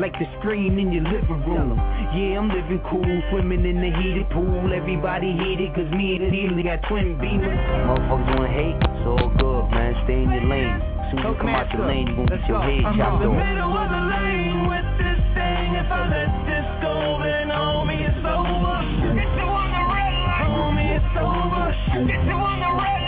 Like 0.00 0.18
the 0.18 0.26
screen 0.40 0.76
in 0.76 0.90
your 0.90 1.04
living 1.04 1.44
room. 1.46 1.78
Yeah, 2.12 2.38
I'm 2.38 2.48
living 2.48 2.80
cool, 2.90 3.22
swimming 3.30 3.64
in 3.64 3.80
the 3.80 3.92
heated 4.02 4.28
pool. 4.30 4.72
Everybody 4.74 5.30
hate 5.38 5.60
it, 5.60 5.72
cause 5.74 5.88
me 5.92 6.16
and 6.16 6.32
Neely 6.32 6.64
got 6.64 6.82
twin 6.88 7.16
beamers. 7.16 7.62
Motherfuckers 7.86 8.34
wanna 8.34 8.48
hate, 8.48 8.74
it's 8.74 9.06
all 9.06 9.28
good, 9.38 9.70
man. 9.70 9.94
Stay 10.02 10.24
in 10.24 10.30
your 10.32 10.46
lane. 10.50 10.99
Soon 11.10 11.18
you 11.18 11.34
come 11.40 11.48
out 11.48 11.66
your 11.74 11.86
lane, 11.86 12.06
get 12.26 12.46
your 12.48 12.60
head 12.62 12.84
I'm 12.86 12.96
chopped 12.96 13.22
in 13.24 13.30
the 13.30 13.34
off. 13.34 13.42
middle 13.42 13.74
of 13.74 13.88
the 13.90 14.02
lane 14.14 14.68
with 14.70 14.88
this 15.02 15.20
thing. 15.34 15.74
If 15.74 15.90
I 15.90 16.06
let 16.06 16.30
this 16.46 16.68
go, 16.82 16.94
then 17.24 17.48
homie, 17.50 18.06
it's 18.06 18.22
over. 18.22 18.78
Get 19.18 19.26
you 19.26 19.48
on 19.50 19.68
the 19.74 19.82
red 19.90 20.14
light. 20.22 20.54
Homie, 20.54 20.94
it's 20.94 21.14
over. 21.18 21.66
Get 22.06 22.22
you 22.24 22.38
on 22.38 22.58
the 22.62 22.70
red 22.78 22.99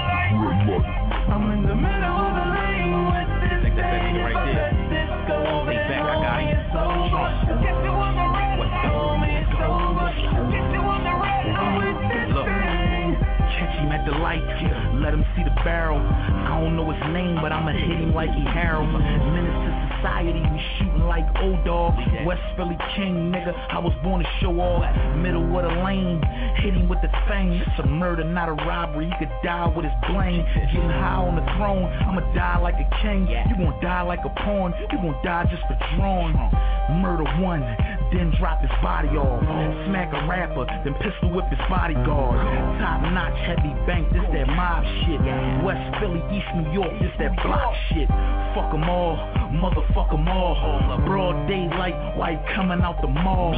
Him 14.03 14.15
at 14.15 14.91
the 14.91 15.01
let 15.01 15.15
him 15.15 15.25
see 15.37 15.45
the 15.45 15.55
barrel. 15.63 15.99
I 15.99 16.61
don't 16.61 16.77
know 16.77 16.91
his 16.91 17.03
name, 17.13 17.39
but 17.41 17.53
I'ma 17.53 17.73
hit 17.73 17.99
him 17.99 18.15
like 18.15 18.31
he 18.31 18.45
Harold. 18.45 18.91
Menace 18.91 19.55
to 19.55 19.71
society, 19.99 20.43
we 20.43 20.61
shooting 20.79 21.07
like 21.07 21.25
old 21.41 21.65
dog. 21.65 21.95
West 22.27 22.43
Philly 22.57 22.77
King, 22.97 23.31
nigga. 23.31 23.55
I 23.71 23.79
was 23.79 23.93
born 24.03 24.23
to 24.23 24.29
show 24.41 24.59
off. 24.61 24.83
Middle 25.17 25.45
of 25.57 25.63
the 25.63 25.75
lane, 25.83 26.23
hit 26.63 26.75
him 26.75 26.89
with 26.89 26.99
the 27.03 27.11
thing. 27.29 27.53
It's 27.53 27.79
a 27.79 27.87
murder, 27.87 28.25
not 28.25 28.49
a 28.49 28.55
robbery. 28.67 29.07
He 29.07 29.27
could 29.27 29.33
die 29.45 29.71
with 29.75 29.85
his 29.85 29.95
blame. 30.11 30.45
Getting 30.55 30.91
high 30.91 31.23
on 31.23 31.37
the 31.37 31.47
throne, 31.57 31.87
I'ma 31.87 32.21
die 32.35 32.59
like 32.59 32.79
a 32.83 32.89
king. 33.03 33.29
You 33.29 33.57
gon' 33.57 33.81
die 33.81 34.03
like 34.03 34.25
a 34.25 34.33
pawn. 34.43 34.75
You 34.91 34.99
gon' 34.99 35.19
die 35.23 35.47
just 35.51 35.63
for 35.71 35.79
drawing. 35.97 36.35
Murder 36.99 37.25
one, 37.41 37.63
then 38.13 38.33
drop 38.39 38.61
his 38.61 38.71
body 38.83 39.09
off. 39.17 39.43
Smack 39.89 40.13
a 40.13 40.27
rapper, 40.29 40.67
then 40.85 40.95
pistol 41.01 41.31
whip 41.33 41.47
his 41.49 41.59
bodyguard. 41.69 42.39
Top 42.79 43.01
notch, 43.13 43.39
heavy 43.41 43.73
bank, 43.87 44.13
this 44.13 44.23
that 44.33 44.49
mob 44.49 44.85
shit. 45.03 45.21
West 45.65 45.83
Philly, 45.99 46.23
East 46.31 46.49
New 46.55 46.71
York, 46.73 46.93
this 47.01 47.13
that 47.19 47.35
block 47.43 47.75
shit. 47.89 48.09
Fuck 48.55 48.73
'em 48.75 48.89
all, 48.89 49.17
motherfuck 49.51 50.13
'em 50.13 50.29
all. 50.29 50.55
Broad 51.07 51.49
daylight, 51.49 51.97
white 52.17 52.41
coming 52.55 52.81
out 52.83 53.01
the 53.01 53.09
mall. 53.09 53.53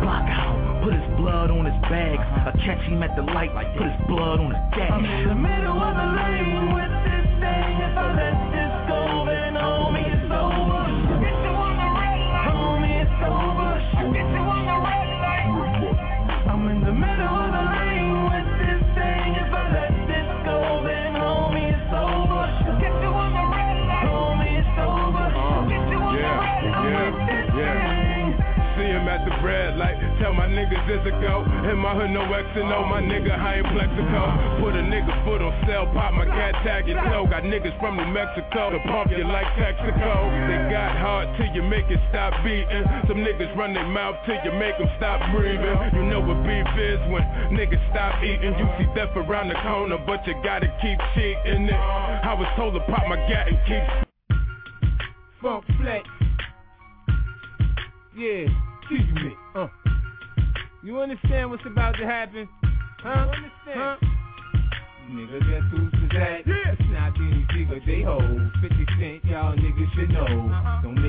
Block 0.00 0.28
out, 0.30 0.82
put 0.82 0.94
his 0.94 1.06
blood 1.18 1.50
on 1.50 1.66
his 1.66 1.80
bags. 1.90 2.22
I 2.46 2.52
catch 2.64 2.82
him 2.86 3.02
at 3.02 3.14
the 3.16 3.22
light, 3.22 3.52
put 3.76 3.86
his 3.86 4.06
blood 4.06 4.40
on 4.40 4.54
his 4.54 4.62
dash. 4.78 4.90
I'm 4.90 5.04
in 5.04 5.28
the 5.28 5.34
middle 5.34 5.78
of 5.78 5.94
the 5.96 6.06
lane 6.16 6.72
with 6.74 6.92
this 7.04 7.26
thing. 7.40 7.80
If 7.80 7.98
I 7.98 8.14
let 8.14 8.49
the 29.24 29.34
red 29.44 29.76
light. 29.76 29.96
Tell 30.20 30.32
my 30.32 30.46
niggas 30.46 30.84
it's 30.88 31.06
a 31.06 31.14
go. 31.20 31.44
In 31.68 31.78
my 31.78 31.94
hood, 31.94 32.10
no 32.10 32.24
X 32.24 32.46
and 32.56 32.72
O. 32.72 32.84
My 32.86 33.00
nigga 33.00 33.36
high 33.36 33.58
in 33.58 33.66
Plexico. 33.72 34.60
Put 34.60 34.74
a 34.76 34.84
nigga 34.84 35.12
foot 35.24 35.40
on 35.42 35.52
sale, 35.66 35.86
pop 35.92 36.12
my 36.14 36.24
cat 36.26 36.54
tag 36.64 36.88
your 36.88 37.00
toe. 37.08 37.26
Got 37.28 37.44
niggas 37.44 37.74
from 37.80 37.96
New 37.96 38.08
Mexico 38.12 38.70
to 38.70 38.78
pump 38.88 39.10
you 39.10 39.24
like 39.24 39.46
Texaco. 39.56 40.14
They 40.48 40.58
got 40.70 40.96
hard 40.98 41.28
till 41.36 41.50
you 41.54 41.62
make 41.62 41.88
it 41.90 42.00
stop 42.10 42.32
beating. 42.44 42.84
Some 43.08 43.24
niggas 43.24 43.54
run 43.56 43.74
their 43.74 43.86
mouth 43.86 44.16
till 44.26 44.38
you 44.44 44.52
make 44.58 44.76
them 44.78 44.88
stop 44.96 45.20
breathing. 45.34 45.76
You 45.94 46.04
know 46.06 46.20
what 46.20 46.40
beef 46.44 46.68
is 46.78 47.00
when 47.10 47.22
niggas 47.54 47.82
stop 47.90 48.22
eating. 48.22 48.54
You 48.58 48.66
see 48.78 48.88
death 48.94 49.14
around 49.16 49.48
the 49.48 49.58
corner, 49.62 49.98
but 50.06 50.26
you 50.26 50.34
gotta 50.42 50.68
keep 50.80 50.98
cheating 51.14 51.68
it. 51.68 51.80
I 51.80 52.34
was 52.34 52.48
told 52.56 52.74
to 52.74 52.80
pop 52.90 53.06
my 53.08 53.16
gat 53.28 53.48
and 53.48 53.58
keep. 53.66 53.84
Funk 55.42 55.64
flex, 55.80 56.06
Yeah, 58.14 58.44
me. 58.90 59.36
Uh. 59.54 59.68
You 60.82 61.00
understand 61.00 61.50
what's 61.50 61.62
about 61.66 61.92
to 61.96 62.06
happen? 62.06 62.48
Huh? 63.02 63.26
You 63.26 63.30
understand? 63.30 63.76
Huh? 63.76 63.96
Nigga, 65.10 65.40
guess 65.40 65.62
who's 65.70 65.92
that? 66.12 66.46
Yeah. 66.46 66.72
It's 66.72 66.82
not 66.90 67.12
any 67.18 67.46
figure 67.52 67.80
they 67.86 68.02
hold. 68.02 68.22
50 68.62 68.86
cent, 68.98 69.24
y'all 69.24 69.56
niggas 69.56 69.94
should 69.94 70.10
know. 70.10 70.22
Uh-huh. 70.22 70.82
Don't 70.82 70.99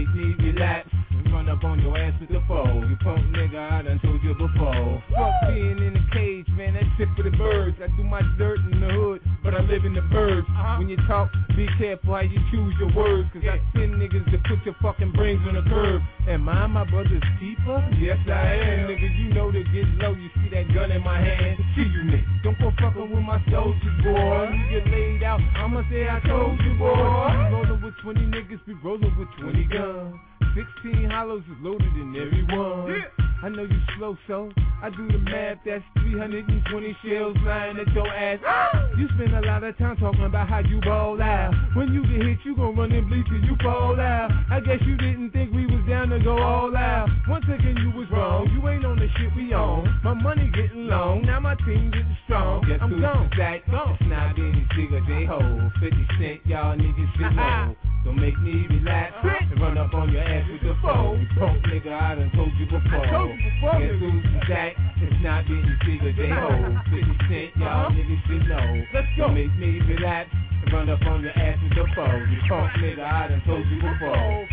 live 9.72 9.85
in 9.85 9.93
the 9.93 10.02
birds. 10.02 10.45
Uh-huh. 10.49 10.77
When 10.80 10.89
you 10.89 10.98
talk, 11.07 11.31
be 11.56 11.65
careful 11.80 12.14
how 12.14 12.19
you 12.19 12.39
choose 12.52 12.76
your 12.77 12.91
words, 12.93 13.30
cause 13.31 13.41
yeah. 13.41 13.56
I 13.56 13.61
send 13.72 13.95
niggas 13.95 14.30
to 14.31 14.38
put 14.43 14.65
your 14.65 14.76
fucking 14.81 15.14
brains 15.14 15.39
on 15.48 15.56
the 15.56 15.64
curb. 15.64 16.02
Am 16.27 16.49
I 16.49 16.68
my 16.68 16.84
brother's 16.84 17.23
keeper? 17.39 17.80
Yes, 17.98 18.19
I 18.27 18.60
am. 18.60 18.89
Niggas, 18.89 19.18
you 19.18 19.34
know 19.34 19.49
to 19.49 19.64
get 19.64 19.88
low, 20.03 20.14
you 20.14 20.30
see 20.35 20.49
that 20.52 20.68
gun 20.76 20.91
in 20.91 21.02
my 21.03 21.19
hand. 21.19 21.57
See 21.76 21.84
you, 21.84 22.03
nigga. 22.03 22.43
Don't 22.43 22.60
go 22.60 22.72
fucking 22.81 23.10
with 23.15 23.23
my 23.23 23.41
soldiers, 23.49 24.03
boy. 24.03 24.52
You 24.52 24.80
get 24.81 24.91
laid 24.91 25.23
out, 25.23 25.39
I'ma 25.56 25.84
say 25.89 26.10
I 26.10 26.19
told 26.27 26.60
you, 26.60 26.73
boy. 26.76 26.91
We 26.91 27.56
rollin' 27.56 27.81
with 27.81 27.95
20 28.03 28.19
niggas, 28.27 28.60
we 28.68 28.73
rollin' 28.84 29.15
with 29.18 29.30
20 29.39 29.64
guns. 29.72 30.15
16 30.56 31.10
hollows 31.10 31.44
is 31.44 31.57
loaded 31.61 31.94
in 31.95 32.15
every 32.15 32.44
one. 32.57 32.88
Yeah. 32.91 33.26
I 33.44 33.49
know 33.49 33.64
you 33.64 33.80
slow, 33.98 34.18
so 34.28 34.52
I 34.84 34.90
do 34.91 35.07
the 35.07 35.18
math. 35.18 35.57
That's 35.65 35.84
320 35.95 36.98
shells 37.03 37.36
lying 37.44 37.78
at 37.80 37.91
your 37.94 38.07
ass. 38.07 38.40
Ah! 38.45 38.90
You 38.98 39.07
spend 39.15 39.34
a 39.34 39.41
lot 39.41 39.64
of 39.64 39.76
time 39.80 39.98
talking 39.98 40.26
about 40.26 40.48
how 40.48 40.60
you 40.60 40.80
ball 40.82 41.19
out. 41.22 41.53
When 41.73 41.91
you 41.91 42.03
get 42.03 42.26
hit, 42.28 42.38
you 42.44 42.56
gon' 42.56 42.76
run 42.76 42.91
and 42.91 43.10
bleed 43.10 43.26
till 43.26 43.41
you 43.41 43.56
fall 43.64 43.99
out. 43.99 44.30
I 44.52 44.60
guess 44.60 44.78
you 44.86 44.95
didn't 44.98 45.32
think 45.32 45.53
we 45.53 45.65
down 46.02 46.18
to 46.18 46.23
go 46.23 46.38
all 46.38 46.76
out. 46.76 47.07
Once 47.28 47.45
again, 47.45 47.78
you 47.78 47.91
was 47.98 48.10
wrong. 48.10 48.49
You 48.49 48.68
ain't 48.69 48.86
on 48.86 48.98
the 48.98 49.07
shit 49.18 49.36
we 49.36 49.53
own. 49.53 49.86
My 50.03 50.14
money 50.14 50.49
getting 50.53 50.88
long. 50.88 51.22
Now 51.23 51.40
my 51.40 51.56
team 51.56 51.91
getting 51.91 52.18
strong. 52.26 52.65
Guess 52.68 52.80
I'm 52.82 53.02
gone. 53.02 53.30
That 53.38 53.69
gone. 53.69 53.98
It's 53.99 54.10
not 54.10 54.34
any 54.34 54.65
they 54.73 55.26
hold. 55.26 55.72
50 55.80 56.07
cent, 56.18 56.41
y'all 56.45 56.76
niggas 56.76 57.14
should 57.18 57.26
uh-huh. 57.26 57.65
know. 57.65 57.76
Don't 58.06 58.19
make 58.19 58.38
me 58.41 58.65
relax 58.69 59.14
and 59.22 59.61
run 59.61 59.78
up 59.78 59.94
on 59.94 60.11
your 60.11 60.23
ass 60.23 60.45
with 60.49 60.61
the 60.61 60.76
phone. 60.82 61.22
You 61.22 61.28
Punk 61.38 61.61
nigga, 61.69 61.94
I 61.94 62.15
done 62.15 62.32
told 62.34 62.49
you 62.57 62.65
before. 62.65 63.06
I 63.06 63.11
told 63.11 63.30
you 63.30 63.52
before. 63.61 63.78
Guess 63.78 63.99
who's 64.02 64.26
that? 64.49 64.72
It's 65.06 65.22
not 65.22 65.45
getting 65.45 65.78
bigger, 65.86 66.14
they 66.18 66.32
uh-huh. 66.32 66.49
hold. 66.49 66.82
50 66.90 67.30
cent, 67.30 67.49
y'all 67.61 67.69
uh-huh. 67.69 67.94
niggas 67.94 68.22
should 68.26 68.45
know. 68.49 68.68
Let's 68.94 69.07
go. 69.18 69.30
Don't 69.30 69.36
make 69.36 69.53
me 69.53 69.78
relax 69.86 70.34
and 70.34 70.73
run 70.73 70.90
up 70.90 71.02
on 71.06 71.22
your 71.22 71.38
ass 71.38 71.57
with 71.61 71.78
the 71.78 71.86
phone. 71.94 72.26
You 72.32 72.41
punk 72.49 72.73
nigga, 72.82 73.06
I 73.06 73.28
done 73.28 73.41
told 73.45 73.65
you 73.69 73.78
before. 73.78 74.18
Oh, 74.18 74.45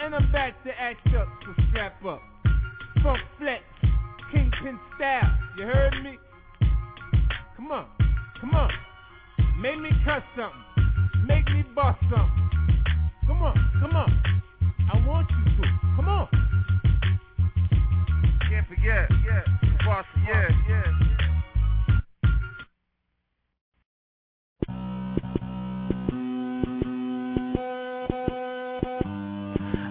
And 0.00 0.14
I'm 0.14 0.32
back 0.32 0.62
to 0.64 0.70
act 0.78 1.06
up, 1.14 1.28
so 1.44 1.62
strap 1.70 2.04
up. 2.04 2.20
Funk 3.02 3.20
flex 3.38 3.62
Kingpin 4.32 4.78
style. 4.96 5.38
You 5.56 5.64
heard 5.64 6.02
me? 6.02 6.18
Come 7.56 7.72
on, 7.72 7.86
come 8.40 8.54
on. 8.54 8.70
Make 9.60 9.78
me 9.80 9.90
cut 10.04 10.22
something. 10.36 11.26
Make 11.26 11.46
me 11.46 11.62
bust 11.74 11.98
something. 12.10 12.50
Come 13.26 13.42
on, 13.42 13.54
come 13.80 13.96
on. 13.96 14.42
I 14.92 15.06
want 15.06 15.30
you 15.30 15.44
to. 15.62 15.68
Come 15.96 16.08
on. 16.08 16.28
Can't 18.50 18.66
forget, 18.68 19.10
yeah, 19.24 19.42
Boston, 19.84 20.22
yeah, 20.26 20.48
yeah. 20.68 21.11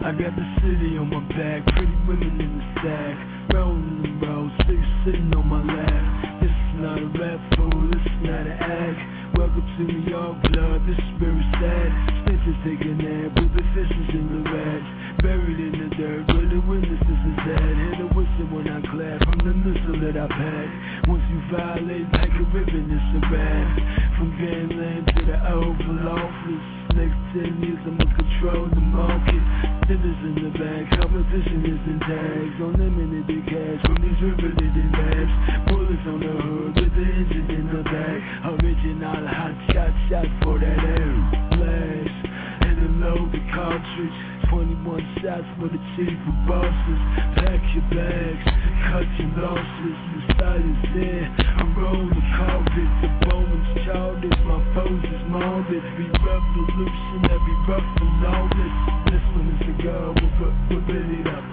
I 0.02 0.10
got 0.18 0.34
the 0.34 0.42
city 0.66 0.98
on 0.98 1.14
my 1.14 1.22
back, 1.38 1.62
pretty 1.78 1.94
women 2.10 2.34
in 2.42 2.58
the 2.58 2.66
sack. 2.82 3.14
Rolling 3.54 4.02
the 4.02 4.10
road, 4.26 4.50
six 4.66 4.82
sitting 5.06 5.30
on 5.38 5.46
my 5.46 5.62
lap. 5.62 6.42
This 6.42 6.50
is 6.50 6.74
not 6.82 6.98
a 6.98 7.10
rap 7.22 7.38
fool, 7.54 7.86
this 7.86 8.02
is 8.02 8.20
not 8.26 8.50
an 8.50 8.58
act. 8.66 8.98
Welcome 9.38 9.62
to 9.62 9.82
New 9.86 10.02
York, 10.10 10.42
blood, 10.50 10.82
this 10.90 10.98
is 10.98 11.14
very 11.22 11.46
sad. 11.62 11.90
Stitches 12.26 12.58
taking 12.66 12.98
nap 12.98 13.30
with 13.46 13.54
the 13.54 13.62
fishes 13.78 14.10
in 14.18 14.26
the 14.26 14.42
rats. 14.50 14.90
Buried 15.22 15.62
in 15.70 15.74
the 15.78 15.90
dirt, 15.94 16.26
where 16.34 16.50
the 16.50 16.62
witnesses 16.66 17.22
is 17.22 17.40
at. 17.46 17.62
Hear 17.62 18.02
the 18.02 18.10
whistle 18.18 18.50
when 18.58 18.74
I 18.74 18.82
clap 18.82 19.22
from 19.22 19.38
the 19.46 19.54
missile 19.54 20.02
that 20.02 20.18
I 20.18 20.26
pack. 20.26 20.70
Once 21.14 21.22
you 21.30 21.46
violate 21.54 22.10
like 22.10 22.34
a 22.42 22.46
ribbon, 22.50 22.90
it's 22.90 23.06
a 23.06 23.22
wrap. 23.30 23.70
From 24.18 24.34
gangland 24.34 25.14
to 25.14 25.20
the 25.30 25.38
Oval 25.46 26.10
Office 26.10 26.81
next 26.94 27.20
ten 27.32 27.52
years 27.64 27.82
I'ma 27.88 28.06
control 28.16 28.68
the 28.70 28.84
market. 28.84 29.44
Dinners 29.88 30.22
in 30.24 30.36
the 30.40 30.52
bag, 30.56 30.84
competition 31.00 31.64
is 31.68 31.82
in 31.88 32.00
tags. 32.04 32.58
Unlimited 32.60 33.44
cash 33.48 33.80
from 33.86 33.98
these 34.04 34.20
riveted 34.20 34.92
labs. 34.96 35.34
Bullets 35.68 36.06
on 36.08 36.20
the 36.20 36.32
hood 36.32 36.74
with 36.76 36.94
the 36.96 37.06
engine 37.06 37.50
in 37.52 37.66
the 37.72 37.84
back. 37.84 38.20
Original 38.56 39.24
hot 39.28 39.56
shot 39.72 39.94
shot 40.10 40.28
for 40.44 40.60
that 40.60 40.80
air 40.80 41.12
blast. 41.56 42.20
And 42.68 42.78
a 42.78 42.90
loaded 43.04 43.46
cartridge. 43.54 44.42
21 44.52 45.00
shots 45.24 45.48
for 45.60 45.72
the 45.72 45.80
chief 45.96 46.12
of 46.12 46.36
bosses. 46.44 47.02
Pack 47.40 47.62
your 47.72 47.88
bags, 47.96 48.44
cut 48.90 49.08
your 49.20 49.32
losses. 49.38 49.98
The 50.12 50.22
style 50.34 50.58
is 50.58 50.82
there. 50.96 51.26
I 51.30 51.64
roll 51.78 52.06
the 52.10 52.24
carpet. 52.38 52.90
The 53.02 53.10
Bowman's 53.26 53.70
childish. 53.86 54.40
My 54.48 54.60
foes 54.74 55.04
is 55.06 55.24
morbid. 55.30 55.84
We 55.98 56.06
revolutionary, 56.10 57.56
rough 57.70 57.90
and 58.02 58.14
lawless. 58.24 58.76
This 59.12 59.22
This 59.22 59.26
one 59.38 59.48
is 59.54 59.62
a 59.70 59.74
go, 59.84 60.14
but 60.40 60.54
we're 60.70 60.84
ready 60.90 61.22
up. 61.30 61.46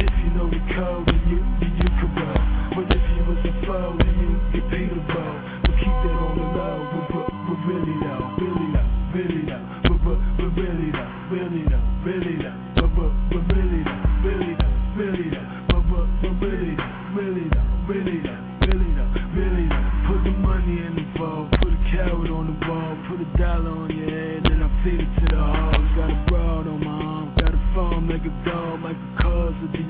If 0.00 0.12
you 0.24 0.30
know 0.32 0.48
the 0.48 0.62
code, 0.72 1.06
then 1.06 1.22
you, 1.28 1.40
then 1.60 1.72
you 1.76 1.88
can 2.00 2.10
roll. 2.16 2.40
But 2.76 2.86
if 2.96 3.04
you 3.12 3.22
was 3.28 3.42
a 3.44 3.52
foe, 3.66 3.96
then 4.00 4.16
you 4.16 4.30
get 4.56 4.64
paid 4.70 4.88
a 4.88 5.00
roll. 5.12 5.36
We'll 5.68 5.76
keep 5.76 5.96
that 6.06 6.16
on 6.16 6.32
the 6.38 6.46
low. 6.56 6.76
We're, 7.12 7.28
we're 7.44 7.62
really 7.68 7.96
low, 8.00 8.20
really 8.40 8.68
low, 8.72 8.86
really 9.12 9.42
low. 9.44 9.62
We're, 9.84 10.00
we're 10.00 10.16
low, 10.16 10.54
really 10.56 10.90
low, 10.96 11.19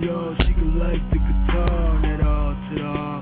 of. 0.09 0.37
She 0.47 0.53
can 0.55 0.79
like 0.79 1.03
the 1.11 1.19
guitar, 1.19 2.01
that 2.03 2.21
all 2.25 2.55
to 2.55 2.87
all. 2.87 3.21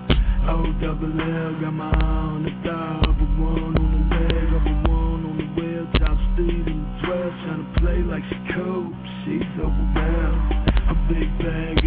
O 0.48 0.72
double 0.80 1.12
L, 1.12 1.60
got 1.60 1.72
my 1.72 1.90
eye 1.90 2.28
on 2.32 2.42
the 2.44 2.52
of 2.70 3.16
a 3.16 3.26
one 3.42 3.76
on 3.76 3.90
the 3.92 4.16
leg, 4.16 4.48
a 4.54 4.88
one 4.88 5.22
on 5.26 5.36
the 5.36 5.60
wheel, 5.60 5.86
top 5.98 6.16
speed 6.32 6.66
in 6.66 6.78
the 6.82 7.06
12, 7.06 7.32
trying 7.44 7.62
to 7.64 7.80
play 7.80 7.98
like 8.02 8.24
she 8.30 8.38
cool, 8.54 8.92
she's 9.24 9.44
overwhelmed. 9.60 10.68
A 10.88 10.94
big 11.12 11.28
bag 11.38 11.77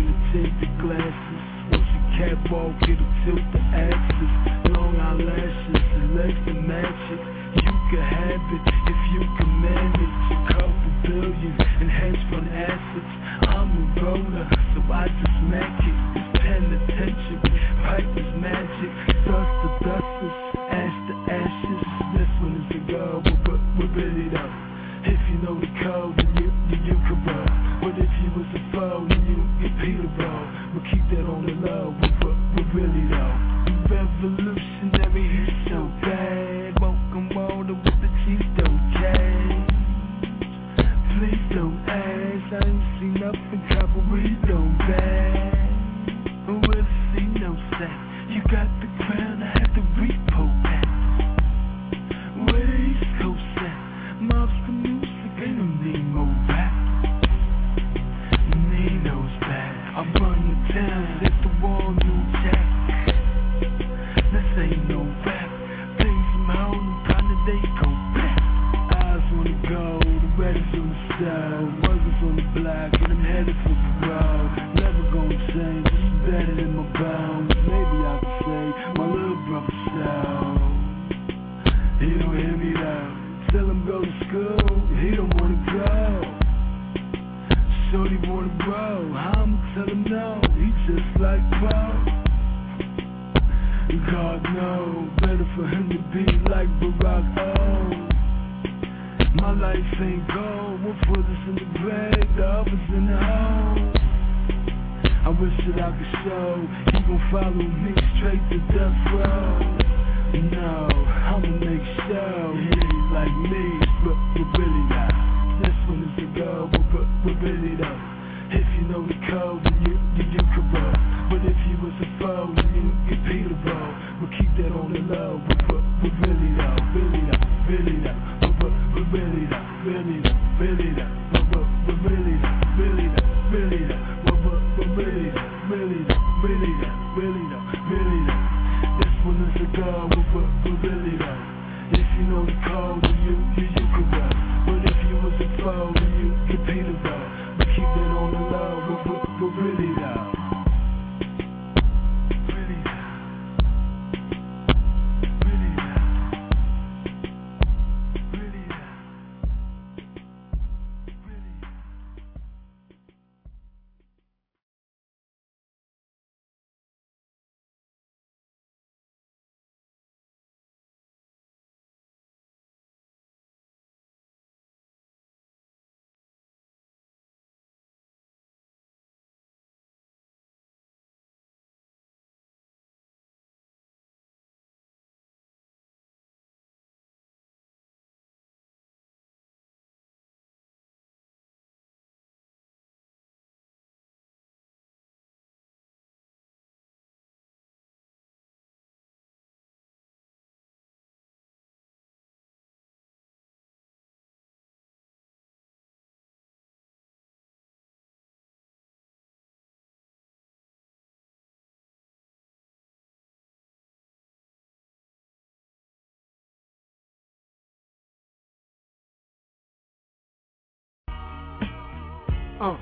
Uh. 222.62 222.78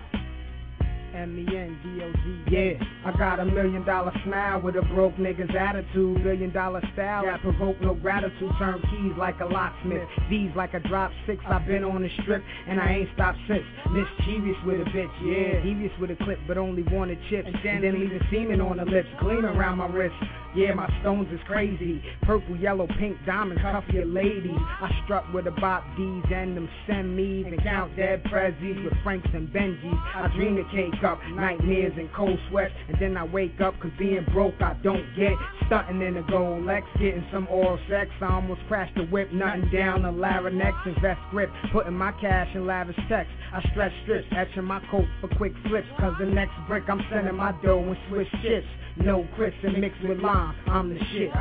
M-E-N-D-O-Z. 1.15 2.51
Yeah, 2.51 2.83
I 3.05 3.17
got 3.17 3.39
a 3.39 3.45
million 3.45 3.83
dollar 3.83 4.11
smile 4.23 4.61
with 4.61 4.75
a 4.75 4.81
broke 4.93 5.15
nigga's 5.15 5.53
attitude. 5.57 6.23
Billion 6.23 6.51
dollar 6.51 6.81
style 6.93 7.23
that 7.25 7.41
provoke 7.41 7.79
no 7.81 7.93
gratitude. 7.93 8.51
Turn 8.59 8.81
keys 8.91 9.13
like 9.17 9.39
a 9.39 9.45
locksmith. 9.45 10.07
These 10.29 10.51
like 10.55 10.73
a 10.73 10.79
drop 10.79 11.11
six. 11.25 11.43
I've 11.47 11.65
been 11.65 11.83
on 11.83 12.03
the 12.03 12.09
strip 12.21 12.43
and 12.67 12.79
I 12.79 12.93
ain't 12.93 13.09
stopped 13.15 13.39
since. 13.47 13.63
Mischievous 13.89 14.55
with 14.65 14.81
a 14.81 14.89
bitch, 14.91 15.11
yeah. 15.23 15.61
Devious 15.63 15.91
with 15.99 16.11
a 16.11 16.15
clip, 16.23 16.39
but 16.47 16.57
only 16.57 16.83
wanted 16.83 17.17
chips. 17.29 17.49
And 17.65 17.83
then 17.83 17.99
leaving 17.99 18.21
semen 18.31 18.61
on 18.61 18.77
the 18.77 18.85
lips. 18.85 19.09
Gleam 19.19 19.45
around 19.45 19.79
my 19.79 19.87
wrist. 19.87 20.15
Yeah, 20.55 20.73
my 20.73 20.89
stones 21.01 21.27
is 21.31 21.39
crazy. 21.45 22.01
Purple, 22.23 22.57
yellow, 22.57 22.87
pink 22.99 23.17
diamonds, 23.25 23.61
cuff 23.61 23.83
your 23.93 24.05
ladies. 24.05 24.57
I 24.57 24.89
struck 25.05 25.31
with 25.31 25.45
the 25.45 25.51
Bop 25.51 25.83
D's 25.95 26.23
and 26.33 26.57
them 26.57 26.67
semis 26.87 27.45
and 27.45 27.61
count 27.61 27.95
dead 27.95 28.23
prezzies 28.23 28.83
with 28.83 28.93
Franks 29.03 29.29
and 29.33 29.47
Benjis. 29.49 29.93
I 30.15 30.27
dream 30.35 30.55
to 30.55 30.63
cake 30.71 31.03
up 31.03 31.19
nightmares 31.35 31.93
and 31.97 32.11
cold 32.13 32.39
sweats, 32.49 32.73
and 32.87 32.97
then 32.99 33.15
I 33.15 33.25
wake 33.25 33.61
up 33.61 33.79
cause 33.79 33.91
being 33.99 34.25
broke 34.33 34.59
I 34.59 34.73
don't 34.81 35.05
get. 35.15 35.33
Stunting 35.67 36.01
in 36.01 36.17
a 36.17 36.23
gold 36.23 36.65
Lex, 36.65 36.87
getting 36.99 37.25
some 37.31 37.47
oral 37.49 37.79
sex. 37.87 38.09
I 38.19 38.33
almost 38.33 38.61
crashed 38.67 38.95
the 38.95 39.03
whip, 39.03 39.31
nothing 39.31 39.69
down 39.71 40.01
the 40.01 40.11
larynx, 40.11 40.77
invest 40.85 41.21
grip, 41.29 41.49
putting 41.71 41.93
my 41.93 42.11
cash 42.13 42.47
in 42.55 42.65
lavish 42.65 42.97
checks. 43.07 43.29
I 43.53 43.61
stretch 43.71 43.93
strips, 44.03 44.27
etching 44.35 44.63
my 44.63 44.81
coat 44.89 45.05
for 45.21 45.27
quick 45.37 45.53
flips, 45.67 45.87
cause 45.99 46.13
the 46.19 46.25
next 46.25 46.53
brick 46.67 46.85
I'm 46.89 47.01
sending 47.11 47.35
my 47.35 47.51
dough 47.63 47.83
in 47.83 47.97
Swiss 48.09 48.27
chips. 48.41 48.65
No 48.99 49.27
Chris 49.35 49.53
and 49.63 49.79
mixed 49.79 50.01
with 50.03 50.19
lime, 50.19 50.55
I'm 50.67 50.93
the 50.93 50.99
shit. 51.13 51.31